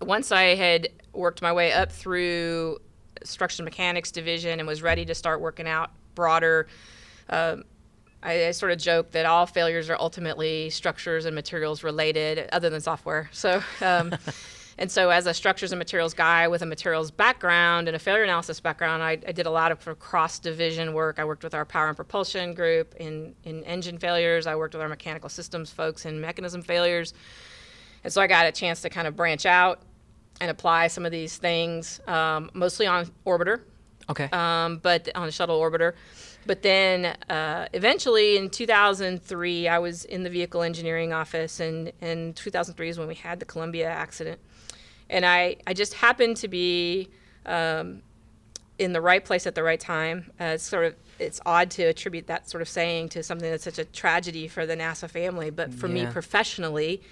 once 0.00 0.30
I 0.32 0.54
had 0.54 0.88
worked 1.12 1.42
my 1.42 1.52
way 1.52 1.72
up 1.72 1.90
through 1.90 2.78
structural 3.24 3.64
mechanics 3.64 4.10
division 4.10 4.60
and 4.60 4.66
was 4.66 4.82
ready 4.82 5.04
to 5.04 5.14
start 5.14 5.40
working 5.40 5.66
out 5.66 5.90
broader 6.14 6.68
uh, 7.28 7.56
I, 8.22 8.46
I 8.46 8.50
sort 8.50 8.72
of 8.72 8.78
joke 8.78 9.12
that 9.12 9.26
all 9.26 9.46
failures 9.46 9.88
are 9.88 9.96
ultimately 9.98 10.70
structures 10.70 11.24
and 11.24 11.34
materials 11.34 11.82
related, 11.82 12.48
other 12.52 12.70
than 12.70 12.80
software. 12.80 13.30
So, 13.32 13.62
um, 13.80 14.14
and 14.78 14.90
so 14.90 15.10
as 15.10 15.26
a 15.26 15.34
structures 15.34 15.72
and 15.72 15.78
materials 15.78 16.12
guy 16.12 16.48
with 16.48 16.62
a 16.62 16.66
materials 16.66 17.10
background 17.10 17.88
and 17.88 17.96
a 17.96 17.98
failure 17.98 18.22
analysis 18.22 18.60
background, 18.60 19.02
I, 19.02 19.12
I 19.26 19.32
did 19.32 19.46
a 19.46 19.50
lot 19.50 19.72
of 19.72 19.98
cross 19.98 20.38
division 20.38 20.92
work. 20.92 21.18
I 21.18 21.24
worked 21.24 21.44
with 21.44 21.54
our 21.54 21.64
power 21.64 21.88
and 21.88 21.96
propulsion 21.96 22.52
group 22.54 22.94
in, 22.96 23.34
in 23.44 23.64
engine 23.64 23.98
failures. 23.98 24.46
I 24.46 24.54
worked 24.56 24.74
with 24.74 24.82
our 24.82 24.88
mechanical 24.88 25.28
systems 25.28 25.70
folks 25.70 26.04
in 26.04 26.20
mechanism 26.20 26.62
failures. 26.62 27.14
And 28.04 28.12
so 28.12 28.20
I 28.20 28.26
got 28.26 28.46
a 28.46 28.52
chance 28.52 28.82
to 28.82 28.90
kind 28.90 29.06
of 29.06 29.16
branch 29.16 29.46
out 29.46 29.80
and 30.40 30.50
apply 30.50 30.88
some 30.88 31.04
of 31.04 31.12
these 31.12 31.36
things, 31.36 32.00
um, 32.06 32.50
mostly 32.54 32.86
on 32.86 33.10
orbiter, 33.26 33.60
Okay. 34.10 34.28
um, 34.32 34.78
but 34.78 35.08
on 35.14 35.28
a 35.28 35.32
shuttle 35.32 35.60
orbiter. 35.60 35.94
But 36.46 36.62
then 36.62 37.06
uh, 37.28 37.68
eventually 37.72 38.36
in 38.36 38.50
2003, 38.50 39.68
I 39.68 39.78
was 39.78 40.04
in 40.04 40.22
the 40.22 40.30
vehicle 40.30 40.62
engineering 40.62 41.12
office, 41.12 41.60
and, 41.60 41.92
and 42.00 42.34
2003 42.34 42.88
is 42.88 42.98
when 42.98 43.08
we 43.08 43.14
had 43.14 43.40
the 43.40 43.44
Columbia 43.44 43.88
accident. 43.88 44.40
And 45.08 45.26
I, 45.26 45.56
I 45.66 45.74
just 45.74 45.94
happened 45.94 46.38
to 46.38 46.48
be 46.48 47.08
um, 47.46 48.02
in 48.78 48.92
the 48.92 49.00
right 49.00 49.24
place 49.24 49.46
at 49.46 49.54
the 49.54 49.62
right 49.62 49.80
time. 49.80 50.30
Uh, 50.40 50.44
it's 50.44 50.64
sort 50.64 50.86
of 50.86 50.94
it's 51.18 51.40
odd 51.44 51.70
to 51.72 51.82
attribute 51.82 52.26
that 52.28 52.48
sort 52.48 52.62
of 52.62 52.68
saying 52.68 53.10
to 53.10 53.22
something 53.22 53.50
that's 53.50 53.64
such 53.64 53.78
a 53.78 53.84
tragedy 53.84 54.48
for 54.48 54.64
the 54.64 54.74
NASA 54.74 55.08
family, 55.08 55.50
but 55.50 55.74
for 55.74 55.86
me 55.86 56.06
professionally, 56.06 57.02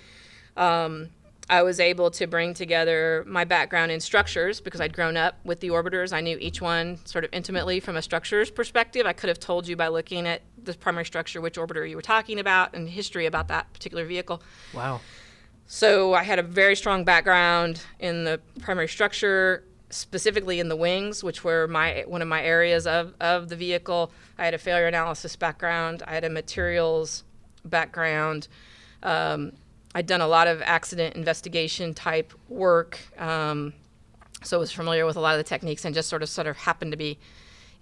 um, 0.57 1.11
I 1.51 1.63
was 1.63 1.81
able 1.81 2.11
to 2.13 2.27
bring 2.27 2.53
together 2.53 3.25
my 3.27 3.45
background 3.45 3.91
in 3.91 4.01
structures 4.01 4.61
because 4.61 4.81
I'd 4.81 4.93
grown 4.93 5.17
up 5.17 5.37
with 5.45 5.61
the 5.61 5.69
orbiters. 5.69 6.13
I 6.13 6.21
knew 6.21 6.37
each 6.39 6.61
one 6.61 6.99
sort 7.07 7.25
of 7.25 7.31
intimately 7.33 7.81
from 7.81 7.97
a 7.97 8.03
structures 8.03 8.51
perspective. 8.51 9.07
I 9.07 9.15
could 9.15 9.29
have 9.29 9.41
told 9.41 9.67
you 9.67 9.75
by 9.75 9.89
looking 9.89 10.27
at 10.27 10.43
the 10.63 10.75
primary 10.75 11.07
structure 11.07 11.41
which 11.41 11.55
orbiter 11.57 11.89
you 11.89 11.97
were 11.97 12.03
talking 12.03 12.39
about 12.39 12.75
and 12.75 12.89
history 12.89 13.25
about 13.25 13.49
that 13.49 13.73
particular 13.73 14.05
vehicle. 14.05 14.43
wow. 14.75 15.01
So 15.71 16.15
I 16.15 16.23
had 16.23 16.39
a 16.39 16.43
very 16.43 16.75
strong 16.75 17.05
background 17.05 17.83
in 17.99 18.25
the 18.25 18.41
primary 18.61 18.89
structure, 18.89 19.65
specifically 19.91 20.61
in 20.61 20.69
the 20.69 20.77
wings, 20.77 21.23
which 21.23 21.45
were 21.45 21.67
my 21.67 22.05
one 22.07 22.23
of 22.23 22.29
my 22.29 22.43
areas 22.43 22.87
of, 22.87 23.15
of 23.21 23.51
the 23.51 23.57
vehicle. 23.57 24.11
I 24.39 24.47
had 24.47 24.55
a 24.55 24.59
failure 24.59 24.87
analysis 24.87 25.37
background. 25.37 26.03
I 26.07 26.13
had 26.13 26.25
a 26.25 26.31
materials 26.31 27.25
background. 27.67 28.49
Um, 29.03 29.53
I'd 29.95 30.07
done 30.07 30.21
a 30.21 30.29
lot 30.29 30.47
of 30.47 30.63
accident 30.63 31.17
investigation 31.17 31.95
type 31.95 32.33
work, 32.49 32.99
um, 33.19 33.73
so 34.43 34.57
I 34.57 34.61
was 34.61 34.71
familiar 34.71 35.07
with 35.07 35.17
a 35.17 35.21
lot 35.21 35.35
of 35.35 35.39
the 35.39 35.49
techniques 35.49 35.85
and 35.85 35.95
just 35.95 36.09
sort 36.09 36.23
of 36.23 36.29
sort 36.29 36.47
of 36.47 36.57
happened 36.57 36.93
to 36.93 36.97
be 36.97 37.19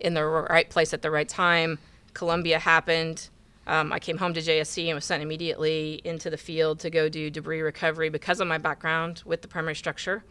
in 0.01 0.15
the 0.15 0.25
right 0.25 0.69
place 0.69 0.95
at 0.95 1.03
the 1.03 1.11
right 1.11 1.29
time. 1.29 1.79
Columbia 2.15 2.59
happened. 2.59 3.29
Um, 3.67 3.93
I 3.93 3.99
came 3.99 4.17
home 4.17 4.33
to 4.35 4.41
JSC 4.41 4.87
and 4.87 4.95
was 4.95 5.05
sent 5.05 5.23
immediately 5.23 6.01
into 6.05 6.31
the 6.31 6.37
field 6.37 6.79
to 6.81 6.91
go 6.91 7.09
do 7.09 7.31
debris 7.31 7.61
recovery 7.61 8.11
because 8.11 8.41
of 8.41 8.47
my 8.47 8.59
background 8.59 9.23
with 9.27 9.43
the 9.43 9.49
primary 9.49 9.75
structure. 9.75 10.25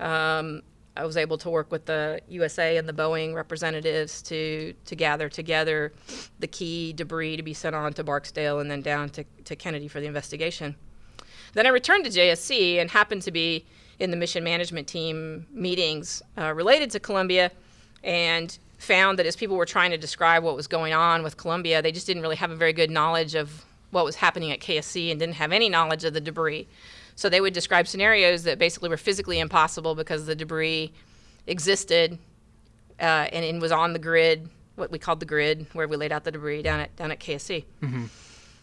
Um, 0.00 0.62
I 0.96 1.04
was 1.04 1.16
able 1.16 1.38
to 1.38 1.50
work 1.50 1.70
with 1.70 1.86
the 1.86 2.20
USA 2.28 2.76
and 2.76 2.88
the 2.88 2.92
Boeing 2.92 3.32
representatives 3.32 4.20
to 4.22 4.74
to 4.86 4.96
gather 4.96 5.28
together 5.28 5.92
the 6.40 6.48
key 6.48 6.92
debris 6.92 7.36
to 7.36 7.44
be 7.44 7.54
sent 7.54 7.76
on 7.76 7.92
to 7.92 8.02
Barksdale 8.02 8.58
and 8.58 8.68
then 8.68 8.82
down 8.82 9.08
to, 9.10 9.24
to 9.44 9.54
Kennedy 9.54 9.86
for 9.86 10.00
the 10.00 10.06
investigation. 10.06 10.74
Then 11.58 11.66
I 11.66 11.70
returned 11.70 12.04
to 12.04 12.10
JSC 12.12 12.76
and 12.76 12.88
happened 12.88 13.22
to 13.22 13.32
be 13.32 13.64
in 13.98 14.12
the 14.12 14.16
mission 14.16 14.44
management 14.44 14.86
team 14.86 15.44
meetings 15.50 16.22
uh, 16.38 16.52
related 16.54 16.88
to 16.92 17.00
Columbia 17.00 17.50
and 18.04 18.56
found 18.78 19.18
that 19.18 19.26
as 19.26 19.34
people 19.34 19.56
were 19.56 19.66
trying 19.66 19.90
to 19.90 19.98
describe 19.98 20.44
what 20.44 20.54
was 20.54 20.68
going 20.68 20.92
on 20.92 21.24
with 21.24 21.36
Columbia, 21.36 21.82
they 21.82 21.90
just 21.90 22.06
didn't 22.06 22.22
really 22.22 22.36
have 22.36 22.52
a 22.52 22.54
very 22.54 22.72
good 22.72 22.92
knowledge 22.92 23.34
of 23.34 23.64
what 23.90 24.04
was 24.04 24.14
happening 24.14 24.52
at 24.52 24.60
KSC 24.60 25.10
and 25.10 25.18
didn't 25.18 25.34
have 25.34 25.50
any 25.50 25.68
knowledge 25.68 26.04
of 26.04 26.14
the 26.14 26.20
debris. 26.20 26.68
So 27.16 27.28
they 27.28 27.40
would 27.40 27.54
describe 27.54 27.88
scenarios 27.88 28.44
that 28.44 28.60
basically 28.60 28.88
were 28.88 28.96
physically 28.96 29.40
impossible 29.40 29.96
because 29.96 30.26
the 30.26 30.36
debris 30.36 30.92
existed 31.48 32.20
uh, 33.00 33.26
and, 33.32 33.44
and 33.44 33.60
was 33.60 33.72
on 33.72 33.94
the 33.94 33.98
grid, 33.98 34.48
what 34.76 34.92
we 34.92 35.00
called 35.00 35.18
the 35.18 35.26
grid, 35.26 35.66
where 35.72 35.88
we 35.88 35.96
laid 35.96 36.12
out 36.12 36.22
the 36.22 36.30
debris 36.30 36.62
down 36.62 36.78
at 36.78 36.94
down 36.94 37.10
at 37.10 37.18
KSC. 37.18 37.64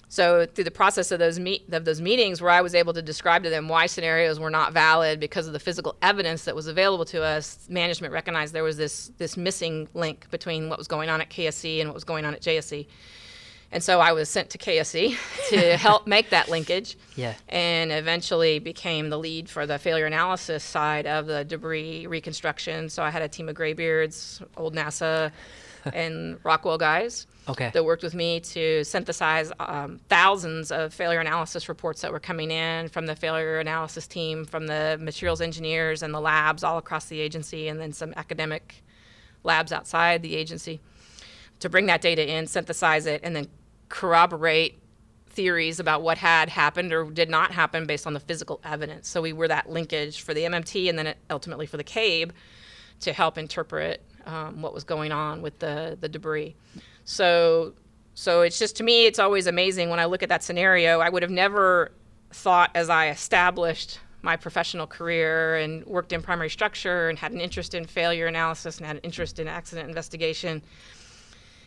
So 0.07 0.45
through 0.45 0.63
the 0.63 0.71
process 0.71 1.11
of 1.11 1.19
those 1.19 1.39
meet 1.39 1.71
of 1.73 1.85
those 1.85 2.01
meetings, 2.01 2.41
where 2.41 2.51
I 2.51 2.61
was 2.61 2.75
able 2.75 2.93
to 2.93 3.01
describe 3.01 3.43
to 3.43 3.49
them 3.49 3.67
why 3.67 3.87
scenarios 3.87 4.39
were 4.39 4.49
not 4.49 4.73
valid 4.73 5.19
because 5.19 5.47
of 5.47 5.53
the 5.53 5.59
physical 5.59 5.95
evidence 6.01 6.45
that 6.45 6.55
was 6.55 6.67
available 6.67 7.05
to 7.05 7.23
us, 7.23 7.65
management 7.69 8.13
recognized 8.13 8.53
there 8.53 8.63
was 8.63 8.77
this 8.77 9.11
this 9.17 9.35
missing 9.35 9.87
link 9.93 10.29
between 10.29 10.69
what 10.69 10.77
was 10.77 10.87
going 10.87 11.09
on 11.09 11.21
at 11.21 11.29
KSC 11.29 11.79
and 11.79 11.89
what 11.89 11.95
was 11.95 12.03
going 12.03 12.25
on 12.25 12.33
at 12.33 12.41
JSC. 12.41 12.87
And 13.71 13.83
so 13.83 13.99
I 13.99 14.13
was 14.13 14.29
sent 14.29 14.51
to 14.51 14.57
KSC 14.57 15.17
to 15.49 15.75
help 15.75 16.07
make 16.07 16.29
that 16.29 16.49
linkage. 16.49 16.97
Yeah. 17.15 17.33
And 17.49 17.91
eventually 17.91 18.59
became 18.59 19.09
the 19.09 19.17
lead 19.17 19.49
for 19.49 19.65
the 19.65 19.79
failure 19.79 20.05
analysis 20.05 20.63
side 20.63 21.07
of 21.07 21.25
the 21.25 21.43
debris 21.43 22.07
reconstruction. 22.07 22.89
So 22.89 23.03
I 23.03 23.09
had 23.09 23.21
a 23.21 23.27
team 23.27 23.49
of 23.49 23.55
graybeards, 23.55 24.41
old 24.55 24.75
NASA, 24.75 25.31
and 25.93 26.39
Rockwell 26.43 26.77
guys 26.77 27.27
Okay. 27.47 27.69
that 27.73 27.85
worked 27.85 28.01
with 28.01 28.15
me 28.15 28.39
to 28.39 28.83
synthesize 28.83 29.51
um, 29.59 29.99
thousands 30.09 30.71
of 30.71 30.93
failure 30.93 31.19
analysis 31.19 31.69
reports 31.69 32.01
that 32.01 32.11
were 32.11 32.19
coming 32.19 32.49
in 32.49 32.89
from 32.89 33.05
the 33.05 33.15
failure 33.15 33.59
analysis 33.59 34.07
team, 34.07 34.45
from 34.45 34.65
the 34.67 34.97
materials 34.99 35.41
engineers 35.41 36.01
and 36.01 36.13
the 36.13 36.19
labs 36.19 36.63
all 36.63 36.77
across 36.77 37.05
the 37.05 37.19
agency, 37.19 37.67
and 37.67 37.79
then 37.79 37.93
some 37.93 38.13
academic 38.17 38.83
labs 39.43 39.71
outside 39.71 40.21
the 40.23 40.35
agency 40.35 40.81
to 41.59 41.69
bring 41.69 41.85
that 41.85 42.01
data 42.01 42.27
in, 42.27 42.47
synthesize 42.47 43.05
it, 43.05 43.21
and 43.23 43.35
then 43.35 43.47
corroborate 43.89 44.79
theories 45.35 45.79
about 45.79 46.01
what 46.01 46.17
had 46.17 46.49
happened 46.49 46.91
or 46.93 47.05
did 47.11 47.29
not 47.29 47.51
happen 47.51 47.85
based 47.85 48.07
on 48.07 48.13
the 48.13 48.19
physical 48.19 48.59
evidence. 48.63 49.07
So 49.07 49.21
we 49.21 49.33
were 49.33 49.49
that 49.49 49.69
linkage 49.69 50.21
for 50.21 50.33
the 50.33 50.41
MMT 50.41 50.89
and 50.89 50.97
then 50.97 51.13
ultimately 51.29 51.65
for 51.65 51.77
the 51.77 51.83
CAIB 51.83 52.31
to 53.01 53.13
help 53.13 53.37
interpret 53.37 54.01
um, 54.25 54.61
what 54.61 54.73
was 54.73 54.83
going 54.83 55.11
on 55.11 55.41
with 55.41 55.57
the, 55.59 55.97
the 55.99 56.09
debris. 56.09 56.55
So, 57.03 57.73
so 58.13 58.41
it's 58.41 58.57
just 58.59 58.75
to 58.77 58.83
me, 58.83 59.05
it's 59.05 59.19
always 59.19 59.47
amazing 59.47 59.89
when 59.89 59.99
I 59.99 60.05
look 60.05 60.23
at 60.23 60.29
that 60.29 60.43
scenario. 60.43 60.99
I 60.99 61.09
would 61.09 61.21
have 61.21 61.31
never 61.31 61.91
thought 62.31 62.71
as 62.75 62.89
I 62.89 63.09
established 63.09 63.99
my 64.21 64.35
professional 64.35 64.87
career 64.87 65.57
and 65.57 65.85
worked 65.85 66.11
in 66.11 66.21
primary 66.21 66.49
structure 66.49 67.09
and 67.09 67.17
had 67.17 67.31
an 67.31 67.39
interest 67.39 67.73
in 67.75 67.85
failure 67.85 68.25
analysis 68.25 68.77
and 68.77 68.85
had 68.85 68.97
an 68.97 69.01
interest 69.03 69.39
in 69.39 69.47
accident 69.47 69.87
investigation 69.87 70.61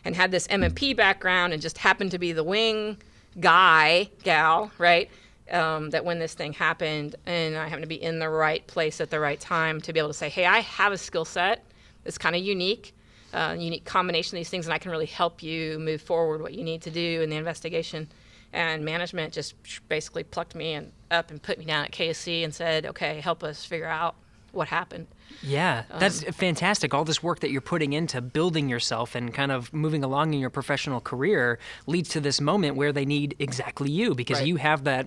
and 0.03 0.15
had 0.15 0.29
this 0.29 0.47
MMP 0.47 0.95
background 0.95 1.53
and 1.53 1.61
just 1.61 1.77
happened 1.77 2.11
to 2.11 2.19
be 2.19 2.33
the 2.33 2.43
wing 2.43 2.97
guy, 3.39 4.09
gal, 4.23 4.71
right? 4.77 5.09
Um, 5.51 5.89
that 5.91 6.05
when 6.05 6.19
this 6.19 6.33
thing 6.33 6.53
happened, 6.53 7.15
and 7.25 7.57
I 7.57 7.67
happened 7.67 7.83
to 7.83 7.87
be 7.87 8.01
in 8.01 8.19
the 8.19 8.29
right 8.29 8.65
place 8.67 9.01
at 9.01 9.09
the 9.09 9.19
right 9.19 9.39
time 9.39 9.81
to 9.81 9.93
be 9.93 9.99
able 9.99 10.09
to 10.09 10.13
say, 10.13 10.29
hey, 10.29 10.45
I 10.45 10.59
have 10.59 10.91
a 10.91 10.97
skill 10.97 11.25
set 11.25 11.63
that's 12.09 12.17
kind 12.17 12.35
of 12.35 12.41
unique, 12.41 12.95
uh, 13.35 13.55
unique 13.55 13.85
combination 13.85 14.35
of 14.35 14.39
these 14.39 14.49
things, 14.49 14.65
and 14.65 14.73
I 14.73 14.79
can 14.79 14.89
really 14.89 15.05
help 15.05 15.43
you 15.43 15.77
move 15.77 16.01
forward 16.01 16.41
what 16.41 16.55
you 16.55 16.63
need 16.63 16.81
to 16.81 16.89
do 16.89 17.21
in 17.21 17.29
the 17.29 17.35
investigation. 17.35 18.07
And 18.51 18.83
management 18.83 19.31
just 19.31 19.53
basically 19.89 20.23
plucked 20.23 20.55
me 20.55 20.73
and 20.73 20.91
up 21.11 21.29
and 21.29 21.39
put 21.39 21.59
me 21.59 21.65
down 21.65 21.85
at 21.85 21.91
KSC 21.91 22.43
and 22.43 22.51
said, 22.51 22.87
okay, 22.87 23.19
help 23.19 23.43
us 23.43 23.63
figure 23.63 23.85
out 23.85 24.15
what 24.53 24.69
happened. 24.69 25.05
Yeah, 25.41 25.83
that's 25.99 26.25
Um, 26.25 26.33
fantastic. 26.33 26.93
All 26.93 27.05
this 27.05 27.23
work 27.23 27.39
that 27.39 27.49
you're 27.51 27.61
putting 27.61 27.93
into 27.93 28.19
building 28.21 28.67
yourself 28.69 29.15
and 29.15 29.33
kind 29.33 29.51
of 29.51 29.73
moving 29.73 30.03
along 30.03 30.33
in 30.33 30.39
your 30.39 30.49
professional 30.49 30.99
career 30.99 31.59
leads 31.87 32.09
to 32.09 32.19
this 32.19 32.41
moment 32.41 32.75
where 32.75 32.91
they 32.91 33.05
need 33.05 33.35
exactly 33.39 33.89
you 33.89 34.13
because 34.15 34.39
Right. 34.39 34.47
you 34.47 34.55
have 34.57 34.83
that 34.83 35.05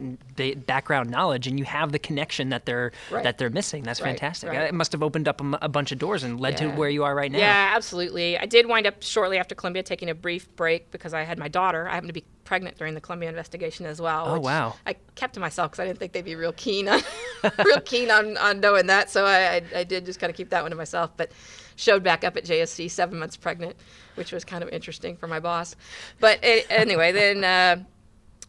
background 0.67 1.11
knowledge 1.11 1.47
and 1.47 1.59
you 1.59 1.65
have 1.65 1.93
the 1.93 1.99
connection 1.99 2.49
that 2.49 2.65
they're 2.67 2.93
Right. 3.11 3.23
that 3.25 3.39
they're 3.39 3.51
missing. 3.51 3.83
That's 3.83 4.01
Right, 4.01 4.09
fantastic. 4.09 4.53
It 4.53 4.75
must 4.75 4.93
have 4.93 5.03
opened 5.03 5.29
up 5.29 5.41
a 5.61 5.69
bunch 5.69 5.93
of 5.93 5.99
doors 5.99 6.23
and 6.23 6.41
led 6.41 6.57
to 6.59 6.69
where 6.71 6.89
you 6.91 7.05
are 7.05 7.15
right 7.15 7.31
now. 7.31 7.39
Yeah, 7.39 7.73
absolutely. 7.75 8.39
I 8.39 8.47
did 8.47 8.67
wind 8.67 8.87
up 8.87 9.03
shortly 9.03 9.39
after 9.39 9.55
Columbia 9.55 9.83
taking 9.83 10.09
a 10.09 10.15
brief 10.15 10.55
break 10.57 10.91
because 10.91 11.13
I 11.15 11.23
had 11.23 11.39
my 11.39 11.49
daughter. 11.49 11.89
I 11.89 11.95
happened 11.95 12.09
to 12.09 12.13
be 12.15 12.25
pregnant 12.45 12.77
during 12.77 12.95
the 12.95 13.01
Columbia 13.01 13.29
investigation 13.29 13.87
as 13.87 14.01
well. 14.01 14.25
Oh, 14.29 14.41
wow. 14.41 14.75
I 14.87 14.97
kept 15.15 15.35
to 15.35 15.41
myself 15.41 15.71
because 15.71 15.81
I 15.83 15.87
didn't 15.87 15.99
think 16.01 16.13
they'd 16.13 16.25
be 16.25 16.35
real 16.35 16.53
keen 16.53 16.89
on 16.89 17.01
real 17.65 17.81
keen 17.81 18.11
on, 18.11 18.37
on 18.37 18.61
knowing 18.61 18.87
that. 18.89 19.11
So 19.11 19.25
I, 19.25 19.55
I, 19.57 19.63
I 19.81 19.85
did 19.85 20.05
just 20.05 20.12
kind 20.17 20.31
of 20.31 20.37
keep 20.37 20.51
that 20.51 20.63
one 20.63 20.71
to 20.71 20.77
myself. 20.77 21.11
But 21.17 21.33
showed 21.77 22.03
back 22.03 22.25
up 22.25 22.37
at 22.37 22.45
JSC 22.45 22.91
seven 22.91 23.19
months 23.19 23.37
pregnant, 23.37 23.77
which 24.15 24.33
was 24.33 24.45
kind 24.45 24.63
of 24.63 24.71
interesting 24.71 25.17
for 25.17 25.27
my 25.27 25.41
boss. 25.41 25.77
But 26.21 26.43
a- 26.43 26.67
anyway, 26.71 27.13
then. 27.13 27.45
Uh, 27.45 27.85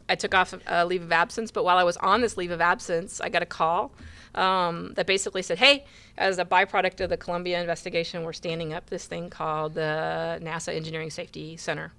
I 0.09 0.15
took 0.15 0.35
off 0.35 0.53
a 0.67 0.85
leave 0.85 1.01
of 1.01 1.11
absence, 1.13 1.49
but 1.49 1.63
while 1.63 1.77
I 1.77 1.83
was 1.83 1.95
on 1.97 2.19
this 2.19 2.35
leave 2.35 2.51
of 2.51 2.59
absence, 2.59 3.21
I 3.21 3.29
got 3.29 3.41
a 3.41 3.45
call 3.45 3.93
um, 4.35 4.93
that 4.95 5.07
basically 5.07 5.41
said, 5.41 5.59
"Hey, 5.59 5.85
as 6.17 6.39
a 6.39 6.45
byproduct 6.45 6.99
of 7.01 7.09
the 7.09 7.17
Columbia 7.17 7.59
investigation, 7.61 8.23
we're 8.23 8.33
standing 8.33 8.73
up 8.73 8.89
this 8.89 9.05
thing 9.05 9.29
called 9.29 9.75
the 9.75 10.39
NASA 10.41 10.73
Engineering 10.75 11.09
Safety 11.09 11.55
Center." 11.57 11.93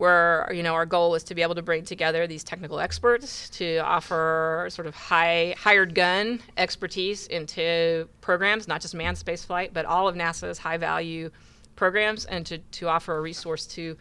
Where 0.00 0.50
you 0.54 0.62
know 0.62 0.72
our 0.72 0.86
goal 0.86 1.14
is 1.14 1.22
to 1.24 1.34
be 1.34 1.42
able 1.42 1.56
to 1.56 1.62
bring 1.62 1.84
together 1.84 2.26
these 2.26 2.42
technical 2.42 2.80
experts 2.80 3.50
to 3.50 3.80
offer 3.80 4.66
sort 4.70 4.86
of 4.86 4.94
high 4.94 5.54
hired 5.58 5.94
gun 5.94 6.40
expertise 6.56 7.26
into 7.26 8.08
programs, 8.22 8.66
not 8.66 8.80
just 8.80 8.94
manned 8.94 9.18
space 9.18 9.44
flight, 9.44 9.74
but 9.74 9.84
all 9.84 10.08
of 10.08 10.14
NASA's 10.14 10.56
high 10.56 10.78
value 10.78 11.28
programs, 11.76 12.24
and 12.24 12.46
to, 12.46 12.56
to 12.56 12.88
offer 12.88 13.14
a 13.14 13.20
resource 13.20 13.66
to 13.66 13.94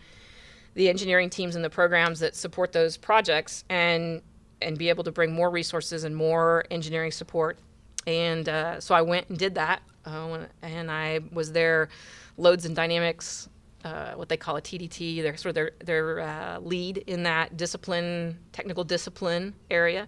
the 0.75 0.87
engineering 0.87 1.29
teams 1.29 1.57
and 1.57 1.65
the 1.65 1.69
programs 1.69 2.21
that 2.21 2.33
support 2.33 2.71
those 2.71 2.95
projects 2.95 3.65
and 3.67 4.21
and 4.61 4.77
be 4.77 4.87
able 4.87 5.03
to 5.03 5.11
bring 5.11 5.33
more 5.33 5.49
resources 5.49 6.05
and 6.05 6.15
more 6.15 6.63
engineering 6.71 7.11
support. 7.11 7.59
And 8.07 8.47
uh, 8.47 8.79
so 8.79 8.95
I 8.95 9.01
went 9.01 9.27
and 9.27 9.37
did 9.37 9.55
that, 9.55 9.81
uh, 10.05 10.45
and 10.61 10.89
I 10.89 11.19
was 11.33 11.51
there, 11.51 11.89
loads 12.37 12.63
and 12.65 12.73
dynamics, 12.73 13.49
uh, 13.83 14.13
what 14.13 14.29
they 14.29 14.37
call 14.37 14.57
a 14.57 14.61
TDT. 14.61 15.21
They're 15.21 15.37
sort 15.37 15.49
of 15.51 15.55
their 15.55 15.71
their 15.83 16.19
uh, 16.19 16.59
lead 16.59 16.97
in 16.99 17.23
that 17.23 17.57
discipline, 17.57 18.37
technical 18.51 18.83
discipline 18.83 19.53
area. 19.71 20.07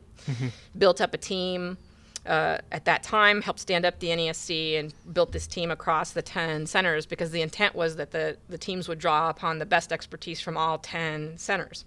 Built 0.78 1.02
up 1.02 1.14
a 1.14 1.18
team. 1.18 1.78
Uh, 2.24 2.60
at 2.72 2.86
that 2.86 3.02
time, 3.02 3.42
helped 3.42 3.60
stand 3.60 3.84
up 3.84 4.00
the 4.00 4.10
NESC 4.10 4.78
and 4.78 4.94
built 5.12 5.32
this 5.32 5.48
team 5.48 5.72
across 5.72 6.12
the 6.12 6.22
10 6.22 6.68
centers 6.68 7.08
because 7.08 7.32
the 7.32 7.42
intent 7.42 7.74
was 7.74 7.96
that 7.96 8.12
the, 8.12 8.38
the 8.48 8.60
teams 8.60 8.88
would 8.88 9.00
draw 9.00 9.30
upon 9.32 9.58
the 9.58 9.66
best 9.66 9.92
expertise 9.92 10.40
from 10.40 10.56
all 10.56 10.78
10 10.78 11.40
centers. 11.40 11.84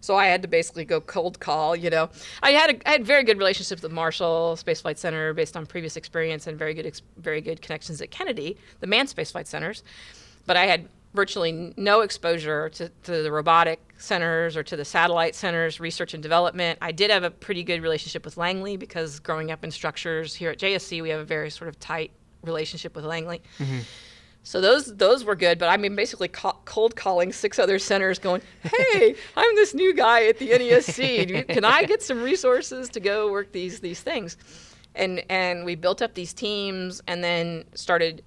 So 0.00 0.14
I 0.16 0.26
had 0.26 0.42
to 0.42 0.48
basically 0.48 0.84
go 0.84 1.00
cold 1.00 1.40
call. 1.40 1.74
You 1.74 1.90
know, 1.90 2.10
I 2.44 2.52
had 2.52 2.70
a, 2.70 2.88
I 2.88 2.92
had 2.92 3.04
very 3.04 3.24
good 3.24 3.38
relationships 3.38 3.82
with 3.82 3.90
Marshall 3.90 4.54
Space 4.56 4.82
Flight 4.82 4.98
Center 4.98 5.34
based 5.34 5.56
on 5.56 5.66
previous 5.66 5.96
experience 5.96 6.46
and 6.46 6.56
very 6.56 6.72
good 6.72 6.86
ex- 6.86 7.02
very 7.16 7.40
good 7.40 7.60
connections 7.60 8.00
at 8.00 8.12
Kennedy, 8.12 8.56
the 8.78 8.86
manned 8.86 9.08
space 9.08 9.32
flight 9.32 9.48
centers. 9.48 9.82
But 10.48 10.56
I 10.56 10.66
had 10.66 10.88
virtually 11.14 11.74
no 11.76 12.00
exposure 12.00 12.68
to, 12.70 12.88
to 12.88 13.22
the 13.22 13.30
robotic 13.30 13.80
centers 13.98 14.56
or 14.56 14.62
to 14.62 14.76
the 14.76 14.84
satellite 14.84 15.34
centers, 15.34 15.78
research 15.78 16.14
and 16.14 16.22
development. 16.22 16.78
I 16.80 16.92
did 16.92 17.10
have 17.10 17.22
a 17.22 17.30
pretty 17.30 17.62
good 17.62 17.82
relationship 17.82 18.24
with 18.24 18.36
Langley 18.36 18.76
because 18.76 19.20
growing 19.20 19.50
up 19.50 19.62
in 19.62 19.70
structures 19.70 20.34
here 20.34 20.50
at 20.50 20.58
JSC, 20.58 21.02
we 21.02 21.10
have 21.10 21.20
a 21.20 21.24
very 21.24 21.50
sort 21.50 21.68
of 21.68 21.78
tight 21.78 22.12
relationship 22.42 22.96
with 22.96 23.04
Langley. 23.04 23.42
Mm-hmm. 23.58 23.80
So 24.44 24.62
those 24.62 24.96
those 24.96 25.24
were 25.24 25.34
good, 25.34 25.58
but 25.58 25.68
I 25.68 25.76
mean 25.76 25.94
basically 25.94 26.28
ca- 26.28 26.56
cold 26.64 26.96
calling 26.96 27.32
six 27.32 27.58
other 27.58 27.78
centers, 27.78 28.18
going, 28.18 28.40
"Hey, 28.62 29.14
I'm 29.36 29.54
this 29.56 29.74
new 29.74 29.92
guy 29.92 30.26
at 30.26 30.38
the 30.38 30.48
NESC. 30.48 31.48
Can 31.48 31.64
I 31.66 31.82
get 31.84 32.02
some 32.02 32.22
resources 32.22 32.88
to 32.90 33.00
go 33.00 33.30
work 33.30 33.52
these 33.52 33.80
these 33.80 34.00
things?" 34.00 34.38
And 34.94 35.22
and 35.28 35.66
we 35.66 35.74
built 35.74 36.00
up 36.00 36.14
these 36.14 36.32
teams, 36.32 37.02
and 37.06 37.22
then 37.22 37.64
started 37.74 38.22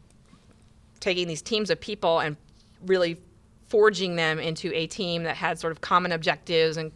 taking 1.02 1.28
these 1.28 1.42
teams 1.42 1.70
of 1.70 1.82
people 1.82 2.20
and 2.20 2.38
really 2.86 3.20
forging 3.68 4.16
them 4.16 4.40
into 4.40 4.74
a 4.74 4.88
team 4.88 5.24
that 5.24 5.36
had 5.36 5.60
sort 5.60 5.72
of 5.72 5.82
common 5.82 6.14
objectives 6.14 6.78
and 6.78 6.92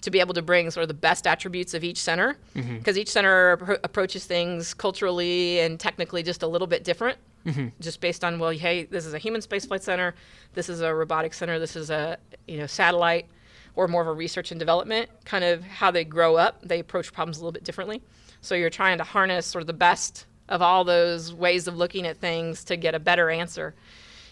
to 0.00 0.10
be 0.10 0.20
able 0.20 0.34
to 0.34 0.42
bring 0.42 0.70
sort 0.70 0.82
of 0.82 0.88
the 0.88 0.94
best 0.94 1.26
attributes 1.26 1.74
of 1.74 1.84
each 1.84 1.98
center. 1.98 2.36
Mm-hmm. 2.54 2.78
Because 2.78 2.98
each 2.98 3.08
center 3.08 3.56
appro- 3.56 3.78
approaches 3.84 4.24
things 4.24 4.74
culturally 4.74 5.60
and 5.60 5.78
technically 5.78 6.24
just 6.24 6.42
a 6.42 6.48
little 6.48 6.66
bit 6.66 6.82
different 6.82 7.18
mm-hmm. 7.46 7.68
just 7.80 8.00
based 8.00 8.24
on 8.24 8.38
well 8.38 8.50
hey 8.50 8.84
this 8.84 9.06
is 9.06 9.14
a 9.14 9.18
human 9.18 9.40
spaceflight 9.40 9.82
center 9.82 10.14
this 10.54 10.68
is 10.68 10.80
a 10.80 10.94
robotic 10.94 11.32
center 11.32 11.58
this 11.58 11.76
is 11.76 11.90
a 11.90 12.18
you 12.46 12.58
know 12.58 12.66
satellite 12.66 13.26
or 13.74 13.88
more 13.88 14.02
of 14.02 14.08
a 14.08 14.12
research 14.12 14.50
and 14.50 14.58
development 14.58 15.08
kind 15.24 15.44
of 15.44 15.62
how 15.62 15.90
they 15.90 16.04
grow 16.04 16.36
up 16.36 16.60
they 16.62 16.80
approach 16.80 17.12
problems 17.12 17.38
a 17.38 17.40
little 17.40 17.52
bit 17.52 17.64
differently. 17.64 18.02
So 18.40 18.54
you're 18.54 18.70
trying 18.70 18.98
to 18.98 19.04
harness 19.04 19.46
sort 19.46 19.62
of 19.62 19.66
the 19.66 19.72
best 19.72 20.26
of 20.48 20.62
all 20.62 20.84
those 20.84 21.32
ways 21.32 21.66
of 21.66 21.76
looking 21.76 22.06
at 22.06 22.18
things 22.18 22.64
to 22.64 22.76
get 22.76 22.94
a 22.94 23.00
better 23.00 23.30
answer 23.30 23.74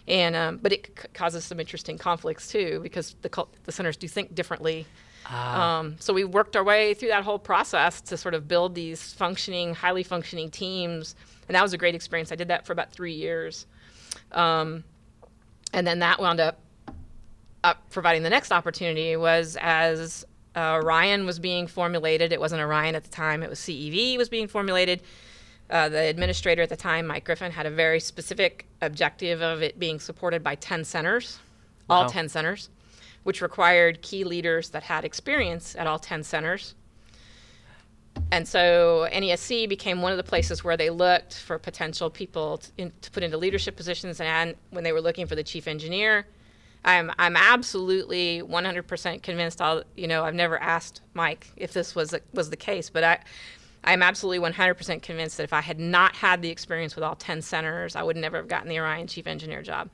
and 0.07 0.37
um, 0.37 0.59
but 0.63 0.73
it 0.73 0.91
c- 0.99 1.09
causes 1.15 1.45
some 1.45 1.59
interesting 1.61 1.99
conflicts 1.99 2.49
too 2.49 2.81
because 2.83 3.17
the 3.23 3.29
cul- 3.29 3.49
the 3.65 3.73
centers 3.73 3.97
do 3.97 4.09
think 4.09 4.35
differently. 4.35 4.87
Um, 5.31 5.97
so 6.01 6.13
we 6.13 6.25
worked 6.25 6.55
our 6.55 6.63
way 6.63 6.93
through 6.93 7.09
that 7.09 7.25
whole 7.25 7.39
process 7.39 8.03
to 8.03 8.17
sort 8.19 8.35
of 8.35 8.47
build 8.47 8.75
these 8.75 9.15
functioning, 9.15 9.75
highly 9.75 10.03
functioning 10.03 10.51
teams, 10.51 11.17
and 11.49 11.55
that 11.55 11.63
was 11.63 11.73
a 11.73 11.79
great 11.79 11.95
experience. 11.95 12.31
I 12.31 12.35
did 12.35 12.49
that 12.49 12.67
for 12.67 12.75
about 12.75 12.93
three 12.93 13.15
years, 13.15 13.67
um, 14.33 14.85
and 15.73 15.87
then 15.87 16.01
that 16.01 16.21
wound 16.21 16.41
up 16.41 16.59
up 17.63 17.89
providing 17.91 18.23
the 18.23 18.31
next 18.31 18.53
opportunity 18.53 19.17
was 19.17 19.57
as 19.59 20.27
uh, 20.55 20.75
Orion 20.83 21.25
was 21.25 21.39
being 21.39 21.67
formulated. 21.67 22.31
It 22.31 22.39
wasn't 22.41 22.61
Orion 22.61 22.95
at 22.95 23.05
the 23.05 23.11
time; 23.11 23.43
it 23.43 23.49
was 23.49 23.59
CEV 23.59 24.19
was 24.19 24.29
being 24.29 24.49
formulated. 24.49 25.01
Uh, 25.71 25.89
the 25.89 25.99
administrator 25.99 26.63
at 26.63 26.69
the 26.69 26.77
time, 26.77 27.07
Mike 27.07 27.25
Griffin, 27.25 27.51
had 27.51 27.67
a 27.67 27.71
very 27.71 27.99
specific 27.99 28.67
objective 28.83 29.41
of 29.41 29.63
it 29.63 29.79
being 29.79 29.99
supported 29.99 30.43
by 30.43 30.55
10 30.55 30.85
centers, 30.85 31.39
all 31.89 32.09
10 32.09 32.29
centers, 32.29 32.69
which 33.23 33.41
required 33.41 34.03
key 34.03 34.25
leaders 34.25 34.71
that 34.71 34.83
had 34.83 35.05
experience 35.05 35.75
at 35.77 35.87
all 35.87 35.99
10 35.99 36.23
centers. 36.23 36.75
And 38.31 38.47
so 38.47 39.09
NESC 39.13 39.69
became 39.69 40.03
one 40.03 40.13
of 40.13 40.19
the 40.19 40.25
places 40.25 40.63
where 40.63 40.77
they 40.77 40.91
looked 40.91 41.35
for 41.35 41.59
potential 41.59 42.11
people 42.11 42.59
to, 42.59 42.71
in, 42.77 42.93
to 43.01 43.11
put 43.11 43.23
into 43.23 43.37
leadership 43.37 43.77
positions. 43.77 44.21
And 44.21 44.55
when 44.71 44.85
they 44.85 44.93
were 44.93 45.01
looking 45.01 45.27
for 45.27 45.35
the 45.35 45.43
chief 45.43 45.67
engineer, 45.67 46.27
I'm 46.85 47.11
I'm 47.19 47.37
absolutely 47.37 48.43
100% 48.43 49.23
convinced. 49.23 49.63
I'll 49.63 49.85
you 49.97 50.07
know 50.07 50.25
I've 50.25 50.35
never 50.35 50.59
asked 50.59 51.01
Mike 51.15 51.49
if 51.57 51.73
this 51.73 51.95
was 51.95 52.15
was 52.33 52.51
the 52.51 52.57
case, 52.57 52.91
but 52.91 53.03
I 53.03 53.21
I'm 53.85 54.03
absolutely 54.03 54.51
100% 54.51 55.03
convinced 55.03 55.37
that 55.37 55.45
if 55.45 55.53
I 55.53 55.61
had 55.61 55.79
not 55.79 56.17
had 56.17 56.43
the 56.43 56.51
experience 56.51 56.95
with 56.95 57.05
all 57.05 57.15
10 57.15 57.43
centers, 57.43 57.97
I 57.97 58.03
would 58.03 58.17
never 58.17 58.37
have 58.39 58.49
gotten 58.49 58.69
the 58.69 58.79
Orion 58.79 59.07
chief 59.07 59.27
engineer 59.27 59.63
job. 59.63 59.91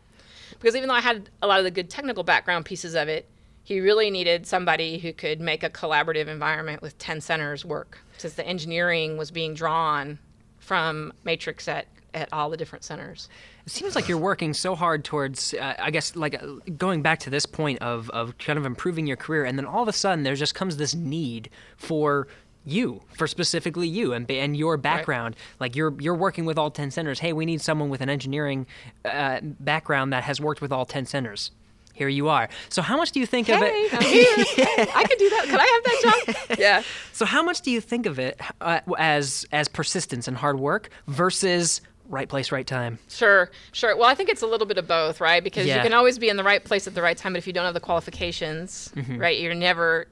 Because 0.58 0.76
even 0.76 0.88
though 0.88 0.94
I 0.94 1.00
had 1.00 1.30
a 1.42 1.46
lot 1.46 1.58
of 1.58 1.64
the 1.64 1.70
good 1.70 1.90
technical 1.90 2.22
background 2.22 2.64
pieces 2.64 2.94
of 2.94 3.08
it, 3.08 3.28
he 3.62 3.80
really 3.80 4.10
needed 4.10 4.46
somebody 4.46 4.98
who 4.98 5.12
could 5.12 5.40
make 5.40 5.62
a 5.62 5.70
collaborative 5.70 6.26
environment 6.28 6.82
with 6.82 6.98
10 6.98 7.20
centers 7.20 7.64
work. 7.64 7.98
Since 8.18 8.34
the 8.34 8.46
engineering 8.46 9.16
was 9.16 9.30
being 9.30 9.54
drawn 9.54 10.18
from 10.58 11.12
Matrix 11.24 11.68
at, 11.68 11.86
at 12.14 12.28
all 12.32 12.50
the 12.50 12.56
different 12.56 12.84
centers. 12.84 13.28
It 13.66 13.72
seems 13.72 13.94
like 13.94 14.08
you're 14.08 14.18
working 14.18 14.54
so 14.54 14.74
hard 14.74 15.04
towards, 15.04 15.54
uh, 15.54 15.74
I 15.78 15.90
guess, 15.90 16.16
like 16.16 16.40
uh, 16.42 16.46
going 16.76 17.02
back 17.02 17.20
to 17.20 17.30
this 17.30 17.46
point 17.46 17.80
of, 17.80 18.10
of 18.10 18.36
kind 18.38 18.58
of 18.58 18.66
improving 18.66 19.06
your 19.06 19.16
career, 19.16 19.44
and 19.44 19.58
then 19.58 19.66
all 19.66 19.82
of 19.82 19.88
a 19.88 19.92
sudden 19.92 20.24
there 20.24 20.34
just 20.34 20.54
comes 20.54 20.76
this 20.76 20.94
need 20.94 21.50
for 21.76 22.26
you, 22.64 23.00
for 23.16 23.26
specifically 23.26 23.88
you 23.88 24.12
and 24.12 24.30
and 24.30 24.56
your 24.56 24.76
background. 24.76 25.36
Like 25.58 25.74
you're 25.76 25.94
you're 26.00 26.14
working 26.14 26.44
with 26.44 26.58
all 26.58 26.70
ten 26.70 26.90
centers. 26.90 27.18
Hey, 27.20 27.32
we 27.32 27.46
need 27.46 27.60
someone 27.60 27.88
with 27.88 28.00
an 28.00 28.08
engineering 28.10 28.66
uh, 29.04 29.40
background 29.42 30.12
that 30.12 30.24
has 30.24 30.40
worked 30.40 30.60
with 30.60 30.72
all 30.72 30.84
ten 30.86 31.06
centers. 31.06 31.50
Here 31.94 32.08
you 32.08 32.28
are. 32.28 32.48
So 32.70 32.80
how 32.82 32.96
much 32.96 33.12
do 33.12 33.20
you 33.20 33.26
think 33.26 33.48
of 33.50 33.60
it? 33.62 33.92
I'm 33.94 34.02
here. 34.02 34.44
Hey, 34.66 34.86
I 34.94 35.04
could 35.04 35.18
do 35.18 35.28
that. 35.30 35.44
Could 35.50 35.60
I 35.60 35.66
have 35.66 35.84
that 35.84 36.34
job? 36.48 36.58
Yeah. 36.58 36.82
So 37.12 37.24
how 37.26 37.42
much 37.42 37.60
do 37.62 37.70
you 37.70 37.80
think 37.80 38.06
of 38.06 38.18
it 38.18 38.40
uh, 38.60 38.80
as 38.98 39.44
as 39.52 39.68
persistence 39.68 40.26
and 40.28 40.36
hard 40.36 40.58
work 40.58 40.88
versus 41.08 41.80
right 42.08 42.28
place, 42.28 42.50
right 42.52 42.66
time? 42.66 42.98
Sure, 43.08 43.50
sure. 43.72 43.96
Well, 43.96 44.08
I 44.08 44.14
think 44.14 44.30
it's 44.30 44.42
a 44.42 44.46
little 44.46 44.66
bit 44.66 44.78
of 44.78 44.86
both, 44.88 45.20
right? 45.20 45.44
Because 45.44 45.66
Yeah. 45.66 45.76
you 45.76 45.82
can 45.82 45.92
always 45.92 46.18
be 46.18 46.28
in 46.28 46.36
the 46.36 46.44
right 46.44 46.64
place 46.64 46.86
at 46.86 46.94
the 46.94 47.02
right 47.02 47.16
time, 47.16 47.34
but 47.34 47.38
if 47.38 47.46
you 47.46 47.52
don't 47.52 47.64
have 47.66 47.74
the 47.74 47.80
qualifications, 47.80 48.90
Mm-hmm. 48.96 49.18
right, 49.18 49.38
you're 49.38 49.54
never 49.54 50.06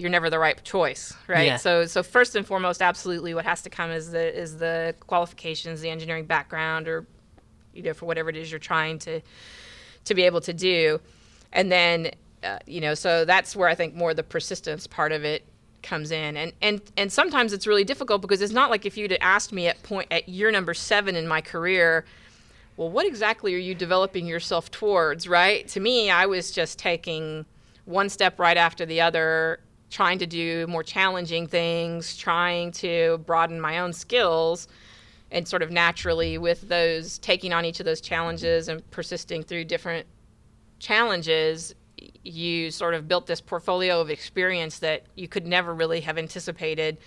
you're 0.00 0.10
never 0.10 0.30
the 0.30 0.38
right 0.38 0.62
choice, 0.64 1.14
right? 1.28 1.46
Yeah. 1.46 1.56
So 1.56 1.84
so 1.86 2.02
first 2.02 2.34
and 2.34 2.46
foremost, 2.46 2.80
absolutely 2.80 3.34
what 3.34 3.44
has 3.44 3.62
to 3.62 3.70
come 3.70 3.90
is 3.90 4.10
the 4.10 4.36
is 4.36 4.58
the 4.58 4.94
qualifications, 5.00 5.80
the 5.80 5.90
engineering 5.90 6.24
background 6.24 6.88
or 6.88 7.06
you 7.74 7.82
know, 7.82 7.94
for 7.94 8.06
whatever 8.06 8.30
it 8.30 8.36
is 8.36 8.50
you're 8.50 8.58
trying 8.58 8.98
to 9.00 9.20
to 10.06 10.14
be 10.14 10.22
able 10.22 10.40
to 10.40 10.52
do. 10.52 11.00
And 11.52 11.70
then 11.70 12.12
uh, 12.42 12.58
you 12.66 12.80
know, 12.80 12.94
so 12.94 13.24
that's 13.24 13.54
where 13.54 13.68
I 13.68 13.74
think 13.74 13.94
more 13.94 14.14
the 14.14 14.22
persistence 14.22 14.86
part 14.86 15.12
of 15.12 15.24
it 15.24 15.44
comes 15.82 16.10
in. 16.10 16.36
And 16.36 16.52
and 16.62 16.80
and 16.96 17.12
sometimes 17.12 17.52
it's 17.52 17.66
really 17.66 17.84
difficult 17.84 18.22
because 18.22 18.40
it's 18.40 18.52
not 18.52 18.70
like 18.70 18.86
if 18.86 18.96
you'd 18.96 19.16
asked 19.20 19.52
me 19.52 19.66
at 19.66 19.82
point 19.82 20.08
at 20.10 20.28
year 20.28 20.50
number 20.50 20.72
7 20.72 21.14
in 21.14 21.28
my 21.28 21.40
career, 21.40 22.04
well, 22.76 22.90
what 22.90 23.06
exactly 23.06 23.54
are 23.54 23.58
you 23.58 23.74
developing 23.74 24.26
yourself 24.26 24.70
towards, 24.70 25.28
right? 25.28 25.68
To 25.68 25.80
me, 25.80 26.10
I 26.10 26.26
was 26.26 26.50
just 26.50 26.78
taking 26.78 27.44
one 27.84 28.08
step 28.08 28.38
right 28.38 28.56
after 28.56 28.86
the 28.86 29.00
other, 29.00 29.60
trying 29.90 30.18
to 30.20 30.26
do 30.26 30.66
more 30.68 30.82
challenging 30.82 31.46
things, 31.46 32.16
trying 32.16 32.70
to 32.72 33.18
broaden 33.26 33.60
my 33.60 33.80
own 33.80 33.92
skills, 33.92 34.68
and 35.32 35.46
sort 35.46 35.62
of 35.62 35.70
naturally 35.70 36.38
with 36.38 36.68
those 36.68 37.18
taking 37.18 37.52
on 37.52 37.64
each 37.64 37.80
of 37.80 37.86
those 37.86 38.00
challenges 38.00 38.68
and 38.68 38.88
persisting 38.90 39.42
through 39.42 39.64
different 39.64 40.06
challenges, 40.78 41.74
you 42.24 42.70
sort 42.70 42.94
of 42.94 43.06
built 43.06 43.26
this 43.26 43.40
portfolio 43.40 44.00
of 44.00 44.10
experience 44.10 44.78
that 44.78 45.04
you 45.14 45.28
could 45.28 45.46
never 45.46 45.74
really 45.74 46.00
have 46.00 46.18
anticipated. 46.18 46.98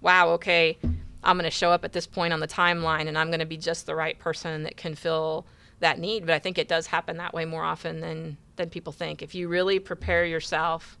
Wow, 0.00 0.30
okay, 0.30 0.78
I'm 1.22 1.36
going 1.36 1.44
to 1.44 1.50
show 1.50 1.70
up 1.70 1.84
at 1.84 1.92
this 1.92 2.06
point 2.06 2.32
on 2.32 2.40
the 2.40 2.48
timeline 2.48 3.08
and 3.08 3.16
I'm 3.16 3.28
going 3.28 3.40
to 3.40 3.46
be 3.46 3.56
just 3.56 3.86
the 3.86 3.94
right 3.94 4.18
person 4.18 4.64
that 4.64 4.76
can 4.76 4.94
fill 4.94 5.46
that 5.80 5.98
need. 5.98 6.26
But 6.26 6.34
I 6.34 6.38
think 6.38 6.58
it 6.58 6.68
does 6.68 6.86
happen 6.86 7.16
that 7.18 7.32
way 7.32 7.44
more 7.44 7.62
often 7.62 8.00
than, 8.00 8.36
than 8.56 8.70
people 8.70 8.92
think. 8.92 9.22
If 9.22 9.34
you 9.34 9.48
really 9.48 9.78
prepare 9.78 10.24
yourself, 10.24 10.98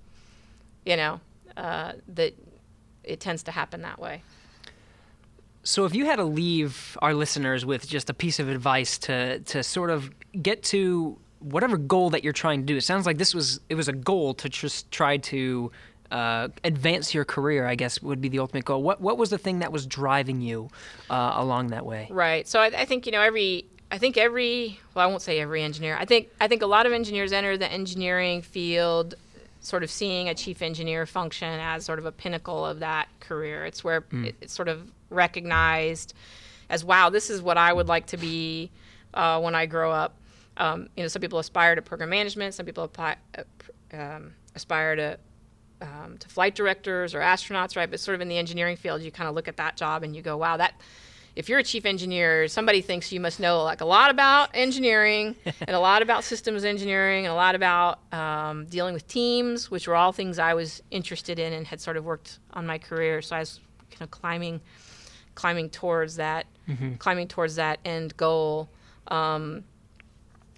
you 0.84 0.96
know, 0.96 1.20
uh, 1.56 1.92
that 2.08 2.34
it 3.04 3.20
tends 3.20 3.42
to 3.44 3.50
happen 3.50 3.82
that 3.82 3.98
way. 3.98 4.22
So, 5.64 5.84
if 5.84 5.94
you 5.94 6.06
had 6.06 6.16
to 6.16 6.24
leave 6.24 6.96
our 7.02 7.14
listeners 7.14 7.64
with 7.64 7.88
just 7.88 8.10
a 8.10 8.14
piece 8.14 8.40
of 8.40 8.48
advice 8.48 8.98
to 8.98 9.38
to 9.40 9.62
sort 9.62 9.90
of 9.90 10.10
get 10.42 10.62
to 10.64 11.18
whatever 11.38 11.76
goal 11.76 12.10
that 12.10 12.24
you're 12.24 12.32
trying 12.32 12.60
to 12.60 12.66
do, 12.66 12.76
it 12.76 12.82
sounds 12.82 13.06
like 13.06 13.18
this 13.18 13.34
was 13.34 13.60
it 13.68 13.76
was 13.76 13.88
a 13.88 13.92
goal 13.92 14.34
to 14.34 14.48
just 14.48 14.90
try 14.90 15.18
to 15.18 15.70
uh, 16.10 16.48
advance 16.64 17.14
your 17.14 17.24
career. 17.24 17.66
I 17.66 17.76
guess 17.76 18.02
would 18.02 18.20
be 18.20 18.28
the 18.28 18.40
ultimate 18.40 18.64
goal. 18.64 18.82
What 18.82 19.00
what 19.00 19.18
was 19.18 19.30
the 19.30 19.38
thing 19.38 19.60
that 19.60 19.70
was 19.70 19.86
driving 19.86 20.40
you 20.40 20.68
uh, 21.10 21.32
along 21.36 21.68
that 21.68 21.86
way? 21.86 22.08
Right. 22.10 22.46
So 22.48 22.60
I, 22.60 22.66
I 22.66 22.84
think 22.84 23.06
you 23.06 23.12
know 23.12 23.20
every 23.20 23.66
I 23.92 23.98
think 23.98 24.16
every 24.16 24.80
well, 24.94 25.06
I 25.06 25.08
won't 25.08 25.22
say 25.22 25.38
every 25.38 25.62
engineer. 25.62 25.96
I 25.96 26.06
think 26.06 26.28
I 26.40 26.48
think 26.48 26.62
a 26.62 26.66
lot 26.66 26.86
of 26.86 26.92
engineers 26.92 27.32
enter 27.32 27.56
the 27.56 27.70
engineering 27.70 28.42
field 28.42 29.14
sort 29.62 29.82
of 29.82 29.90
seeing 29.90 30.28
a 30.28 30.34
chief 30.34 30.60
engineer 30.60 31.06
function 31.06 31.58
as 31.60 31.84
sort 31.84 31.98
of 31.98 32.04
a 32.04 32.12
pinnacle 32.12 32.66
of 32.66 32.80
that 32.80 33.08
career. 33.20 33.64
It's 33.64 33.82
where 33.82 34.04
it, 34.12 34.34
it's 34.40 34.52
sort 34.52 34.68
of 34.68 34.90
recognized 35.08 36.14
as 36.68 36.84
wow, 36.84 37.10
this 37.10 37.30
is 37.30 37.40
what 37.40 37.56
I 37.56 37.72
would 37.72 37.86
like 37.86 38.06
to 38.06 38.16
be 38.16 38.70
uh, 39.14 39.40
when 39.40 39.54
I 39.54 39.66
grow 39.66 39.92
up. 39.92 40.16
Um, 40.56 40.88
you 40.96 41.02
know, 41.04 41.08
some 41.08 41.20
people 41.20 41.38
aspire 41.38 41.74
to 41.74 41.82
program 41.82 42.10
management. 42.10 42.54
Some 42.54 42.66
people 42.66 42.84
apply, 42.84 43.16
uh, 43.38 43.42
um, 43.96 44.34
aspire 44.54 44.96
to 44.96 45.18
um, 45.80 46.16
to 46.18 46.28
flight 46.28 46.54
directors 46.54 47.14
or 47.14 47.20
astronauts, 47.20 47.76
right? 47.76 47.90
But 47.90 48.00
sort 48.00 48.14
of 48.14 48.20
in 48.20 48.28
the 48.28 48.38
engineering 48.38 48.76
field, 48.76 49.02
you 49.02 49.10
kind 49.10 49.28
of 49.28 49.34
look 49.34 49.48
at 49.48 49.56
that 49.56 49.76
job 49.76 50.02
and 50.02 50.14
you 50.14 50.22
go, 50.22 50.36
wow, 50.36 50.56
that. 50.56 50.74
If 51.34 51.48
you're 51.48 51.58
a 51.58 51.64
chief 51.64 51.86
engineer, 51.86 52.46
somebody 52.48 52.82
thinks 52.82 53.10
you 53.10 53.20
must 53.20 53.40
know 53.40 53.62
like 53.62 53.80
a 53.80 53.86
lot 53.86 54.10
about 54.10 54.50
engineering 54.54 55.34
and 55.44 55.70
a 55.70 55.80
lot 55.80 56.02
about 56.02 56.24
systems 56.24 56.64
engineering 56.64 57.24
and 57.24 57.32
a 57.32 57.34
lot 57.34 57.54
about 57.54 58.00
um, 58.12 58.66
dealing 58.66 58.92
with 58.92 59.06
teams, 59.08 59.70
which 59.70 59.88
were 59.88 59.96
all 59.96 60.12
things 60.12 60.38
I 60.38 60.54
was 60.54 60.82
interested 60.90 61.38
in 61.38 61.52
and 61.52 61.66
had 61.66 61.80
sort 61.80 61.96
of 61.96 62.04
worked 62.04 62.38
on 62.52 62.66
my 62.66 62.78
career. 62.78 63.22
So 63.22 63.36
I 63.36 63.40
was 63.40 63.60
kind 63.90 64.02
of 64.02 64.10
climbing, 64.10 64.60
climbing 65.34 65.70
towards 65.70 66.16
that, 66.16 66.46
climbing 66.98 67.28
towards 67.28 67.56
that 67.56 67.78
end 67.84 68.16
goal. 68.16 68.68
Um, 69.08 69.64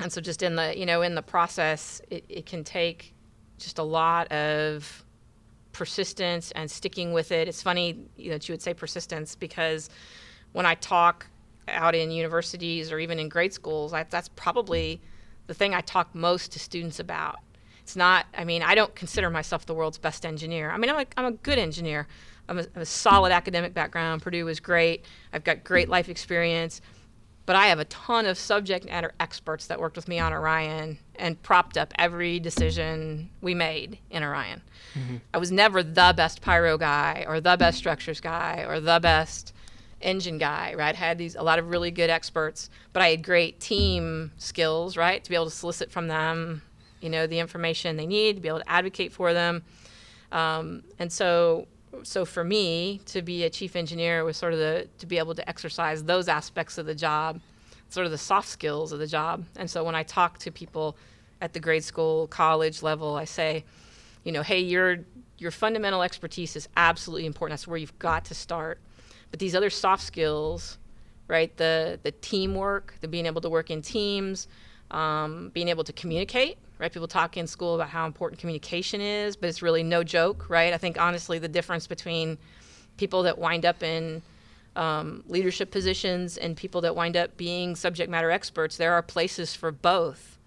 and 0.00 0.12
so 0.12 0.20
just 0.20 0.42
in 0.42 0.56
the 0.56 0.76
you 0.76 0.86
know 0.86 1.02
in 1.02 1.14
the 1.14 1.22
process 1.22 2.00
it, 2.10 2.24
it 2.28 2.46
can 2.46 2.64
take 2.64 3.14
just 3.58 3.78
a 3.78 3.82
lot 3.82 4.30
of 4.32 5.04
persistence 5.72 6.50
and 6.52 6.70
sticking 6.70 7.12
with 7.12 7.32
it 7.32 7.48
it's 7.48 7.62
funny 7.62 7.96
you 8.16 8.30
know, 8.30 8.36
that 8.36 8.48
you 8.48 8.52
would 8.52 8.62
say 8.62 8.74
persistence 8.74 9.34
because 9.34 9.90
when 10.54 10.64
i 10.64 10.74
talk 10.76 11.26
out 11.68 11.94
in 11.94 12.10
universities 12.10 12.90
or 12.90 12.98
even 12.98 13.18
in 13.18 13.28
grade 13.28 13.52
schools 13.52 13.92
I, 13.92 14.04
that's 14.04 14.28
probably 14.28 15.00
the 15.46 15.54
thing 15.54 15.74
i 15.74 15.80
talk 15.82 16.14
most 16.14 16.52
to 16.52 16.58
students 16.58 17.00
about. 17.00 17.36
It's 17.82 17.96
not 17.96 18.26
i 18.36 18.44
mean 18.44 18.62
i 18.62 18.74
don't 18.74 18.94
consider 18.94 19.28
myself 19.28 19.66
the 19.66 19.74
world's 19.74 19.98
best 19.98 20.24
engineer. 20.24 20.70
I 20.70 20.78
mean 20.78 20.90
i'm 20.90 21.00
a, 21.00 21.06
I'm 21.16 21.26
a 21.26 21.32
good 21.32 21.58
engineer. 21.58 22.06
I'm 22.48 22.58
a, 22.58 22.66
I'm 22.74 22.82
a 22.82 22.86
solid 22.86 23.32
academic 23.32 23.72
background. 23.72 24.20
Purdue 24.20 24.44
was 24.44 24.60
great. 24.60 25.06
I've 25.32 25.44
got 25.44 25.64
great 25.64 25.88
life 25.88 26.08
experience 26.08 26.80
but 27.46 27.56
I 27.56 27.66
have 27.66 27.78
a 27.78 27.84
ton 27.86 28.26
of 28.26 28.38
subject 28.38 28.86
matter 28.86 29.12
experts 29.20 29.66
that 29.66 29.78
worked 29.78 29.96
with 29.96 30.08
me 30.08 30.18
on 30.18 30.32
Orion 30.32 30.98
and 31.16 31.40
propped 31.42 31.76
up 31.76 31.92
every 31.98 32.40
decision 32.40 33.28
we 33.42 33.54
made 33.54 33.98
in 34.10 34.22
Orion. 34.22 34.62
Mm-hmm. 34.94 35.16
I 35.32 35.38
was 35.38 35.52
never 35.52 35.82
the 35.82 36.14
best 36.16 36.40
pyro 36.40 36.78
guy 36.78 37.24
or 37.28 37.40
the 37.40 37.56
best 37.56 37.78
structures 37.78 38.20
guy 38.20 38.64
or 38.66 38.80
the 38.80 38.98
best 39.00 39.53
engine 40.04 40.38
guy, 40.38 40.74
right? 40.76 40.94
I 40.94 40.98
had 40.98 41.18
these 41.18 41.34
a 41.34 41.42
lot 41.42 41.58
of 41.58 41.70
really 41.70 41.90
good 41.90 42.10
experts, 42.10 42.70
but 42.92 43.02
I 43.02 43.08
had 43.08 43.22
great 43.22 43.60
team 43.60 44.32
skills, 44.36 44.96
right? 44.96 45.22
To 45.22 45.30
be 45.30 45.34
able 45.34 45.46
to 45.46 45.50
solicit 45.50 45.90
from 45.90 46.08
them, 46.08 46.62
you 47.00 47.10
know, 47.10 47.26
the 47.26 47.38
information 47.38 47.96
they 47.96 48.06
need, 48.06 48.36
to 48.36 48.42
be 48.42 48.48
able 48.48 48.60
to 48.60 48.70
advocate 48.70 49.12
for 49.12 49.32
them. 49.32 49.64
Um, 50.32 50.84
and 50.98 51.12
so 51.12 51.66
so 52.02 52.24
for 52.24 52.42
me 52.42 53.00
to 53.06 53.22
be 53.22 53.44
a 53.44 53.50
chief 53.50 53.76
engineer 53.76 54.24
was 54.24 54.36
sort 54.36 54.52
of 54.52 54.58
the 54.58 54.88
to 54.98 55.06
be 55.06 55.18
able 55.18 55.34
to 55.34 55.48
exercise 55.48 56.02
those 56.04 56.28
aspects 56.28 56.76
of 56.76 56.86
the 56.86 56.94
job 56.94 57.40
sort 57.88 58.04
of 58.04 58.10
the 58.10 58.18
soft 58.18 58.48
skills 58.48 58.90
of 58.90 58.98
the 58.98 59.06
job 59.06 59.44
and 59.56 59.70
so 59.70 59.84
when 59.84 59.94
i 59.94 60.02
talk 60.02 60.38
to 60.38 60.50
people 60.50 60.96
at 61.40 61.52
the 61.52 61.60
grade 61.60 61.84
school 61.84 62.26
college 62.26 62.82
level 62.82 63.14
i 63.14 63.24
say 63.24 63.64
you 64.24 64.32
know 64.32 64.42
hey 64.42 64.58
your 64.58 64.98
your 65.38 65.50
fundamental 65.52 66.02
expertise 66.02 66.56
is 66.56 66.68
absolutely 66.76 67.26
important 67.26 67.52
that's 67.52 67.68
where 67.68 67.78
you've 67.78 67.98
got 67.98 68.24
to 68.24 68.34
start 68.34 68.80
but 69.34 69.40
these 69.40 69.56
other 69.56 69.68
soft 69.68 70.04
skills 70.04 70.78
right 71.26 71.56
the 71.56 71.98
the 72.04 72.12
teamwork 72.12 72.94
the 73.00 73.08
being 73.08 73.26
able 73.26 73.40
to 73.40 73.50
work 73.50 73.68
in 73.68 73.82
teams 73.82 74.46
um, 74.92 75.50
being 75.52 75.66
able 75.66 75.82
to 75.82 75.92
communicate 75.92 76.56
right? 76.78 76.92
People 76.92 77.08
talk 77.08 77.36
in 77.36 77.48
school 77.48 77.74
about 77.74 77.88
how 77.88 78.06
important 78.06 78.38
communication 78.38 79.00
is 79.00 79.34
but 79.34 79.48
it's 79.48 79.60
really 79.60 79.82
no 79.82 80.04
joke 80.04 80.48
right? 80.48 80.72
I 80.72 80.78
think 80.78 81.00
honestly 81.00 81.40
the 81.40 81.48
difference 81.48 81.88
between 81.88 82.38
people 82.96 83.24
that 83.24 83.36
wind 83.36 83.66
up 83.66 83.82
in 83.82 84.22
um, 84.76 85.24
leadership 85.26 85.72
positions 85.72 86.36
and 86.36 86.56
people 86.56 86.80
that 86.82 86.94
wind 86.94 87.16
up 87.16 87.36
being 87.36 87.74
subject 87.74 88.08
matter 88.08 88.30
experts 88.30 88.76
there 88.76 88.92
are 88.92 89.02
places 89.02 89.52
for 89.52 89.72
both. 89.72 90.38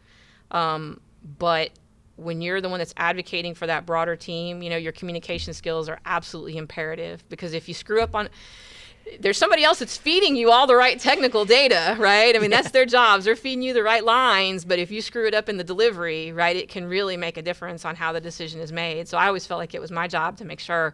Um, 0.51 1.01
but 1.37 1.71
when 2.15 2.41
you're 2.41 2.61
the 2.61 2.69
one 2.69 2.79
that's 2.79 2.93
advocating 2.95 3.53
for 3.53 3.67
that 3.67 3.85
broader 3.85 4.15
team 4.15 4.63
you 4.63 4.69
know 4.69 4.77
your 4.77 4.91
communication 4.91 5.53
skills 5.53 5.87
are 5.89 5.99
absolutely 6.05 6.55
imperative 6.57 7.27
because 7.27 7.53
if 7.53 7.67
you 7.67 7.73
screw 7.73 8.01
up 8.01 8.15
on 8.15 8.29
there's 9.19 9.37
somebody 9.37 9.63
else 9.63 9.79
that's 9.79 9.97
feeding 9.97 10.35
you 10.35 10.51
all 10.51 10.67
the 10.67 10.75
right 10.75 10.99
technical 10.99 11.45
data, 11.45 11.95
right? 11.99 12.35
I 12.35 12.39
mean, 12.39 12.51
that's 12.51 12.71
their 12.71 12.85
jobs. 12.85 13.25
They're 13.25 13.35
feeding 13.35 13.61
you 13.61 13.73
the 13.73 13.83
right 13.83 14.03
lines, 14.03 14.65
but 14.65 14.79
if 14.79 14.91
you 14.91 15.01
screw 15.01 15.27
it 15.27 15.33
up 15.33 15.49
in 15.49 15.57
the 15.57 15.63
delivery, 15.63 16.31
right, 16.31 16.55
it 16.55 16.69
can 16.69 16.85
really 16.85 17.17
make 17.17 17.37
a 17.37 17.41
difference 17.41 17.85
on 17.85 17.95
how 17.95 18.11
the 18.11 18.21
decision 18.21 18.61
is 18.61 18.71
made. 18.71 19.07
So 19.07 19.17
I 19.17 19.27
always 19.27 19.45
felt 19.45 19.59
like 19.59 19.73
it 19.73 19.81
was 19.81 19.91
my 19.91 20.07
job 20.07 20.37
to 20.37 20.45
make 20.45 20.59
sure 20.59 20.93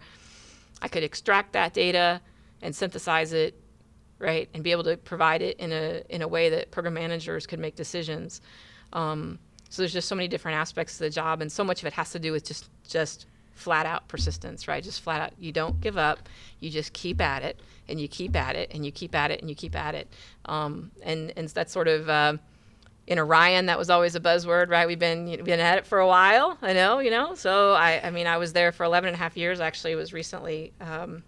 I 0.82 0.88
could 0.88 1.04
extract 1.04 1.54
that 1.54 1.74
data 1.74 2.22
and 2.62 2.76
synthesize 2.76 3.34
it, 3.34 3.60
right, 4.20 4.50
and 4.54 4.64
be 4.64 4.72
able 4.72 4.84
to 4.86 4.98
provide 4.98 5.42
it 5.42 5.58
in 5.60 5.72
a 5.72 6.04
in 6.10 6.22
a 6.22 6.28
way 6.28 6.50
that 6.50 6.72
program 6.72 6.94
managers 6.94 7.46
could 7.46 7.60
make 7.60 7.76
decisions. 7.76 8.42
Um, 8.94 9.40
so 9.70 9.82
there's 9.82 9.94
just 9.94 10.08
so 10.08 10.16
many 10.16 10.28
different 10.28 10.58
aspects 10.58 10.98
to 10.98 11.04
the 11.04 11.10
job, 11.10 11.42
and 11.42 11.52
so 11.52 11.64
much 11.64 11.82
of 11.82 11.88
it 11.88 11.94
has 11.94 12.12
to 12.12 12.20
do 12.20 12.32
with 12.32 12.46
just 12.46 12.70
just 12.88 13.26
flat 13.56 13.86
out 13.86 14.08
persistence, 14.08 14.68
right? 14.68 14.84
Just 14.84 15.02
flat 15.02 15.22
out, 15.22 15.32
you 15.40 15.52
don't 15.52 15.80
give 15.82 15.98
up. 15.98 16.28
You 16.60 16.70
just 16.70 16.94
keep 16.94 17.22
at 17.22 17.44
it, 17.44 17.60
and 17.88 18.00
you 18.00 18.08
keep 18.08 18.36
at 18.36 18.56
it, 18.56 18.72
and 18.74 18.86
you 18.86 18.92
keep 18.92 19.14
at 19.16 19.32
it, 19.32 19.42
and 19.42 19.50
you 19.50 19.56
keep 19.56 19.76
at 19.76 19.96
it. 19.96 20.08
Um, 20.46 20.92
and 21.04 21.32
and 21.38 21.48
that's 21.50 21.72
sort 21.72 21.88
of 21.88 22.10
uh, 22.10 22.38
in 23.08 23.20
Orion. 23.20 23.66
That 23.68 23.78
was 23.78 23.90
always 23.90 24.16
a 24.16 24.20
buzzword, 24.20 24.70
right? 24.70 24.88
We've 24.88 25.00
been 25.00 25.28
you 25.28 25.38
know, 25.38 25.44
been 25.44 25.60
at 25.60 25.78
it 25.78 25.86
for 25.86 26.00
a 26.00 26.08
while. 26.08 26.58
I 26.62 26.74
know, 26.74 27.00
you 27.00 27.12
know. 27.12 27.36
So 27.36 27.74
I, 27.74 28.02
I 28.04 28.10
mean, 28.12 28.28
I 28.28 28.38
was 28.38 28.54
there 28.54 28.72
for 28.72 28.84
11 28.86 29.10
and 29.10 29.16
a 29.16 29.18
half 29.18 29.36
years. 29.38 29.60
Actually, 29.60 29.96
was 29.96 30.14
recently 30.14 30.74
um, 30.82 31.24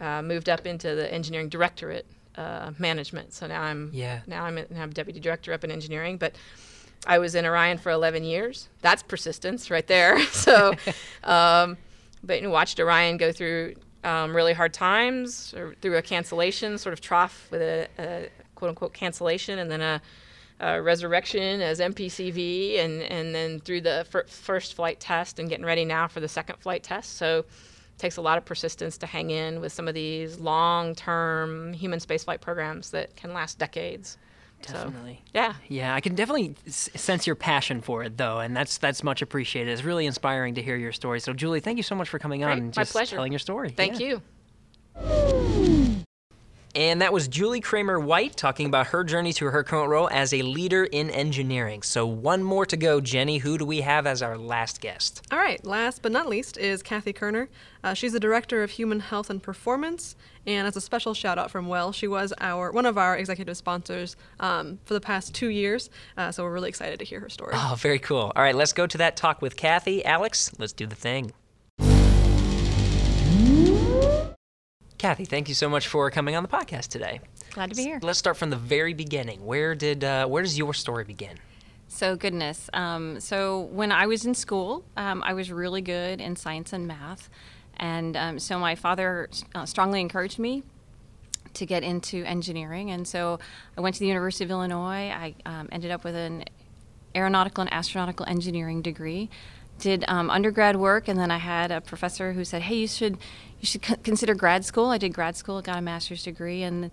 uh, 0.00 0.22
moved 0.22 0.48
up 0.48 0.66
into 0.66 0.94
the 0.94 1.12
engineering 1.12 1.48
directorate 1.48 2.06
uh, 2.36 2.72
management. 2.78 3.32
So 3.32 3.46
now 3.46 3.62
I'm 3.62 3.90
Yeah. 3.92 4.20
now 4.26 4.44
I'm, 4.44 4.54
now 4.54 4.82
I'm 4.82 4.90
deputy 4.90 5.20
director 5.20 5.52
up 5.52 5.64
in 5.64 5.70
engineering, 5.70 6.16
but. 6.16 6.34
I 7.06 7.18
was 7.18 7.34
in 7.34 7.44
Orion 7.44 7.78
for 7.78 7.90
11 7.90 8.24
years. 8.24 8.68
That's 8.80 9.02
persistence 9.02 9.70
right 9.70 9.86
there. 9.86 10.24
so, 10.32 10.74
um, 11.24 11.76
but 12.22 12.36
you 12.36 12.42
know, 12.42 12.50
watched 12.50 12.80
Orion 12.80 13.16
go 13.16 13.32
through 13.32 13.74
um, 14.04 14.34
really 14.34 14.52
hard 14.52 14.72
times 14.72 15.54
or 15.54 15.74
through 15.80 15.96
a 15.96 16.02
cancellation, 16.02 16.78
sort 16.78 16.92
of 16.92 17.00
trough 17.00 17.48
with 17.50 17.62
a, 17.62 17.88
a 17.98 18.28
quote 18.54 18.70
unquote 18.70 18.94
cancellation, 18.94 19.58
and 19.58 19.70
then 19.70 19.80
a, 19.80 20.02
a 20.60 20.80
resurrection 20.80 21.60
as 21.60 21.80
MPCV, 21.80 22.78
and, 22.78 23.02
and 23.02 23.34
then 23.34 23.60
through 23.60 23.80
the 23.80 24.06
fir- 24.10 24.26
first 24.26 24.74
flight 24.74 25.00
test 25.00 25.38
and 25.38 25.48
getting 25.48 25.64
ready 25.64 25.84
now 25.84 26.06
for 26.06 26.20
the 26.20 26.28
second 26.28 26.56
flight 26.58 26.82
test. 26.82 27.16
So, 27.16 27.44
it 27.94 27.98
takes 27.98 28.16
a 28.16 28.22
lot 28.22 28.38
of 28.38 28.44
persistence 28.44 28.98
to 28.98 29.06
hang 29.06 29.30
in 29.30 29.60
with 29.60 29.72
some 29.72 29.86
of 29.86 29.94
these 29.94 30.38
long 30.38 30.94
term 30.94 31.72
human 31.72 32.00
spaceflight 32.00 32.40
programs 32.40 32.90
that 32.90 33.14
can 33.16 33.32
last 33.32 33.58
decades. 33.58 34.18
So, 34.66 34.72
Definitely. 34.74 35.22
yeah. 35.34 35.54
Yeah, 35.68 35.94
I 35.94 36.00
can 36.00 36.14
definitely 36.14 36.54
s- 36.66 36.88
sense 36.94 37.26
your 37.26 37.36
passion 37.36 37.80
for 37.80 38.02
it, 38.02 38.16
though, 38.16 38.38
and 38.40 38.56
that's 38.56 38.78
that's 38.78 39.02
much 39.02 39.20
appreciated. 39.22 39.70
It's 39.72 39.84
really 39.84 40.06
inspiring 40.06 40.54
to 40.54 40.62
hear 40.62 40.76
your 40.76 40.92
story. 40.92 41.20
So, 41.20 41.32
Julie, 41.32 41.60
thank 41.60 41.76
you 41.76 41.82
so 41.82 41.94
much 41.94 42.08
for 42.08 42.18
coming 42.18 42.42
on 42.44 42.50
Great, 42.50 42.58
and 42.62 42.66
my 42.76 42.82
just 42.82 42.92
pleasure. 42.92 43.16
telling 43.16 43.32
your 43.32 43.38
story. 43.38 43.70
Thank 43.70 44.00
Yeah. 44.00 44.06
you. 44.06 44.22
And 46.76 47.02
that 47.02 47.12
was 47.12 47.28
Julie 47.28 47.60
Kramer 47.60 48.00
White 48.00 48.36
talking 48.36 48.66
about 48.66 48.88
her 48.88 49.04
journey 49.04 49.32
to 49.34 49.46
her 49.46 49.62
current 49.62 49.88
role 49.90 50.08
as 50.10 50.34
a 50.34 50.42
leader 50.42 50.82
in 50.82 51.08
engineering. 51.08 51.82
So, 51.82 52.04
one 52.04 52.42
more 52.42 52.66
to 52.66 52.76
go, 52.76 53.00
Jenny. 53.00 53.38
Who 53.38 53.56
do 53.58 53.64
we 53.64 53.82
have 53.82 54.08
as 54.08 54.22
our 54.22 54.36
last 54.36 54.80
guest? 54.80 55.24
All 55.30 55.38
right, 55.38 55.64
last 55.64 56.02
but 56.02 56.10
not 56.10 56.28
least 56.28 56.58
is 56.58 56.82
Kathy 56.82 57.12
Koerner. 57.12 57.46
Uh, 57.84 57.94
she's 57.94 58.12
the 58.12 58.18
director 58.18 58.64
of 58.64 58.70
Human 58.72 58.98
Health 58.98 59.30
and 59.30 59.40
Performance, 59.40 60.16
and 60.46 60.66
as 60.66 60.76
a 60.76 60.80
special 60.80 61.14
shout 61.14 61.38
out 61.38 61.50
from 61.50 61.66
Well, 61.66 61.92
she 61.92 62.08
was 62.08 62.32
our 62.40 62.70
one 62.72 62.86
of 62.86 62.98
our 62.98 63.16
executive 63.16 63.56
sponsors 63.56 64.16
um, 64.40 64.78
for 64.84 64.94
the 64.94 65.00
past 65.00 65.34
two 65.34 65.48
years. 65.48 65.90
Uh, 66.16 66.32
so 66.32 66.44
we're 66.44 66.52
really 66.52 66.68
excited 66.68 66.98
to 66.98 67.04
hear 67.04 67.20
her 67.20 67.28
story. 67.28 67.52
Oh, 67.54 67.76
very 67.78 67.98
cool. 67.98 68.32
All 68.34 68.42
right, 68.42 68.54
let's 68.54 68.72
go 68.72 68.86
to 68.86 68.98
that 68.98 69.16
talk 69.16 69.42
with 69.42 69.56
Kathy. 69.56 70.04
Alex, 70.04 70.52
let's 70.58 70.72
do 70.72 70.86
the 70.86 70.96
thing. 70.96 71.32
Kathy, 74.98 75.26
thank 75.26 75.48
you 75.48 75.54
so 75.54 75.68
much 75.68 75.86
for 75.86 76.10
coming 76.10 76.34
on 76.34 76.42
the 76.42 76.48
podcast 76.48 76.88
today. 76.88 77.20
Glad 77.50 77.70
to 77.70 77.76
be 77.76 77.82
here. 77.82 77.98
Let's 78.02 78.18
start 78.18 78.38
from 78.38 78.50
the 78.50 78.56
very 78.56 78.94
beginning. 78.94 79.44
Where 79.44 79.74
did 79.74 80.02
uh, 80.02 80.26
where 80.26 80.42
does 80.42 80.56
your 80.56 80.72
story 80.72 81.04
begin? 81.04 81.38
So, 81.88 82.16
goodness. 82.16 82.70
Um, 82.72 83.20
so, 83.20 83.60
when 83.60 83.92
I 83.92 84.06
was 84.06 84.24
in 84.24 84.34
school, 84.34 84.84
um, 84.96 85.22
I 85.24 85.34
was 85.34 85.52
really 85.52 85.82
good 85.82 86.20
in 86.20 86.36
science 86.36 86.72
and 86.72 86.88
math. 86.88 87.28
And 87.76 88.16
um, 88.16 88.38
so, 88.38 88.58
my 88.58 88.74
father 88.74 89.28
uh, 89.54 89.66
strongly 89.66 90.00
encouraged 90.00 90.38
me 90.38 90.62
to 91.54 91.66
get 91.66 91.82
into 91.82 92.24
engineering. 92.24 92.90
And 92.90 93.06
so, 93.06 93.38
I 93.76 93.80
went 93.80 93.94
to 93.94 94.00
the 94.00 94.06
University 94.06 94.44
of 94.44 94.50
Illinois. 94.50 95.10
I 95.10 95.34
um, 95.46 95.68
ended 95.72 95.90
up 95.90 96.04
with 96.04 96.14
an 96.14 96.44
aeronautical 97.14 97.62
and 97.62 97.70
astronautical 97.70 98.28
engineering 98.28 98.82
degree. 98.82 99.30
Did 99.80 100.04
um, 100.06 100.30
undergrad 100.30 100.76
work, 100.76 101.08
and 101.08 101.18
then 101.18 101.32
I 101.32 101.38
had 101.38 101.72
a 101.72 101.80
professor 101.80 102.32
who 102.32 102.44
said, 102.44 102.62
"Hey, 102.62 102.76
you 102.76 102.86
should 102.86 103.18
you 103.60 103.66
should 103.66 103.82
consider 104.04 104.32
grad 104.32 104.64
school." 104.64 104.86
I 104.90 104.98
did 104.98 105.12
grad 105.12 105.36
school, 105.36 105.60
got 105.62 105.78
a 105.78 105.82
master's 105.82 106.22
degree, 106.22 106.62
and 106.62 106.92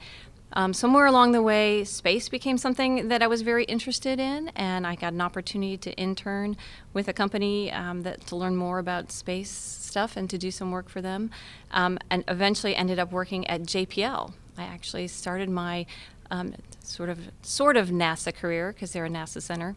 Um, 0.53 0.73
somewhere 0.73 1.06
along 1.06 1.32
the 1.32 1.41
way, 1.41 1.84
space 1.86 2.28
became 2.28 2.57
something 2.57 3.07
that 3.07 3.23
I 3.23 3.28
was 3.28 3.41
very 3.41 3.64
interested 3.65 4.19
in, 4.19 4.49
and 4.49 4.86
I 4.86 4.95
got 4.95 5.14
an 5.14 5.22
opportunity 5.22 5.78
to 5.78 5.94
intern 5.94 6.57
with 6.94 7.07
a 7.07 7.14
company 7.14 7.72
um, 7.72 8.02
that 8.02 8.28
to 8.28 8.36
learn 8.36 8.57
more 8.57 8.80
about 8.80 9.11
space 9.11 9.49
stuff 9.49 10.18
and 10.18 10.30
to 10.30 10.38
do 10.38 10.52
some 10.52 10.72
work 10.72 10.90
for 10.90 11.02
them, 11.02 11.32
um, 11.72 11.98
and 12.10 12.26
eventually 12.28 12.76
ended 12.76 12.99
up 12.99 13.11
working 13.11 13.48
at 13.48 13.61
JPL. 13.61 14.34
I 14.57 14.64
actually 14.64 15.07
started 15.07 15.49
my 15.49 15.86
um, 16.30 16.56
sort 16.84 17.10
of 17.10 17.19
sort 17.41 17.78
of 17.78 17.90
NASA 17.90 18.34
career 18.34 18.73
because 18.73 18.91
they're 18.91 19.06
a 19.06 19.10
NASA 19.10 19.41
center 19.41 19.76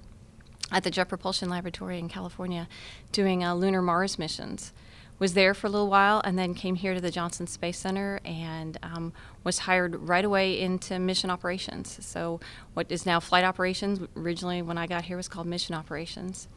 at 0.72 0.82
the 0.82 0.90
Jet 0.90 1.08
Propulsion 1.08 1.48
Laboratory 1.48 2.00
in 2.00 2.08
California, 2.08 2.68
doing 3.12 3.44
uh, 3.44 3.54
lunar 3.54 3.82
Mars 3.82 4.18
missions 4.18 4.72
was 5.18 5.34
there 5.34 5.54
for 5.54 5.66
a 5.66 5.70
little 5.70 5.88
while 5.88 6.20
and 6.24 6.38
then 6.38 6.54
came 6.54 6.74
here 6.74 6.94
to 6.94 7.00
the 7.00 7.10
Johnson 7.10 7.46
Space 7.46 7.78
Center 7.78 8.20
and 8.24 8.76
um, 8.82 9.12
was 9.44 9.60
hired 9.60 10.08
right 10.08 10.24
away 10.24 10.60
into 10.60 10.98
mission 10.98 11.30
operations. 11.30 11.98
So, 12.04 12.40
what 12.74 12.90
is 12.90 13.06
now 13.06 13.20
flight 13.20 13.44
operations, 13.44 14.00
originally 14.16 14.62
when 14.62 14.78
I 14.78 14.86
got 14.86 15.04
here 15.04 15.16
was 15.16 15.28
called 15.28 15.46
mission 15.46 15.74
operations. 15.74 16.48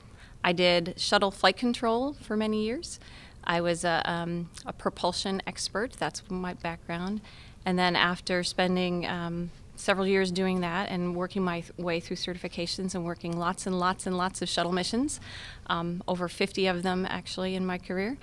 I 0.43 0.53
did 0.53 0.95
shuttle 0.97 1.31
flight 1.31 1.57
control 1.57 2.13
for 2.13 2.35
many 2.37 2.63
years. 2.63 2.99
I 3.43 3.61
was 3.61 3.83
a, 3.85 4.01
um, 4.05 4.49
a 4.65 4.73
propulsion 4.73 5.41
expert, 5.47 5.93
that's 5.93 6.23
my 6.29 6.53
background. 6.53 7.21
And 7.65 7.77
then, 7.77 7.95
after 7.95 8.43
spending 8.43 9.05
um, 9.05 9.51
several 9.79 10.07
years 10.07 10.31
doing 10.31 10.61
that 10.61 10.89
and 10.89 11.15
working 11.15 11.43
my 11.43 11.61
th- 11.61 11.71
way 11.77 11.99
through 11.99 12.17
certifications 12.17 12.95
and 12.95 13.05
working 13.05 13.37
lots 13.37 13.65
and 13.65 13.79
lots 13.79 14.05
and 14.05 14.17
lots 14.17 14.41
of 14.41 14.49
shuttle 14.49 14.71
missions, 14.71 15.19
um, 15.67 16.03
over 16.07 16.27
50 16.27 16.67
of 16.67 16.83
them 16.83 17.05
actually 17.09 17.55
in 17.55 17.65
my 17.65 17.77
career. 17.77 18.17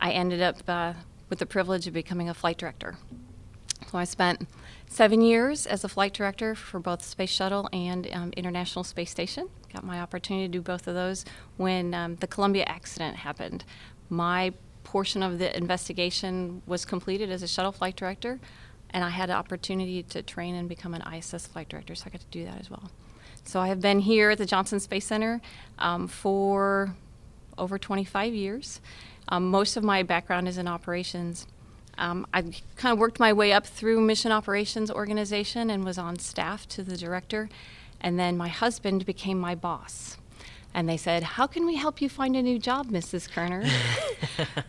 I 0.00 0.10
ended 0.12 0.40
up 0.42 0.56
uh, 0.68 0.94
with 1.28 1.38
the 1.38 1.46
privilege 1.46 1.86
of 1.86 1.92
becoming 1.92 2.28
a 2.28 2.34
flight 2.34 2.58
director. 2.58 2.96
So 3.90 3.98
I 3.98 4.04
spent 4.04 4.48
seven 4.88 5.20
years 5.20 5.66
as 5.66 5.84
a 5.84 5.88
flight 5.88 6.12
director 6.12 6.54
for 6.54 6.80
both 6.80 7.04
Space 7.04 7.30
Shuttle 7.30 7.68
and 7.72 8.08
um, 8.12 8.32
International 8.36 8.82
Space 8.82 9.10
Station. 9.10 9.48
Got 9.72 9.84
my 9.84 10.00
opportunity 10.00 10.46
to 10.46 10.52
do 10.52 10.60
both 10.60 10.86
of 10.86 10.94
those 10.94 11.24
when 11.56 11.94
um, 11.94 12.16
the 12.16 12.26
Columbia 12.26 12.64
accident 12.66 13.16
happened. 13.16 13.64
My 14.08 14.52
portion 14.84 15.22
of 15.22 15.38
the 15.38 15.56
investigation 15.56 16.62
was 16.66 16.84
completed 16.84 17.30
as 17.30 17.42
a 17.42 17.48
shuttle 17.48 17.72
flight 17.72 17.96
director 17.96 18.38
and 18.94 19.02
I 19.02 19.10
had 19.10 19.28
an 19.28 19.36
opportunity 19.36 20.04
to 20.04 20.22
train 20.22 20.54
and 20.54 20.68
become 20.68 20.94
an 20.94 21.02
ISS 21.12 21.48
flight 21.48 21.68
director, 21.68 21.96
so 21.96 22.04
I 22.06 22.10
got 22.10 22.20
to 22.20 22.26
do 22.30 22.44
that 22.44 22.60
as 22.60 22.70
well. 22.70 22.90
So 23.44 23.60
I 23.60 23.66
have 23.66 23.80
been 23.80 23.98
here 23.98 24.30
at 24.30 24.38
the 24.38 24.46
Johnson 24.46 24.78
Space 24.78 25.04
Center 25.04 25.42
um, 25.80 26.06
for 26.06 26.94
over 27.58 27.76
25 27.76 28.32
years. 28.32 28.80
Um, 29.28 29.50
most 29.50 29.76
of 29.76 29.82
my 29.82 30.04
background 30.04 30.46
is 30.46 30.58
in 30.58 30.68
operations. 30.68 31.48
Um, 31.98 32.24
I 32.32 32.42
kind 32.76 32.92
of 32.92 32.98
worked 32.98 33.18
my 33.18 33.32
way 33.32 33.52
up 33.52 33.66
through 33.66 34.00
mission 34.00 34.30
operations 34.30 34.90
organization 34.92 35.70
and 35.70 35.84
was 35.84 35.98
on 35.98 36.18
staff 36.18 36.66
to 36.68 36.84
the 36.84 36.96
director, 36.96 37.48
and 38.00 38.18
then 38.18 38.36
my 38.36 38.48
husband 38.48 39.04
became 39.04 39.38
my 39.38 39.56
boss. 39.56 40.16
And 40.72 40.88
they 40.88 40.96
said, 40.96 41.22
"How 41.22 41.46
can 41.46 41.66
we 41.66 41.76
help 41.76 42.00
you 42.00 42.08
find 42.08 42.36
a 42.36 42.42
new 42.42 42.58
job, 42.58 42.90
Mrs. 42.90 43.30
Koerner?" 43.30 43.68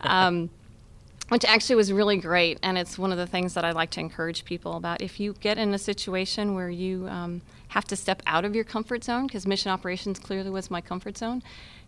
which 1.28 1.44
actually 1.44 1.76
was 1.76 1.92
really 1.92 2.16
great. 2.16 2.58
And 2.62 2.78
it's 2.78 2.98
one 2.98 3.12
of 3.12 3.18
the 3.18 3.26
things 3.26 3.54
that 3.54 3.64
I 3.64 3.72
like 3.72 3.90
to 3.90 4.00
encourage 4.00 4.44
people 4.44 4.76
about. 4.76 5.00
If 5.00 5.18
you 5.18 5.34
get 5.34 5.58
in 5.58 5.74
a 5.74 5.78
situation 5.78 6.54
where 6.54 6.70
you 6.70 7.08
um, 7.08 7.42
have 7.68 7.84
to 7.86 7.96
step 7.96 8.22
out 8.26 8.44
of 8.44 8.54
your 8.54 8.64
comfort 8.64 9.04
zone, 9.04 9.26
because 9.26 9.46
mission 9.46 9.70
operations 9.72 10.18
clearly 10.18 10.50
was 10.50 10.70
my 10.70 10.80
comfort 10.80 11.18
zone, 11.18 11.42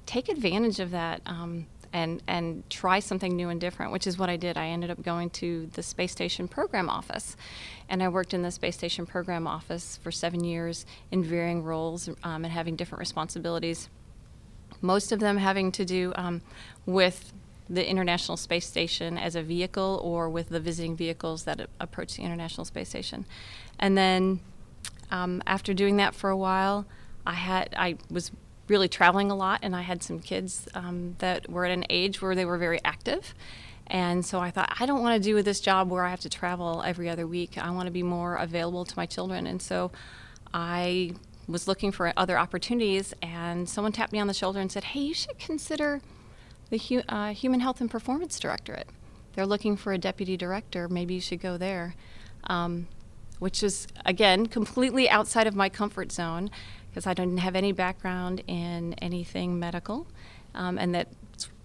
take 0.07 0.29
advantage 0.29 0.81
of 0.81 0.91
that. 0.91 1.21
Um, 1.27 1.67
and, 1.93 2.23
and 2.27 2.69
try 2.69 3.01
something 3.01 3.35
new 3.35 3.49
and 3.49 3.61
different, 3.61 3.93
which 3.93 4.07
is 4.07 4.19
what 4.19 4.29
I 4.29 4.37
did. 4.37 4.59
I 4.59 4.67
ended 4.67 4.91
up 4.91 5.03
going 5.03 5.31
to 5.31 5.71
the 5.73 5.83
Space 5.83 6.13
Station 6.13 6.47
Program 6.47 6.91
Office, 6.91 7.37
and 7.89 8.03
I 8.03 8.09
worked 8.09 8.35
in 8.35 8.43
the 8.43 8.51
Space 8.51 8.77
Station 8.77 9.07
Program 9.07 9.47
Office 9.47 9.99
for 10.03 10.11
seven 10.11 10.45
years 10.45 10.85
in 11.11 11.25
varying 11.25 11.65
roles 11.65 12.09
um, 12.23 12.45
and 12.45 12.53
having 12.53 12.77
different 12.77 13.01
responsibilities. 13.01 13.89
Most 14.83 15.13
of 15.13 15.19
them 15.19 15.39
having 15.39 15.73
to 15.73 15.85
do 15.85 16.13
um, 16.17 16.43
with 16.85 17.33
the 17.69 17.89
International 17.89 18.37
Space 18.37 18.67
Station 18.67 19.19
as 19.19 19.35
a 19.35 19.43
vehicle 19.43 20.01
or 20.03 20.29
with 20.29 20.49
the 20.49 20.61
visiting 20.61 20.97
vehicles 20.97 21.45
that 21.45 21.69
approach 21.81 22.17
the 22.17 22.23
International 22.23 22.65
Space 22.65 22.89
Station. 22.89 23.27
And 23.79 23.97
then 23.97 24.41
um, 25.11 25.43
after 25.47 25.75
doing 25.75 25.97
that 25.99 26.15
for 26.15 26.31
a 26.31 26.37
while, 26.37 26.87
I 27.27 27.35
had 27.35 27.75
I 27.77 27.97
was 28.11 28.31
really 28.69 28.89
traveling 28.89 29.31
a 29.31 29.35
lot, 29.35 29.61
and 29.63 29.75
I 29.75 29.83
had 29.83 30.03
some 30.03 30.21
kids 30.21 30.69
um, 30.75 31.17
that 31.19 31.49
were 31.51 31.65
at 31.65 31.71
an 31.71 31.85
age 31.89 32.21
where 32.21 32.35
they 32.35 32.45
were 32.45 32.59
very 32.59 32.81
active. 32.85 33.35
And 33.87 34.25
so 34.25 34.39
I 34.39 34.51
thought, 34.51 34.75
I 34.79 34.85
don't 34.85 35.03
want 35.03 35.23
to 35.23 35.31
do 35.31 35.43
this 35.43 35.61
job 35.61 35.91
where 35.91 36.05
I 36.05 36.11
have 36.11 36.21
to 36.21 36.29
travel 36.29 36.83
every 36.83 37.09
other 37.09 37.27
week. 37.27 37.57
I 37.57 37.71
want 37.71 37.87
to 37.87 37.91
be 37.91 38.03
more 38.03 38.37
available 38.37 38.85
to 38.85 38.95
my 38.99 39.07
children. 39.07 39.47
And 39.47 39.63
so 39.63 39.91
I 40.53 41.13
was 41.47 41.67
looking 41.67 41.91
for 41.91 42.13
other 42.15 42.39
opportunities, 42.39 43.15
and 43.23 43.69
someone 43.69 43.93
tapped 43.93 44.13
me 44.13 44.21
on 44.21 44.27
the 44.27 44.35
shoulder 44.35 44.61
and 44.61 44.71
said, 44.71 44.85
Hey, 44.85 45.01
you 45.01 45.15
should 45.15 45.39
consider 45.39 46.03
the 46.71 46.79
Hu- 46.79 47.03
uh, 47.09 47.33
Human 47.33 47.61
Health 47.61 47.81
and 47.81 47.91
Performance 47.91 48.39
Directorate. 48.39 48.89
They're 49.35 49.47
looking 49.47 49.77
for 49.77 49.93
a 49.93 49.99
deputy 49.99 50.37
director. 50.37 50.89
Maybe 50.89 51.15
you 51.15 51.21
should 51.21 51.41
go 51.41 51.57
there. 51.57 51.95
Um, 52.45 52.89
which 53.39 53.63
is, 53.63 53.87
again, 54.05 54.47
completely 54.47 55.09
outside 55.09 55.47
of 55.47 55.55
my 55.55 55.69
comfort 55.69 56.11
zone 56.11 56.51
because 56.91 57.07
I 57.07 57.15
didn't 57.15 57.39
have 57.39 57.55
any 57.55 57.73
background 57.73 58.43
in 58.47 58.95
anything 58.95 59.59
medical. 59.59 60.07
Um, 60.55 60.79
and 60.79 60.95
that 60.95 61.09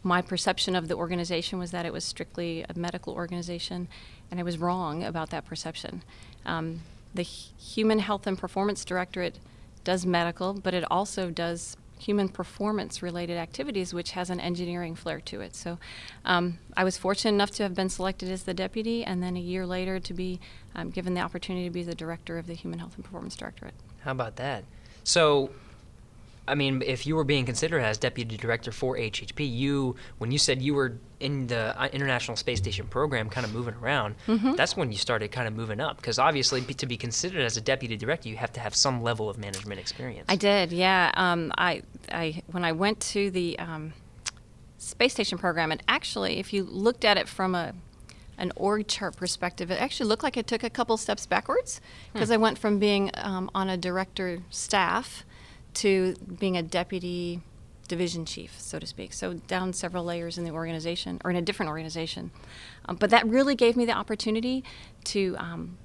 my 0.03 0.21
perception 0.21 0.75
of 0.75 0.87
the 0.87 0.95
organization 0.95 1.57
was 1.57 1.71
that 1.71 1.85
it 1.85 1.93
was 1.93 2.03
strictly 2.03 2.65
a 2.69 2.77
medical 2.77 3.13
organization, 3.13 3.87
and 4.29 4.39
I 4.39 4.43
was 4.43 4.57
wrong 4.57 5.03
about 5.03 5.29
that 5.31 5.45
perception. 5.45 6.03
Um, 6.45 6.81
the 7.15 7.21
H- 7.21 7.51
Human 7.57 7.99
Health 7.99 8.27
and 8.27 8.37
Performance 8.37 8.83
Directorate 8.83 9.39
does 9.83 10.05
medical, 10.05 10.53
but 10.53 10.73
it 10.73 10.83
also 10.91 11.31
does 11.31 11.77
human 12.03 12.29
performance 12.29 13.01
related 13.01 13.37
activities, 13.37 13.93
which 13.93 14.11
has 14.11 14.29
an 14.29 14.39
engineering 14.39 14.95
flair 14.95 15.21
to 15.21 15.41
it. 15.41 15.55
So 15.55 15.77
um, 16.25 16.59
I 16.75 16.83
was 16.83 16.97
fortunate 16.97 17.33
enough 17.33 17.51
to 17.51 17.63
have 17.63 17.73
been 17.73 17.89
selected 17.89 18.29
as 18.29 18.43
the 18.43 18.53
deputy, 18.53 19.03
and 19.03 19.23
then 19.23 19.37
a 19.37 19.39
year 19.39 19.65
later 19.65 19.99
to 19.99 20.13
be 20.13 20.39
um, 20.75 20.89
given 20.89 21.13
the 21.13 21.21
opportunity 21.21 21.65
to 21.65 21.71
be 21.71 21.83
the 21.83 21.95
director 21.95 22.37
of 22.37 22.47
the 22.47 22.53
Human 22.53 22.79
Health 22.79 22.95
and 22.95 23.03
Performance 23.03 23.35
Directorate. 23.35 23.73
How 24.01 24.11
about 24.11 24.35
that? 24.35 24.65
So, 25.03 25.49
I 26.47 26.55
mean, 26.55 26.81
if 26.85 27.07
you 27.07 27.15
were 27.15 27.23
being 27.23 27.45
considered 27.45 27.79
as 27.79 27.97
deputy 27.97 28.35
director 28.35 28.71
for 28.71 28.97
HHP, 28.97 29.49
you 29.49 29.95
when 30.17 30.31
you 30.31 30.37
said 30.37 30.61
you 30.61 30.73
were 30.73 30.97
in 31.21 31.47
the 31.47 31.73
uh, 31.81 31.87
International 31.93 32.35
Space 32.35 32.57
Station 32.57 32.85
program, 32.87 33.29
kind 33.29 33.45
of 33.45 33.53
moving 33.53 33.75
around, 33.75 34.15
Mm-hmm. 34.27 34.55
that's 34.55 34.75
when 34.75 34.91
you 34.91 34.97
started 34.97 35.31
kind 35.31 35.47
of 35.47 35.53
moving 35.55 35.79
up. 35.79 35.95
Because 35.97 36.19
obviously, 36.19 36.61
to 36.61 36.85
be 36.85 36.97
considered 36.97 37.41
as 37.41 37.55
a 37.55 37.61
deputy 37.61 37.95
director, 37.95 38.27
you 38.27 38.35
have 38.35 38.51
to 38.53 38.59
have 38.59 38.75
some 38.75 39.01
level 39.01 39.29
of 39.29 39.37
management 39.37 39.79
experience. 39.79 40.25
I 40.27 40.35
did, 40.35 40.73
yeah. 40.73 41.11
Um, 41.13 41.53
I, 41.57 41.83
I, 42.11 42.41
when 42.47 42.65
I 42.65 42.73
went 42.73 42.99
to 43.13 43.31
the 43.31 43.57
um, 43.59 43.93
space 44.77 45.13
station 45.13 45.37
program, 45.37 45.71
and 45.71 45.81
actually, 45.87 46.39
if 46.39 46.51
you 46.51 46.63
looked 46.63 47.05
at 47.05 47.17
it 47.17 47.29
from 47.29 47.55
a 47.55 47.73
an 48.37 48.51
org 48.55 48.87
chart 48.87 49.15
perspective, 49.15 49.69
it 49.69 49.79
actually 49.79 50.09
looked 50.09 50.23
like 50.23 50.35
it 50.35 50.47
took 50.47 50.63
a 50.63 50.69
couple 50.69 50.97
steps 50.97 51.25
backwards 51.27 51.79
because 52.11 52.31
I 52.31 52.37
went 52.37 52.57
from 52.57 52.79
being 52.79 53.11
um, 53.13 53.49
on 53.53 53.69
a 53.69 53.77
director 53.77 54.39
staff 54.49 55.23
to 55.75 56.15
being 56.39 56.57
a 56.57 56.63
deputy 56.63 57.41
division 57.87 58.25
chief, 58.25 58.59
so 58.59 58.79
to 58.79 58.87
speak. 58.87 59.13
So 59.13 59.33
down 59.33 59.73
several 59.73 60.03
layers 60.03 60.37
in 60.37 60.45
the 60.45 60.51
organization 60.51 61.19
or 61.23 61.31
in 61.31 61.37
a 61.37 61.41
different 61.41 61.69
organization. 61.69 62.31
Um, 62.85 62.95
but 62.95 63.09
that 63.09 63.27
really 63.27 63.55
gave 63.55 63.75
me 63.75 63.85
the 63.85 63.91
opportunity 63.93 64.63
to 65.05 65.35
um, 65.37 65.77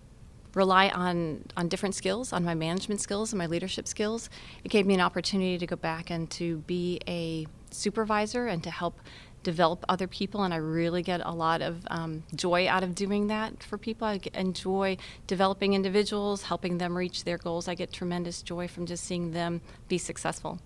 rely 0.54 0.88
on 0.88 1.44
on 1.56 1.68
different 1.68 1.94
skills, 1.94 2.32
on 2.32 2.44
my 2.44 2.54
management 2.54 3.00
skills 3.00 3.32
and 3.32 3.38
my 3.38 3.46
leadership 3.46 3.86
skills. 3.88 4.30
It 4.64 4.70
gave 4.70 4.86
me 4.86 4.94
an 4.94 5.00
opportunity 5.00 5.58
to 5.58 5.66
go 5.66 5.76
back 5.76 6.10
and 6.10 6.30
to 6.32 6.58
be 6.58 7.00
a 7.06 7.46
supervisor 7.70 8.46
and 8.46 8.62
to 8.62 8.70
help 8.70 9.00
develop 9.42 9.84
other 9.88 10.06
people 10.06 10.42
and 10.42 10.52
i 10.52 10.56
really 10.56 11.02
get 11.02 11.20
a 11.24 11.32
lot 11.32 11.62
of 11.62 11.86
um, 11.88 12.22
joy 12.34 12.68
out 12.68 12.82
of 12.82 12.94
doing 12.94 13.28
that 13.28 13.62
for 13.62 13.78
people 13.78 14.06
I 14.06 14.20
enjoy 14.34 14.96
developing 15.26 15.74
individuals 15.74 16.42
helping 16.42 16.78
them 16.78 16.96
reach 16.96 17.24
their 17.24 17.38
goals 17.38 17.68
i 17.68 17.74
get 17.74 17.92
tremendous 17.92 18.42
joy 18.42 18.68
from 18.68 18.86
just 18.86 19.04
seeing 19.04 19.32
them 19.32 19.60
be 19.88 19.98
successful 19.98 20.58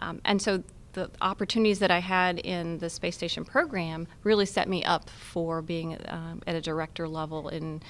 um, 0.00 0.20
and 0.24 0.40
so 0.40 0.62
the 0.92 1.10
opportunities 1.20 1.78
that 1.78 1.90
I 1.90 2.00
had 2.00 2.38
in 2.40 2.78
the 2.78 2.90
space 2.90 3.14
station 3.14 3.44
program 3.44 4.08
really 4.24 4.46
set 4.46 4.68
me 4.68 4.84
up 4.84 5.10
for 5.10 5.62
being 5.62 5.96
um, 6.06 6.42
at 6.46 6.54
a 6.54 6.60
director 6.60 7.06
level 7.06 7.48
in 7.48 7.82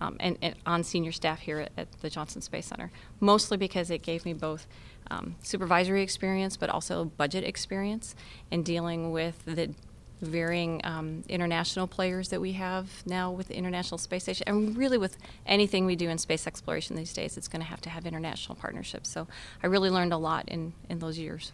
um, 0.00 0.16
and, 0.20 0.36
and 0.42 0.54
on 0.66 0.82
senior 0.82 1.12
staff 1.12 1.40
here 1.40 1.60
at, 1.60 1.72
at 1.76 1.92
the 2.00 2.10
Johnson 2.10 2.42
Space 2.42 2.66
Center. 2.66 2.90
Mostly 3.20 3.56
because 3.56 3.90
it 3.90 4.02
gave 4.02 4.24
me 4.24 4.34
both 4.34 4.66
um, 5.10 5.36
supervisory 5.42 6.02
experience, 6.02 6.56
but 6.56 6.70
also 6.70 7.04
budget 7.04 7.44
experience 7.44 8.14
in 8.50 8.62
dealing 8.62 9.10
with 9.10 9.44
the 9.44 9.74
varying 10.22 10.80
um, 10.84 11.22
international 11.28 11.86
players 11.86 12.30
that 12.30 12.40
we 12.40 12.52
have 12.52 12.88
now 13.04 13.30
with 13.30 13.48
the 13.48 13.56
International 13.56 13.98
Space 13.98 14.22
Station, 14.22 14.44
and 14.46 14.76
really 14.76 14.98
with 14.98 15.16
anything 15.44 15.84
we 15.84 15.96
do 15.96 16.08
in 16.08 16.18
space 16.18 16.46
exploration 16.46 16.96
these 16.96 17.12
days, 17.12 17.36
it's 17.36 17.48
going 17.48 17.60
to 17.60 17.68
have 17.68 17.80
to 17.82 17.90
have 17.90 18.06
international 18.06 18.56
partnerships. 18.56 19.10
So 19.10 19.28
I 19.62 19.66
really 19.66 19.90
learned 19.90 20.12
a 20.12 20.16
lot 20.16 20.48
in, 20.48 20.72
in 20.88 20.98
those 21.00 21.18
years. 21.18 21.52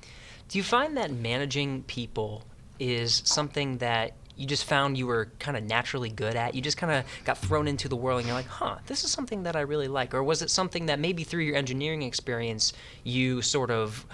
Do 0.49 0.59
you 0.59 0.65
find 0.65 0.97
that 0.97 1.11
managing 1.11 1.83
people 1.83 2.45
is 2.79 3.23
something 3.24 3.79
that 3.79 4.12
you 4.37 4.47
just 4.47 4.65
found 4.65 4.97
you 4.97 5.07
were 5.07 5.31
kind 5.39 5.57
of 5.57 5.65
naturally 5.65 6.11
good 6.11 6.37
at? 6.37 6.55
You 6.55 6.63
just 6.63 6.77
kind 6.77 6.93
of 6.93 7.05
got 7.25 7.39
thrown 7.39 7.69
into 7.69 7.89
the 7.89 7.97
world 7.97 8.19
and 8.19 8.27
you're 8.27 8.37
like, 8.37 8.47
huh, 8.47 8.79
this 8.87 9.05
is 9.05 9.11
something 9.11 9.43
that 9.43 9.57
I 9.57 9.61
really 9.61 9.89
like. 9.89 10.15
Or 10.15 10.23
was 10.23 10.43
it 10.43 10.51
something 10.51 10.87
that 10.87 10.99
maybe 10.99 11.25
through 11.25 11.43
your 11.43 11.57
engineering 11.57 12.03
experience 12.03 12.73
you 13.05 13.43
sort 13.43 13.71
of 13.71 14.07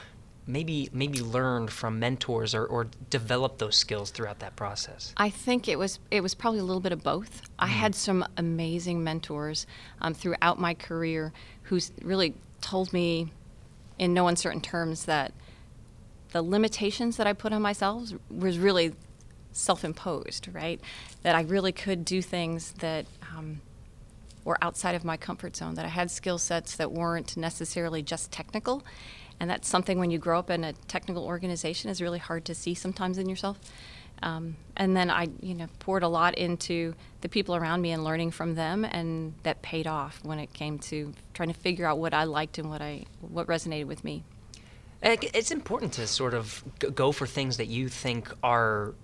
maybe 0.46 0.88
maybe 0.92 1.20
learned 1.20 1.70
from 1.70 1.98
mentors 1.98 2.54
or, 2.54 2.64
or 2.64 2.86
developed 3.10 3.58
those 3.58 3.76
skills 3.76 4.10
throughout 4.10 4.40
that 4.40 4.56
process? 4.56 5.12
I 5.16 5.30
think 5.30 5.68
it 5.68 5.78
was 5.78 6.00
it 6.10 6.22
was 6.22 6.34
probably 6.34 6.60
a 6.60 6.64
little 6.64 6.80
bit 6.80 6.92
of 6.92 7.02
both. 7.04 7.42
I 7.58 7.68
had 7.68 7.94
some 7.94 8.24
amazing 8.36 9.04
mentors 9.04 9.66
um, 10.00 10.14
throughout 10.14 10.58
my 10.58 10.74
career 10.74 11.32
who 11.64 11.78
really 12.02 12.34
told 12.60 12.92
me, 12.92 13.30
in 13.98 14.14
no 14.14 14.26
uncertain 14.26 14.60
terms, 14.60 15.04
that 15.04 15.32
the 16.32 16.42
limitations 16.42 17.16
that 17.18 17.26
I 17.26 17.32
put 17.32 17.52
on 17.52 17.62
myself 17.62 18.12
was 18.30 18.58
really 18.58 18.94
self-imposed. 19.58 20.48
Right, 20.52 20.80
that 21.22 21.34
I 21.34 21.42
really 21.42 21.72
could 21.72 22.04
do 22.04 22.22
things 22.22 22.72
that. 22.78 23.06
Um, 23.36 23.60
were 24.44 24.56
outside 24.62 24.94
of 24.94 25.04
my 25.04 25.16
comfort 25.18 25.54
zone, 25.54 25.74
that 25.74 25.84
I 25.84 25.88
had 25.88 26.10
skill 26.10 26.38
sets 26.38 26.76
that 26.76 26.90
weren't 26.90 27.36
necessarily 27.36 28.02
just 28.02 28.32
technical. 28.32 28.82
And 29.38 29.50
that's 29.50 29.68
something 29.68 29.98
when 29.98 30.10
you 30.10 30.18
grow 30.18 30.38
up 30.38 30.48
in 30.48 30.64
a 30.64 30.72
technical 30.72 31.24
organization 31.24 31.90
is 31.90 32.00
really 32.00 32.18
hard 32.18 32.46
to 32.46 32.54
see 32.54 32.72
sometimes 32.72 33.18
in 33.18 33.28
yourself. 33.28 33.58
Um, 34.22 34.56
and 34.76 34.96
then 34.96 35.10
I, 35.10 35.28
you 35.42 35.54
know, 35.54 35.66
poured 35.78 36.02
a 36.02 36.08
lot 36.08 36.36
into 36.36 36.94
the 37.20 37.28
people 37.28 37.54
around 37.54 37.82
me 37.82 37.92
and 37.92 38.02
learning 38.02 38.30
from 38.30 38.54
them, 38.54 38.84
and 38.84 39.34
that 39.42 39.60
paid 39.60 39.86
off 39.86 40.18
when 40.24 40.38
it 40.38 40.52
came 40.54 40.78
to 40.80 41.12
trying 41.34 41.52
to 41.52 41.54
figure 41.54 41.86
out 41.86 41.98
what 41.98 42.14
I 42.14 42.24
liked 42.24 42.58
and 42.58 42.70
what 42.70 42.80
I 42.80 43.04
what 43.20 43.46
resonated 43.46 43.86
with 43.86 44.02
me. 44.02 44.24
It's 45.02 45.52
important 45.52 45.92
to 45.94 46.06
sort 46.08 46.34
of 46.34 46.64
go 46.78 47.12
for 47.12 47.26
things 47.26 47.58
that 47.58 47.66
you 47.66 47.88
think 47.88 48.32
are 48.42 48.94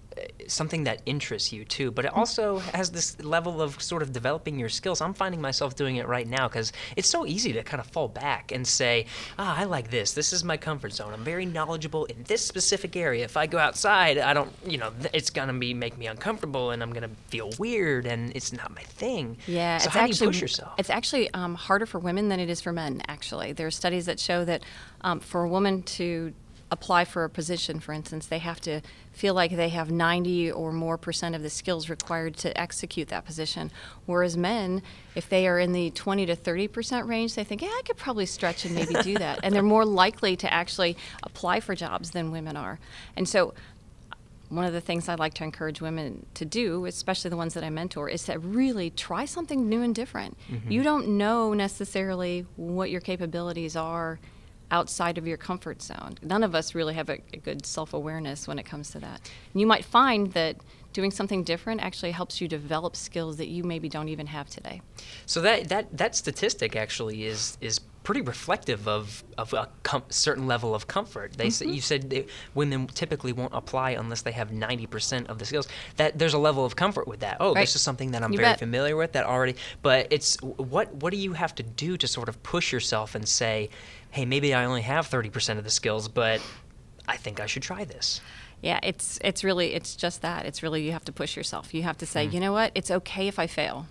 something 0.46 0.84
that 0.84 1.00
interests 1.06 1.52
you 1.52 1.64
too, 1.64 1.90
but 1.90 2.04
it 2.04 2.12
also 2.12 2.58
has 2.58 2.90
this 2.90 3.22
level 3.22 3.60
of 3.62 3.80
sort 3.82 4.02
of 4.02 4.12
developing 4.12 4.58
your 4.58 4.68
skills. 4.68 5.00
I'm 5.00 5.14
finding 5.14 5.40
myself 5.40 5.74
doing 5.76 5.96
it 5.96 6.06
right 6.06 6.26
now 6.26 6.48
because 6.48 6.72
it's 6.96 7.08
so 7.08 7.26
easy 7.26 7.52
to 7.54 7.62
kind 7.62 7.80
of 7.80 7.86
fall 7.86 8.08
back 8.08 8.52
and 8.52 8.66
say, 8.66 9.06
ah, 9.38 9.56
I 9.58 9.64
like 9.64 9.90
this. 9.90 10.12
This 10.12 10.32
is 10.32 10.44
my 10.44 10.56
comfort 10.56 10.92
zone. 10.92 11.12
I'm 11.12 11.24
very 11.24 11.46
knowledgeable 11.46 12.04
in 12.06 12.22
this 12.24 12.44
specific 12.44 12.96
area. 12.96 13.24
If 13.24 13.36
I 13.36 13.46
go 13.46 13.58
outside, 13.58 14.18
I 14.18 14.34
don't, 14.34 14.52
you 14.66 14.78
know, 14.78 14.92
it's 15.12 15.30
gonna 15.30 15.54
be 15.54 15.74
make 15.74 15.96
me 15.98 16.06
uncomfortable 16.06 16.70
and 16.70 16.82
I'm 16.82 16.92
gonna 16.92 17.10
feel 17.28 17.50
weird 17.58 18.06
and 18.06 18.34
it's 18.36 18.52
not 18.52 18.74
my 18.74 18.82
thing. 18.82 19.36
Yeah, 19.46 19.78
So 19.78 19.86
it's 19.86 19.94
how 19.94 20.00
actually 20.00 20.14
do 20.18 20.24
you 20.24 20.30
push 20.30 20.40
yourself? 20.42 20.72
it's 20.78 20.90
actually 20.90 21.32
um, 21.34 21.54
harder 21.54 21.86
for 21.86 21.98
women 21.98 22.28
than 22.28 22.40
it 22.40 22.50
is 22.50 22.60
for 22.60 22.72
men. 22.72 23.02
Actually, 23.08 23.52
there 23.52 23.66
are 23.66 23.70
studies 23.70 24.06
that 24.06 24.20
show 24.20 24.44
that 24.44 24.62
um, 25.00 25.20
for 25.20 25.42
a 25.42 25.48
woman 25.48 25.82
to 25.82 26.32
apply 26.74 27.04
for 27.04 27.22
a 27.22 27.30
position, 27.30 27.78
for 27.78 27.92
instance, 27.92 28.26
they 28.26 28.40
have 28.40 28.60
to 28.60 28.80
feel 29.12 29.32
like 29.32 29.52
they 29.52 29.68
have 29.68 29.92
90 29.92 30.50
or 30.50 30.72
more 30.72 30.98
percent 30.98 31.36
of 31.36 31.42
the 31.42 31.48
skills 31.48 31.88
required 31.88 32.36
to 32.38 32.60
execute 32.60 33.08
that 33.08 33.24
position. 33.24 33.70
Whereas 34.06 34.36
men, 34.36 34.82
if 35.14 35.28
they 35.28 35.46
are 35.46 35.60
in 35.60 35.72
the 35.72 35.90
20 35.90 36.26
to 36.26 36.34
30 36.34 36.68
percent 36.68 37.06
range, 37.06 37.36
they 37.36 37.44
think, 37.44 37.62
yeah, 37.62 37.68
I 37.68 37.82
could 37.86 37.96
probably 37.96 38.26
stretch 38.26 38.64
and 38.64 38.74
maybe 38.74 38.94
do 39.02 39.14
that, 39.18 39.38
and 39.44 39.54
they're 39.54 39.62
more 39.62 39.84
likely 39.84 40.36
to 40.36 40.52
actually 40.52 40.96
apply 41.22 41.60
for 41.60 41.76
jobs 41.76 42.10
than 42.10 42.32
women 42.32 42.56
are. 42.56 42.80
And 43.16 43.28
so 43.28 43.54
one 44.48 44.64
of 44.64 44.72
the 44.72 44.80
things 44.80 45.08
I 45.08 45.14
like 45.14 45.34
to 45.34 45.44
encourage 45.44 45.80
women 45.80 46.26
to 46.34 46.44
do, 46.44 46.86
especially 46.86 47.30
the 47.30 47.36
ones 47.36 47.54
that 47.54 47.64
I 47.64 47.70
mentor, 47.70 48.08
is 48.08 48.24
to 48.24 48.38
really 48.38 48.90
try 48.90 49.24
something 49.24 49.68
new 49.68 49.80
and 49.80 49.94
different. 49.94 50.36
Mm-hmm. 50.50 50.70
You 50.70 50.82
don't 50.82 51.08
know 51.16 51.54
necessarily 51.54 52.46
what 52.56 52.90
your 52.90 53.00
capabilities 53.00 53.76
are 53.76 54.18
outside 54.70 55.18
of 55.18 55.26
your 55.26 55.36
comfort 55.36 55.82
zone. 55.82 56.16
None 56.22 56.42
of 56.42 56.54
us 56.54 56.74
really 56.74 56.94
have 56.94 57.08
a, 57.08 57.18
a 57.32 57.38
good 57.38 57.64
self 57.66 57.92
awareness 57.94 58.48
when 58.48 58.58
it 58.58 58.64
comes 58.64 58.90
to 58.92 59.00
that. 59.00 59.30
And 59.52 59.60
you 59.60 59.66
might 59.66 59.84
find 59.84 60.32
that 60.32 60.56
doing 60.92 61.10
something 61.10 61.42
different 61.42 61.82
actually 61.82 62.12
helps 62.12 62.40
you 62.40 62.48
develop 62.48 62.96
skills 62.96 63.36
that 63.36 63.48
you 63.48 63.64
maybe 63.64 63.88
don't 63.88 64.08
even 64.08 64.26
have 64.28 64.48
today. 64.48 64.80
So 65.26 65.40
that 65.42 65.68
that 65.68 65.96
that 65.96 66.14
statistic 66.14 66.76
actually 66.76 67.24
is 67.24 67.58
is 67.60 67.80
pretty 68.04 68.20
reflective 68.20 68.86
of 68.86 69.24
of 69.38 69.52
a 69.54 69.68
com- 69.82 70.04
certain 70.10 70.46
level 70.46 70.74
of 70.74 70.86
comfort. 70.86 71.32
They 71.32 71.50
say, 71.50 71.64
mm-hmm. 71.64 71.74
you 71.74 71.80
said 71.80 72.10
that 72.10 72.28
women 72.54 72.86
typically 72.86 73.32
won't 73.32 73.54
apply 73.54 73.92
unless 73.92 74.22
they 74.22 74.32
have 74.32 74.50
90% 74.50 75.26
of 75.26 75.38
the 75.38 75.46
skills. 75.46 75.66
That 75.96 76.18
there's 76.18 76.34
a 76.34 76.38
level 76.38 76.64
of 76.64 76.76
comfort 76.76 77.08
with 77.08 77.20
that. 77.20 77.38
Oh, 77.40 77.54
Right. 77.54 77.62
this 77.62 77.74
is 77.74 77.82
something 77.82 78.12
that 78.12 78.22
I'm 78.22 78.32
You 78.32 78.38
very 78.38 78.50
bet. 78.50 78.58
familiar 78.60 78.94
with 78.94 79.12
that 79.12 79.24
already. 79.24 79.56
But 79.82 80.06
it's 80.10 80.36
what 80.42 80.94
what 80.94 81.10
do 81.12 81.16
you 81.16 81.32
have 81.32 81.54
to 81.56 81.62
do 81.62 81.96
to 81.96 82.06
sort 82.06 82.28
of 82.28 82.40
push 82.42 82.72
yourself 82.72 83.14
and 83.14 83.26
say, 83.26 83.70
"Hey, 84.14 84.24
maybe 84.24 84.54
I 84.54 84.64
only 84.64 84.82
have 84.82 85.08
30% 85.08 85.58
of 85.58 85.64
the 85.64 85.70
skills, 85.70 86.08
but 86.08 86.40
I 87.06 87.16
think 87.16 87.40
I 87.40 87.46
should 87.46 87.62
try 87.62 87.84
this." 87.84 88.20
Yeah, 88.62 88.80
it's 88.82 89.18
it's 89.22 89.44
really 89.44 89.74
it's 89.74 89.94
just 89.94 90.22
that. 90.22 90.46
It's 90.46 90.62
really 90.62 90.82
you 90.86 90.92
have 90.92 91.04
to 91.04 91.12
push 91.12 91.36
yourself. 91.36 91.74
You 91.74 91.82
have 91.82 91.98
to 91.98 92.06
say, 92.06 92.26
mm. 92.26 92.32
you 92.32 92.40
know 92.40 92.52
what, 92.52 92.72
it's 92.74 92.90
okay 92.90 93.28
if 93.28 93.38
I 93.38 93.46
fail, 93.46 93.86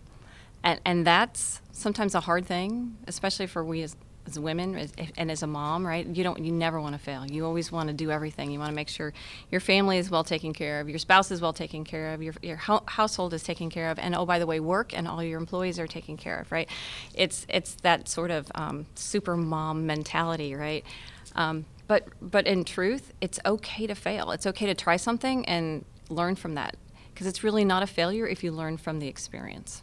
and 0.63 0.79
and 0.83 1.05
that's 1.05 1.61
sometimes 1.71 2.15
a 2.15 2.21
hard 2.21 2.45
thing, 2.47 2.97
especially 3.05 3.45
for 3.45 3.63
we 3.63 3.83
as, 3.83 3.95
as 4.25 4.39
women 4.39 4.89
and 5.17 5.31
as 5.31 5.43
a 5.43 5.47
mom, 5.47 5.85
right? 5.85 6.05
You 6.05 6.23
don't 6.23 6.43
you 6.43 6.51
never 6.51 6.79
want 6.79 6.95
to 6.95 6.99
fail. 6.99 7.25
You 7.25 7.45
always 7.45 7.71
want 7.71 7.89
to 7.89 7.93
do 7.93 8.11
everything. 8.11 8.51
You 8.51 8.59
want 8.59 8.69
to 8.69 8.75
make 8.75 8.89
sure 8.89 9.13
your 9.51 9.61
family 9.61 9.97
is 9.97 10.09
well 10.09 10.23
taken 10.23 10.53
care 10.53 10.79
of, 10.79 10.89
your 10.89 10.99
spouse 10.99 11.31
is 11.31 11.41
well 11.41 11.53
taken 11.53 11.83
care 11.83 12.13
of, 12.13 12.23
your 12.23 12.33
your 12.41 12.57
hou- 12.57 12.83
household 12.85 13.33
is 13.33 13.43
taken 13.43 13.69
care 13.69 13.89
of, 13.89 13.99
and 13.99 14.15
oh 14.15 14.25
by 14.25 14.39
the 14.39 14.45
way, 14.45 14.59
work 14.59 14.93
and 14.97 15.07
all 15.07 15.21
your 15.23 15.39
employees 15.39 15.79
are 15.79 15.87
taken 15.87 16.17
care 16.17 16.39
of, 16.39 16.51
right? 16.51 16.69
It's 17.13 17.45
it's 17.49 17.75
that 17.75 18.07
sort 18.07 18.31
of 18.31 18.51
um, 18.55 18.85
super 18.95 19.35
mom 19.35 19.85
mentality, 19.85 20.55
right? 20.55 20.85
Um, 21.35 21.65
but 21.87 22.07
but 22.21 22.47
in 22.47 22.63
truth, 22.63 23.13
it's 23.19 23.39
okay 23.45 23.87
to 23.87 23.95
fail. 23.95 24.31
It's 24.31 24.45
okay 24.47 24.65
to 24.67 24.73
try 24.73 24.95
something 24.97 25.45
and 25.45 25.83
learn 26.09 26.35
from 26.35 26.55
that 26.55 26.75
because 27.13 27.27
it's 27.27 27.43
really 27.43 27.65
not 27.65 27.83
a 27.83 27.87
failure 27.87 28.27
if 28.27 28.43
you 28.43 28.51
learn 28.51 28.77
from 28.77 28.99
the 28.99 29.07
experience. 29.07 29.81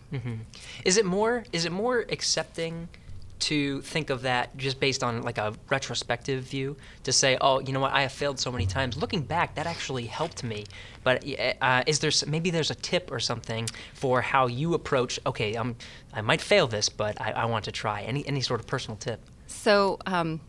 Is 0.85 0.97
it 0.97 1.05
more 1.05 1.45
is 1.53 1.65
it 1.67 1.73
more 1.73 2.07
accepting 2.09 2.89
to 3.41 3.81
think 3.83 4.11
of 4.11 4.23
that 4.23 4.57
just 4.57 4.81
based 4.81 5.03
on 5.03 5.23
like 5.23 5.39
a 5.39 5.55
retrospective 5.69 6.45
view 6.45 6.77
to 7.05 7.13
say, 7.13 7.37
oh, 7.41 7.61
you 7.61 7.73
know 7.73 7.81
what, 7.81 7.93
I 7.93 8.03
have 8.03 8.13
failed 8.13 8.39
so 8.39 8.53
many 8.53 8.67
times. 8.67 8.97
Looking 8.97 9.23
back, 9.23 9.55
that 9.55 9.67
actually 9.67 10.07
helped 10.07 10.45
me. 10.45 10.67
But 11.03 11.25
uh, 11.61 11.83
is 11.87 11.99
there 12.01 12.11
maybe 12.27 12.51
there's 12.51 12.71
a 12.71 12.75
tip 12.75 13.11
or 13.11 13.21
something 13.21 13.69
for 13.95 14.21
how 14.21 14.47
you 14.47 14.75
approach? 14.75 15.19
Okay, 15.27 15.55
I'm 15.55 15.77
I 16.13 16.21
might 16.21 16.41
fail 16.41 16.67
this, 16.67 16.89
but 16.89 17.21
I, 17.21 17.33
I 17.33 17.45
want 17.47 17.65
to 17.65 17.73
try. 17.73 18.03
Any 18.03 18.27
any 18.27 18.41
sort 18.41 18.61
of 18.61 18.67
personal 18.67 18.97
tip? 18.97 19.21
So 19.47 19.99
um, 20.07 20.41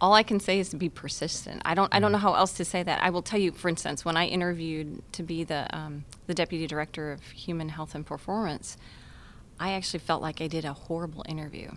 all 0.00 0.12
I 0.12 0.22
can 0.22 0.40
say 0.40 0.58
is 0.58 0.68
to 0.70 0.76
be 0.76 0.88
persistent. 0.88 1.62
I 1.64 1.74
don't 1.74 1.94
I 1.94 2.00
don't 2.00 2.12
know 2.12 2.18
how 2.18 2.34
else 2.34 2.52
to 2.54 2.64
say 2.64 2.82
that. 2.82 3.02
I 3.02 3.10
will 3.10 3.22
tell 3.22 3.40
you, 3.40 3.52
for 3.52 3.68
instance, 3.68 4.04
when 4.04 4.16
I 4.16 4.26
interviewed 4.26 5.02
to 5.12 5.22
be 5.22 5.44
the 5.44 5.66
um, 5.74 6.04
the 6.26 6.34
deputy 6.34 6.66
director 6.66 7.12
of 7.12 7.22
human 7.30 7.68
health 7.68 7.94
and 7.94 8.04
performance, 8.04 8.76
I 9.58 9.72
actually 9.72 10.00
felt 10.00 10.22
like 10.22 10.40
I 10.40 10.46
did 10.46 10.64
a 10.64 10.72
horrible 10.72 11.24
interview. 11.28 11.70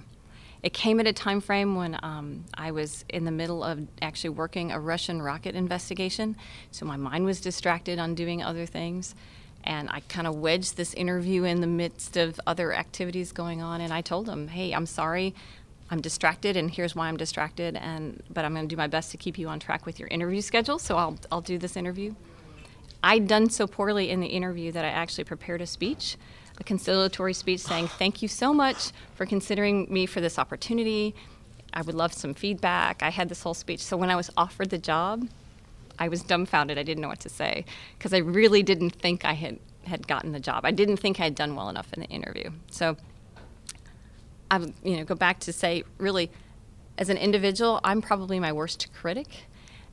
It 0.64 0.74
came 0.74 1.00
at 1.00 1.08
a 1.08 1.14
time 1.14 1.40
frame 1.40 1.76
when 1.76 2.00
um, 2.02 2.46
I 2.54 2.72
was 2.72 3.06
in 3.10 3.26
the 3.26 3.32
middle 3.32 3.64
of 3.64 3.88
actually 4.02 4.32
working 4.32 4.72
a 4.72 4.80
Russian 4.80 5.22
rocket 5.22 5.56
investigation, 5.56 6.36
so 6.72 6.86
my 6.86 6.98
mind 6.98 7.26
was 7.26 7.40
distracted 7.40 8.00
on 8.00 8.16
doing 8.16 8.42
other 8.42 8.66
things, 8.66 9.14
and 9.64 9.90
I 9.92 10.00
kind 10.02 10.26
of 10.26 10.36
wedged 10.36 10.76
this 10.76 10.94
interview 10.96 11.44
in 11.44 11.62
the 11.62 11.68
midst 11.68 12.18
of 12.18 12.40
other 12.48 12.74
activities 12.74 13.32
going 13.32 13.62
on. 13.62 13.82
And 13.82 13.94
I 13.94 14.02
told 14.02 14.28
him, 14.28 14.48
"Hey, 14.48 14.72
I'm 14.74 14.88
sorry, 14.88 15.36
I'm 15.92 16.02
distracted, 16.02 16.58
and 16.58 16.72
here's 16.72 16.96
why 16.96 17.08
I'm 17.08 17.18
distracted, 17.18 17.76
and 17.76 18.24
but 18.30 18.44
I'm 18.44 18.54
going 18.54 18.68
to 18.68 18.76
do 18.76 18.78
my 18.78 18.88
best 18.88 19.12
to 19.12 19.18
keep 19.18 19.38
you 19.38 19.48
on 19.50 19.60
track 19.60 19.86
with 19.86 20.00
your 20.00 20.08
interview 20.10 20.42
schedule. 20.42 20.80
So 20.80 20.98
I'll 20.98 21.18
I'll 21.32 21.42
do 21.42 21.58
this 21.60 21.78
interview." 21.78 22.16
I'd 23.04 23.28
done 23.28 23.50
so 23.52 23.68
poorly 23.68 24.10
in 24.10 24.22
the 24.22 24.28
interview 24.28 24.72
that 24.72 24.84
I 24.84 24.90
actually 24.90 25.24
prepared 25.24 25.62
a 25.62 25.68
speech, 25.68 26.18
a 26.60 26.64
conciliatory 26.64 27.34
speech 27.34 27.62
saying, 27.62 27.88
Thank 27.88 28.22
you 28.22 28.28
so 28.28 28.54
much 28.54 28.92
for 29.16 29.26
considering 29.26 29.88
me 29.90 30.06
for 30.06 30.22
this 30.22 30.40
opportunity. 30.40 31.16
I 31.74 31.82
would 31.82 31.96
love 31.96 32.14
some 32.14 32.34
feedback. 32.34 33.04
I 33.04 33.10
had 33.10 33.30
this 33.30 33.44
whole 33.44 33.54
speech. 33.54 33.82
So 33.82 33.98
when 33.98 34.10
I 34.10 34.16
was 34.16 34.32
offered 34.36 34.70
the 34.70 34.78
job, 34.78 35.28
I 36.00 36.08
was 36.08 36.22
dumbfounded. 36.24 36.78
I 36.78 36.84
didn't 36.84 37.02
know 37.02 37.08
what 37.08 37.20
to 37.22 37.30
say 37.30 37.66
because 37.98 38.14
I 38.14 38.20
really 38.20 38.64
didn't 38.64 38.92
think 38.92 39.26
I 39.26 39.34
had, 39.34 39.60
had 39.86 40.08
gotten 40.08 40.32
the 40.32 40.40
job. 40.40 40.66
I 40.66 40.72
didn't 40.72 40.98
think 40.98 41.20
I 41.20 41.26
had 41.26 41.36
done 41.36 41.56
well 41.56 41.70
enough 41.70 41.92
in 41.94 42.02
the 42.02 42.08
interview. 42.08 42.52
So 42.72 42.98
I 44.50 44.58
would, 44.60 44.74
you 44.84 44.98
know, 44.98 45.04
go 45.04 45.16
back 45.16 45.40
to 45.42 45.54
say, 45.54 45.84
really, 45.98 46.32
as 46.98 47.10
an 47.10 47.18
individual, 47.18 47.80
I'm 47.84 48.02
probably 48.02 48.40
my 48.40 48.54
worst 48.54 48.88
critic, 48.94 49.28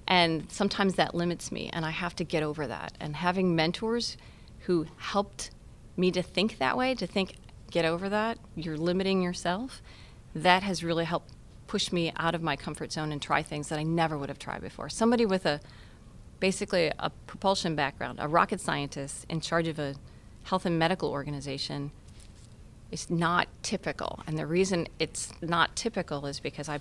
and 0.07 0.51
sometimes 0.51 0.95
that 0.95 1.15
limits 1.15 1.53
me, 1.53 1.71
and 1.73 1.85
I 1.85 1.91
have 1.91 2.17
to 2.17 2.25
get 2.25 2.43
over 2.43 2.67
that. 2.67 2.93
And 3.01 3.17
having 3.17 3.55
mentors 3.55 4.17
who 4.61 4.87
helped 4.97 5.51
me 5.97 6.11
to 6.11 6.23
think 6.23 6.59
that 6.59 6.77
way, 6.77 6.95
to 6.95 7.07
think, 7.07 7.37
get 7.71 7.85
over 7.85 8.09
that, 8.09 8.39
you're 8.57 8.77
limiting 8.77 9.23
yourself, 9.23 9.83
that 10.35 10.63
has 10.63 10.83
really 10.83 11.05
helped 11.05 11.33
push 11.67 11.93
me 11.93 12.13
out 12.17 12.35
of 12.35 12.43
my 12.43 12.57
comfort 12.57 12.93
zone 12.93 13.11
and 13.11 13.21
try 13.21 13.43
things 13.43 13.69
that 13.69 13.79
I 13.79 13.83
never 13.83 14.19
would 14.19 14.29
have 14.29 14.39
tried 14.39 14.61
before. 14.61 14.89
Somebody 14.89 15.27
with 15.27 15.47
a 15.47 15.61
basically 16.41 16.93
a 16.99 17.11
propulsion 17.27 17.75
background, 17.75 18.19
a 18.21 18.29
rocket 18.29 18.61
scientist 18.61 19.25
in 19.29 19.41
charge 19.41 19.67
of 19.67 19.79
a 19.79 19.95
health 20.45 20.67
and 20.67 20.79
medical 20.79 21.11
organization 21.11 21.91
is 22.91 23.09
not 23.09 23.49
typical. 23.63 24.21
And 24.27 24.39
the 24.39 24.47
reason 24.47 24.87
it's 24.99 25.33
not 25.41 25.75
typical 25.75 26.27
is 26.27 26.41
because 26.41 26.69
I 26.69 26.81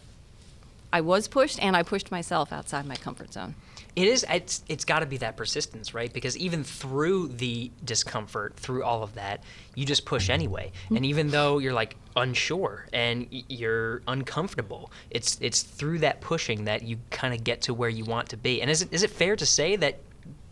I 0.93 1.01
was 1.01 1.27
pushed, 1.27 1.59
and 1.59 1.75
I 1.75 1.81
pushed 1.81 2.11
myself 2.11 2.53
outside 2.53 2.85
my 2.85 2.95
comfort 2.95 3.33
zone. 3.33 3.55
It 3.95 4.07
is. 4.07 4.23
It's. 4.29 4.63
It's 4.67 4.85
got 4.85 4.99
to 4.99 5.07
be 5.07 5.17
that 5.17 5.35
persistence, 5.35 5.93
right? 5.93 6.13
Because 6.13 6.37
even 6.37 6.63
through 6.63 7.29
the 7.29 7.71
discomfort, 7.83 8.55
through 8.57 8.83
all 8.83 9.01
of 9.01 9.15
that, 9.15 9.43
you 9.73 9.85
just 9.85 10.05
push 10.05 10.29
anyway. 10.29 10.71
Mm-hmm. 10.85 10.95
And 10.95 11.05
even 11.07 11.29
though 11.29 11.57
you're 11.57 11.73
like 11.73 11.95
unsure 12.15 12.85
and 12.93 13.27
you're 13.31 14.03
uncomfortable, 14.07 14.91
it's 15.09 15.39
it's 15.41 15.63
through 15.63 15.99
that 15.99 16.21
pushing 16.21 16.65
that 16.65 16.83
you 16.83 16.97
kind 17.09 17.33
of 17.33 17.43
get 17.43 17.61
to 17.63 17.73
where 17.73 17.89
you 17.89 18.05
want 18.05 18.29
to 18.29 18.37
be. 18.37 18.61
And 18.61 18.69
is 18.69 18.83
it 18.83 18.93
is 18.93 19.01
it 19.01 19.09
fair 19.09 19.35
to 19.35 19.45
say 19.47 19.75
that 19.77 19.99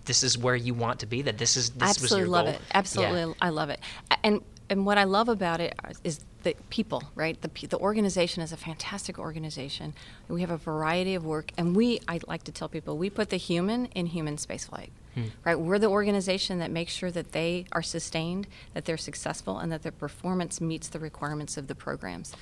this 0.05 0.23
is 0.23 0.39
where 0.39 0.55
you 0.55 0.73
want 0.73 0.99
to 1.01 1.05
be? 1.05 1.21
That 1.21 1.37
this 1.37 1.55
is 1.55 1.69
this 1.69 1.81
was 1.81 1.89
absolutely 1.89 2.19
your 2.19 2.29
love 2.29 2.45
goal? 2.45 2.55
it. 2.55 2.61
Absolutely, 2.73 3.21
Yeah. 3.21 3.33
I 3.41 3.49
love 3.49 3.69
it. 3.69 3.79
And 4.23 4.41
and 4.71 4.85
what 4.85 4.97
I 4.97 5.03
love 5.03 5.29
about 5.29 5.61
it 5.61 5.77
is 6.03 6.19
the 6.43 6.55
people, 6.69 7.03
right? 7.15 7.39
The 7.41 7.67
the 7.67 7.77
organization 7.77 8.41
is 8.41 8.51
a 8.51 8.57
fantastic 8.57 9.19
organization. 9.19 9.93
We 10.27 10.41
have 10.41 10.51
a 10.51 10.57
variety 10.57 11.15
of 11.15 11.25
work, 11.25 11.51
and 11.57 11.75
we 11.75 11.99
I 12.07 12.19
like 12.27 12.43
to 12.43 12.51
tell 12.51 12.69
people 12.69 12.97
we 12.97 13.09
put 13.09 13.29
the 13.29 13.37
human 13.37 13.87
in 13.87 14.07
human 14.07 14.37
spaceflight. 14.37 14.89
Hmm. 15.15 15.23
Right, 15.43 15.59
we're 15.59 15.79
the 15.79 15.89
organization 15.89 16.59
that 16.59 16.71
makes 16.71 16.93
sure 16.93 17.11
that 17.11 17.33
they 17.33 17.65
are 17.73 17.81
sustained, 17.81 18.47
that 18.73 18.85
they're 18.85 18.95
successful, 18.95 19.59
and 19.59 19.69
that 19.71 19.83
their 19.83 19.91
performance 19.91 20.61
meets 20.61 20.87
the 20.87 20.99
requirements 20.99 21.57
of 21.57 21.67
the 21.67 21.75
programs 21.75 22.33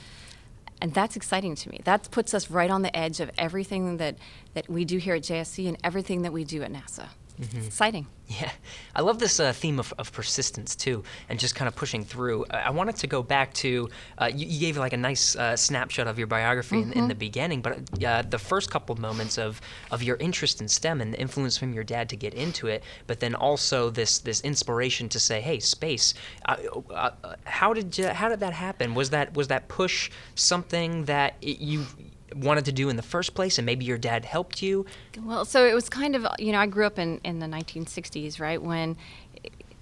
and 0.81 0.93
that's 0.93 1.15
exciting 1.15 1.55
to 1.55 1.69
me. 1.69 1.81
That 1.83 2.09
puts 2.11 2.33
us 2.33 2.49
right 2.49 2.69
on 2.69 2.81
the 2.81 2.95
edge 2.95 3.19
of 3.19 3.29
everything 3.37 3.97
that, 3.97 4.15
that 4.53 4.69
we 4.69 4.85
do 4.85 4.97
here 4.97 5.15
at 5.15 5.23
JSC 5.23 5.67
and 5.67 5.77
everything 5.83 6.21
that 6.21 6.31
we 6.31 6.43
do 6.43 6.63
at 6.63 6.71
NASA. 6.71 7.07
It's 7.39 7.67
exciting. 7.67 8.07
Yeah, 8.27 8.51
I 8.95 9.01
love 9.01 9.17
this 9.17 9.39
uh, 9.39 9.53
theme 9.53 9.79
of, 9.79 9.91
of 9.97 10.11
persistence 10.11 10.75
too, 10.75 11.03
and 11.29 11.39
just 11.39 11.55
kind 11.55 11.67
of 11.67 11.75
pushing 11.75 12.03
through. 12.03 12.45
I, 12.51 12.69
wanted 12.69 12.97
to 12.97 13.07
go 13.07 13.23
back 13.23 13.53
to 13.55 13.89
uh, 14.19 14.29
you, 14.31 14.45
you 14.45 14.59
gave 14.59 14.77
like 14.77 14.93
a 14.93 14.97
nice 14.97 15.35
uh, 15.35 15.55
snapshot 15.55 16.05
of 16.05 16.19
your 16.19 16.27
biography 16.27 16.81
in, 16.81 16.93
in 16.93 17.07
the 17.07 17.15
beginning, 17.15 17.61
but 17.61 17.79
uh, 18.05 18.21
the 18.21 18.37
first 18.37 18.69
couple 18.69 18.95
moments 18.97 19.39
of 19.39 19.61
of 19.89 20.03
your 20.03 20.17
interest 20.17 20.61
in 20.61 20.67
STEM 20.67 21.01
and 21.01 21.11
the 21.13 21.19
influence 21.19 21.57
from 21.57 21.73
your 21.73 21.83
dad 21.83 22.07
to 22.09 22.15
get 22.15 22.35
into 22.35 22.67
it, 22.67 22.83
but 23.07 23.19
then 23.19 23.33
also 23.33 23.89
this 23.89 24.19
this 24.19 24.41
inspiration 24.41 25.09
to 25.09 25.19
say, 25.19 25.41
hey, 25.41 25.59
space. 25.59 26.13
Uh, 26.45 26.57
uh, 26.93 27.11
how 27.45 27.73
did 27.73 27.97
you, 27.97 28.09
how 28.09 28.29
did 28.29 28.41
that 28.41 28.53
happen? 28.53 28.93
Was 28.93 29.09
that 29.09 29.33
was 29.33 29.47
that 29.47 29.67
push 29.69 30.11
something 30.35 31.05
that 31.05 31.33
it, 31.41 31.59
you 31.59 31.87
wanted 32.35 32.65
to 32.65 32.71
do 32.71 32.89
in 32.89 32.95
the 32.95 33.01
first 33.01 33.33
place, 33.33 33.57
and 33.57 33.65
maybe 33.65 33.85
your 33.85 33.97
dad 33.97 34.25
helped 34.25 34.61
you? 34.61 34.85
Well, 35.23 35.45
so 35.45 35.65
it 35.65 35.73
was 35.73 35.89
kind 35.89 36.15
of, 36.15 36.27
you 36.37 36.51
know, 36.51 36.59
I 36.59 36.67
grew 36.67 36.85
up 36.85 36.99
in, 36.99 37.19
in 37.23 37.39
the 37.39 37.47
1960s, 37.47 38.39
right, 38.39 38.61
when 38.61 38.97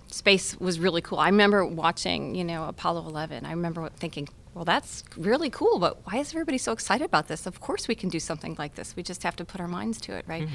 space 0.10 0.58
was 0.60 0.80
really 0.80 1.02
cool. 1.02 1.20
I 1.20 1.28
remember 1.30 1.66
watching, 1.66 2.36
you 2.36 2.44
know, 2.44 2.66
Apollo 2.68 3.08
11. 3.08 3.46
I 3.46 3.52
remember 3.52 3.90
thinking, 3.98 4.28
well, 4.54 4.66
that's 4.66 5.04
really 5.16 5.50
cool, 5.50 5.78
but 5.80 6.00
why 6.06 6.20
is 6.20 6.32
everybody 6.32 6.58
so 6.58 6.72
excited 6.72 7.04
about 7.06 7.28
this? 7.28 7.46
Of 7.46 7.60
course 7.60 7.88
we 7.88 7.96
can 7.96 8.10
do 8.10 8.20
something 8.20 8.56
like 8.58 8.76
this. 8.76 8.96
We 8.96 9.04
just 9.04 9.24
have 9.24 9.36
to 9.36 9.46
put 9.46 9.62
our 9.62 9.68
minds 9.68 10.00
to 10.02 10.14
it, 10.14 10.26
right? 10.28 10.48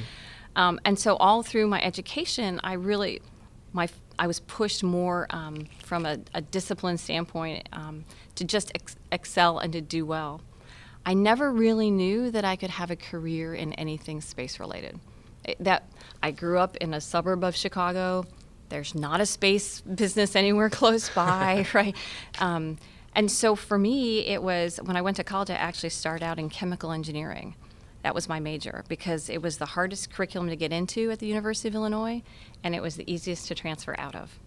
Um, 0.57 0.81
and 0.85 0.99
so 0.99 1.17
all 1.17 1.43
through 1.43 1.69
my 1.69 1.81
education, 1.83 2.61
I 2.65 2.73
really, 2.75 3.21
my, 3.73 3.89
I 4.19 4.27
was 4.27 4.41
pushed 4.41 4.83
more 4.83 5.27
um, 5.31 5.67
from 5.85 6.05
a, 6.05 6.19
a 6.35 6.41
discipline 6.41 6.99
standpoint 6.99 7.69
um, 7.73 8.05
to 8.35 8.45
just 8.45 8.73
ex- 8.75 8.97
excel 9.13 9.59
and 9.59 9.73
to 9.73 9.81
do 9.81 10.05
well. 10.05 10.41
I 11.05 11.15
never 11.15 11.51
really 11.51 11.91
knew 11.91 12.31
that 12.31 12.45
I 12.45 12.57
could 12.57 12.71
have 12.71 12.91
a 12.91 12.97
career 12.97 13.55
in 13.55 13.73
anything 13.75 14.21
space 14.21 14.61
related. 14.61 14.99
It- 15.45 15.57
That 15.63 15.89
I 16.23 16.31
grew 16.31 16.59
up 16.59 16.77
in 16.77 16.95
a 16.95 17.01
suburb 17.01 17.43
of 17.45 17.57
Chicago. 17.57 18.25
There's 18.69 18.95
not 18.95 19.21
a 19.21 19.27
space 19.27 19.81
business 20.03 20.37
anywhere 20.37 20.71
close 20.71 21.09
by, 21.15 21.67
right? 21.75 21.97
Um, 22.39 22.79
and 23.15 23.31
so 23.31 23.55
for 23.57 23.79
me, 23.79 24.21
it 24.27 24.43
was 24.43 24.79
when 24.83 24.97
I 24.97 25.03
went 25.03 25.17
to 25.19 25.25
college. 25.25 25.51
I 25.51 25.55
actually 25.55 25.91
started 25.91 26.25
out 26.25 26.39
in 26.39 26.49
chemical 26.49 26.93
engineering. 26.93 27.57
That 28.03 28.15
was 28.15 28.29
my 28.29 28.41
major 28.41 28.85
because 28.89 29.29
it 29.29 29.43
was 29.43 29.59
the 29.59 29.67
hardest 29.67 30.11
curriculum 30.13 30.49
to 30.49 30.57
get 30.57 30.73
into 30.73 31.11
at 31.11 31.19
the 31.19 31.27
University 31.27 31.69
of 31.69 31.75
Illinois, 31.75 32.23
and 32.65 32.75
it 32.75 32.83
was 32.83 32.97
the 32.97 33.13
easiest 33.13 33.47
to 33.49 33.55
transfer 33.55 33.95
out 33.99 34.15
of. 34.17 34.39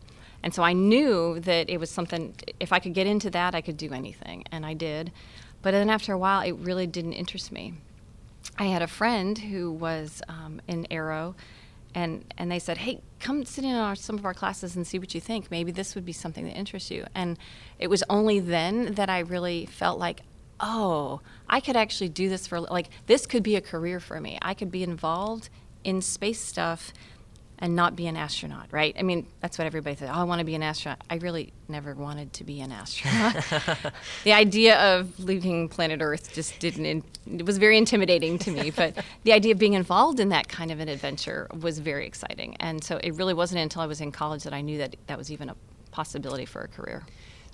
And 0.43 0.53
so 0.53 0.61
I 0.63 0.73
knew 0.73 1.39
that 1.41 1.69
it 1.69 1.79
was 1.79 1.89
something, 1.89 2.35
if 2.59 2.73
I 2.73 2.79
could 2.79 2.93
get 2.93 3.07
into 3.07 3.29
that, 3.31 3.55
I 3.55 3.61
could 3.61 3.77
do 3.77 3.93
anything. 3.93 4.43
And 4.51 4.65
I 4.65 4.73
did. 4.73 5.11
But 5.65 5.71
then 5.71 5.89
after 5.89 6.13
a 6.13 6.17
while, 6.19 6.41
it 6.41 6.51
really 6.51 6.85
didn't 6.85 7.13
interest 7.13 7.51
me. 7.51 7.73
I 8.59 8.65
had 8.65 8.83
a 8.83 8.87
friend 8.87 9.35
who 9.35 9.71
was 9.71 10.21
um, 10.29 10.61
in 10.67 10.85
Aero, 10.91 11.33
and, 11.95 12.23
and 12.37 12.51
they 12.51 12.59
said, 12.59 12.77
hey, 12.77 13.01
come 13.19 13.43
sit 13.45 13.63
in 13.63 13.73
on 13.73 13.95
some 13.95 14.15
of 14.19 14.25
our 14.25 14.35
classes 14.35 14.75
and 14.75 14.85
see 14.85 14.99
what 14.99 15.15
you 15.15 15.19
think. 15.19 15.49
Maybe 15.49 15.71
this 15.71 15.95
would 15.95 16.05
be 16.05 16.13
something 16.13 16.45
that 16.45 16.55
interests 16.55 16.91
you. 16.91 17.07
And 17.15 17.39
it 17.79 17.87
was 17.87 18.03
only 18.11 18.39
then 18.39 18.93
that 18.93 19.09
I 19.09 19.21
really 19.21 19.65
felt 19.65 19.97
like, 19.97 20.21
oh, 20.59 21.21
I 21.49 21.61
could 21.61 21.75
actually 21.75 22.09
do 22.09 22.29
this 22.29 22.45
for, 22.45 22.59
like, 22.59 22.89
this 23.07 23.25
could 23.25 23.41
be 23.41 23.55
a 23.55 23.61
career 23.61 23.99
for 23.99 24.21
me. 24.21 24.37
I 24.43 24.53
could 24.53 24.69
be 24.69 24.83
involved 24.83 25.49
in 25.83 25.99
space 25.99 26.41
stuff 26.41 26.93
and 27.59 27.75
not 27.75 27.95
be 27.95 28.07
an 28.07 28.17
astronaut, 28.17 28.67
right? 28.71 28.95
I 28.99 29.03
mean, 29.03 29.25
that's 29.39 29.57
what 29.57 29.65
everybody 29.65 29.95
said. 29.95 30.09
Oh, 30.09 30.19
I 30.19 30.23
want 30.23 30.39
to 30.39 30.45
be 30.45 30.55
an 30.55 30.63
astronaut. 30.63 31.01
I 31.09 31.15
really 31.15 31.53
never 31.67 31.93
wanted 31.93 32.33
to 32.33 32.43
be 32.43 32.61
an 32.61 32.71
astronaut. 32.71 33.45
the 34.23 34.33
idea 34.33 34.77
of 34.77 35.17
leaving 35.19 35.69
planet 35.69 36.01
Earth 36.01 36.33
just 36.33 36.59
didn't. 36.59 36.85
In, 36.85 37.03
it 37.39 37.45
was 37.45 37.57
very 37.57 37.77
intimidating 37.77 38.37
to 38.39 38.51
me. 38.51 38.71
But 38.71 39.03
the 39.23 39.33
idea 39.33 39.53
of 39.53 39.59
being 39.59 39.73
involved 39.73 40.19
in 40.19 40.29
that 40.29 40.47
kind 40.47 40.71
of 40.71 40.79
an 40.79 40.89
adventure 40.89 41.47
was 41.59 41.79
very 41.79 42.05
exciting. 42.05 42.55
And 42.59 42.83
so 42.83 42.99
it 43.03 43.15
really 43.15 43.33
wasn't 43.33 43.61
until 43.61 43.81
I 43.81 43.87
was 43.87 44.01
in 44.01 44.11
college 44.11 44.43
that 44.43 44.53
I 44.53 44.61
knew 44.61 44.77
that 44.79 44.95
that 45.07 45.17
was 45.17 45.31
even 45.31 45.49
a 45.49 45.55
possibility 45.91 46.45
for 46.45 46.61
a 46.61 46.67
career. 46.67 47.03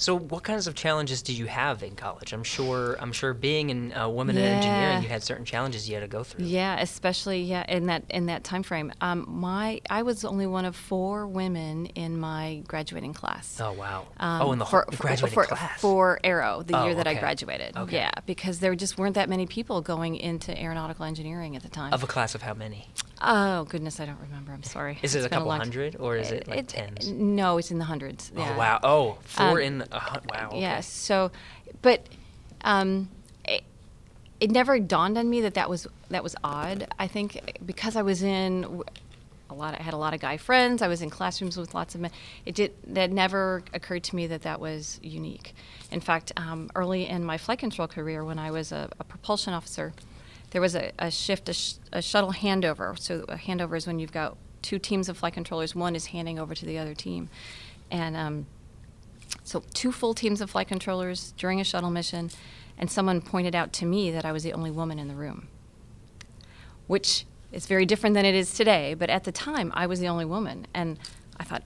So, 0.02 0.18
what 0.18 0.42
kinds 0.42 0.66
of 0.66 0.74
challenges 0.74 1.22
did 1.22 1.38
you 1.38 1.46
have 1.46 1.84
in 1.84 1.96
college? 1.96 2.34
I'm 2.34 2.42
sure. 2.42 2.98
I'm 3.00 3.12
sure 3.12 3.36
being 3.36 3.70
in 3.70 3.94
a 3.96 4.10
woman 4.10 4.36
in 4.36 4.44
engineering, 4.44 5.04
you 5.04 5.10
had 5.10 5.22
certain 5.22 5.46
challenges 5.46 5.88
you 5.88 5.94
had 5.94 6.02
to 6.02 6.08
go 6.08 6.24
through. 6.24 6.46
Yeah, 6.46 6.80
especially 6.80 7.44
yeah 7.44 7.64
in 7.70 7.86
that 7.86 8.06
in 8.10 8.26
that 8.26 8.44
time 8.44 8.64
frame. 8.64 8.92
Um, 9.00 9.26
my 9.28 9.80
I 9.92 10.02
was 10.02 10.26
only 10.26 10.48
one 10.48 10.66
of 10.66 10.76
four 10.76 11.28
women 11.28 11.86
in 11.86 12.20
my 12.20 12.64
graduating 12.68 13.14
class. 13.14 13.62
Oh 13.62 13.74
wow. 13.74 14.08
Um, 14.18 14.42
oh, 14.42 14.52
in 14.54 14.58
the 14.58 14.66
for, 14.66 14.88
whole 14.90 14.98
graduating 14.98 15.36
for, 15.36 15.46
class. 15.46 15.80
for 15.80 16.20
Aero, 16.24 16.64
the 16.64 16.76
Oh, 16.76 16.86
year 16.86 16.96
that 16.96 17.06
I 17.06 17.14
graduated. 17.14 17.78
Okay. 17.78 17.98
Yeah, 17.98 18.10
because 18.26 18.60
there 18.60 18.74
just 18.74 18.98
weren't 18.98 19.14
that 19.14 19.30
many 19.30 19.46
people 19.46 19.82
going 19.82 20.16
into 20.16 20.60
aeronautical 20.60 21.06
engineering 21.06 21.56
at 21.56 21.62
the 21.62 21.70
time. 21.70 21.94
of 21.94 22.02
a 22.02 22.08
class 22.08 22.34
of 22.34 22.42
how 22.42 22.56
many? 22.56 22.88
Oh 23.22 23.66
goodness, 23.66 24.00
I 24.00 24.06
don't 24.06 24.20
remember. 24.20 24.52
I'm 24.52 24.64
sorry. 24.64 24.98
Is 25.02 25.16
it 25.16 25.20
It's 25.20 25.26
a 25.28 25.30
been 25.30 25.38
couple 25.38 25.50
long- 25.50 25.60
hundred 25.60 25.96
or 26.00 26.18
is 26.18 26.32
it 26.32 26.48
like 26.48 26.60
It- 26.60 26.68
tens? 26.68 27.08
No, 27.10 27.58
it's 27.58 27.72
in 27.72 27.78
the 27.80 27.86
hundreds. 27.86 28.32
Yeah. 28.36 28.52
Oh 28.54 28.58
wow. 28.58 28.80
Oh, 28.84 29.18
four 29.24 29.52
Um, 29.52 29.58
in 29.60 29.78
the. 29.80 29.88
Uh, 29.96 30.20
wow. 30.30 30.48
Okay. 30.50 30.62
Yes. 30.62 30.88
So, 30.88 31.32
but 31.82 32.06
um, 32.64 33.10
it, 33.46 33.64
it 34.40 34.52
never 34.52 34.80
dawned 34.80 35.18
on 35.18 35.30
me 35.30 35.42
that 35.42 35.54
that 35.56 35.70
was 35.70 35.88
that 36.10 36.24
was 36.24 36.36
odd. 36.44 36.88
I 37.00 37.08
think 37.08 37.60
because 37.66 37.96
I 37.96 38.02
was 38.02 38.24
in 38.24 38.84
a 39.50 39.54
lot, 39.54 39.78
I 39.78 39.84
had 39.84 39.94
a 39.94 39.98
lot 39.98 40.14
of 40.14 40.22
guy 40.22 40.38
friends. 40.38 40.82
I 40.82 40.88
was 40.88 41.02
in 41.02 41.10
classrooms 41.10 41.58
with 41.58 41.74
lots 41.74 41.94
of 41.96 42.02
men. 42.02 42.12
It 42.46 42.56
did 42.56 42.74
that 42.88 43.12
never 43.12 43.64
occurred 43.74 44.04
to 44.06 44.16
me 44.16 44.28
that 44.28 44.44
that 44.44 44.60
was 44.60 45.00
unique. 45.04 45.54
In 45.92 46.00
fact, 46.00 46.32
um, 46.38 46.70
early 46.74 47.06
in 47.08 47.26
my 47.26 47.38
flight 47.38 47.60
control 47.60 47.88
career, 47.88 48.24
when 48.24 48.40
I 48.40 48.50
was 48.52 48.72
a, 48.72 48.90
a 49.00 49.04
propulsion 49.04 49.54
officer, 49.54 49.92
there 50.52 50.62
was 50.62 50.76
a, 50.76 50.92
a 51.00 51.10
shift, 51.10 51.50
a, 51.50 51.54
sh- 51.54 51.76
a 51.92 52.02
shuttle 52.02 52.32
handover. 52.32 52.98
So 53.00 53.26
a 53.28 53.36
handover 53.36 53.76
is 53.76 53.88
when 53.88 54.00
you've 54.00 54.12
got 54.12 54.38
two 54.62 54.80
teams 54.80 55.10
of 55.10 55.18
flight 55.18 55.34
controllers. 55.34 55.76
One 55.76 55.96
is 55.96 56.08
handing 56.08 56.38
over 56.38 56.54
to 56.54 56.66
the 56.66 56.78
other 56.78 56.94
team, 56.94 57.30
and 57.90 58.16
um, 58.16 58.46
so 59.44 59.64
two 59.74 59.92
full 59.92 60.14
teams 60.14 60.42
of 60.42 60.52
flight 60.52 60.68
controllers 60.68 61.34
during 61.38 61.60
a 61.60 61.64
shuttle 61.64 61.90
mission, 61.90 62.30
and 62.78 62.92
someone 62.92 63.22
pointed 63.22 63.56
out 63.56 63.74
to 63.74 63.86
me 63.86 64.12
that 64.12 64.26
I 64.26 64.32
was 64.32 64.44
the 64.44 64.54
only 64.54 64.72
woman 64.72 65.00
in 65.00 65.08
the 65.08 65.16
room, 65.16 65.48
which 66.88 67.26
is 67.52 67.66
very 67.66 67.86
different 67.86 68.14
than 68.14 68.26
it 68.26 68.36
is 68.36 68.54
today. 68.54 68.94
But 68.94 69.10
at 69.10 69.24
the 69.24 69.32
time, 69.32 69.72
I 69.74 69.88
was 69.88 70.00
the 70.00 70.08
only 70.08 70.26
woman, 70.26 70.68
and 70.74 71.00
I 71.40 71.44
thought, 71.44 71.64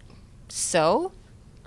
so, 0.47 1.11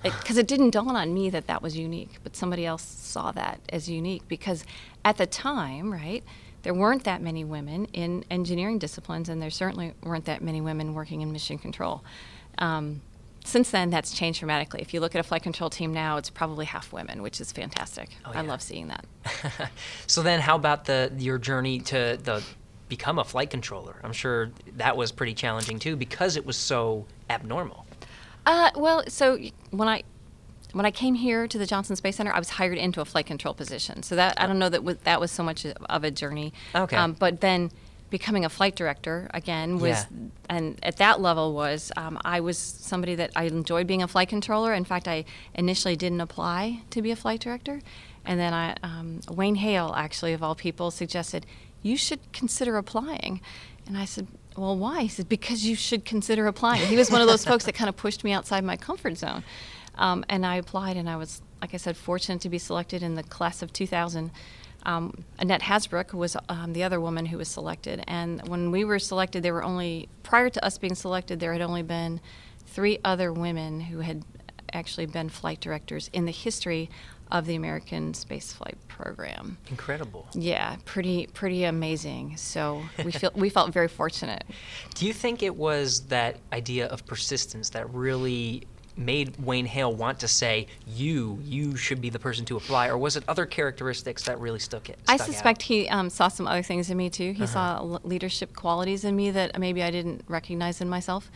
because 0.03 0.39
it, 0.39 0.47
didn't 0.47 0.71
dawn 0.71 0.95
on 0.95 1.13
me 1.13 1.29
that 1.31 1.47
that 1.49 1.63
was 1.63 1.77
unique, 1.77 2.19
but 2.23 2.37
somebody 2.37 2.65
else 2.65 2.83
saw 2.83 3.33
that 3.33 3.61
as 3.71 3.89
unique 3.89 4.23
because 4.29 4.65
at 5.05 5.17
the 5.17 5.27
time, 5.27 5.93
right. 5.93 6.23
There 6.63 6.75
weren't 6.75 7.05
that 7.05 7.23
many 7.23 7.45
women 7.45 7.87
in 7.87 8.25
engineering 8.31 8.79
disciplines, 8.79 9.29
and 9.29 9.41
there 9.41 9.51
certainly 9.51 9.95
weren't 10.03 10.25
that 10.27 10.43
many 10.43 10.61
women 10.61 10.95
working 10.95 11.21
in 11.21 11.33
mission 11.33 11.59
control. 11.59 12.03
Um, 12.59 13.01
since 13.45 13.71
then, 13.71 13.89
that's 13.89 14.13
changed 14.13 14.41
dramatically. 14.41 14.83
If 14.83 14.93
you 14.93 15.01
look 15.01 15.15
at 15.15 15.21
a 15.21 15.23
flight 15.23 15.43
control 15.43 15.71
team 15.71 15.95
now, 15.95 16.19
it's 16.19 16.29
probably 16.29 16.67
half 16.67 16.93
women, 16.93 17.23
which 17.23 17.41
is 17.41 17.51
fantastic. 17.51 18.11
I 18.25 18.43
yeah. 18.43 18.43
love 18.43 18.63
seeing 18.63 18.89
that. 18.89 19.07
So 20.07 20.23
then, 20.23 20.41
how 20.41 20.57
about 20.57 20.85
the 20.85 21.13
your 21.17 21.39
journey 21.39 21.81
to 21.81 22.19
the 22.23 22.43
become 22.89 23.19
a 23.19 23.25
flight 23.25 23.51
controller? 23.51 23.97
I'm 24.03 24.13
sure 24.13 24.51
that 24.77 24.97
was 24.97 25.13
pretty 25.13 25.35
challenging 25.35 25.79
too 25.79 25.97
because 25.97 26.37
it 26.37 26.45
was 26.45 26.57
so 26.57 27.07
abnormal. 27.31 27.87
Uh, 28.47 28.71
well, 28.77 29.05
so 29.09 29.39
when 29.71 29.89
I 29.89 30.03
when 30.73 30.85
I 30.87 30.91
came 30.91 31.15
here 31.15 31.47
to 31.49 31.59
the 31.59 31.67
Johnson 31.67 31.97
Space 31.97 32.17
Center, 32.17 32.33
I 32.33 32.39
was 32.39 32.51
hired 32.51 32.79
into 32.79 33.01
a 33.01 33.05
flight 33.05 33.27
control 33.27 33.55
position. 33.55 34.03
So 34.03 34.17
that 34.17 34.41
I 34.41 34.47
don't 34.47 34.59
know 34.59 34.69
that 34.69 34.85
was, 34.85 34.99
that 34.99 35.21
was 35.21 35.31
so 35.31 35.43
much 35.43 35.65
of 35.67 36.05
a 36.05 36.11
journey. 36.11 36.53
Okay. 36.75 36.97
Um, 36.97 37.13
but 37.13 37.41
then 37.41 37.71
becoming 38.11 38.45
a 38.45 38.49
flight 38.49 38.75
director 38.75 39.29
again 39.35 39.79
was, 39.79 39.91
Yeah. 39.91 40.05
and 40.49 40.79
at 40.83 40.97
that 40.97 41.21
level 41.21 41.53
was 41.53 41.93
um, 41.97 42.19
I 42.25 42.41
was 42.41 42.57
somebody 42.59 43.15
that 43.17 43.31
I 43.37 43.45
enjoyed 43.45 43.87
being 43.87 44.03
a 44.03 44.09
flight 44.09 44.29
controller. 44.29 44.73
In 44.73 44.85
fact, 44.85 45.07
I 45.09 45.25
initially 45.55 45.97
didn't 45.97 46.21
apply 46.21 46.83
to 46.91 47.03
be 47.03 47.11
a 47.11 47.17
flight 47.17 47.41
director. 47.41 47.81
And 48.25 48.39
then 48.39 48.53
I, 48.53 48.77
um, 48.83 49.21
Wayne 49.31 49.55
Hale, 49.57 49.95
actually, 49.97 50.33
of 50.35 50.43
all 50.43 50.55
people, 50.55 50.91
suggested, 50.91 51.47
you 51.83 51.97
should 51.97 52.21
consider 52.33 52.77
applying. 52.77 53.41
And 53.87 53.97
I 53.97 54.05
said, 54.05 54.27
well, 54.57 54.77
why? 54.77 55.03
He 55.03 55.09
said, 55.09 55.29
because 55.29 55.65
you 55.65 55.75
should 55.77 56.05
consider 56.05 56.47
applying. 56.47 56.87
He 56.87 56.97
was 56.97 57.11
one 57.11 57.23
of 57.23 57.29
those 57.29 57.45
folks 57.45 57.65
that 57.65 57.75
kind 57.75 57.89
of 57.89 57.97
pushed 57.97 58.25
me 58.25 58.33
outside 58.33 58.65
my 58.65 58.77
comfort 58.77 59.17
zone. 59.17 59.45
Um, 59.99 60.25
and 60.29 60.47
I 60.47 60.57
applied, 60.57 60.97
and 60.97 61.09
I 61.09 61.17
was, 61.17 61.43
like 61.61 61.75
I 61.75 61.77
said, 61.77 61.97
fortunate 61.97 62.41
to 62.43 62.49
be 62.49 62.59
selected 62.59 63.03
in 63.03 63.15
the 63.15 63.23
class 63.23 63.63
of 63.63 63.73
2000. 63.73 64.31
Um, 64.85 65.25
Annette 65.39 65.63
Hasbrook 65.63 66.15
was 66.15 66.37
um, 66.49 66.73
the 66.73 66.85
other 66.85 67.01
woman 67.01 67.27
who 67.27 67.39
was 67.39 67.49
selected. 67.49 68.03
And 68.07 68.47
when 68.49 68.71
we 68.71 68.85
were 68.85 68.99
selected, 68.99 69.43
there 69.43 69.53
were 69.53 69.65
only, 69.65 70.09
prior 70.23 70.49
to 70.51 70.65
us 70.65 70.79
being 70.79 70.95
selected, 70.95 71.41
there 71.41 71.53
had 71.53 71.63
only 71.63 71.83
been 71.83 72.21
three 72.67 72.99
other 73.05 73.33
women 73.33 73.81
who 73.81 74.01
had 74.01 74.25
actually 74.73 75.07
been 75.07 75.29
flight 75.29 75.61
directors 75.61 76.11
in 76.13 76.27
the 76.27 76.33
history 76.33 76.91
of 77.31 77.47
the 77.47 77.55
American 77.55 78.13
spaceflight 78.13 78.77
program. 78.89 79.59
Incredible. 79.69 80.27
Yeah, 80.33 80.77
pretty 80.85 81.27
pretty 81.29 81.65
amazing. 81.65 82.37
So 82.37 82.83
we 83.05 83.13
feel 83.13 83.31
we 83.35 83.51
felt 83.51 83.73
very 83.73 83.89
fortunate. 83.89 84.45
Do 84.95 85.07
you 85.07 85.13
think 85.13 85.43
it 85.43 85.55
was 85.55 86.07
that 86.07 86.37
idea 86.53 86.87
of 86.87 87.05
persistence 87.07 87.71
that 87.71 87.93
really 87.93 88.67
made 88.99 89.37
Wayne 89.39 89.67
Hale 89.67 89.95
want 89.95 90.19
to 90.21 90.29
say 90.29 90.67
you 90.87 91.39
you 91.43 91.77
should 91.77 92.01
be 92.01 92.11
the 92.11 92.19
person 92.19 92.45
to 92.47 92.57
apply, 92.57 92.89
or 92.89 92.99
was 92.99 93.17
it 93.17 93.25
other 93.29 93.47
characteristics 93.47 94.25
that 94.25 94.39
really 94.41 94.59
stuck 94.59 94.91
it? 94.91 94.99
I 95.09 95.17
stuck 95.17 95.29
out? 95.29 95.33
suspect 95.35 95.63
he 95.63 95.89
um, 95.89 96.11
saw 96.11 96.29
some 96.29 96.47
other 96.47 96.63
things 96.63 96.91
in 96.91 96.97
me 96.97 97.09
too. 97.09 97.31
Uh-huh. 97.31 97.41
He 97.41 97.47
saw 97.47 97.77
l- 97.79 98.01
leadership 98.03 98.55
qualities 98.57 99.05
in 99.05 99.15
me 99.17 99.31
that 99.31 99.59
maybe 99.59 99.83
I 99.83 99.91
didn't 99.91 100.25
recognize 100.29 100.81
in 100.81 100.89
myself, 100.89 101.31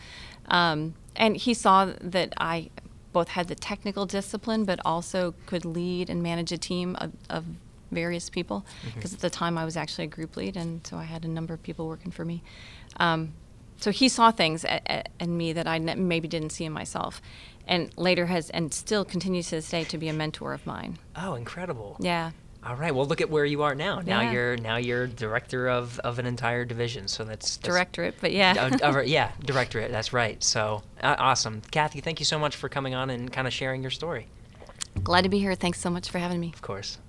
um, 0.47 0.93
and 1.15 1.37
he 1.37 1.53
saw 1.53 1.85
that 2.01 2.33
I 2.37 2.69
both 3.13 3.29
had 3.29 3.47
the 3.47 3.55
technical 3.55 4.05
discipline, 4.05 4.65
but 4.65 4.79
also 4.83 5.33
could 5.45 5.65
lead 5.65 6.09
and 6.09 6.21
manage 6.21 6.51
a 6.51 6.57
team 6.57 6.95
of, 6.99 7.11
of 7.29 7.45
various 7.91 8.29
people. 8.29 8.65
Mm-hmm. 8.87 8.95
Because 8.95 9.13
at 9.13 9.19
the 9.19 9.29
time 9.29 9.57
I 9.57 9.65
was 9.65 9.77
actually 9.77 10.05
a 10.05 10.07
group 10.07 10.35
lead, 10.35 10.57
and 10.57 10.85
so 10.85 10.97
I 10.97 11.03
had 11.03 11.23
a 11.23 11.27
number 11.27 11.53
of 11.53 11.61
people 11.61 11.87
working 11.87 12.11
for 12.11 12.25
me. 12.25 12.41
Um, 12.97 13.33
so 13.79 13.91
he 13.91 14.09
saw 14.09 14.31
things 14.31 14.63
a- 14.63 14.81
a- 14.87 15.03
in 15.19 15.37
me 15.37 15.53
that 15.53 15.67
I 15.67 15.75
n- 15.75 16.07
maybe 16.07 16.27
didn't 16.27 16.51
see 16.51 16.65
in 16.65 16.71
myself, 16.73 17.21
and 17.67 17.91
later 17.97 18.25
has 18.27 18.49
and 18.49 18.73
still 18.73 19.05
continues 19.05 19.49
to 19.49 19.55
this 19.55 19.69
day 19.69 19.83
to 19.85 19.97
be 19.97 20.07
a 20.09 20.13
mentor 20.13 20.53
of 20.53 20.65
mine. 20.65 20.97
Oh, 21.15 21.35
incredible. 21.35 21.97
Yeah. 21.99 22.31
All 22.65 22.75
right. 22.75 22.95
Well, 22.95 23.05
look 23.05 23.19
at 23.19 23.29
where 23.29 23.43
you 23.43 23.63
are 23.63 23.75
now. 23.75 23.99
Now 23.99 24.21
Yeah. 24.21 24.31
you're 24.31 24.57
now 24.57 24.77
you're 24.77 25.05
director 25.07 25.67
of, 25.69 25.99
of 25.99 26.17
an 26.19 26.25
entire 26.25 26.63
division. 26.63 27.07
So 27.09 27.23
that's, 27.25 27.57
that's 27.57 27.67
Directorate, 27.67 28.15
but 28.21 28.31
yeah. 28.31 28.77
Uh, 28.81 28.99
yeah, 29.05 29.31
directorate. 29.43 29.91
That's 29.91 30.13
right. 30.13 30.41
So 30.41 30.81
uh, 31.01 31.15
awesome, 31.19 31.61
Kathy. 31.71 31.99
Thank 31.99 32.19
you 32.19 32.25
so 32.25 32.39
much 32.39 32.55
for 32.55 32.69
coming 32.69 32.95
on 32.95 33.09
and 33.09 33.31
kind 33.31 33.47
of 33.47 33.53
sharing 33.53 33.81
your 33.81 33.91
story. 33.91 34.27
Glad 35.03 35.23
to 35.23 35.29
be 35.29 35.39
here. 35.39 35.55
Thanks 35.55 35.79
so 35.81 35.89
much 35.89 36.09
for 36.09 36.19
having 36.19 36.39
me. 36.39 36.51
Of 36.53 36.61
course. 36.61 36.99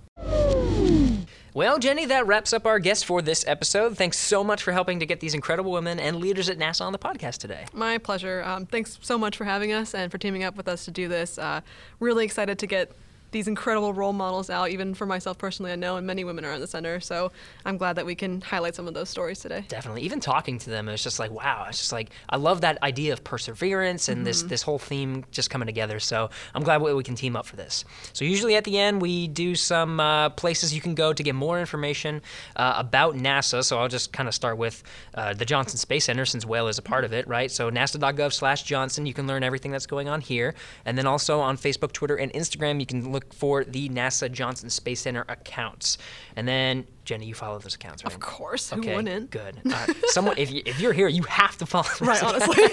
Well, 1.55 1.79
Jenny, 1.79 2.05
that 2.07 2.27
wraps 2.27 2.53
up 2.53 2.67
our 2.67 2.81
guest 2.81 3.05
for 3.05 3.23
this 3.23 3.45
episode. 3.47 3.97
Thanks 3.97 4.19
so 4.19 4.43
much 4.43 4.61
for 4.61 4.73
helping 4.73 4.99
to 4.99 5.07
get 5.07 5.21
these 5.21 5.35
incredible 5.35 5.71
women 5.71 6.01
and 6.01 6.17
leaders 6.17 6.49
at 6.49 6.59
NASA 6.59 6.81
on 6.81 6.93
the 6.93 6.99
podcast 6.99 7.39
today. 7.39 7.67
My 7.73 7.97
pleasure. 7.99 8.43
Um, 8.45 8.67
thanks 8.67 8.99
so 9.03 9.17
much 9.17 9.37
for 9.37 9.45
having 9.45 9.73
us 9.73 9.95
and 9.95 10.11
for 10.11 10.19
teaming 10.19 10.43
up 10.43 10.57
with 10.57 10.67
us 10.67 10.85
to 10.87 10.91
do 10.91 11.07
this. 11.07 11.39
Uh, 11.39 11.61
really 12.01 12.25
excited 12.25 12.59
to 12.59 12.67
get 12.67 12.91
these 13.35 13.49
incredible 13.49 13.93
role 13.93 14.13
models 14.13 14.49
out, 14.49 14.71
even 14.71 14.95
for 14.95 15.05
myself 15.07 15.37
personally. 15.37 15.73
I 15.73 15.77
know, 15.77 15.97
and 15.97 16.07
many 16.07 16.25
women 16.25 16.45
are 16.45 16.53
in 16.53 16.61
the 16.61 16.67
center, 16.67 17.01
so 17.01 17.33
I'm 17.67 17.77
glad 17.77 17.97
that 17.97 18.07
we 18.07 18.15
can 18.15 18.41
highlight 18.41 18.77
some 18.77 18.89
of 18.89 18.95
those 18.95 19.11
stories 19.11 19.41
today. 19.41 19.65
Definitely. 19.69 20.03
Even 20.03 20.21
talking 20.21 20.59
to 20.61 20.71
them, 20.71 20.89
it's 20.89 21.03
just 21.03 21.19
like, 21.19 21.33
wow. 21.33 21.67
It's 21.69 21.79
just 21.79 21.93
like 21.93 22.11
I 22.31 22.37
love 22.37 22.63
that 22.63 22.83
idea 22.83 23.13
of 23.13 23.25
perseverance 23.25 24.09
and 24.09 24.25
this 24.27 24.43
this 24.45 24.63
whole 24.63 24.79
theme 24.79 25.25
just 25.33 25.51
coming 25.51 25.67
together. 25.67 25.99
So 25.99 26.31
I'm 26.55 26.63
glad 26.63 26.81
we, 26.81 26.95
we 26.95 27.03
can 27.03 27.17
team 27.17 27.35
up 27.35 27.45
for 27.45 27.57
this. 27.57 27.85
So 28.13 28.25
usually 28.25 28.55
at 28.55 28.65
the 28.65 28.79
end 28.79 29.03
we 29.03 29.27
do 29.27 29.57
some 29.57 29.99
uh, 29.99 30.31
places 30.31 30.73
you 30.73 30.81
can 30.81 30.95
go 30.95 31.13
to 31.13 31.23
get 31.23 31.35
more 31.35 31.59
information 31.59 32.23
uh, 32.55 32.75
about 32.77 33.17
NASA. 33.17 33.65
So 33.65 33.79
I'll 33.79 33.89
just 33.89 34.13
kind 34.13 34.29
of 34.29 34.35
start 34.35 34.59
with 34.59 34.83
uh, 35.15 35.35
the 35.35 35.45
Johnson 35.45 35.77
Space 35.77 36.05
Center 36.05 36.25
since 36.25 36.47
Whale 36.47 36.69
is 36.69 36.79
a 36.79 36.83
part 36.83 37.05
of 37.05 37.13
it, 37.13 37.27
right? 37.27 37.51
So 37.51 37.71
nasa.gov/johnson. 37.71 39.07
You 39.07 39.15
can 39.15 39.27
learn 39.27 39.43
everything 39.43 39.73
that's 39.73 39.87
going 39.87 40.09
on 40.09 40.21
here, 40.21 40.55
and 40.85 40.97
then 40.97 41.07
also 41.07 41.41
on 41.41 41.59
Facebook, 41.59 41.91
Twitter, 41.91 42.15
and 42.15 42.33
Instagram 42.33 42.79
you 42.79 42.87
can 42.87 43.11
look 43.11 43.24
for 43.33 43.65
the 43.65 43.89
NASA 43.89 44.31
Johnson 44.31 44.71
Space 44.71 45.01
Center 45.01 45.25
accounts. 45.29 45.99
And 46.37 46.47
then 46.47 46.87
Jenny, 47.05 47.27
you 47.27 47.35
follow 47.35 47.59
those 47.59 47.75
accounts, 47.75 48.05
right? 48.05 48.13
Of 48.13 48.21
course, 48.21 48.71
who 48.71 48.81
Okay, 48.81 48.97
wouldn't? 48.97 49.31
good. 49.31 49.61
Uh, 49.71 49.87
someone, 50.07 50.37
if, 50.39 50.51
you, 50.51 50.63
if 50.65 50.81
you're 50.81 50.93
here, 50.93 51.09
you 51.09 51.23
have 51.25 51.57
to 51.59 51.67
follow. 51.67 51.85
Right, 52.01 52.21
those 52.21 52.43
honestly. 52.43 52.65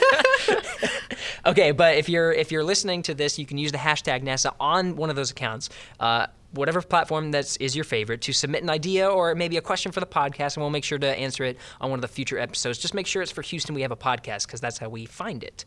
okay, 1.45 1.71
but 1.71 1.97
if 1.97 2.09
you're 2.09 2.31
if 2.31 2.51
you're 2.51 2.63
listening 2.63 3.03
to 3.03 3.13
this, 3.13 3.37
you 3.39 3.45
can 3.45 3.57
use 3.57 3.71
the 3.71 3.77
hashtag 3.77 4.23
NASA 4.23 4.53
on 4.59 4.95
one 4.95 5.09
of 5.09 5.15
those 5.15 5.31
accounts. 5.31 5.69
Uh, 5.99 6.27
whatever 6.53 6.81
platform 6.81 7.31
that 7.31 7.55
is 7.61 7.75
your 7.77 7.85
favorite 7.85 8.19
to 8.21 8.33
submit 8.33 8.61
an 8.61 8.69
idea 8.69 9.09
or 9.09 9.33
maybe 9.35 9.55
a 9.55 9.61
question 9.61 9.89
for 9.91 10.01
the 10.01 10.05
podcast 10.05 10.55
and 10.57 10.61
we'll 10.63 10.69
make 10.69 10.83
sure 10.83 10.97
to 10.99 11.07
answer 11.17 11.45
it 11.45 11.57
on 11.79 11.89
one 11.89 11.97
of 11.97 12.01
the 12.01 12.09
future 12.09 12.37
episodes 12.37 12.77
just 12.77 12.93
make 12.93 13.07
sure 13.07 13.21
it's 13.21 13.31
for 13.31 13.41
houston 13.41 13.73
we 13.73 13.81
have 13.81 13.91
a 13.91 13.95
podcast 13.95 14.47
because 14.47 14.59
that's 14.59 14.77
how 14.77 14.89
we 14.89 15.05
find 15.05 15.45
it 15.45 15.63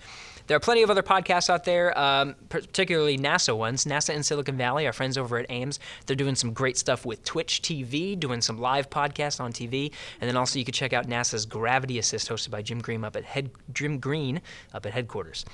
there 0.46 0.56
are 0.56 0.60
plenty 0.60 0.82
of 0.82 0.90
other 0.90 1.02
podcasts 1.02 1.48
out 1.48 1.64
there 1.64 1.96
um, 1.98 2.34
particularly 2.48 3.18
nasa 3.18 3.56
ones. 3.56 3.84
Nasa 3.84 4.14
in 4.14 4.22
silicon 4.22 4.56
valley 4.56 4.86
our 4.86 4.92
friends 4.92 5.16
over 5.16 5.38
at 5.38 5.46
ames 5.50 5.78
they're 6.06 6.16
doing 6.16 6.34
some 6.34 6.52
great 6.52 6.76
stuff 6.76 7.06
with 7.06 7.24
twitch 7.24 7.62
tv 7.62 8.18
doing 8.18 8.40
some 8.40 8.58
live 8.58 8.90
podcasts 8.90 9.40
on 9.40 9.52
tv 9.52 9.92
and 10.20 10.28
then 10.28 10.36
also 10.36 10.58
you 10.58 10.64
can 10.64 10.72
check 10.74 10.92
out 10.92 11.06
nasa's 11.06 11.46
gravity 11.46 11.98
assist 11.98 12.28
hosted 12.28 12.50
by 12.50 12.62
jim 12.62 12.80
green 12.80 13.04
up 13.04 13.16
at 13.16 13.24
head 13.24 13.50
jim 13.72 13.98
green 13.98 14.40
up 14.72 14.86
at 14.86 14.92
headquarters. 14.92 15.44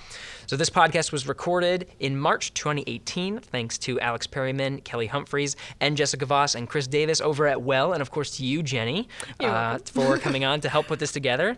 So 0.47 0.57
this 0.57 0.71
podcast 0.71 1.13
was 1.13 1.27
recorded 1.27 1.89
in 2.01 2.19
march 2.19 2.55
2018 2.55 3.41
thanks 3.41 3.79
to 3.79 4.01
alex 4.01 4.27
perryman 4.27 4.81
kelly 4.81 5.07
humphreys 5.07 5.57
and 5.81 5.97
jessica 5.97 6.27
voss 6.27 6.55
and 6.55 6.69
chris 6.69 6.87
davis 6.87 7.21
over 7.21 7.47
at 7.47 7.63
well 7.63 7.93
and 7.93 8.03
of 8.03 8.11
course 8.11 8.37
to 8.37 8.45
you 8.45 8.63
jenny 8.63 9.09
uh, 9.41 9.79
for 9.85 10.19
coming 10.27 10.45
on 10.45 10.61
to 10.61 10.69
help 10.69 10.87
put 10.87 10.99
this 10.99 11.13
together 11.13 11.57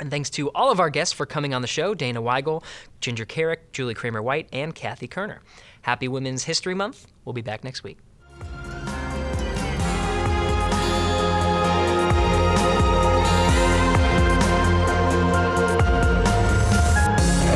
and 0.00 0.10
thanks 0.10 0.30
to 0.30 0.50
all 0.50 0.72
of 0.72 0.80
our 0.80 0.90
guests 0.90 1.12
for 1.12 1.26
coming 1.26 1.54
on 1.54 1.62
the 1.62 1.68
show 1.68 1.94
Dana 1.94 2.20
Weigel, 2.22 2.64
Ginger 3.00 3.24
Kerrick, 3.24 3.72
Julie 3.72 3.94
Kramer 3.94 4.22
White, 4.22 4.48
and 4.52 4.74
Kathy 4.74 5.06
Koerner. 5.06 5.38
Happy 5.82 6.08
Women's 6.08 6.44
History 6.44 6.74
Month. 6.74 7.06
We'll 7.24 7.32
be 7.32 7.42
back 7.42 7.62
next 7.62 7.84
week. 7.84 7.98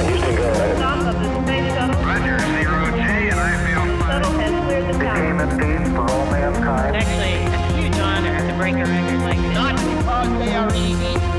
Houston, 0.06 0.36
go 0.36 0.42
ahead. 0.50 0.76
Stop 0.76 0.98
of 0.98 1.20
the 1.20 1.42
space 1.42 1.72
shuttle. 1.74 2.02
Roger, 2.04 2.38
zero 2.38 2.90
J, 2.92 3.30
and 3.30 3.40
I 3.40 3.52
feel 3.66 3.84
Shuttle 4.06 4.32
has 4.38 4.64
cleared 4.66 4.94
the 4.94 4.98
tower. 4.98 5.14
Became 5.14 5.40
a 5.40 5.48
peace 5.58 5.88
for 5.94 6.10
all 6.10 6.26
mankind. 6.30 6.96
actually 6.96 7.34
a 7.34 7.80
huge 7.80 7.98
honor 7.98 8.38
to 8.46 8.56
break 8.56 8.74
a 8.74 8.84
record 8.84 9.20
like 9.20 9.38
this. 9.38 9.54
Not 9.54 9.76
because 9.76 11.33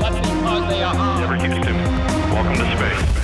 Never. 0.68 1.36
Welcome 2.34 2.56
to 2.56 2.76
space. 2.76 3.15